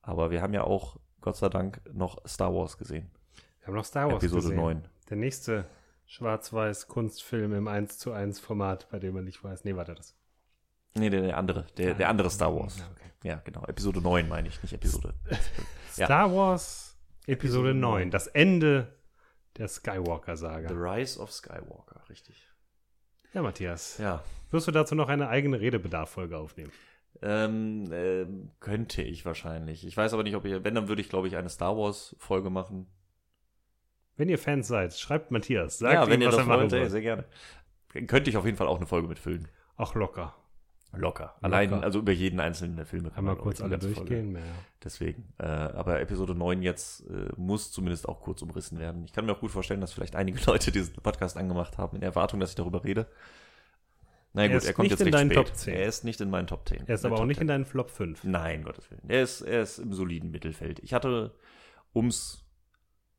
[0.02, 3.12] Aber wir haben ja auch, Gott sei Dank, noch Star Wars gesehen.
[3.60, 4.58] Wir haben noch Star Wars Episode gesehen.
[4.58, 4.88] 9.
[5.10, 5.66] Der nächste
[6.06, 9.64] Schwarz-Weiß-Kunstfilm im 1 zu 1 Format, bei dem man nicht weiß.
[9.64, 10.16] Nee, warte das.
[10.94, 12.78] Nee, der, der andere, der, der andere Star Wars.
[12.78, 13.12] Ja, okay.
[13.24, 13.66] Ja, genau.
[13.66, 15.16] Episode 9 meine ich, nicht Episode.
[15.98, 16.06] Ja.
[16.06, 16.96] Star Wars
[17.26, 18.12] Episode Episode 9.
[18.12, 18.94] Das Ende
[19.58, 20.70] der The Skywalker-Saga.
[20.70, 22.48] Rise of Skywalker, richtig.
[23.36, 23.98] Ja, Matthias.
[23.98, 24.24] Ja.
[24.50, 26.72] Wirst du dazu noch eine eigene Redebedarf-Folge aufnehmen?
[27.22, 29.86] Ähm, ähm, könnte ich wahrscheinlich.
[29.86, 32.50] Ich weiß aber nicht, ob ich, wenn, dann würde ich, glaube ich, eine Star Wars-Folge
[32.50, 32.88] machen.
[34.16, 35.80] Wenn ihr Fans seid, schreibt Matthias.
[35.80, 37.26] Sagt ja, ihm, wenn ihr was das wollt, sehr gerne.
[38.08, 39.50] Könnte ich auf jeden Fall auch eine Folge mitfüllen.
[39.76, 40.34] Auch locker.
[40.98, 41.36] Locker.
[41.42, 41.84] Allein, Locker.
[41.84, 43.10] also über jeden einzelnen der Filme.
[43.10, 43.96] kann Einmal man, kurz alle Folge.
[43.96, 44.36] durchgehen.
[44.36, 44.42] Ja.
[44.84, 45.34] Deswegen.
[45.38, 49.04] Äh, aber Episode 9 jetzt äh, muss zumindest auch kurz umrissen werden.
[49.06, 52.02] Ich kann mir auch gut vorstellen, dass vielleicht einige Leute diesen Podcast angemacht haben, in
[52.04, 53.08] Erwartung, dass ich darüber rede.
[54.34, 55.38] Na Er gut, ist er kommt nicht jetzt in recht spät.
[55.48, 55.74] Top 10.
[55.76, 56.88] Er ist nicht in meinen Top 10.
[56.88, 58.26] Er ist aber auch nicht in deinen Flop 5.
[58.26, 59.04] Nein, Gottes Willen.
[59.08, 60.80] Er ist, er ist im soliden Mittelfeld.
[60.80, 61.34] Ich hatte,
[61.94, 62.44] ums,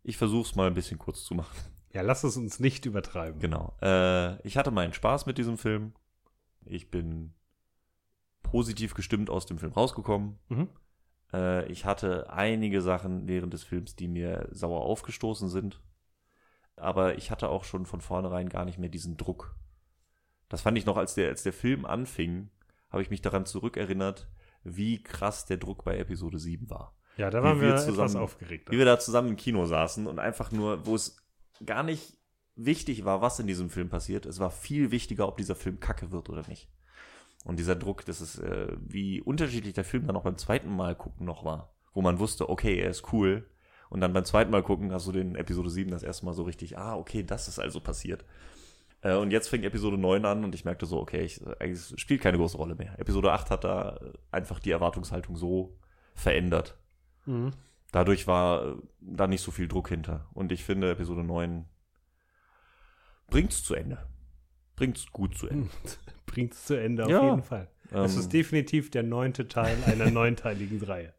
[0.02, 1.56] ich versuch's mal ein bisschen kurz zu machen.
[1.92, 3.40] Ja, lass es uns nicht übertreiben.
[3.40, 3.74] Genau.
[3.80, 5.94] Äh, ich hatte meinen Spaß mit diesem Film.
[6.66, 7.32] Ich bin
[8.50, 10.38] positiv gestimmt aus dem Film rausgekommen.
[10.48, 10.68] Mhm.
[11.32, 15.80] Äh, ich hatte einige Sachen während des Films, die mir sauer aufgestoßen sind.
[16.76, 19.54] Aber ich hatte auch schon von vornherein gar nicht mehr diesen Druck.
[20.48, 22.50] Das fand ich noch, als der, als der Film anfing,
[22.90, 24.28] habe ich mich daran zurückerinnert,
[24.62, 26.94] wie krass der Druck bei Episode 7 war.
[27.16, 28.70] Ja, da Wie waren wir wir, etwas zusammen- aufgeregt.
[28.70, 31.16] Wie wir da zusammen im Kino saßen und einfach nur, wo es
[31.64, 32.18] gar nicht
[32.56, 34.26] wichtig war, was in diesem Film passiert.
[34.26, 36.68] Es war viel wichtiger, ob dieser Film kacke wird oder nicht.
[37.46, 40.96] Und dieser Druck, das ist, äh, wie unterschiedlich der Film dann auch beim zweiten Mal
[40.96, 41.72] gucken noch war.
[41.94, 43.48] Wo man wusste, okay, er ist cool.
[43.88, 46.42] Und dann beim zweiten Mal gucken hast du den Episode 7 das erste Mal so
[46.42, 48.24] richtig, ah, okay, das ist also passiert.
[49.00, 52.00] Äh, und jetzt fing Episode 9 an und ich merkte so, okay, ich, eigentlich es
[52.00, 52.98] spielt keine große Rolle mehr.
[52.98, 55.78] Episode 8 hat da äh, einfach die Erwartungshaltung so
[56.16, 56.76] verändert.
[57.26, 57.52] Mhm.
[57.92, 60.28] Dadurch war äh, da nicht so viel Druck hinter.
[60.34, 61.64] Und ich finde, Episode 9
[63.28, 64.04] bringt's zu Ende.
[64.74, 65.70] Bringt's gut zu Ende.
[66.26, 67.22] Bringt's zu Ende auf Ja.
[67.24, 67.68] jeden Fall.
[67.90, 71.12] es Ähm, ist definitiv der neunte Teil einer neunteiligen Reihe.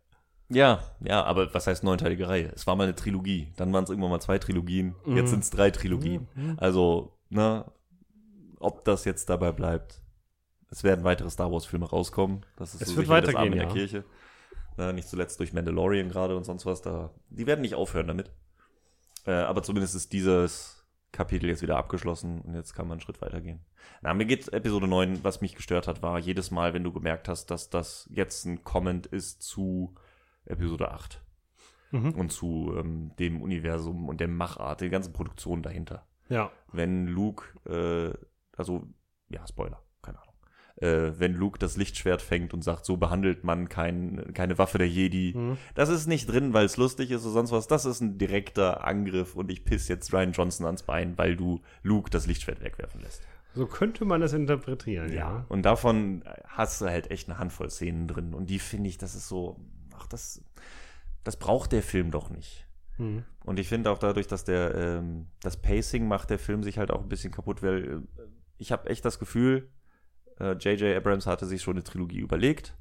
[0.50, 2.52] Ja, ja, aber was heißt neunteilige Reihe?
[2.56, 5.18] Es war mal eine Trilogie, dann waren es irgendwann mal zwei Trilogien, Mhm.
[5.18, 6.28] jetzt sind es drei Trilogien.
[6.58, 7.66] Also, ne,
[8.60, 10.02] ob das jetzt dabei bleibt.
[10.70, 12.46] Es werden weitere Star Wars-Filme rauskommen.
[12.58, 13.74] Das ist Es so wird sicher das weitergehen, Abend in der ja.
[13.74, 14.04] Kirche.
[14.78, 17.12] Na, nicht zuletzt durch Mandalorian gerade und sonst was da.
[17.30, 18.32] Die werden nicht aufhören damit.
[19.26, 20.77] Äh, aber zumindest ist dieses
[21.12, 23.62] Kapitel jetzt wieder abgeschlossen und jetzt kann man einen Schritt weitergehen.
[24.02, 27.28] Na, mir geht Episode 9, was mich gestört hat, war jedes Mal, wenn du gemerkt
[27.30, 29.96] hast, dass das jetzt ein Comment ist zu
[30.46, 31.22] Episode 8
[31.92, 32.12] Mhm.
[32.16, 36.06] und zu ähm, dem Universum und der Machart, der ganzen Produktion dahinter.
[36.28, 36.52] Ja.
[36.74, 38.14] Wenn Luke, äh,
[38.58, 38.86] also,
[39.30, 39.82] ja, Spoiler.
[40.78, 44.88] Äh, wenn Luke das Lichtschwert fängt und sagt, so behandelt man kein, keine Waffe der
[44.88, 45.34] Jedi.
[45.36, 45.58] Mhm.
[45.74, 47.68] Das ist nicht drin, weil es lustig ist oder sonst was.
[47.68, 51.62] Das ist ein direkter Angriff und ich piss jetzt Ryan Johnson ans Bein, weil du
[51.82, 53.24] Luke das Lichtschwert wegwerfen lässt.
[53.56, 55.46] So könnte man es interpretieren, ja.
[55.50, 58.36] Und davon hast du halt echt eine Handvoll Szenen drin.
[58.36, 59.60] Und die finde ich, das ist so,
[59.98, 60.44] ach, das,
[61.24, 62.68] das braucht der Film doch nicht.
[63.00, 63.24] Mhm.
[63.44, 66.92] Und ich finde auch dadurch, dass der ähm, das Pacing macht der Film sich halt
[66.92, 68.22] auch ein bisschen kaputt, weil äh,
[68.60, 69.70] ich habe echt das Gefühl,
[70.40, 70.96] J.J.
[70.96, 72.76] Abrams hatte sich schon eine Trilogie überlegt.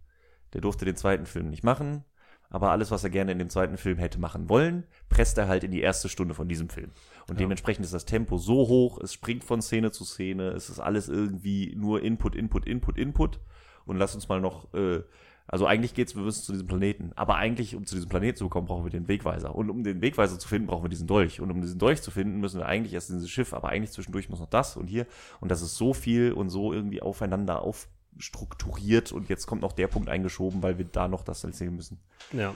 [0.52, 2.04] Der durfte den zweiten Film nicht machen,
[2.48, 5.64] aber alles, was er gerne in dem zweiten Film hätte machen wollen, presst er halt
[5.64, 6.92] in die erste Stunde von diesem Film.
[7.28, 7.40] Und Ja.
[7.40, 11.08] dementsprechend ist das Tempo so hoch, es springt von Szene zu Szene, es ist alles
[11.08, 13.40] irgendwie nur Input, Input, Input, Input.
[13.84, 15.02] Und lass uns mal noch, äh,
[15.48, 17.12] also eigentlich geht's, wir müssen zu diesem Planeten.
[17.14, 19.54] Aber eigentlich, um zu diesem Planeten zu kommen, brauchen wir den Wegweiser.
[19.54, 21.40] Und um den Wegweiser zu finden, brauchen wir diesen Dolch.
[21.40, 23.92] Und um diesen Dolch zu finden, müssen wir eigentlich erst in dieses Schiff, aber eigentlich
[23.92, 25.06] zwischendurch muss noch das und hier.
[25.40, 29.12] Und das ist so viel und so irgendwie aufeinander aufstrukturiert.
[29.12, 32.00] Und jetzt kommt noch der Punkt eingeschoben, weil wir da noch das erzählen müssen.
[32.32, 32.54] ja.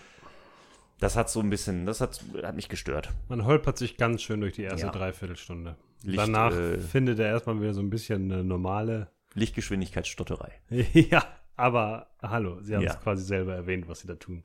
[0.98, 3.08] Das hat so ein bisschen, das hat, hat mich gestört.
[3.30, 4.92] Man holpert sich ganz schön durch die erste Ja.
[4.92, 5.76] Dreiviertelstunde.
[6.02, 9.08] Licht, Danach äh, findet er erstmal wieder so ein bisschen eine normale.
[9.32, 10.52] Lichtgeschwindigkeitsstotterei.
[10.92, 11.24] ja,
[11.60, 12.90] aber hallo, sie haben Ja.
[12.94, 14.42] es quasi selber erwähnt, was sie da tun.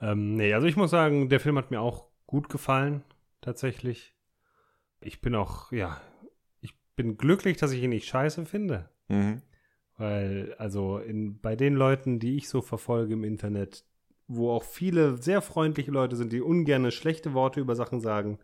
[0.00, 3.02] Ähm, nee, also ich muss sagen, der Film hat mir auch gut gefallen,
[3.40, 4.14] tatsächlich.
[5.00, 6.00] Ich bin auch, ja,
[6.60, 8.88] ich bin glücklich, dass ich ihn nicht scheiße finde.
[9.08, 9.42] Mhm.
[9.96, 13.84] Weil, also in, bei den Leuten, die ich so verfolge im Internet,
[14.26, 18.38] wo auch viele sehr freundliche Leute sind, die ungerne schlechte Worte über Sachen sagen,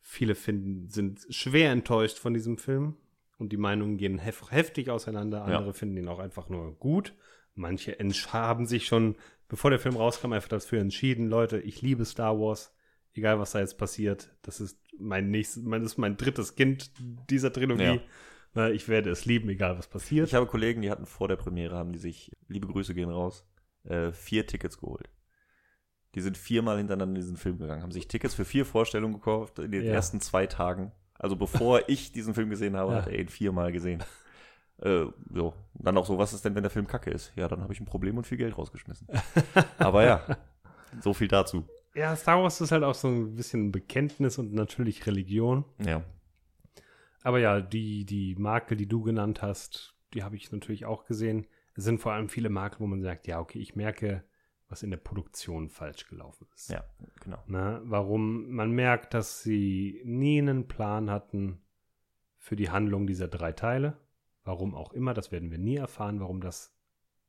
[0.00, 2.96] viele finden, sind schwer enttäuscht von diesem Film
[3.38, 5.38] und die Meinungen gehen hef heftig auseinander.
[5.48, 5.58] Ja.
[5.58, 7.14] Andere finden ihn auch einfach nur gut.
[7.54, 7.96] Manche
[8.32, 9.16] haben sich schon,
[9.48, 12.72] bevor der Film rauskam, einfach dafür entschieden, Leute, ich liebe Star Wars,
[13.14, 14.36] egal was da jetzt passiert.
[14.42, 16.92] Das ist mein nächstes, mein, das ist mein drittes Kind
[17.30, 17.82] dieser Trilogie.
[17.82, 18.00] Ja.
[18.54, 20.28] Na, ich werde es lieben, egal was passiert.
[20.28, 23.44] Ich habe Kollegen, die hatten vor der Premiere, haben die sich, liebe Grüße gehen raus,
[23.84, 25.10] äh, vier Tickets geholt.
[26.14, 29.58] Die sind viermal hintereinander in diesen Film gegangen, haben sich Tickets für vier Vorstellungen gekauft
[29.58, 29.92] in den Ja.
[29.92, 30.92] ersten zwei Tagen.
[31.18, 32.98] Also bevor ich diesen Film gesehen habe, Ja.
[32.98, 34.02] hat er ihn viermal gesehen.
[34.80, 35.54] Äh, so.
[35.74, 37.32] Und dann auch so, was ist denn, wenn der Film kacke ist?
[37.36, 39.08] Ja, dann habe ich ein Problem und viel Geld rausgeschmissen.
[39.78, 40.24] Aber ja,
[41.00, 41.66] so viel dazu.
[41.94, 45.64] Ja, Star Wars ist halt auch so ein bisschen ein Bekenntnis und natürlich Religion.
[45.84, 46.04] Ja.
[47.22, 51.46] Aber ja, die, die Makel, die du genannt hast, die habe ich natürlich auch gesehen.
[51.74, 54.22] Es sind vor allem viele Makel, wo man sagt, ja, okay, ich merke,
[54.68, 56.70] was in der Produktion falsch gelaufen ist.
[56.70, 56.84] Ja,
[57.22, 57.42] genau.
[57.46, 57.80] Ne?
[57.84, 61.60] Warum man merkt, dass sie nie einen Plan hatten
[62.36, 63.98] für die Handlung dieser drei Teile.
[64.44, 66.74] Warum auch immer, das werden wir nie erfahren, warum das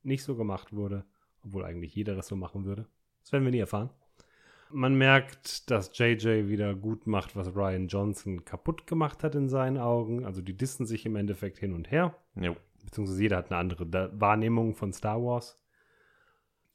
[0.03, 1.03] nicht so gemacht wurde,
[1.43, 2.87] obwohl eigentlich jeder das so machen würde.
[3.21, 3.89] Das werden wir nie erfahren.
[4.71, 9.77] Man merkt, dass JJ wieder gut macht, was Ryan Johnson kaputt gemacht hat in seinen
[9.77, 10.25] Augen.
[10.25, 12.55] Also die dissen sich im Endeffekt hin und her Jo.
[12.85, 15.58] beziehungsweise jeder hat eine andere Wahrnehmung von Star Wars.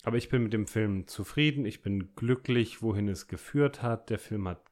[0.04, 4.10] Aber ich bin mit dem Film zufrieden, ich bin glücklich, wohin es geführt hat.
[4.10, 4.62] Der Film hat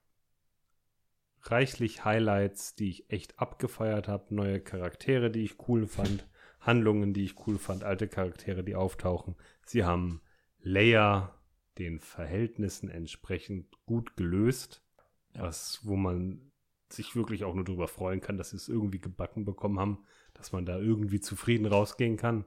[1.44, 6.28] reichlich Highlights, die ich echt abgefeiert habe, neue Charaktere, die ich cool fand,
[6.60, 9.34] Handlungen, die ich cool fand, alte Charaktere, die auftauchen.
[9.64, 10.20] Sie haben
[10.60, 11.34] Leia
[11.78, 14.84] den Verhältnissen entsprechend gut gelöst,
[15.32, 16.52] was wo man
[16.90, 20.04] sich wirklich auch nur darüber freuen kann, dass sie es irgendwie gebacken bekommen haben,
[20.34, 22.44] dass man da irgendwie zufrieden rausgehen kann,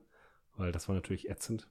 [0.55, 1.67] weil das war natürlich ätzend.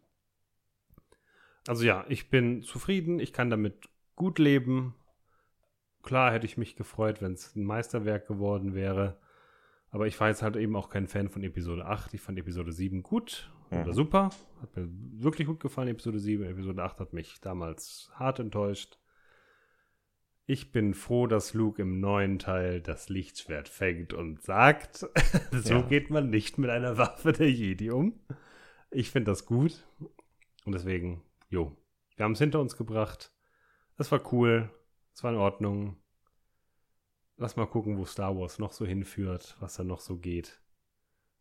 [1.66, 4.94] Also ja, ich bin zufrieden, ich kann damit gut leben.
[6.02, 9.18] Klar hätte ich mich gefreut, wenn es ein Meisterwerk geworden wäre.
[9.90, 12.12] Aber ich war jetzt halt eben auch kein Fan von Episode 8.
[12.14, 13.92] Ich fand Episode 7 gut oder Mhm.
[13.92, 14.30] super.
[14.60, 16.44] Hat mir wirklich gut gefallen, Episode 7.
[16.44, 18.98] Episode 8 hat mich damals hart enttäuscht.
[20.46, 25.06] Ich bin froh, dass Luke im neuen Teil das Lichtschwert fängt und sagt,
[25.52, 25.82] so Ja.
[25.82, 28.20] geht man nicht mit einer Waffe der Jedi um.
[28.90, 29.86] Ich finde das gut.
[30.66, 31.22] Und deswegen,
[31.54, 31.76] jo,
[32.16, 33.32] wir haben es hinter uns gebracht.
[33.96, 34.70] Es war cool.
[35.14, 35.96] Es war in Ordnung.
[37.36, 40.60] Lass mal gucken, wo Star Wars noch so hinführt, was da noch so geht.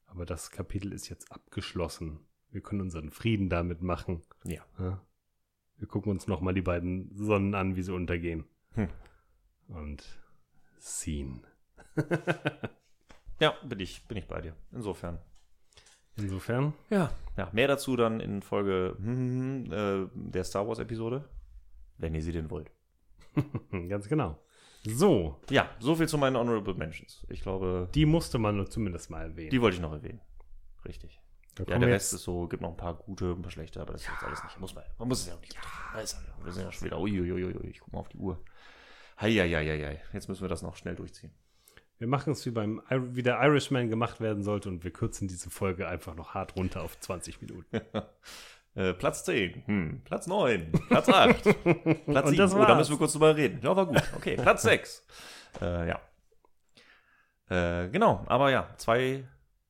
[0.06, 2.20] Aber das Kapitel ist jetzt abgeschlossen.
[2.50, 4.22] Wir können unseren Frieden damit machen.
[4.44, 4.64] Ja.
[4.78, 5.04] Ja.
[5.78, 8.46] Wir gucken uns nochmal die beiden Sonnen an, wie sie untergehen.
[8.74, 8.90] Hm.
[9.68, 10.22] Und
[10.80, 11.42] Scene.
[13.40, 14.56] Ja, bin ich, bin ich bei dir.
[14.72, 15.20] Insofern.
[16.16, 17.12] Insofern, Ja.
[17.36, 21.28] Ja, mehr dazu dann in Folge hm, äh, der Star Wars Episode,
[21.98, 22.72] wenn ihr sie denn wollt.
[23.90, 24.40] ganz genau.
[24.86, 27.26] So, Ja, so viel zu meinen Honorable Mentions.
[27.30, 29.50] Ich glaube, die musste man zumindest mal erwähnen.
[29.50, 30.22] die wollte ich noch erwähnen.
[30.86, 31.22] Richtig.
[31.56, 33.94] Da Ja, der Rest ist so, gibt noch ein paar gute, ein paar schlechte, aber
[33.94, 34.60] das ist jetzt alles nicht.
[34.60, 35.56] Muss man, man muss es ja auch nicht.
[35.94, 36.00] Ja.
[36.00, 37.00] Ist, wir sind ja schon wieder.
[37.00, 38.44] Uiuiui, ich guck mal auf die Uhr.
[39.22, 40.02] Heieieiei.
[40.12, 41.32] Jetzt müssen wir das noch schnell durchziehen.
[42.04, 45.50] Wir machen es wie beim wie der Irishman gemacht werden sollte und wir kürzen diese
[45.50, 47.80] Folge einfach noch hart runter auf 20 Minuten.
[48.76, 51.60] Äh, Platz 10, hm, Platz 9, Platz 8, Platz
[52.08, 52.38] Und 7.
[52.38, 53.60] das Oh, da müssen wir kurz drüber reden.
[53.62, 54.02] Ja, war gut.
[54.16, 55.06] Okay, Platz 6.
[55.62, 56.02] Äh, ja.
[57.50, 59.26] Äh, genau, aber ja, zwei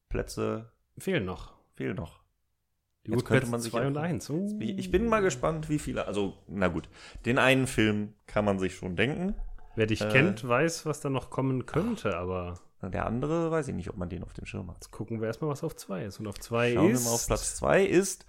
[0.08, 1.53] Plätze Fehlen noch.
[1.76, 2.22] fehlen noch.
[3.06, 4.30] Die Jetzt könnte man sich 2 ja- und 1.
[4.30, 4.58] Uh.
[4.62, 6.08] Ich bin mal gespannt, wie viele.
[6.08, 6.88] Also, na gut.
[7.26, 9.36] Den einen Film kann man sich schon denken.
[9.76, 10.10] Wer dich Äh.
[10.10, 14.10] kennt, weiß, was da noch kommen könnte, aber Der andere weiß ich nicht, ob man
[14.10, 14.76] den auf dem Schirm hat.
[14.77, 16.19] jetzt gucken wir erstmal, was auf 2 ist.
[16.19, 17.03] Und auf 2 Schauen ist.
[17.03, 18.26] wir mal auf Platz 2 ist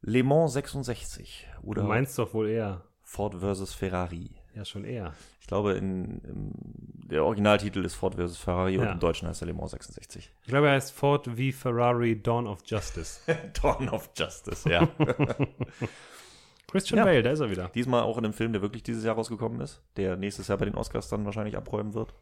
[0.00, 2.82] Le Mans 66 du oder meinst doch wohl eher.
[3.02, 3.74] Ford vs.
[3.74, 4.30] Ferrari.
[4.54, 5.14] Ja, schon eher.
[5.40, 6.52] Ich glaube, in, im,
[7.08, 8.36] der Originaltitel ist Ford vs.
[8.38, 8.92] Ferrari und Ja.
[8.92, 10.30] im Deutschen heißt er Le Mans 66.
[10.42, 13.20] Ich glaube, er heißt Ford v Ferrari Dawn of Justice.
[13.62, 14.88] Dawn of Justice, ja.
[16.72, 17.04] Christian Ja.
[17.04, 17.68] Bale, da ist er wieder.
[17.74, 20.64] Diesmal auch in einem Film, der wirklich dieses Jahr rausgekommen ist, der nächstes Jahr bei
[20.64, 22.14] den Oscars dann wahrscheinlich abräumen wird.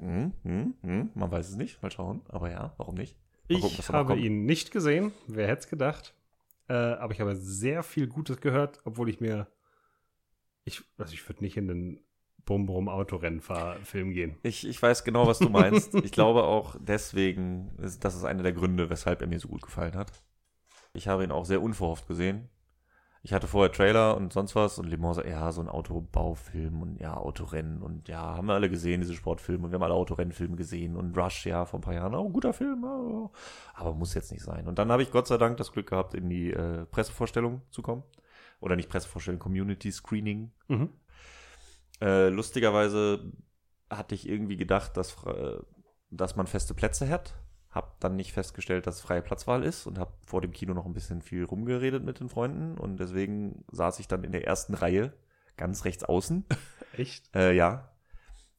[0.00, 2.22] Hm, hm, hm, man weiß es nicht, mal schauen.
[2.28, 3.16] Aber ja, warum nicht?
[3.48, 5.12] Mal Ich gucken, habe ihn nicht gesehen.
[5.28, 6.12] Wer hätte es gedacht?
[6.68, 9.46] Äh, aber ich habe sehr viel Gutes gehört, obwohl ich mir.
[10.64, 12.00] Ich, also ich würde nicht in den
[12.46, 14.38] Bum-Bum-Autorennfahr-Film gehen.
[14.42, 15.94] Ich, ich weiß genau, was du meinst.
[16.04, 19.62] ich glaube auch deswegen, ist, das ist einer der Gründe, weshalb er mir so gut
[19.62, 20.10] gefallen hat.
[20.94, 22.48] Ich habe ihn auch sehr unverhofft gesehen.
[23.22, 27.00] Ich hatte vorher Trailer und sonst was und Le Mans, ja, so ein Autobaufilm und
[27.00, 30.56] ja, Autorennen und ja, haben wir alle gesehen, diese Sportfilme und wir haben alle Autorennfilme
[30.56, 33.30] gesehen und Rush, ja, vor ein paar Jahren, oh, guter Film, ja, ja.
[33.74, 34.66] aber muss jetzt nicht sein.
[34.66, 37.82] Und dann habe ich Gott sei Dank das Glück gehabt, in die äh, Pressevorstellung zu
[37.82, 38.04] kommen.
[38.60, 40.90] Oder nicht Pressevorstellung, Community Screening Mhm.
[42.00, 43.32] äh, lustigerweise
[43.90, 45.64] hatte ich irgendwie gedacht, dass, fre-
[46.10, 47.34] dass man feste Plätze hat.
[47.70, 50.92] Hab dann nicht festgestellt, dass freie Platzwahl ist und hab vor dem Kino noch ein
[50.92, 55.12] bisschen viel rumgeredet mit den Freunden und deswegen saß ich dann in der ersten Reihe,
[55.56, 56.44] ganz rechts außen.
[56.96, 57.34] Echt?
[57.34, 57.92] Äh, ja.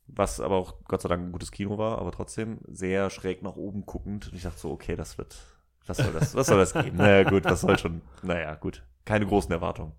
[0.07, 3.56] Was aber auch Gott sei Dank ein gutes Kino war, aber trotzdem sehr schräg nach
[3.56, 4.27] oben guckend.
[4.30, 5.38] Und ich dachte so, okay, das wird,
[5.85, 6.98] was soll das, was soll das geben?
[6.98, 8.83] Naja, gut, was soll schon, naja, gut.
[9.06, 9.93] Keine großen Erwartungen.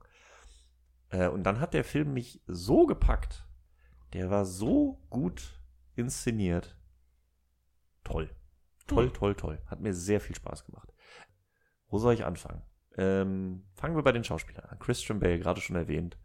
[1.11, 3.47] Äh, und dann hat der Film mich so gepackt.
[4.13, 5.61] Der war so gut
[5.97, 6.77] inszeniert.
[8.05, 8.31] Toll.
[8.95, 9.13] Toll, Hm.
[9.15, 9.59] toll, toll.
[9.67, 10.93] Hat mir sehr viel Spaß gemacht.
[11.89, 12.63] Wo soll ich anfangen?
[12.97, 14.79] Ähm, fangen wir bei den Schauspielern an.
[14.79, 16.17] Christian Bale, gerade schon erwähnt.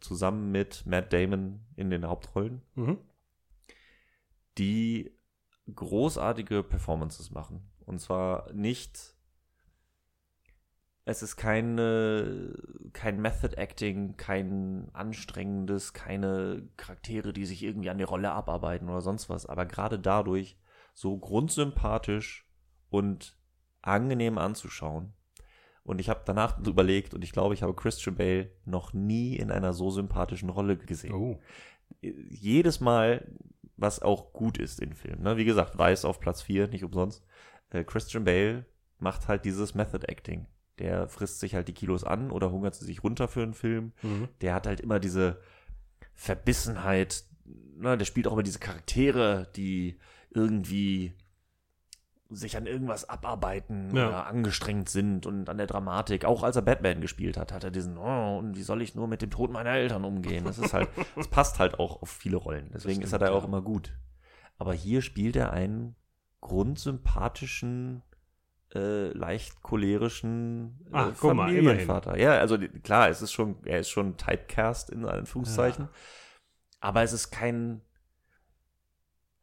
[0.00, 2.98] Zusammen mit Matt Damon in den Hauptrollen, Mhm.
[4.58, 5.10] die
[5.74, 7.70] großartige Performances machen.
[7.86, 9.14] Und zwar nicht.
[11.06, 12.54] Es ist keine,
[12.94, 19.02] kein Method Acting, kein anstrengendes, keine Charaktere, die sich irgendwie an der Rolle abarbeiten oder
[19.02, 20.56] sonst was, aber gerade dadurch
[20.94, 22.46] so grundsympathisch
[22.88, 23.36] und
[23.82, 25.12] angenehm anzuschauen.
[25.82, 29.50] Und ich habe danach überlegt und ich glaube, ich habe Christian Bale noch nie in
[29.50, 31.38] einer so sympathischen Rolle gesehen Oh.
[32.00, 33.30] jedes Mal,
[33.76, 35.22] was auch gut ist in Filmen.
[35.22, 35.36] Ne?
[35.36, 37.26] Wie gesagt, Weiß auf Platz 4, nicht umsonst.
[37.70, 38.64] Äh, Christian Bale
[38.98, 40.46] macht halt dieses Method Acting.
[40.78, 43.92] Der frisst sich halt die Kilos an oder hungert sie sich runter für einen Film.
[44.02, 44.28] Mhm.
[44.40, 45.40] Der hat halt immer diese
[46.14, 47.24] Verbissenheit.
[47.76, 47.98] Ne?
[47.98, 49.98] Der spielt auch immer diese Charaktere, die
[50.34, 51.14] irgendwie
[52.30, 54.08] sich an irgendwas abarbeiten Ja.
[54.08, 56.24] oder angestrengt sind und an der Dramatik.
[56.24, 59.06] Auch als er Batman gespielt hat, hat er diesen, oh, und wie soll ich nur
[59.08, 60.44] mit dem Tod meiner Eltern umgehen?
[60.44, 62.70] Das ist halt, das passt halt auch auf viele Rollen.
[62.74, 63.48] Deswegen ist er da stimmt, auch ja.
[63.48, 63.92] immer gut.
[64.58, 65.96] Aber hier spielt er einen
[66.40, 68.02] grundsympathischen,
[68.74, 71.64] äh, leicht cholerischen äh, Ach, guck mal, immerhin.
[71.64, 72.18] Familienvater.
[72.18, 75.88] Ja, also klar, es ist schon, er ist schon Typecast in Anführungszeichen.
[76.80, 77.80] Aber es ist kein,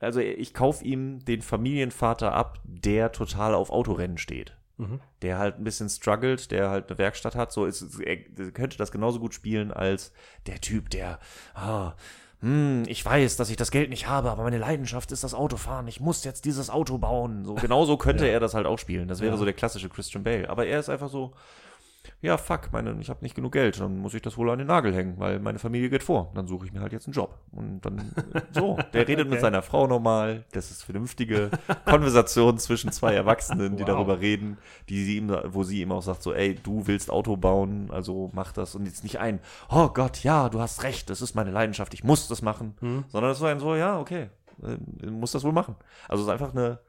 [0.01, 4.57] also ich kaufe ihm den Familienvater ab, der total auf Autorennen steht.
[4.77, 4.99] Mhm.
[5.21, 7.51] Der halt ein bisschen struggelt, der halt eine Werkstatt hat.
[7.51, 8.17] So ist, er
[8.51, 10.11] könnte das genauso gut spielen als
[10.47, 11.19] der Typ, der,
[11.53, 11.93] ah,
[12.39, 15.88] hm, ich weiß, dass ich das Geld nicht habe, aber meine Leidenschaft ist das Autofahren.
[15.88, 17.45] Ich muss jetzt dieses Auto bauen.
[17.45, 18.33] So genauso könnte Ja.
[18.33, 19.07] er das halt auch spielen.
[19.07, 19.38] Das wäre Ja.
[19.38, 20.49] so der klassische Christian Bale.
[20.49, 21.33] Aber er ist einfach so,
[22.21, 24.67] ja, fuck, meine, ich habe nicht genug Geld, dann muss ich das wohl an den
[24.67, 26.31] Nagel hängen, weil meine Familie geht vor.
[26.33, 27.39] Dann suche ich mir halt jetzt einen Job.
[27.51, 27.97] Und dann,
[28.33, 29.41] äh, so, der redet mit Okay.
[29.41, 30.45] seiner Frau normal.
[30.51, 31.51] Das ist vernünftige
[31.85, 33.89] Konversation zwischen zwei Erwachsenen, die Wow.
[33.89, 34.57] darüber reden,
[34.89, 38.31] die sie ihm, wo sie ihm auch sagt, so, ey, du willst Auto bauen, also
[38.33, 38.73] mach das.
[38.75, 39.39] Und jetzt nicht ein,
[39.69, 42.75] oh Gott, ja, du hast recht, das ist meine Leidenschaft, ich muss das machen.
[42.80, 43.05] Hm.
[43.09, 44.30] Sondern es war ein so, ja, okay,
[44.63, 45.75] äh, muss das wohl machen.
[46.07, 46.80] Also es ist einfach eine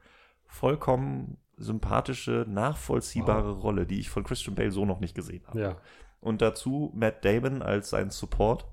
[0.47, 5.59] vollkommen sympathische, nachvollziehbare Rolle, die ich von Christian Bale so noch nicht gesehen habe.
[5.59, 5.77] Ja.
[6.19, 8.65] Und dazu Matt Damon als sein Support.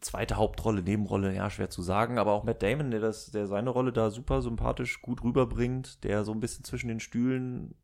[0.00, 3.70] Zweite Hauptrolle, Nebenrolle, ja, schwer zu sagen, aber auch Matt Damon, der, das, der seine
[3.70, 7.74] Rolle da super sympathisch gut rüberbringt, der so ein bisschen zwischen den Stühlen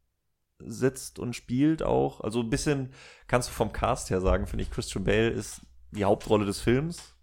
[0.65, 2.21] sitzt und spielt auch.
[2.21, 2.93] Also ein bisschen,
[3.27, 7.17] kannst du vom Cast her sagen, finde ich, Christian Bale ist die Hauptrolle des Films.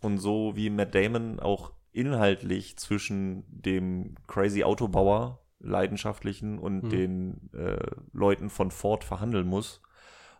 [0.00, 6.90] Und so wie Matt Damon auch inhaltlich zwischen dem crazy Autobauer, leidenschaftlichen und Mhm.
[6.90, 7.78] den äh,
[8.12, 9.80] Leuten von Ford verhandeln muss,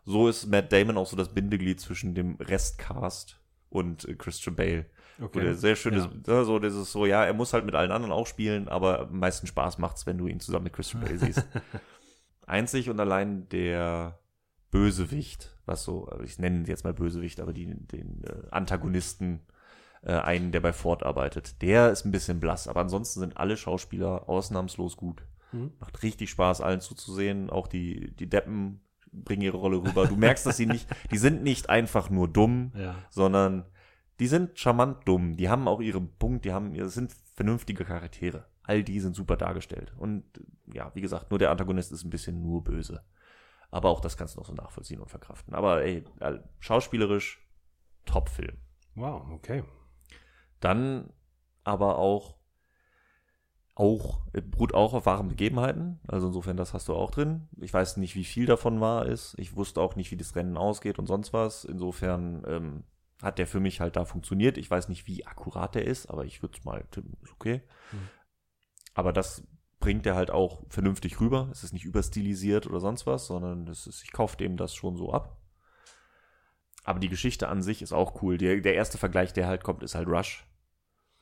[0.04, 4.86] so ist Matt Damon auch so das Bindeglied zwischen dem Restcast und äh, Christian Bale.
[5.18, 6.10] Wo der sehr schön Ja.
[6.26, 9.02] ja, so, das ist so, ja, er muss halt mit allen anderen auch spielen, aber
[9.02, 11.46] am meisten Spaß macht's, wenn du ihn zusammen mit Christian Bale siehst.
[12.46, 14.18] Einzig und allein der
[14.72, 19.40] Bösewicht, was so, also ich nenne ihn jetzt mal Bösewicht, aber die, den äh, Antagonisten,
[20.04, 23.56] äh, einen, der bei Ford arbeitet, der ist ein bisschen blass, aber ansonsten sind alle
[23.56, 25.22] Schauspieler ausnahmslos gut.
[25.52, 25.72] Mhm.
[25.80, 28.80] Macht richtig Spaß, allen zuzusehen, auch die, die Deppen
[29.12, 30.06] bringen ihre Rolle rüber.
[30.06, 32.96] Du merkst, dass sie nicht, die sind nicht einfach nur dumm, Ja.
[33.10, 33.64] sondern
[34.20, 35.36] die sind charmant dumm.
[35.36, 38.46] Die haben auch ihren Punkt, die haben, das sind vernünftige Charaktere.
[38.62, 39.92] All die sind super dargestellt.
[39.98, 40.24] Und
[40.72, 43.02] ja, wie gesagt, nur der Antagonist ist ein bisschen nur böse.
[43.70, 45.52] Aber auch das kannst du noch so nachvollziehen und verkraften.
[45.54, 46.04] Aber ey,
[46.60, 47.44] schauspielerisch,
[48.06, 48.56] Top-Film.
[48.94, 49.64] Wow, okay.
[50.64, 51.10] Dann
[51.62, 52.36] aber auch,
[53.74, 56.00] auch, äh, beruht auch auf wahren Begebenheiten.
[56.08, 57.48] Also insofern, das hast du auch drin.
[57.60, 59.34] Ich weiß nicht, wie viel davon wahr ist.
[59.38, 61.64] Ich wusste auch nicht, wie das Rennen ausgeht und sonst was.
[61.64, 62.84] Insofern ähm,
[63.22, 64.56] hat der für mich halt da funktioniert.
[64.56, 67.60] Ich weiß nicht, wie akkurat der ist, aber ich würde es mal tippen, ist okay.
[67.92, 68.08] Mhm.
[68.94, 69.46] Aber das
[69.80, 71.50] bringt er halt auch vernünftig rüber.
[71.52, 74.96] Es ist nicht überstilisiert oder sonst was, sondern das ist, ich kaufe dem das schon
[74.96, 75.36] so ab.
[76.84, 78.38] Aber die Geschichte an sich ist auch cool.
[78.38, 80.46] Der, der erste Vergleich, der halt kommt, ist halt Rush.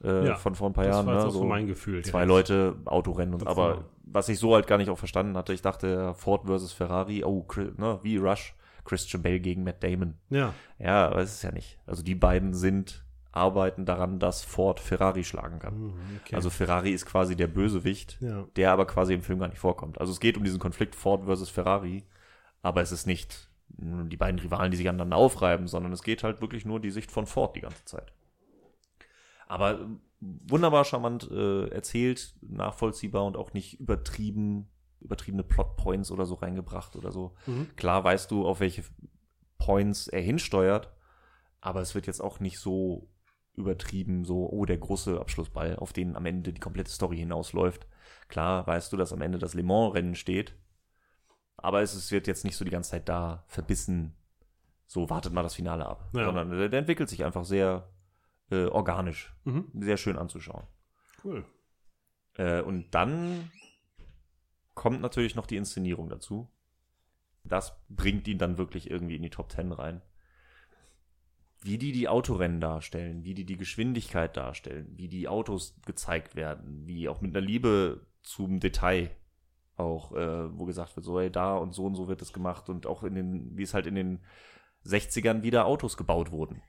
[0.03, 1.07] Äh, Ja, von vor ein paar Das Jahren.
[1.07, 1.29] war jetzt Ne?
[1.29, 2.03] auch so mein Gefühl.
[2.05, 2.49] zwei direkt.
[2.51, 3.35] Leute Autorennen.
[3.35, 6.13] Und, Das aber war- was ich so halt gar nicht auch verstanden hatte, ich dachte
[6.15, 7.47] Ford versus Ferrari, oh,
[7.79, 10.15] ne, wie Rush, Christian Bale gegen Matt Damon.
[10.29, 10.53] Ja.
[10.79, 11.79] Ja, aber es ist ja nicht.
[11.87, 15.79] Also die beiden sind, arbeiten daran, dass Ford Ferrari schlagen kann.
[15.79, 16.35] Mhm, okay.
[16.35, 18.45] Also Ferrari ist quasi der Bösewicht, ja.
[18.57, 19.99] der aber quasi im Film gar nicht vorkommt.
[20.01, 22.05] Also es geht um diesen Konflikt Ford versus Ferrari,
[22.61, 26.43] aber es ist nicht die beiden Rivalen, die sich aneinander aufreiben, sondern es geht halt
[26.43, 28.13] wirklich nur die Sicht von Ford die ganze Zeit.
[29.53, 29.87] Aber
[30.21, 37.13] wunderbar charmant äh, erzählt, nachvollziehbar und auch nicht übertrieben, übertriebene Plotpoints oder so reingebracht oder
[37.13, 37.35] so.
[37.47, 37.69] Mhm.
[37.77, 38.85] Klar weißt du, auf welche
[39.59, 40.91] Points er hinsteuert,
[41.61, 43.09] aber es wird jetzt auch nicht so
[43.55, 47.87] übertrieben, so, oh, der große Abschlussball, auf den am Ende die komplette Story hinausläuft.
[48.29, 50.57] Klar weißt du, dass am Ende das Le Mans-Rennen steht,
[51.59, 54.15] aber es ist, wird jetzt nicht so die ganze Zeit da verbissen,
[54.87, 56.25] so wartet mal das Finale ab, Ja.
[56.25, 57.91] sondern der, der entwickelt sich einfach sehr
[58.53, 59.69] äh, organisch, Mhm.
[59.75, 60.67] sehr schön anzuschauen.
[61.25, 61.45] Cool.
[62.37, 63.51] Äh, und dann
[64.75, 66.51] kommt natürlich noch die Inszenierung dazu.
[67.45, 70.03] Das bringt ihn dann wirklich irgendwie in die Top 10 rein.
[71.61, 76.87] Wie die die Autorennen darstellen, wie die die Geschwindigkeit darstellen, wie die Autos gezeigt werden,
[76.87, 79.11] wie auch mit einer Liebe zum Detail
[79.77, 82.69] auch, äh, wo gesagt wird, so, ey, da und so und so wird es gemacht
[82.69, 84.21] und auch in den, wie es halt in den
[84.85, 86.63] 60ern wieder Autos gebaut wurden.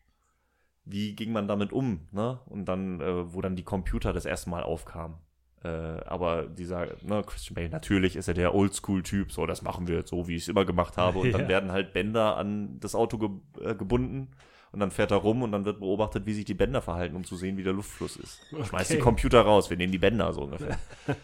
[0.85, 2.39] Wie ging man damit um, ne?
[2.45, 5.17] Und dann, äh, wo dann die Computer das erste Mal aufkamen.
[5.63, 9.95] Äh, aber dieser, ne, Christian Bale, natürlich ist er der Oldschool-Typ, so, das machen wir
[9.95, 11.19] jetzt so, wie ich es immer gemacht habe.
[11.19, 11.47] Und dann Ja.
[11.47, 13.29] werden halt Bänder an das Auto ge
[13.61, 14.31] äh, gebunden
[14.73, 17.23] und dann fährt er rum und dann wird beobachtet, wie sich die Bänder verhalten, um
[17.23, 18.41] zu sehen, wie der Luftfluss ist.
[18.61, 19.03] Schmeißt die Okay.
[19.03, 20.77] Computer raus, wir nehmen die Bänder, so ungefähr.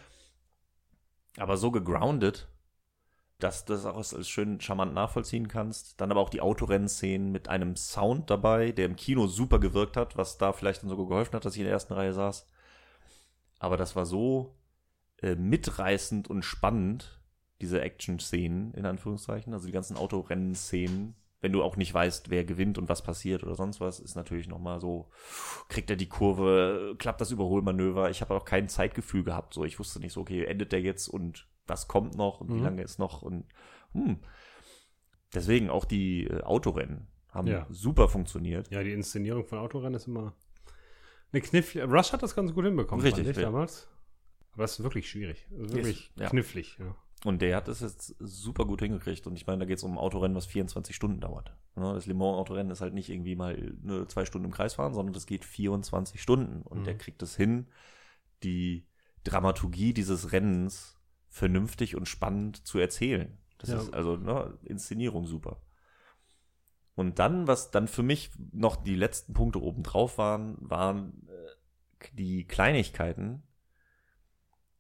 [1.38, 2.48] aber so gegroundet,
[3.40, 6.00] dass du das auch als schön charmant nachvollziehen kannst.
[6.00, 10.18] Dann aber auch die Autorennszenen mit einem Sound dabei, der im Kino super gewirkt hat,
[10.18, 12.46] was da vielleicht dann sogar geholfen hat, dass ich in der ersten Reihe saß.
[13.58, 14.56] Aber das war so
[15.22, 17.22] äh, mitreißend und spannend,
[17.62, 21.16] diese Action-Szenen, in Anführungszeichen, also die ganzen Autorennen-Szenen.
[21.42, 24.50] Wenn du auch nicht weißt, wer gewinnt und was passiert oder sonst was, ist natürlich
[24.50, 25.10] nochmal so,
[25.70, 28.10] kriegt er die Kurve, klappt das Überholmanöver.
[28.10, 29.54] Ich habe auch kein Zeitgefühl gehabt.
[29.54, 32.58] So, ich wusste nicht so, okay, endet der jetzt und was kommt noch und wie
[32.58, 32.64] Mhm.
[32.64, 33.46] lange ist noch und
[33.94, 34.20] hm.
[35.34, 37.68] Deswegen auch die äh, Autorennen haben Ja.
[37.70, 38.70] super funktioniert.
[38.72, 40.34] Ja, die Inszenierung von Autorennen ist immer
[41.32, 41.86] eine knifflige.
[41.88, 43.50] Rush hat das ganz gut hinbekommen, Richtig, fand ich ja.
[43.50, 43.88] damals.
[44.54, 45.48] Aber das ist wirklich schwierig.
[45.52, 46.28] Ist wirklich ja.
[46.30, 46.96] knifflig, ja.
[47.26, 49.28] Und der hat es jetzt super gut hingekriegt.
[49.28, 51.54] Und ich meine, da geht es um ein Autorennen, was 24 Stunden dauert.
[51.76, 54.74] Ne, das Le Mans Autorennen ist halt nicht irgendwie mal nur zwei Stunden im Kreis
[54.76, 56.62] fahren, sondern das geht 24 Stunden.
[56.64, 56.84] Und Mhm.
[56.86, 57.68] der kriegt es hin,
[58.44, 58.88] die
[59.26, 60.99] Dramaturgie dieses Rennens
[61.30, 63.38] vernünftig und spannend zu erzählen.
[63.60, 63.80] Das Ja.
[63.80, 65.62] ist also ne, Inszenierung super.
[66.96, 72.46] Und dann, was dann für mich noch die letzten Punkte obendrauf waren, waren äh, die
[72.46, 73.44] Kleinigkeiten,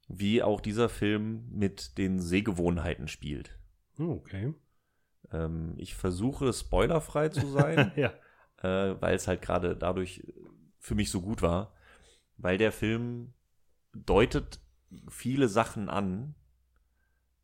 [0.09, 3.57] wie auch dieser Film mit den Sehgewohnheiten spielt.
[3.95, 4.53] Hm, Okay.
[5.31, 8.11] Ähm, ich versuche spoilerfrei zu sein, ja.
[8.63, 10.25] äh, weil es halt gerade dadurch
[10.79, 11.73] für mich so gut war,
[12.37, 13.33] weil der Film
[13.93, 14.59] deutet
[15.09, 16.35] viele Sachen an,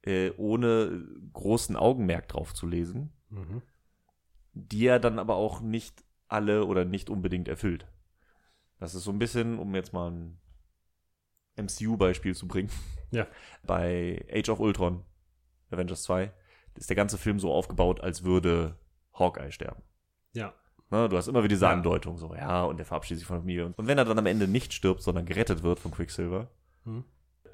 [0.06, 1.03] äh, ohne
[1.34, 3.61] großen Augenmerk drauf zu lesen, Mhm.
[4.53, 7.88] die er dann aber auch nicht alle oder nicht unbedingt erfüllt.
[8.80, 10.40] Das ist so ein bisschen, um jetzt mal ein
[11.58, 12.69] MCU-Beispiel zu bringen.
[13.11, 13.27] Ja.
[13.64, 15.03] Bei Age of Ultron,
[15.72, 16.32] Avengers 2,
[16.75, 18.77] ist der ganze Film so aufgebaut, als würde
[19.14, 19.82] Hawkeye sterben.
[20.34, 20.53] Ja.
[20.92, 21.72] Ne, du hast immer wieder diese Ja.
[21.72, 23.74] Andeutung, so, ja, und er verabschiedet sich von der Familie.
[23.75, 26.50] Und wenn er dann am Ende nicht stirbt, sondern gerettet wird von Quicksilver,
[26.84, 27.03] Hm.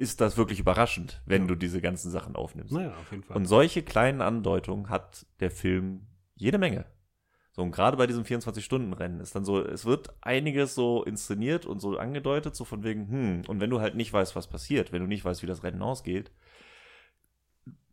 [0.01, 1.47] Ist das wirklich überraschend, wenn Ja.
[1.49, 2.73] du diese ganzen Sachen aufnimmst.
[2.73, 3.38] Naja, auf jeden Fall.
[3.38, 6.85] Und solche kleinen Andeutungen hat der Film jede Menge.
[7.51, 11.81] So, und gerade bei diesem 24-Stunden-Rennen ist dann so, es wird einiges so inszeniert und
[11.81, 15.01] so angedeutet, so von wegen, hm, und wenn du halt nicht weißt, was passiert, wenn
[15.01, 16.31] du nicht weißt, wie das Rennen ausgeht,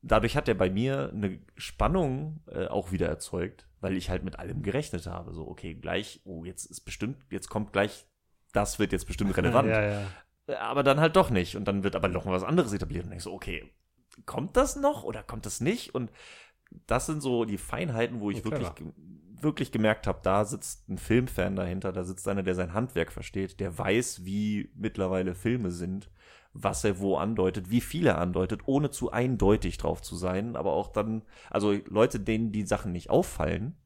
[0.01, 4.39] dadurch hat er bei mir eine Spannung äh, auch wieder erzeugt, weil ich halt mit
[4.39, 5.35] allem gerechnet habe.
[5.35, 8.07] So, okay, gleich, oh, jetzt ist bestimmt, jetzt kommt gleich,
[8.53, 9.69] das wird jetzt bestimmt relevant.
[9.69, 10.07] Ja, ja.
[10.49, 11.57] Aber dann halt doch nicht.
[11.57, 13.07] Und dann wird aber noch was anderes etabliert.
[13.07, 13.71] Und ich so, okay,
[14.27, 15.95] kommt das noch oder kommt das nicht?
[15.95, 16.11] Und
[16.87, 18.69] das sind so die Feinheiten, wo ich Oh, wirklich,
[19.41, 23.61] wirklich gemerkt habe, da sitzt ein Filmfan dahinter, da sitzt einer, der sein Handwerk versteht,
[23.61, 26.11] der weiß, wie mittlerweile Filme sind,
[26.53, 30.57] was er wo andeutet, wie viel er andeutet, ohne zu eindeutig drauf zu sein.
[30.57, 33.77] Aber auch dann, also Leute, denen die Sachen nicht auffallen,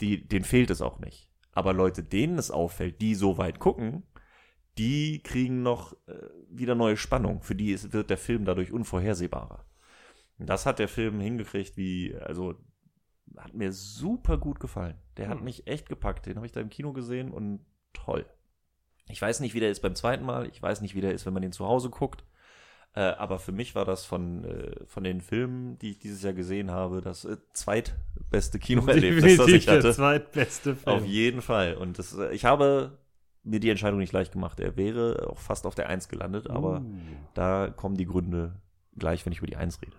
[0.00, 1.30] die, denen fehlt es auch nicht.
[1.52, 4.02] Aber Leute, denen es auffällt, die so weit gucken,
[4.78, 6.14] die kriegen noch äh,
[6.50, 7.42] wieder neue Spannung.
[7.42, 9.64] Für die ist, wird der Film dadurch unvorhersehbarer.
[10.38, 12.54] Das hat der Film hingekriegt, wie, also,
[13.36, 14.96] hat mir super gut gefallen.
[15.16, 15.44] Der hat Hm.
[15.44, 16.26] mich echt gepackt.
[16.26, 17.60] Den habe ich da im Kino gesehen und
[17.92, 18.26] toll.
[19.08, 20.48] Ich weiß nicht, wie der ist beim zweiten Mal.
[20.48, 22.24] Ich weiß nicht, wie der ist, wenn man ihn zu Hause guckt.
[22.94, 26.32] Äh, aber für mich war das von, äh, von den Filmen, die ich dieses Jahr
[26.32, 29.92] gesehen habe, das äh, zweitbeste Kinoerlebnis, das ich der hatte.
[29.92, 30.96] zweitbeste Film.
[30.96, 31.74] Auf jeden Fall.
[31.76, 32.98] Und das, äh, ich habe
[33.46, 34.60] mir die Entscheidung nicht leicht gemacht.
[34.60, 36.94] Er wäre auch fast auf der Eins gelandet, aber Uh.
[37.34, 38.60] da kommen die Gründe
[38.98, 39.96] gleich, wenn ich über die Eins rede.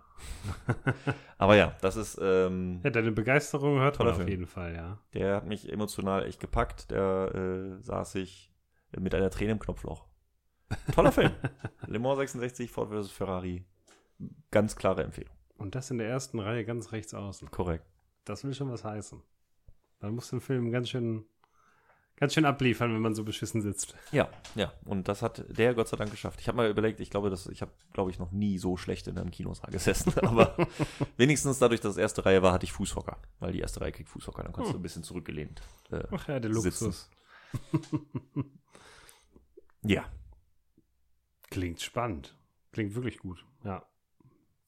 [1.37, 4.27] aber ja, das ist, ähm, Ja, deine Begeisterung hört man auf Film.
[4.27, 4.97] jeden Fall, ja.
[5.13, 6.89] der hat mich emotional echt gepackt.
[6.91, 7.33] Der
[7.79, 8.51] äh, saß ich
[8.97, 10.05] mit einer Träne im Knopfloch.
[10.93, 11.31] Toller Film.
[11.87, 13.11] Le Mans 66, Ford vs.
[13.11, 13.63] Ferrari.
[14.51, 15.33] Ganz klare Empfehlung.
[15.57, 17.49] Und das in der ersten Reihe ganz rechts außen.
[17.51, 17.85] Korrekt.
[18.25, 19.21] Das will schon was heißen.
[20.01, 21.25] Man muss den Film ganz schön,
[22.17, 23.95] ganz schön abliefern, wenn man so beschissen sitzt.
[24.11, 24.73] Ja, ja.
[24.85, 26.41] Und das hat der Gott sei Dank geschafft.
[26.41, 29.07] Ich habe mal überlegt, ich glaube, dass ich habe, glaube ich, noch nie so schlecht
[29.07, 30.13] in einem Kinosaal gesessen.
[30.23, 30.55] Aber
[31.15, 33.17] wenigstens dadurch, dass es erste Reihe war, hatte ich Fußhocker.
[33.39, 34.43] Weil die erste Reihe kriegt Fußhocker.
[34.43, 34.79] Dann kannst du Hm.
[34.79, 35.61] ein bisschen zurückgelehnt.
[35.91, 36.51] Äh, Ach ja, der.
[36.51, 37.09] Luxus.
[39.83, 40.05] ja.
[41.49, 42.35] Klingt spannend.
[42.73, 43.83] Klingt wirklich gut, ja.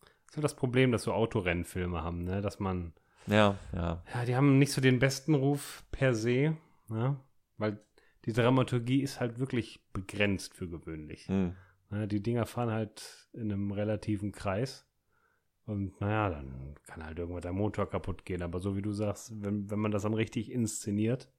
[0.01, 2.41] Das ist ja das Problem, dass so Autorennfilme haben, ne?
[2.41, 2.93] Dass man,
[3.27, 4.01] Ja, ja.
[4.13, 6.55] ja, die haben nicht so den besten Ruf per se,
[6.87, 7.19] ne?
[7.59, 7.79] Weil
[8.25, 11.27] die Dramaturgie ist halt wirklich begrenzt für gewöhnlich.
[11.27, 11.55] Hm.
[11.89, 12.07] Ne?
[12.07, 14.87] Die Dinger fahren halt in einem relativen Kreis.
[15.65, 18.41] Und naja, dann kann halt irgendwann der Motor kaputt gehen.
[18.41, 21.31] Aber so wie du sagst, wenn, wenn man das dann richtig inszeniert,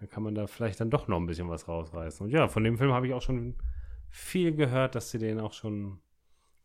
[0.00, 2.26] dann kann man da vielleicht dann doch noch ein bisschen was rausreißen.
[2.26, 3.54] Und ja, von dem Film habe ich auch schon
[4.10, 6.00] viel gehört, dass sie den auch schon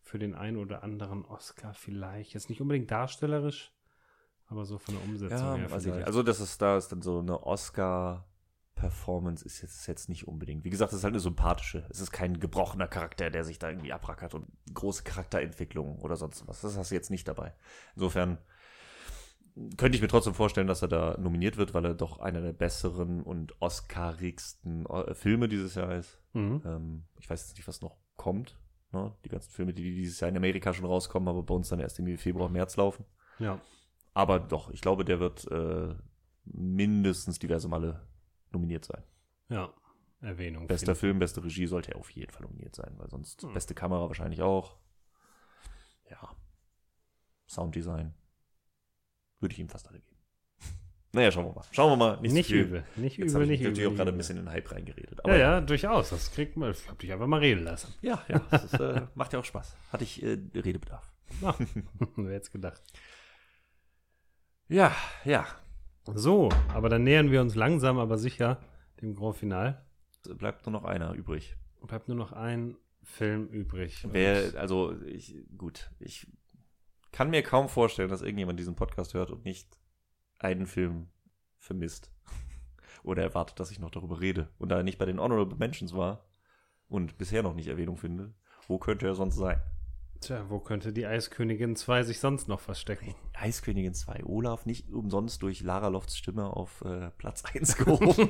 [0.02, 3.72] für den einen oder anderen Oscar vielleicht, jetzt nicht unbedingt darstellerisch,
[4.48, 6.08] aber so von der Umsetzung Ja, her vielleicht.
[6.08, 7.44] Also, das ist da ist dann so eine
[8.80, 10.64] Oscar-Performance ist jetzt, ist jetzt nicht unbedingt.
[10.64, 11.86] Wie gesagt, es ist halt eine sympathische.
[11.90, 16.48] Es ist kein gebrochener Charakter, der sich da irgendwie abrackert und große Charakterentwicklung oder sonst
[16.48, 16.62] was.
[16.62, 17.54] Das hast du jetzt nicht dabei.
[17.96, 18.38] Insofern
[19.78, 22.54] könnte ich mir trotzdem vorstellen, dass er da nominiert wird, weil er doch einer der
[22.54, 26.20] besseren und oscarigsten äh, Filme dieses Jahr ist.
[26.34, 26.62] Mhm.
[26.66, 28.58] Ähm, ich weiß jetzt nicht, was noch kommt.
[28.92, 29.14] Ne?
[29.26, 32.00] Die ganzen Filme, die dieses Jahr in Amerika schon rauskommen, aber bei uns dann erst
[32.00, 33.06] im Februar, März laufen.
[33.40, 33.60] Ja.
[34.14, 35.94] Aber doch, ich glaube, der wird äh,
[36.46, 38.09] mindestens diverse Male
[38.52, 39.04] nominiert sein.
[39.50, 39.74] Ja.
[40.22, 40.68] Erwähnung.
[40.68, 41.12] Bester Film.
[41.14, 43.54] Film, beste Regie sollte er auf jeden Fall nominiert sein, weil sonst Hm.
[43.54, 44.76] beste Kamera wahrscheinlich auch.
[46.10, 46.36] Ja.
[47.48, 48.14] Sounddesign.
[49.40, 50.18] Würde ich ihm fast alle geben.
[51.12, 51.64] Naja, schauen wir mal.
[51.72, 52.22] Schauen wir mal.
[52.22, 52.62] Nicht, so viel.
[52.66, 52.84] übel.
[52.96, 53.70] Nicht Jetzt übel, ich nicht übel.
[53.72, 55.20] natürlich auch nicht gerade ein bisschen in den Hype reingeredet.
[55.26, 56.10] Ja, ja, durchaus.
[56.12, 56.70] Das kriegt man.
[56.72, 57.94] Ich hab dich einfach mal reden lassen.
[58.02, 58.40] Ja, ja.
[58.52, 59.76] Das ist, äh, macht ja auch Spaß.
[59.92, 61.12] Hatte ich äh, Redebedarf.
[61.42, 61.56] Ah,
[62.16, 62.84] wer hätte gedacht.
[64.68, 64.96] Ja,
[65.26, 65.48] ja.
[66.06, 68.60] So, aber dann nähern wir uns langsam, aber sicher
[69.02, 69.86] dem Grand Final.
[70.26, 71.56] Es bleibt nur noch einer übrig.
[71.82, 74.06] Bleibt nur noch ein Film übrig.
[74.12, 76.28] Wer, also, ich, gut, ich
[77.12, 79.80] kann mir kaum vorstellen, dass irgendjemand diesen Podcast hört und nicht
[80.38, 81.08] einen Film
[81.58, 82.12] vermisst.
[83.04, 84.50] Oder erwartet, dass ich noch darüber rede.
[84.58, 86.26] Und da er nicht bei den Honorable Mentions war
[86.88, 88.34] und bisher noch nicht Erwähnung finde,
[88.68, 89.60] wo könnte er sonst sein?
[90.22, 93.16] Tja, wo könnte die Eiskönigin 2 sich sonst noch verstecken?
[93.34, 98.30] Eiskönigin 2, Olaf nicht umsonst durch Lara Lofts Stimme auf äh, Platz 1 gehoben.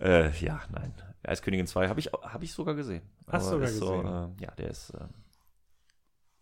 [0.00, 0.94] äh, ja, nein.
[1.24, 3.02] Eiskönigin 2 habe ich, hab ich sogar gesehen.
[3.26, 4.36] Hast du sogar gesehen?
[4.38, 4.90] äh, ja, der ist.
[4.90, 5.08] Äh,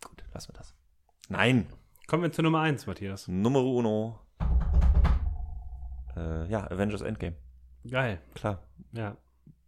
[0.02, 0.74] gut, lassen wir das.
[1.28, 1.66] Nein,
[2.06, 3.26] Kommen wir zu Nummer 1, Matthias.
[3.26, 4.20] Nummer uno.
[6.16, 7.34] Äh, ja, Avengers Endgame.
[7.90, 8.20] Geil.
[8.34, 8.62] Klar.
[8.92, 9.16] Ja.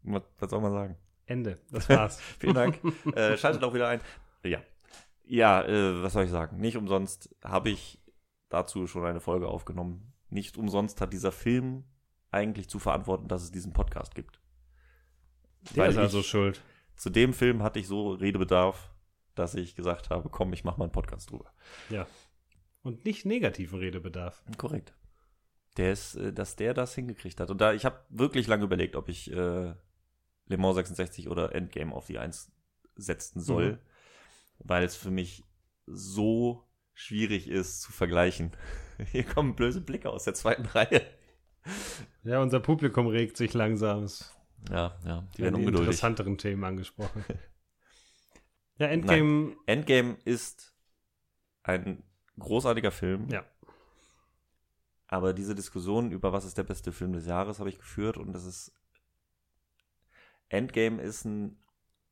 [0.05, 0.97] Was, was soll man sagen?
[1.29, 1.59] Ende.
[1.71, 2.21] Das war's.
[2.39, 2.81] Vielen Dank.
[3.15, 4.01] äh, schaltet auch wieder ein.
[4.43, 4.63] Ja.
[5.25, 6.59] Ja, äh, was soll ich sagen?
[6.59, 8.01] Nicht umsonst habe ich
[8.49, 10.13] dazu schon eine Folge aufgenommen.
[10.31, 11.85] Nicht umsonst hat dieser Film
[12.31, 14.41] eigentlich zu verantworten, dass es diesen Podcast gibt.
[15.75, 16.63] Der Weil ist also ich- schuld.
[16.97, 18.91] Zu dem Film hatte ich so Redebedarf,
[19.37, 21.53] dass ich gesagt habe, komm, ich mache mal einen Podcast drüber.
[21.91, 22.07] Ja.
[22.83, 24.43] Und nicht negativen Redebedarf.
[24.57, 24.95] Korrekt.
[25.77, 27.51] Der ist, äh, dass der das hingekriegt hat.
[27.51, 29.75] Und da, ich habe wirklich lange überlegt, ob ich äh,
[30.49, 32.51] Le Mans 66 oder Endgame auf die 1
[32.97, 33.79] setzen soll, Mhm.
[34.61, 35.45] weil es für mich
[35.87, 38.53] so schwierig ist zu vergleichen.
[39.13, 41.03] Hier kommen böse Blicke aus der zweiten Reihe.
[42.25, 44.07] Ja, unser Publikum regt sich langsam.
[44.71, 45.81] Ja, ja, die werden werden die ungeduldig.
[45.81, 47.25] interessanteren Themen angesprochen.
[48.79, 49.55] ja, Endgame.
[49.67, 50.75] Endgame ist
[51.63, 52.03] ein
[52.39, 53.29] großartiger Film.
[53.29, 53.45] Ja.
[55.07, 58.33] Aber diese Diskussion über was ist der beste Film des Jahres habe ich geführt und
[58.33, 58.73] das ist
[60.49, 61.59] Endgame ist ein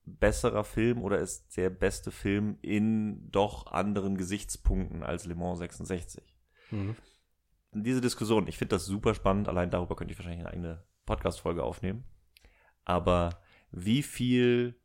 [0.05, 6.23] besserer Film oder ist der beste Film in doch anderen Gesichtspunkten als Le Mans 66.
[6.71, 6.97] Mhm.
[7.73, 11.63] Diese Diskussion, ich finde das super spannend, allein darüber könnte ich wahrscheinlich eine eigene Podcast-Folge
[11.63, 12.05] aufnehmen.
[12.85, 13.41] Aber
[13.73, 14.81] wie viel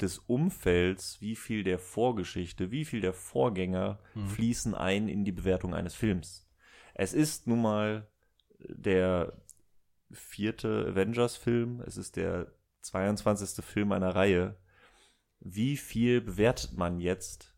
[0.00, 4.26] des Umfelds, wie viel der Vorgeschichte, wie viel der Vorgänger Mhm.
[4.26, 6.46] fließen ein in die Bewertung eines Films.
[6.94, 8.08] Es ist nun mal
[8.60, 9.40] der
[10.10, 13.64] vierte Avengers-Film, es ist der 22.
[13.64, 14.56] Film einer Reihe.
[15.40, 17.54] Wie viel bewertet man jetzt,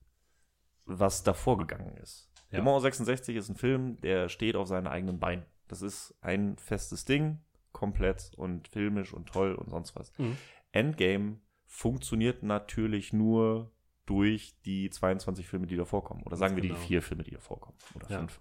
[0.84, 2.30] was davor gegangen ist?
[2.50, 2.58] Ja.
[2.58, 5.44] Le Mans 66 ist ein Film, der steht auf seinen eigenen Beinen.
[5.68, 7.38] Das ist ein festes Ding,
[7.72, 10.12] komplett und filmisch und toll und sonst was.
[10.18, 10.36] Mhm.
[10.72, 13.70] Endgame funktioniert natürlich nur
[14.06, 16.24] durch die 22 Filme, die davor kommen.
[16.24, 16.74] Oder sagen wir Genau.
[16.74, 17.78] die vier Filme, die davor kommen.
[17.94, 18.18] Oder Ja.
[18.18, 18.40] fünf.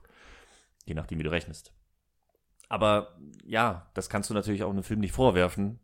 [0.86, 1.72] Je nachdem, wie du rechnest.
[2.68, 5.80] Aber ja, das kannst du natürlich auch einem Film nicht vorwerfen,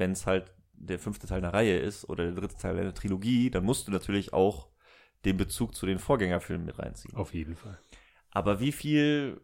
[0.00, 3.50] wenn es halt der fünfte Teil einer Reihe ist oder der dritte Teil einer Trilogie,
[3.50, 4.68] dann musst du natürlich auch
[5.24, 7.14] den Bezug zu den Vorgängerfilmen mit reinziehen.
[7.14, 7.78] Auf jeden Fall.
[8.30, 9.40] Aber wie viel,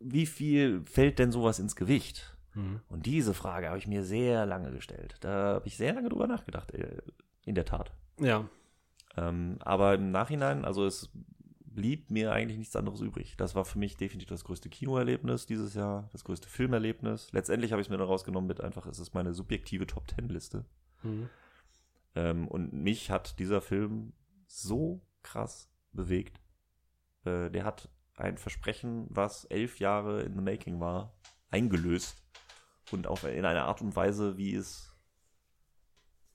[0.00, 2.36] wie viel fällt denn sowas ins Gewicht?
[2.54, 2.80] Mhm.
[2.88, 5.16] Und diese Frage habe ich mir sehr lange gestellt.
[5.20, 7.02] Da habe ich sehr lange drüber nachgedacht, äh,
[7.44, 7.92] in der Tat.
[8.18, 8.48] Ja.
[9.16, 11.10] Ähm, aber im Nachhinein, also es
[11.76, 13.36] blieb mir eigentlich nichts anderes übrig.
[13.36, 17.30] Das war für mich definitiv das größte Kinoerlebnis dieses Jahr, das größte Filmerlebnis.
[17.30, 20.64] Letztendlich habe ich es mir dann rausgenommen mit einfach, es ist meine subjektive Top-Ten-Liste.
[21.04, 21.28] Mhm.
[22.16, 24.14] Ähm, und mich hat dieser Film
[24.48, 26.40] so krass bewegt.
[27.24, 31.14] Äh, der hat ein Versprechen, was elf Jahre in the making war,
[31.50, 32.24] eingelöst.
[32.90, 34.96] Und auch in einer Art und Weise, wie es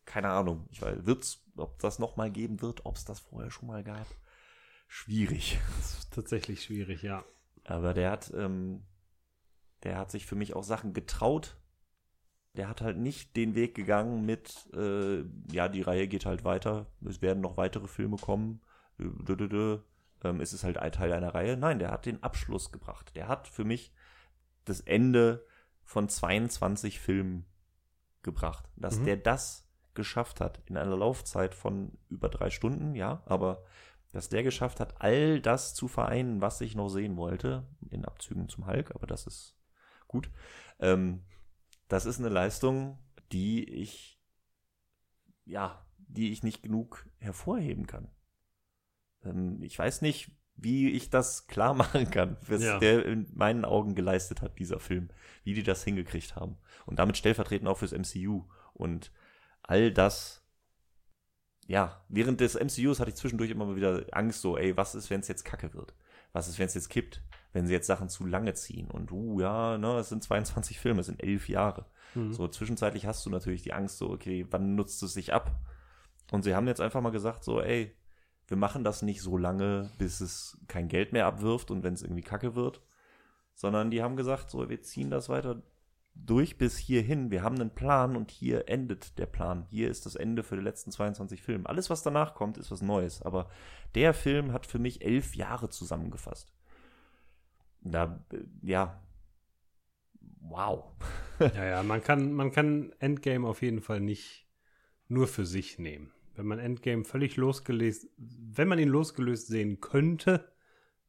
[0.06, 3.68] keine Ahnung, ich weiß, wird's, ob das nochmal geben wird, ob es das vorher schon
[3.68, 4.06] mal gab.
[4.94, 5.58] Schwierig.
[5.78, 7.24] Das ist tatsächlich schwierig, ja.
[7.64, 8.84] Aber der hat, ähm,
[9.84, 11.56] der hat sich für mich auch Sachen getraut.
[12.58, 16.88] Der hat halt nicht den Weg gegangen mit, äh, ja, die Reihe geht halt weiter,
[17.06, 18.60] es werden noch weitere Filme kommen,
[19.00, 19.80] äh, dö, dö, dö.
[20.26, 21.56] Ähm, es ist halt ein Teil einer Reihe.
[21.56, 23.16] Nein, der hat den Abschluss gebracht.
[23.16, 23.94] Der hat für mich
[24.66, 25.48] das Ende
[25.86, 27.46] von 22 Filmen
[28.24, 28.70] gebracht.
[28.76, 29.06] Dass Mhm.
[29.06, 33.64] der das geschafft hat in einer Laufzeit von über drei Stunden, ja, aber
[34.12, 38.50] dass der geschafft hat, all das zu vereinen, was ich noch sehen wollte, in Abzügen
[38.50, 39.56] zum Hulk, aber das ist
[40.08, 40.30] gut.
[40.80, 41.24] Ähm,
[41.88, 42.98] das ist eine Leistung,
[43.32, 44.20] die ich,
[45.46, 48.10] ja, die ich nicht genug hervorheben kann.
[49.24, 52.80] Ähm, ich weiß nicht, wie ich das klar machen kann, was Ja.
[52.80, 55.10] der in meinen Augen geleistet hat, dieser Film,
[55.44, 56.58] wie die das hingekriegt haben.
[56.86, 58.46] Und damit stellvertretend auch fürs MCU.
[58.74, 59.12] Und
[59.64, 60.41] all das,
[61.72, 65.10] ja, während des MCUs hatte ich zwischendurch immer mal wieder Angst, so, ey, was ist,
[65.10, 65.94] wenn es jetzt kacke wird?
[66.34, 67.22] Was ist, wenn es jetzt kippt?
[67.54, 68.92] Wenn sie jetzt Sachen zu lange ziehen?
[68.92, 71.86] Und, uh, ja, ne, es sind 22 Filme, es sind elf Jahre.
[72.14, 72.34] Mhm.
[72.34, 75.62] So, zwischenzeitlich hast du natürlich die Angst, so, okay, wann nutzt es sich ab?
[76.34, 77.96] Und sie haben jetzt einfach mal gesagt, so, ey,
[78.48, 82.02] wir machen das nicht so lange, bis es kein Geld mehr abwirft und wenn es
[82.04, 82.82] irgendwie kacke wird,
[83.56, 85.62] sondern die haben gesagt, so, wir ziehen das weiter
[86.14, 87.32] durch bis hierhin.
[87.32, 89.66] Wir haben einen Plan und hier endet der Plan.
[89.70, 91.68] Hier ist das Ende für die letzten 22 Filme.
[91.68, 93.22] Alles, was danach kommt, ist was Neues.
[93.22, 93.50] Aber
[93.96, 96.54] der Film hat für mich elf Jahre zusammengefasst.
[97.82, 99.02] Da, äh, ja.
[100.40, 100.92] Wow.
[101.40, 104.48] ja, ja, man kann, man kann Endgame auf jeden Fall nicht
[105.08, 106.12] nur für sich nehmen.
[106.36, 110.52] Wenn man Endgame völlig losgelöst, wenn man ihn losgelöst sehen könnte,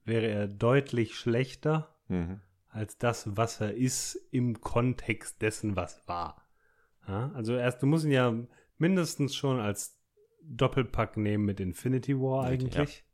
[0.05, 1.95] wäre er deutlich schlechter.
[2.09, 2.41] Mhm
[2.73, 6.49] als das, was er ist im Kontext dessen, was war.
[7.07, 8.35] Ja, also erst, du musst ihn ja
[8.79, 10.01] mindestens schon als
[10.43, 13.05] Doppelpack nehmen mit Infinity War eigentlich, ja.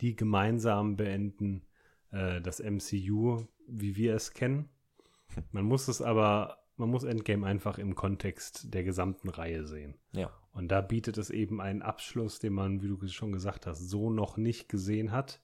[0.00, 1.66] die gemeinsam beenden
[2.12, 4.68] äh, das MCU, wie wir es kennen.
[5.52, 9.98] Man muss es aber, man muss Endgame einfach im Kontext der gesamten Reihe sehen.
[10.12, 10.30] Ja.
[10.52, 14.10] Und da bietet es eben einen Abschluss, den man, wie du schon gesagt hast, so
[14.10, 15.42] noch nicht gesehen hat.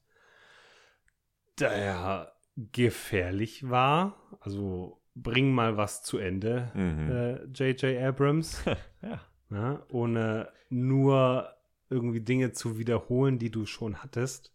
[1.57, 4.17] Daher gefährlich war.
[4.41, 6.71] Also bring mal was zu Ende,
[7.55, 7.83] J.J.
[7.83, 7.89] Mhm.
[7.89, 8.65] Äh, Abrams.
[9.03, 9.21] ja.
[9.51, 9.87] ja.
[9.91, 11.53] Ohne nur
[11.89, 14.53] irgendwie Dinge zu wiederholen, die du schon hattest.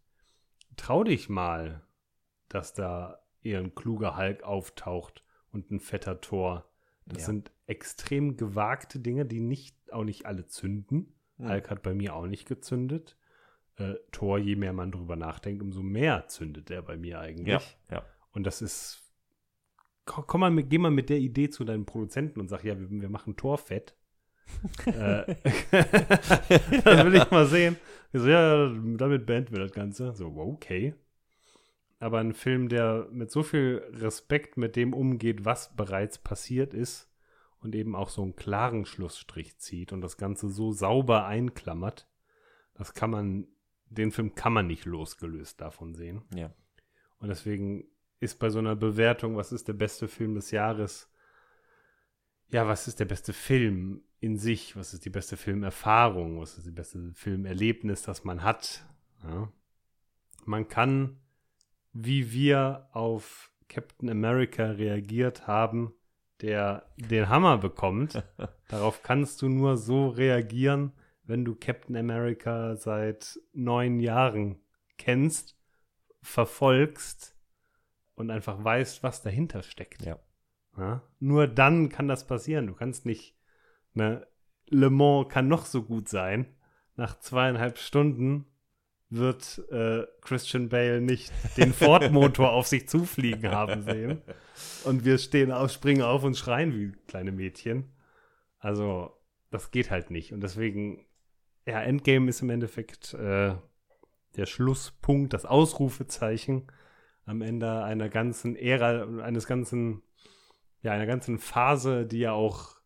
[0.76, 1.82] Trau dich mal,
[2.50, 6.66] dass da eher ein kluger Hulk auftaucht und ein fetter Tor.
[7.06, 7.28] Das ja.
[7.28, 11.14] sind extrem gewagte Dinge, die nicht, auch nicht alle zünden.
[11.38, 11.50] Mhm.
[11.50, 13.18] Hulk hat bei mir auch nicht gezündet
[13.82, 17.78] äh, Tor, je mehr man drüber nachdenkt, umso mehr zündet er bei mir eigentlich.
[17.90, 18.06] Ja, ja.
[18.32, 19.04] Und das ist,
[20.06, 22.90] komm mal, mit, geh mal mit der Idee zu deinem Produzenten und sag, ja, wir,
[22.90, 23.96] wir machen Tor fett.
[24.86, 25.36] äh,
[25.72, 27.78] das will ich mal sehen.
[28.14, 30.14] Ich so, ja, damit beenden wir das Ganze.
[30.14, 30.96] So, okay.
[32.00, 37.10] Aber ein Film, der mit so viel Respekt mit dem umgeht, was bereits passiert ist
[37.60, 42.08] und eben auch so einen klaren Schlussstrich zieht und das Ganze so sauber einklammert,
[42.74, 43.48] das kann man
[43.92, 46.24] den Film kann man nicht losgelöst davon sehen.
[46.34, 46.52] Ja.
[47.20, 47.86] Und deswegen
[48.20, 51.10] ist bei so einer Bewertung, was ist der beste Film des Jahres?
[52.50, 54.76] Ja, was ist der beste Film in sich?
[54.76, 56.40] Was ist die beste Filmerfahrung?
[56.40, 58.86] Was ist die beste Filmerlebnis, das man hat?
[59.24, 59.52] Ja.
[60.46, 61.20] Man kann,
[61.94, 65.94] wie wir auf Captain America reagiert haben,
[66.42, 68.24] der den Hammer bekommt.
[68.70, 70.94] Darauf kannst du nur so reagieren,
[71.32, 74.60] wenn du Captain America seit neun Jahren
[74.98, 75.58] kennst,
[76.22, 77.36] verfolgst
[78.16, 80.06] und einfach weißt, was dahinter steckt.
[80.06, 80.20] Ja.
[80.78, 81.02] ja.
[81.20, 82.68] Nur dann kann das passieren.
[82.68, 83.36] Du kannst nicht,
[83.94, 84.28] ne,
[84.68, 86.54] Le Mans kann noch so gut sein.
[86.98, 88.46] Nach zweieinhalb Stunden
[89.10, 94.22] wird äh, Christian Bale nicht den Ford-Motor auf sich zufliegen haben sehen.
[94.84, 97.94] Und wir stehen auf, springen auf und schreien wie kleine Mädchen.
[98.60, 99.18] Also,
[99.50, 100.34] das geht halt nicht.
[100.34, 101.06] Und deswegen
[101.66, 103.56] ja, Endgame ist im Endeffekt äh,
[104.36, 106.68] der Schlusspunkt, das Ausrufezeichen
[107.26, 110.02] am Ende einer ganzen Ära, eines ganzen,
[110.82, 112.82] ja, einer ganzen Phase, die ja auch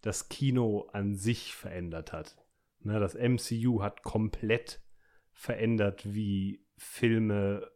[0.00, 2.36] das Kino an sich verändert hat.
[2.80, 4.80] Ne, das MCU hat komplett
[5.32, 7.70] verändert, wie Filme,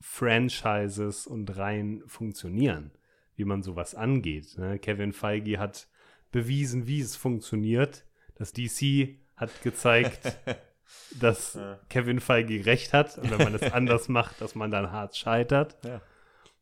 [0.00, 2.92] Franchises und Reihen funktionieren,
[3.36, 4.56] wie man sowas angeht.
[4.56, 4.78] Ne?
[4.78, 5.88] Kevin Feige hat
[6.30, 8.06] bewiesen, wie es funktioniert.
[8.34, 10.38] Das DC hat gezeigt,
[11.20, 15.16] dass Kevin Feige recht hat und wenn man es anders macht, dass man dann hart
[15.16, 15.76] scheitert.
[15.84, 16.00] Ja.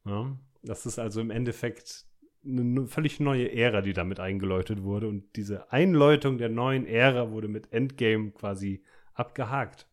[0.05, 0.37] ja.
[0.63, 2.07] Das ist also im Endeffekt
[2.45, 5.09] eine völlig neue Ära, die damit eingeläutet wurde.
[5.09, 8.83] Und diese Einläutung der neuen Ära wurde mit Endgame quasi
[9.15, 9.87] abgehakt.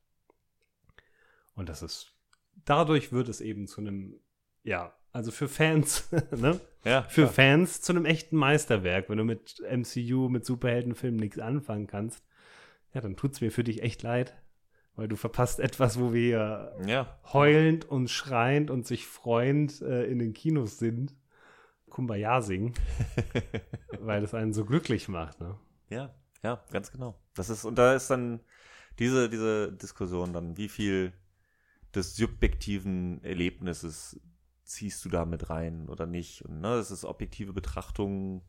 [1.55, 2.14] Und das ist,
[2.65, 4.19] dadurch wird es eben zu einem,
[4.64, 6.59] ja, also für Fans, ne?
[6.83, 7.33] Ja, für klar.
[7.33, 9.09] Fans zu einem echten Meisterwerk.
[9.09, 12.23] Wenn du mit MCU, mit Superheldenfilmen nichts anfangen kannst,
[12.95, 14.33] ja, dann tut es mir für dich echt leid,
[14.95, 17.19] weil du verpasst etwas, wo wir ja.
[17.33, 21.14] heulend und schreiend und sich freuend äh, in den Kinos sind,
[21.90, 22.74] Kumbaya singen,
[23.99, 25.41] weil es einen so glücklich macht.
[25.41, 25.59] Ne?
[25.90, 27.19] Ja, ja, ganz genau.
[27.35, 28.40] Das ist, und da ist dann
[28.98, 31.11] diese, diese Diskussion dann, wie viel
[31.93, 34.22] des subjektiven Erlebnisses
[34.64, 36.43] ziehst du da mit rein oder nicht?
[36.45, 38.41] Und ne, das ist objektive Betrachtung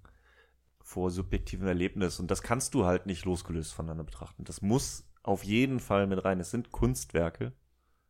[0.87, 2.21] vor subjektivem Erlebnis.
[2.21, 4.45] Und das kannst du halt nicht losgelöst voneinander betrachten.
[4.45, 6.39] Das muss auf jeden Fall mit rein.
[6.39, 7.53] Es sind Kunstwerke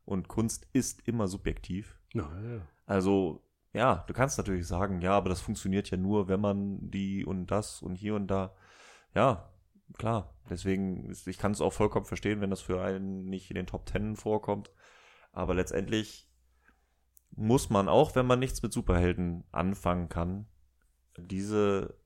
[0.04, 1.98] und Kunst ist immer subjektiv.
[2.12, 2.60] Ja, ja.
[2.84, 7.24] Also, ja, du kannst natürlich sagen, ja, aber das funktioniert ja nur, wenn man die
[7.24, 8.54] und das und hier und da.
[9.14, 9.48] Ja,
[9.96, 10.34] klar.
[10.50, 13.86] Deswegen, ich kann es auch vollkommen verstehen, wenn das für einen nicht in den Top
[13.86, 14.70] Ten vorkommt.
[15.32, 16.28] Aber letztendlich
[17.30, 20.46] muss man auch, wenn man nichts mit Superhelden anfangen kann,
[21.16, 21.96] diese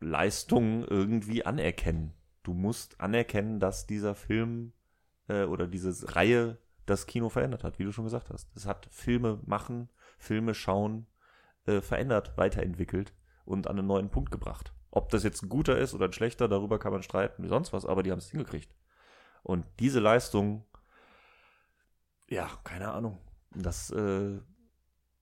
[0.00, 2.14] Leistung irgendwie anerkennen.
[2.42, 4.72] Du musst anerkennen, dass dieser Film
[5.28, 8.48] äh, oder diese Reihe das Kino verändert hat, wie du schon gesagt hast.
[8.56, 11.06] Es hat Filme machen, Filme schauen
[11.66, 13.12] äh, verändert, weiterentwickelt
[13.44, 14.72] und an einen neuen Punkt gebracht.
[14.90, 17.72] Ob das jetzt ein guter ist oder ein schlechter, darüber kann man streiten wie sonst
[17.72, 18.74] was, aber die haben es hingekriegt.
[19.42, 20.64] Und diese Leistung,
[22.28, 23.18] ja, keine Ahnung,
[23.54, 24.38] dass, äh,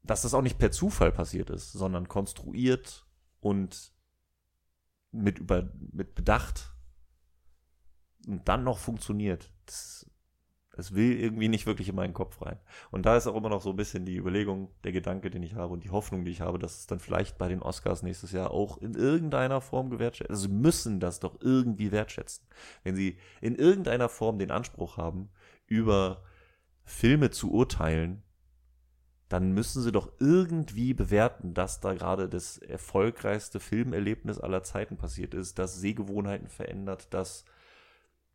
[0.03, 3.07] dass das auch nicht per Zufall passiert ist, sondern konstruiert
[3.41, 3.93] und
[5.17, 6.75] mit, über, mit Bedacht
[8.27, 9.53] und dann noch funktioniert.
[9.67, 10.07] Das,
[10.77, 12.59] das will irgendwie nicht wirklich in meinen Kopf rein.
[12.91, 15.55] Und da ist auch immer noch so ein bisschen die Überlegung, der Gedanke, den ich
[15.55, 18.33] habe und die Hoffnung, die ich habe, dass es dann vielleicht bei den Oscars nächstes
[18.33, 20.31] Jahr auch in irgendeiner Form gewertschätzt.
[20.31, 22.47] Also sie müssen das doch irgendwie wertschätzen.
[22.85, 25.31] Wenn sie in irgendeiner Form den Anspruch haben,
[25.67, 26.23] über
[26.85, 28.23] Filme zu urteilen,
[29.29, 35.35] dann müssen sie doch irgendwie bewerten, dass da gerade das erfolgreichste Filmerlebnis aller Zeiten passiert
[35.35, 37.45] ist, dass Sehgewohnheiten verändert, dass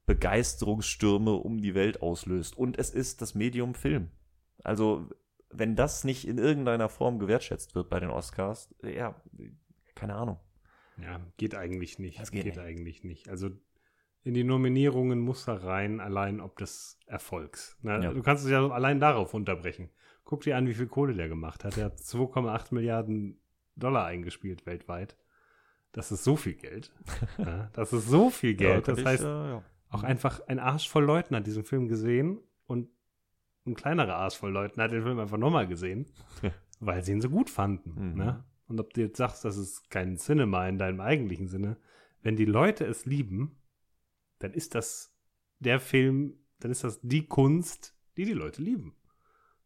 [0.06, 2.58] Begeisterungsstürme um die Welt auslöst.
[2.58, 4.10] Und es ist das Medium Film.
[4.64, 5.08] Also,
[5.50, 9.16] wenn das nicht in irgendeiner Form gewertschätzt wird bei den Oscars, ja,
[9.96, 10.40] keine Ahnung.
[11.02, 12.20] Ja, geht eigentlich nicht.
[12.20, 12.60] Das geht nicht.
[12.60, 13.30] eigentlich nicht.
[13.30, 13.50] Also
[14.24, 17.78] in die Nominierungen muss er rein, allein ob des Erfolgs.
[17.82, 18.14] Na, Ja.
[18.14, 19.90] Du kannst es ja allein darauf unterbrechen.
[20.24, 21.78] Guck dir an, wie viel Kohle der gemacht hat.
[21.78, 23.40] Er hat 2,8 Milliarden
[23.76, 25.18] Dollar eingespielt weltweit.
[25.92, 26.92] Das ist so viel Geld.
[27.38, 28.86] ja, das ist so viel Geld.
[28.86, 29.64] könnte das ich, heißt, äh, ja.
[29.90, 32.90] auch einfach ein Arsch voll Leuten hat diesen Film gesehen und
[33.66, 36.06] ein kleinerer Arsch voll Leuten hat den Film einfach nochmal gesehen,
[36.42, 36.52] Ja.
[36.80, 38.12] weil sie ihn so gut fanden.
[38.12, 38.18] Mhm.
[38.18, 38.44] Ne?
[38.68, 41.78] Und ob du jetzt sagst, das ist kein Cinema in deinem eigentlichen Sinne,
[42.22, 43.58] wenn die Leute es lieben,
[44.40, 45.14] dann ist das
[45.60, 48.96] der Film, dann ist das die Kunst, die die Leute lieben.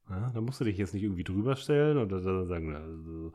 [0.10, 3.34] Ja, da musst du dich jetzt nicht irgendwie drüber stellen oder sagen, also,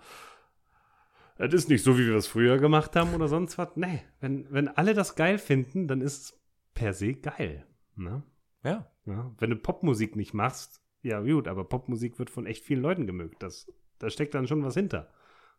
[1.36, 3.74] das ist nicht so, wie wir das früher gemacht haben oder sonst was.
[3.76, 6.40] Nee, wenn, wenn alle das geil finden, dann ist es
[6.74, 7.66] per se geil.
[7.96, 8.22] Ne?
[8.62, 8.86] ja.
[9.06, 13.06] Ja, wenn du Popmusik nicht machst, ja gut, aber Popmusik wird von echt vielen Leuten
[13.06, 13.42] gemögt.
[13.42, 13.66] Das,
[13.98, 15.08] da steckt dann schon was hinter.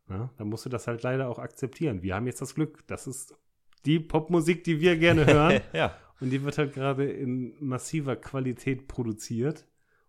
[0.10, 2.04] Ja, da musst du das halt leider auch akzeptieren.
[2.04, 3.36] Wir haben jetzt das Glück, das ist
[3.86, 5.62] die Popmusik, die wir gerne hören.
[5.74, 5.96] ja.
[6.20, 9.66] Und die wird halt gerade in massiver Qualität produziert.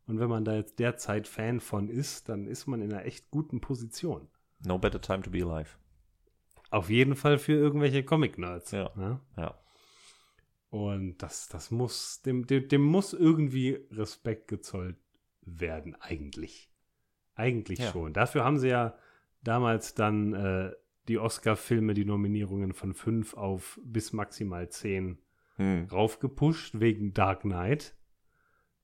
[0.06, 3.30] Und wenn man da jetzt derzeit Fan von ist, dann ist man in einer echt
[3.30, 4.28] guten Position.
[4.64, 5.70] No better time to be alive.
[6.70, 8.70] Auf jeden Fall für irgendwelche Comic-Nerds.
[8.72, 8.90] Ja.
[8.96, 9.20] Ne?
[9.36, 9.58] Ja.
[10.70, 14.96] Und das, das muss, dem, dem, dem muss irgendwie Respekt gezollt
[15.42, 16.70] werden, eigentlich.
[17.34, 17.90] Eigentlich Ja.
[17.92, 18.12] schon.
[18.12, 18.96] Dafür haben sie ja
[19.42, 20.72] damals dann äh,
[21.08, 25.18] die Oscar-Filme, die Nominierungen von fünf auf bis maximal zehn
[25.56, 25.86] Hm.
[25.92, 27.94] raufgepusht wegen Dark Knight.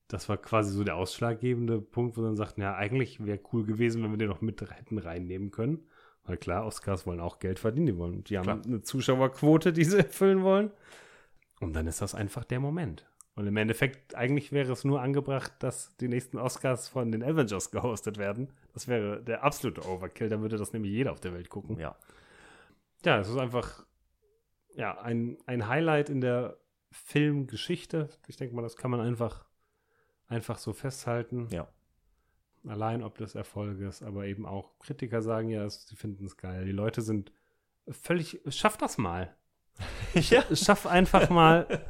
[0.09, 4.03] Das war quasi so der ausschlaggebende Punkt, wo dann sagten, ja, eigentlich wäre cool gewesen,
[4.03, 5.87] wenn wir den noch mit hätten reinnehmen können.
[6.25, 8.61] Weil klar, Oscars wollen auch Geld verdienen, die wollen, die haben Klar.
[8.65, 10.71] eine Zuschauerquote, die sie erfüllen wollen.
[11.61, 13.05] Und dann ist das einfach der Moment.
[13.35, 17.71] Und im Endeffekt, eigentlich wäre es nur angebracht, dass die nächsten Oscars von den Avengers
[17.71, 18.51] gehostet werden.
[18.73, 21.79] Das wäre der absolute Overkill, dann würde das nämlich jeder auf der Welt gucken.
[21.79, 21.95] Ja.
[23.05, 23.85] Ja, es ist einfach
[24.75, 26.57] ja, ein, ein Highlight in der
[26.91, 28.09] Filmgeschichte.
[28.27, 29.45] Ich denke mal, das kann man einfach,
[30.29, 31.47] einfach so festhalten.
[31.51, 31.67] Ja.
[32.65, 36.65] Allein ob des Erfolges, aber eben auch Kritiker sagen ja, sie finden es geil.
[36.65, 37.31] Die Leute sind
[37.89, 39.35] völlig, schaff das mal.
[40.13, 40.43] ja.
[40.55, 41.85] Schaff einfach mal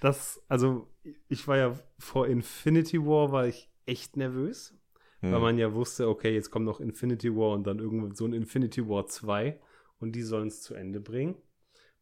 [0.00, 0.88] das, also
[1.28, 4.76] ich war ja vor Infinity War, war ich echt nervös
[5.20, 5.32] Hm.
[5.32, 8.32] weil man ja wusste, okay, jetzt kommt noch Infinity War und dann irgendwo so ein
[8.32, 9.58] Infinity War 2
[9.98, 11.36] und die sollen es zu Ende bringen.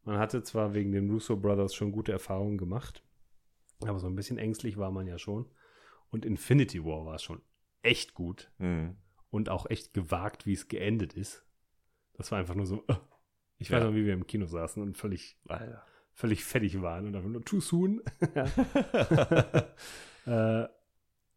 [0.03, 3.03] Man hatte zwar wegen den Russo Brothers schon gute Erfahrungen gemacht,
[3.83, 5.45] aber so ein bisschen ängstlich war man ja schon.
[6.09, 7.41] Und Infinity War war schon
[7.81, 8.95] echt gut Hm.
[9.29, 11.45] und auch echt gewagt, wie es geendet ist.
[12.13, 12.95] Das war einfach nur so, äh.
[13.57, 13.89] ich weiß Ja.
[13.89, 15.83] noch, wie wir im Kino saßen und völlig, Alter.
[16.13, 18.01] völlig fertig waren und einfach nur too soon.
[20.25, 20.67] äh,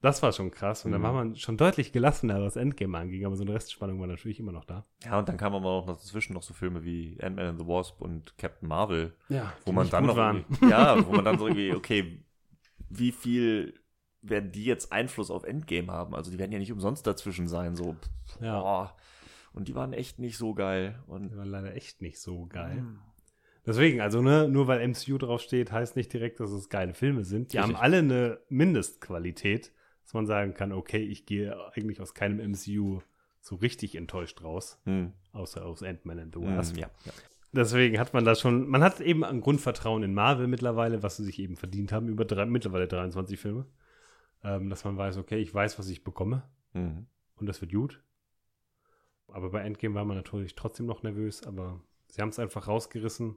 [0.01, 0.85] das war schon krass.
[0.85, 1.05] Und dann Mhm.
[1.05, 4.53] war man schon deutlich gelassener, was Endgame anging, aber so eine Restspannung war natürlich immer
[4.53, 4.87] noch da.
[5.05, 7.67] Ja, und dann kamen aber auch noch dazwischen noch so Filme wie Ant-Man and the
[7.67, 10.17] Wasp und Captain Marvel, Ja, wo man dann noch
[10.69, 12.23] ja, wo man dann so irgendwie, okay,
[12.91, 13.75] wie viel
[14.23, 16.15] werden die jetzt Einfluss auf Endgame haben?
[16.15, 17.97] Also die werden ja nicht umsonst dazwischen sein, so.
[18.41, 18.61] Ja.
[18.61, 18.97] boah.
[19.53, 20.99] Und die waren echt nicht so geil.
[21.07, 22.79] Und Die waren leider echt nicht so geil.
[22.79, 22.99] Hm.
[23.67, 27.53] Deswegen, also ne, nur weil MCU draufsteht, heißt nicht direkt, dass es geile Filme sind.
[27.53, 27.75] Die Richtig.
[27.75, 29.73] haben alle eine Mindestqualität,
[30.05, 33.01] dass man sagen kann, okay, ich gehe eigentlich aus keinem MCU
[33.41, 35.13] so richtig enttäuscht raus, Hm.
[35.33, 36.77] außer aus Ant-Man and the Hm, Wasp.
[36.77, 37.13] ja, ja.
[37.53, 41.25] Deswegen hat man da schon, man hat eben ein Grundvertrauen in Marvel mittlerweile, was sie
[41.25, 43.67] sich eben verdient haben, über drei, mittlerweile 23 Filme.
[44.45, 46.43] Ähm, dass man weiß, okay, ich weiß, was ich bekomme
[46.75, 47.07] Mhm.
[47.37, 48.03] und das wird gut.
[49.29, 53.37] Aber bei Endgame war man natürlich trotzdem noch nervös, aber sie haben es einfach rausgerissen.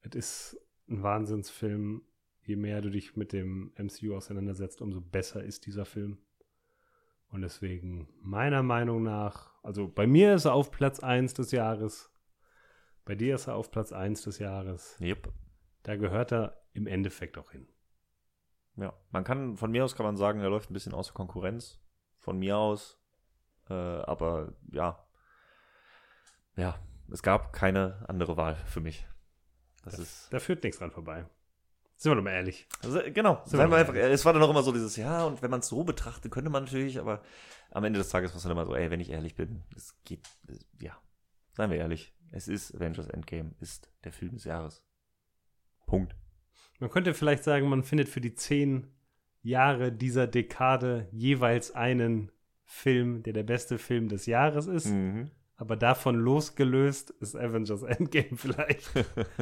[0.00, 2.02] Es ist ein Wahnsinnsfilm.
[2.44, 6.18] je mehr du dich mit dem MCU auseinandersetzt, umso besser ist dieser Film.
[7.30, 12.11] Und deswegen, meiner Meinung nach, also bei mir ist er auf Platz 1 des Jahres.
[13.04, 14.96] Bei dir ist er auf Platz 1 des Jahres.
[15.00, 15.32] Yep.
[15.82, 17.66] Da gehört er im Endeffekt auch hin.
[18.76, 21.80] Ja, man kann, von mir aus kann man sagen, er läuft ein bisschen außer Konkurrenz.
[22.18, 22.98] Von mir aus.
[23.68, 25.04] Äh, aber ja.
[26.56, 26.78] Ja,
[27.10, 29.06] es gab keine andere Wahl für mich.
[29.84, 30.32] Das da, ist.
[30.32, 31.26] Da führt nichts dran vorbei.
[31.96, 32.66] Sind wir doch mal ehrlich.
[32.82, 33.42] Also, genau.
[33.44, 35.68] Sind wir einfach, es war dann auch immer so dieses, ja, und wenn man es
[35.68, 37.22] so betrachtet, könnte man natürlich, aber
[37.70, 39.94] am Ende des Tages war es dann immer so, ey, wenn ich ehrlich bin, es
[40.04, 40.28] geht,
[40.80, 40.96] ja,
[41.52, 44.82] seien wir ehrlich, es ist Avengers Endgame, ist der Film des Jahres.
[45.86, 46.16] Punkt.
[46.78, 48.88] Man könnte vielleicht sagen, man findet für die zehn
[49.42, 52.30] Jahre dieser Dekade jeweils einen
[52.64, 54.86] Film, der der beste Film des Jahres ist.
[54.86, 55.30] Mhm.
[55.56, 58.90] Aber davon losgelöst ist Avengers Endgame vielleicht.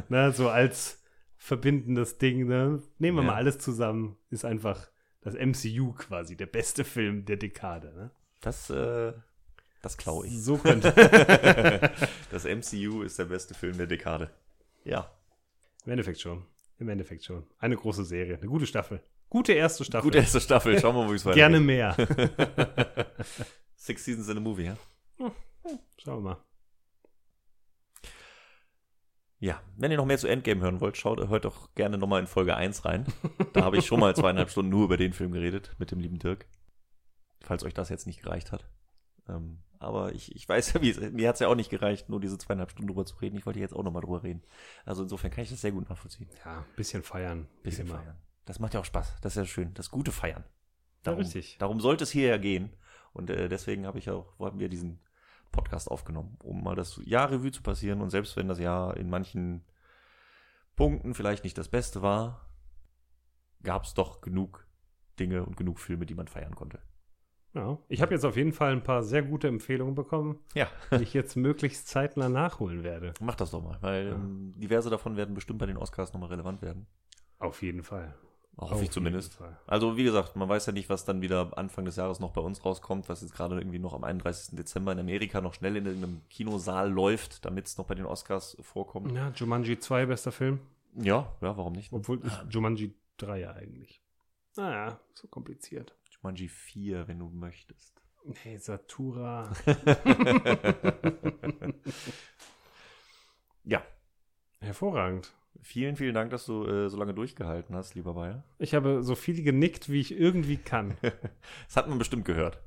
[0.08, 1.02] ne, so als
[1.36, 2.46] verbindendes Ding.
[2.46, 2.82] Ne?
[2.98, 3.28] Nehmen wir Ja.
[3.28, 4.16] mal alles zusammen.
[4.30, 4.90] Ist einfach
[5.22, 7.92] das MCU quasi der beste Film der Dekade.
[7.94, 8.10] Ne?
[8.40, 9.12] Das, äh,
[9.82, 10.42] das klaue ich.
[10.42, 10.92] So könnte.
[12.30, 14.30] das MCU ist der beste Film der Dekade.
[14.84, 15.10] Ja.
[15.84, 16.44] Im Endeffekt schon.
[16.78, 17.46] Im Endeffekt schon.
[17.58, 18.36] Eine große Serie.
[18.36, 19.02] Eine gute Staffel.
[19.28, 20.04] Gute erste Staffel.
[20.04, 20.78] Gute erste Staffel.
[20.80, 21.40] Schauen wir mal, wie es weitergeht.
[21.40, 21.96] Gerne mehr.
[23.76, 24.76] Six Seasons in a Movie, ja?
[25.98, 26.44] Schauen wir mal.
[29.38, 32.26] Ja, wenn ihr noch mehr zu Endgame hören wollt, schaut heute doch gerne nochmal in
[32.26, 33.06] Folge 1 rein.
[33.54, 36.18] Da habe ich schon mal zweieinhalb Stunden nur über den Film geredet mit dem lieben
[36.18, 36.46] Dirk.
[37.40, 38.68] Falls euch das jetzt nicht gereicht hat.
[39.28, 42.10] Ähm, aber ich, ich weiß ja, wie es, mir hat es ja auch nicht gereicht,
[42.10, 43.36] nur diese zweieinhalb Stunden drüber zu reden.
[43.36, 44.42] Ich wollte jetzt auch nochmal drüber reden.
[44.84, 46.28] Also insofern kann ich das sehr gut nachvollziehen.
[46.44, 47.48] Ja, ein bisschen feiern.
[47.62, 48.16] Bisschen feiern.
[48.44, 49.16] Das macht ja auch Spaß.
[49.22, 49.72] Das ist ja schön.
[49.72, 50.44] Das gute Feiern.
[51.06, 51.56] Ja, richtig.
[51.58, 52.76] Darum sollte es hier ja gehen.
[53.14, 55.00] Und äh, deswegen habe ich auch, wo haben wir diesen
[55.50, 58.02] Podcast aufgenommen, um mal das Jahr Revue zu passieren.
[58.02, 59.64] Und selbst wenn das Jahr in manchen
[60.76, 62.46] Punkten vielleicht nicht das Beste war,
[63.62, 64.66] gab es doch genug
[65.18, 66.80] Dinge und genug Filme, die man feiern konnte.
[67.54, 71.02] Ja, ich habe jetzt auf jeden Fall ein paar sehr gute Empfehlungen bekommen, Ja, die
[71.02, 73.12] ich jetzt möglichst zeitnah nachholen werde.
[73.20, 74.14] mach das doch mal, weil Ja.
[74.14, 76.86] ähm, diverse davon werden bestimmt bei den Oscars nochmal relevant werden.
[77.38, 78.14] Auf jeden Fall.
[78.56, 79.38] Hoffe Auf ich zumindest.
[79.66, 82.42] Also wie gesagt, man weiß ja nicht, was dann wieder Anfang des Jahres noch bei
[82.42, 84.54] uns rauskommt, was jetzt gerade irgendwie noch am 31.
[84.56, 88.58] Dezember in Amerika noch schnell in irgendeinem Kinosaal läuft, damit es noch bei den Oscars
[88.60, 89.12] vorkommt.
[89.12, 90.60] Ja, Jumanji 2, bester Film.
[90.94, 91.90] Ja, ja, warum nicht?
[91.92, 94.02] Obwohl ich Jumanji 3 ja eigentlich.
[94.56, 95.94] Naja, so kompliziert.
[96.22, 98.02] Jumanji 4, wenn du möchtest.
[98.44, 99.50] Nee, Satura.
[103.64, 103.82] Ja,
[104.60, 105.32] Hervorragend.
[105.62, 108.42] vielen, vielen Dank, dass du äh, so lange durchgehalten hast, lieber Bayer.
[108.58, 110.96] Ich habe so viel genickt, wie ich irgendwie kann.
[111.66, 112.60] Das hat man bestimmt gehört.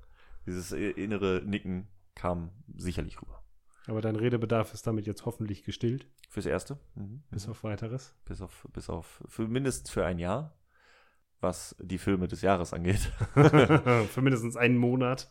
[0.46, 3.44] Dieses äh, innere Nicken kam sicherlich rüber.
[3.88, 6.80] Aber dein Redebedarf ist damit jetzt hoffentlich gestillt, Fürs Erste.
[6.96, 7.24] Mhm.
[7.32, 8.16] bis auf weiteres.
[8.26, 10.56] bis auf, bis auf, für mindestens für ein Jahr,
[11.44, 13.12] was die Filme des Jahres angeht.
[13.36, 15.30] Für mindestens einen Monat.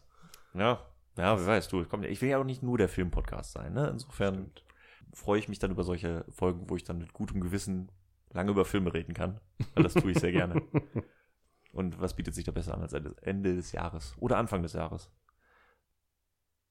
[0.55, 0.81] Ja,
[1.17, 3.89] ja, wer weiß, du, komm, ich will ja auch nicht nur der Filmpodcast sein, ne?
[3.89, 4.65] Insofern Stimmt.
[5.13, 7.91] freue ich mich dann über solche Folgen, wo ich dann mit gutem Gewissen
[8.31, 9.41] lange über Filme reden kann.
[9.75, 10.63] Weil das tue ich sehr gerne.
[11.73, 15.11] Und was bietet sich da besser an als Ende- des Jahres oder Anfang des Jahres?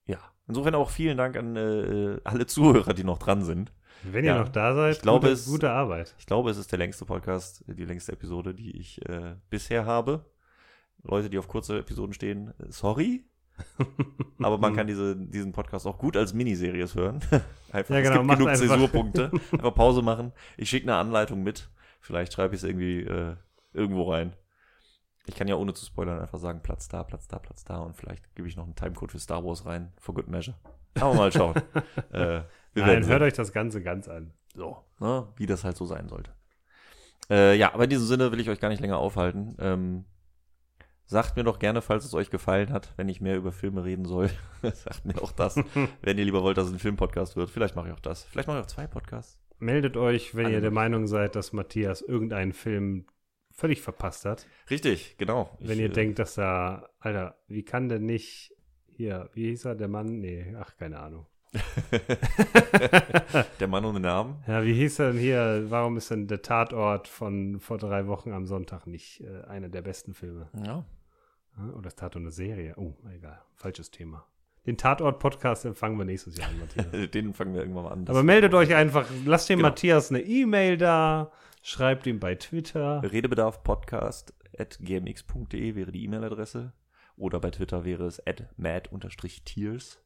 [0.05, 3.71] Ja, insofern auch vielen Dank an äh, alle Zuhörer, die noch dran sind.
[4.03, 6.15] Wenn Ja, ihr noch da seid, ich glaube, gute, es- gute Arbeit.
[6.19, 10.25] Ich glaube, es ist der längste Podcast, die längste Episode, die ich äh, bisher habe.
[11.03, 13.25] Leute, die auf kurze Episoden stehen, sorry.
[14.39, 17.19] Aber man kann diese, diesen Podcast auch gut als Miniseries hören.
[17.71, 18.59] einfach, Ja, genau, es gibt genug einfach.
[18.67, 19.31] Zäsurpunkte.
[19.51, 20.31] Einfach Pause machen.
[20.57, 21.69] Ich schicke eine Anleitung mit.
[21.99, 23.35] Vielleicht schreibe ich es irgendwie äh,
[23.73, 24.35] irgendwo rein.
[25.27, 27.77] Ich kann ja ohne zu spoilern einfach sagen, Platz da, Platz da, Platz da.
[27.77, 29.93] Und vielleicht gebe ich noch einen Timecode für Star Wars rein.
[29.99, 30.57] For good measure.
[30.99, 31.53] Aber mal schauen.
[32.11, 32.41] äh,
[32.73, 34.33] wir Nein, hört euch das Ganze ganz an.
[34.55, 36.31] So, ne, wie das halt so sein sollte.
[37.29, 39.55] Äh, ja, aber in diesem Sinne will ich euch gar nicht länger aufhalten.
[39.59, 40.05] Ähm,
[41.05, 44.05] sagt mir doch gerne, falls es euch gefallen hat, wenn ich mehr über Filme reden
[44.05, 44.29] soll.
[44.61, 45.55] sagt mir auch das.
[46.01, 47.49] wenn ihr lieber wollt, dass es ein Filmpodcast wird.
[47.49, 48.23] Vielleicht mache ich auch das.
[48.25, 49.39] Vielleicht mache ich auch zwei Podcasts.
[49.59, 50.71] Meldet euch, wenn Alle ihr der.
[50.71, 53.05] Meinung seid, dass Matthias irgendeinen Film
[53.51, 54.47] völlig verpasst hat.
[54.69, 55.55] Richtig, genau.
[55.59, 58.53] Wenn Ich, ihr äh, denkt, dass da, Alter, wie kann denn nicht
[58.87, 60.19] hier, wie hieß er, der Mann?
[60.19, 61.27] Nee, ach, keine Ahnung.
[63.59, 64.43] Der Mann ohne Namen.
[64.47, 65.65] Ja, wie hieß er denn hier?
[65.69, 69.81] Warum ist denn der Tatort von vor drei Wochen am Sonntag nicht äh, einer der
[69.81, 70.49] besten Filme?
[70.65, 70.85] Ja.
[71.77, 72.73] Oder ist Tatort eine Serie?
[72.77, 73.41] Oh, egal.
[73.55, 74.25] Falsches Thema.
[74.65, 77.11] Den Tatort-Podcast empfangen wir nächstes Jahr an, Matthias.
[77.11, 78.05] Den fangen wir irgendwann mal an.
[78.05, 79.69] Das- Aber meldet euch einfach, lasst dem Genau.
[79.69, 81.31] Matthias eine E-Mail da,
[81.63, 83.01] schreibt ihm bei Twitter.
[83.03, 86.73] Redebedarf Podcast at gmx.de wäre die E-Mail-Adresse.
[87.17, 90.00] Oder bei Twitter wäre es at mad-tears.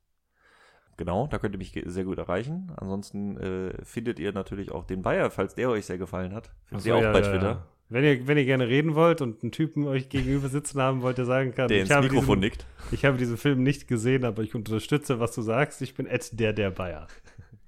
[0.98, 2.72] Genau, da könnt ihr mich sehr gut erreichen.
[2.78, 6.52] Ansonsten äh, findet ihr natürlich auch den Bayer, falls der euch sehr gefallen hat.
[6.66, 7.50] Findet so, ihr auch ja, bei ja, Twitter.
[7.50, 7.68] ja.
[7.88, 11.20] Wenn ihr, wenn ihr gerne reden wollt und einen Typen euch gegenüber sitzen haben wollt,
[11.20, 12.66] der sagen kann, Der ich ins habe, Mikrofon diesen, nickt.
[12.92, 15.82] ich habe diesen Film nicht gesehen, aber ich unterstütze, was du sagst.
[15.84, 17.08] Ich bin Ed der der Bayer.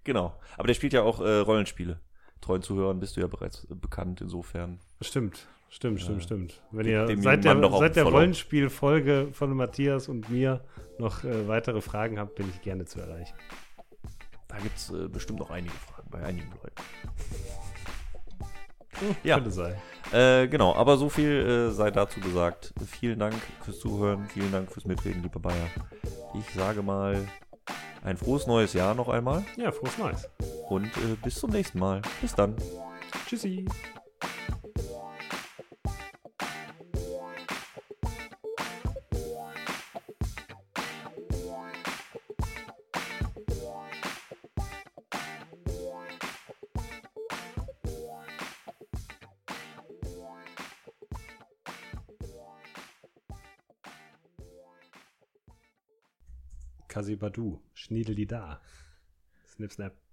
[0.03, 0.39] Genau.
[0.57, 1.99] Aber der spielt ja auch äh, Rollenspiele.
[2.39, 4.79] Treuen Zuhörern bist du ja bereits äh, bekannt, insofern.
[5.01, 6.61] Stimmt, stimmt, stimmt, stimmt.
[6.71, 8.03] Wenn ihr seit der, seit der.
[8.05, 10.61] Rollenspielfolge von Matthias und mir
[10.99, 13.35] noch äh, weitere Fragen habt, bin ich gerne zu erreichen.
[14.47, 16.81] Da gibt es äh, bestimmt noch einige Fragen bei einigen Leuten.
[19.23, 19.35] Ja.
[19.35, 19.75] Könnte sein.
[20.11, 22.73] Äh, genau, aber so viel äh, sei dazu gesagt.
[22.85, 25.67] Vielen Dank fürs Zuhören, vielen Dank fürs Mitreden, lieber Bayer.
[26.39, 27.27] Ich sage mal
[28.03, 30.29] ein frohes neues Jahr noch einmal Ja, frohes Neues.
[30.69, 32.01] und äh, bis zum nächsten Mal.
[32.21, 32.55] Bis dann.
[33.27, 33.65] Tschüssi.
[56.97, 58.59] Kasibadu, Schniedelida.
[59.45, 60.06] Snip, snap.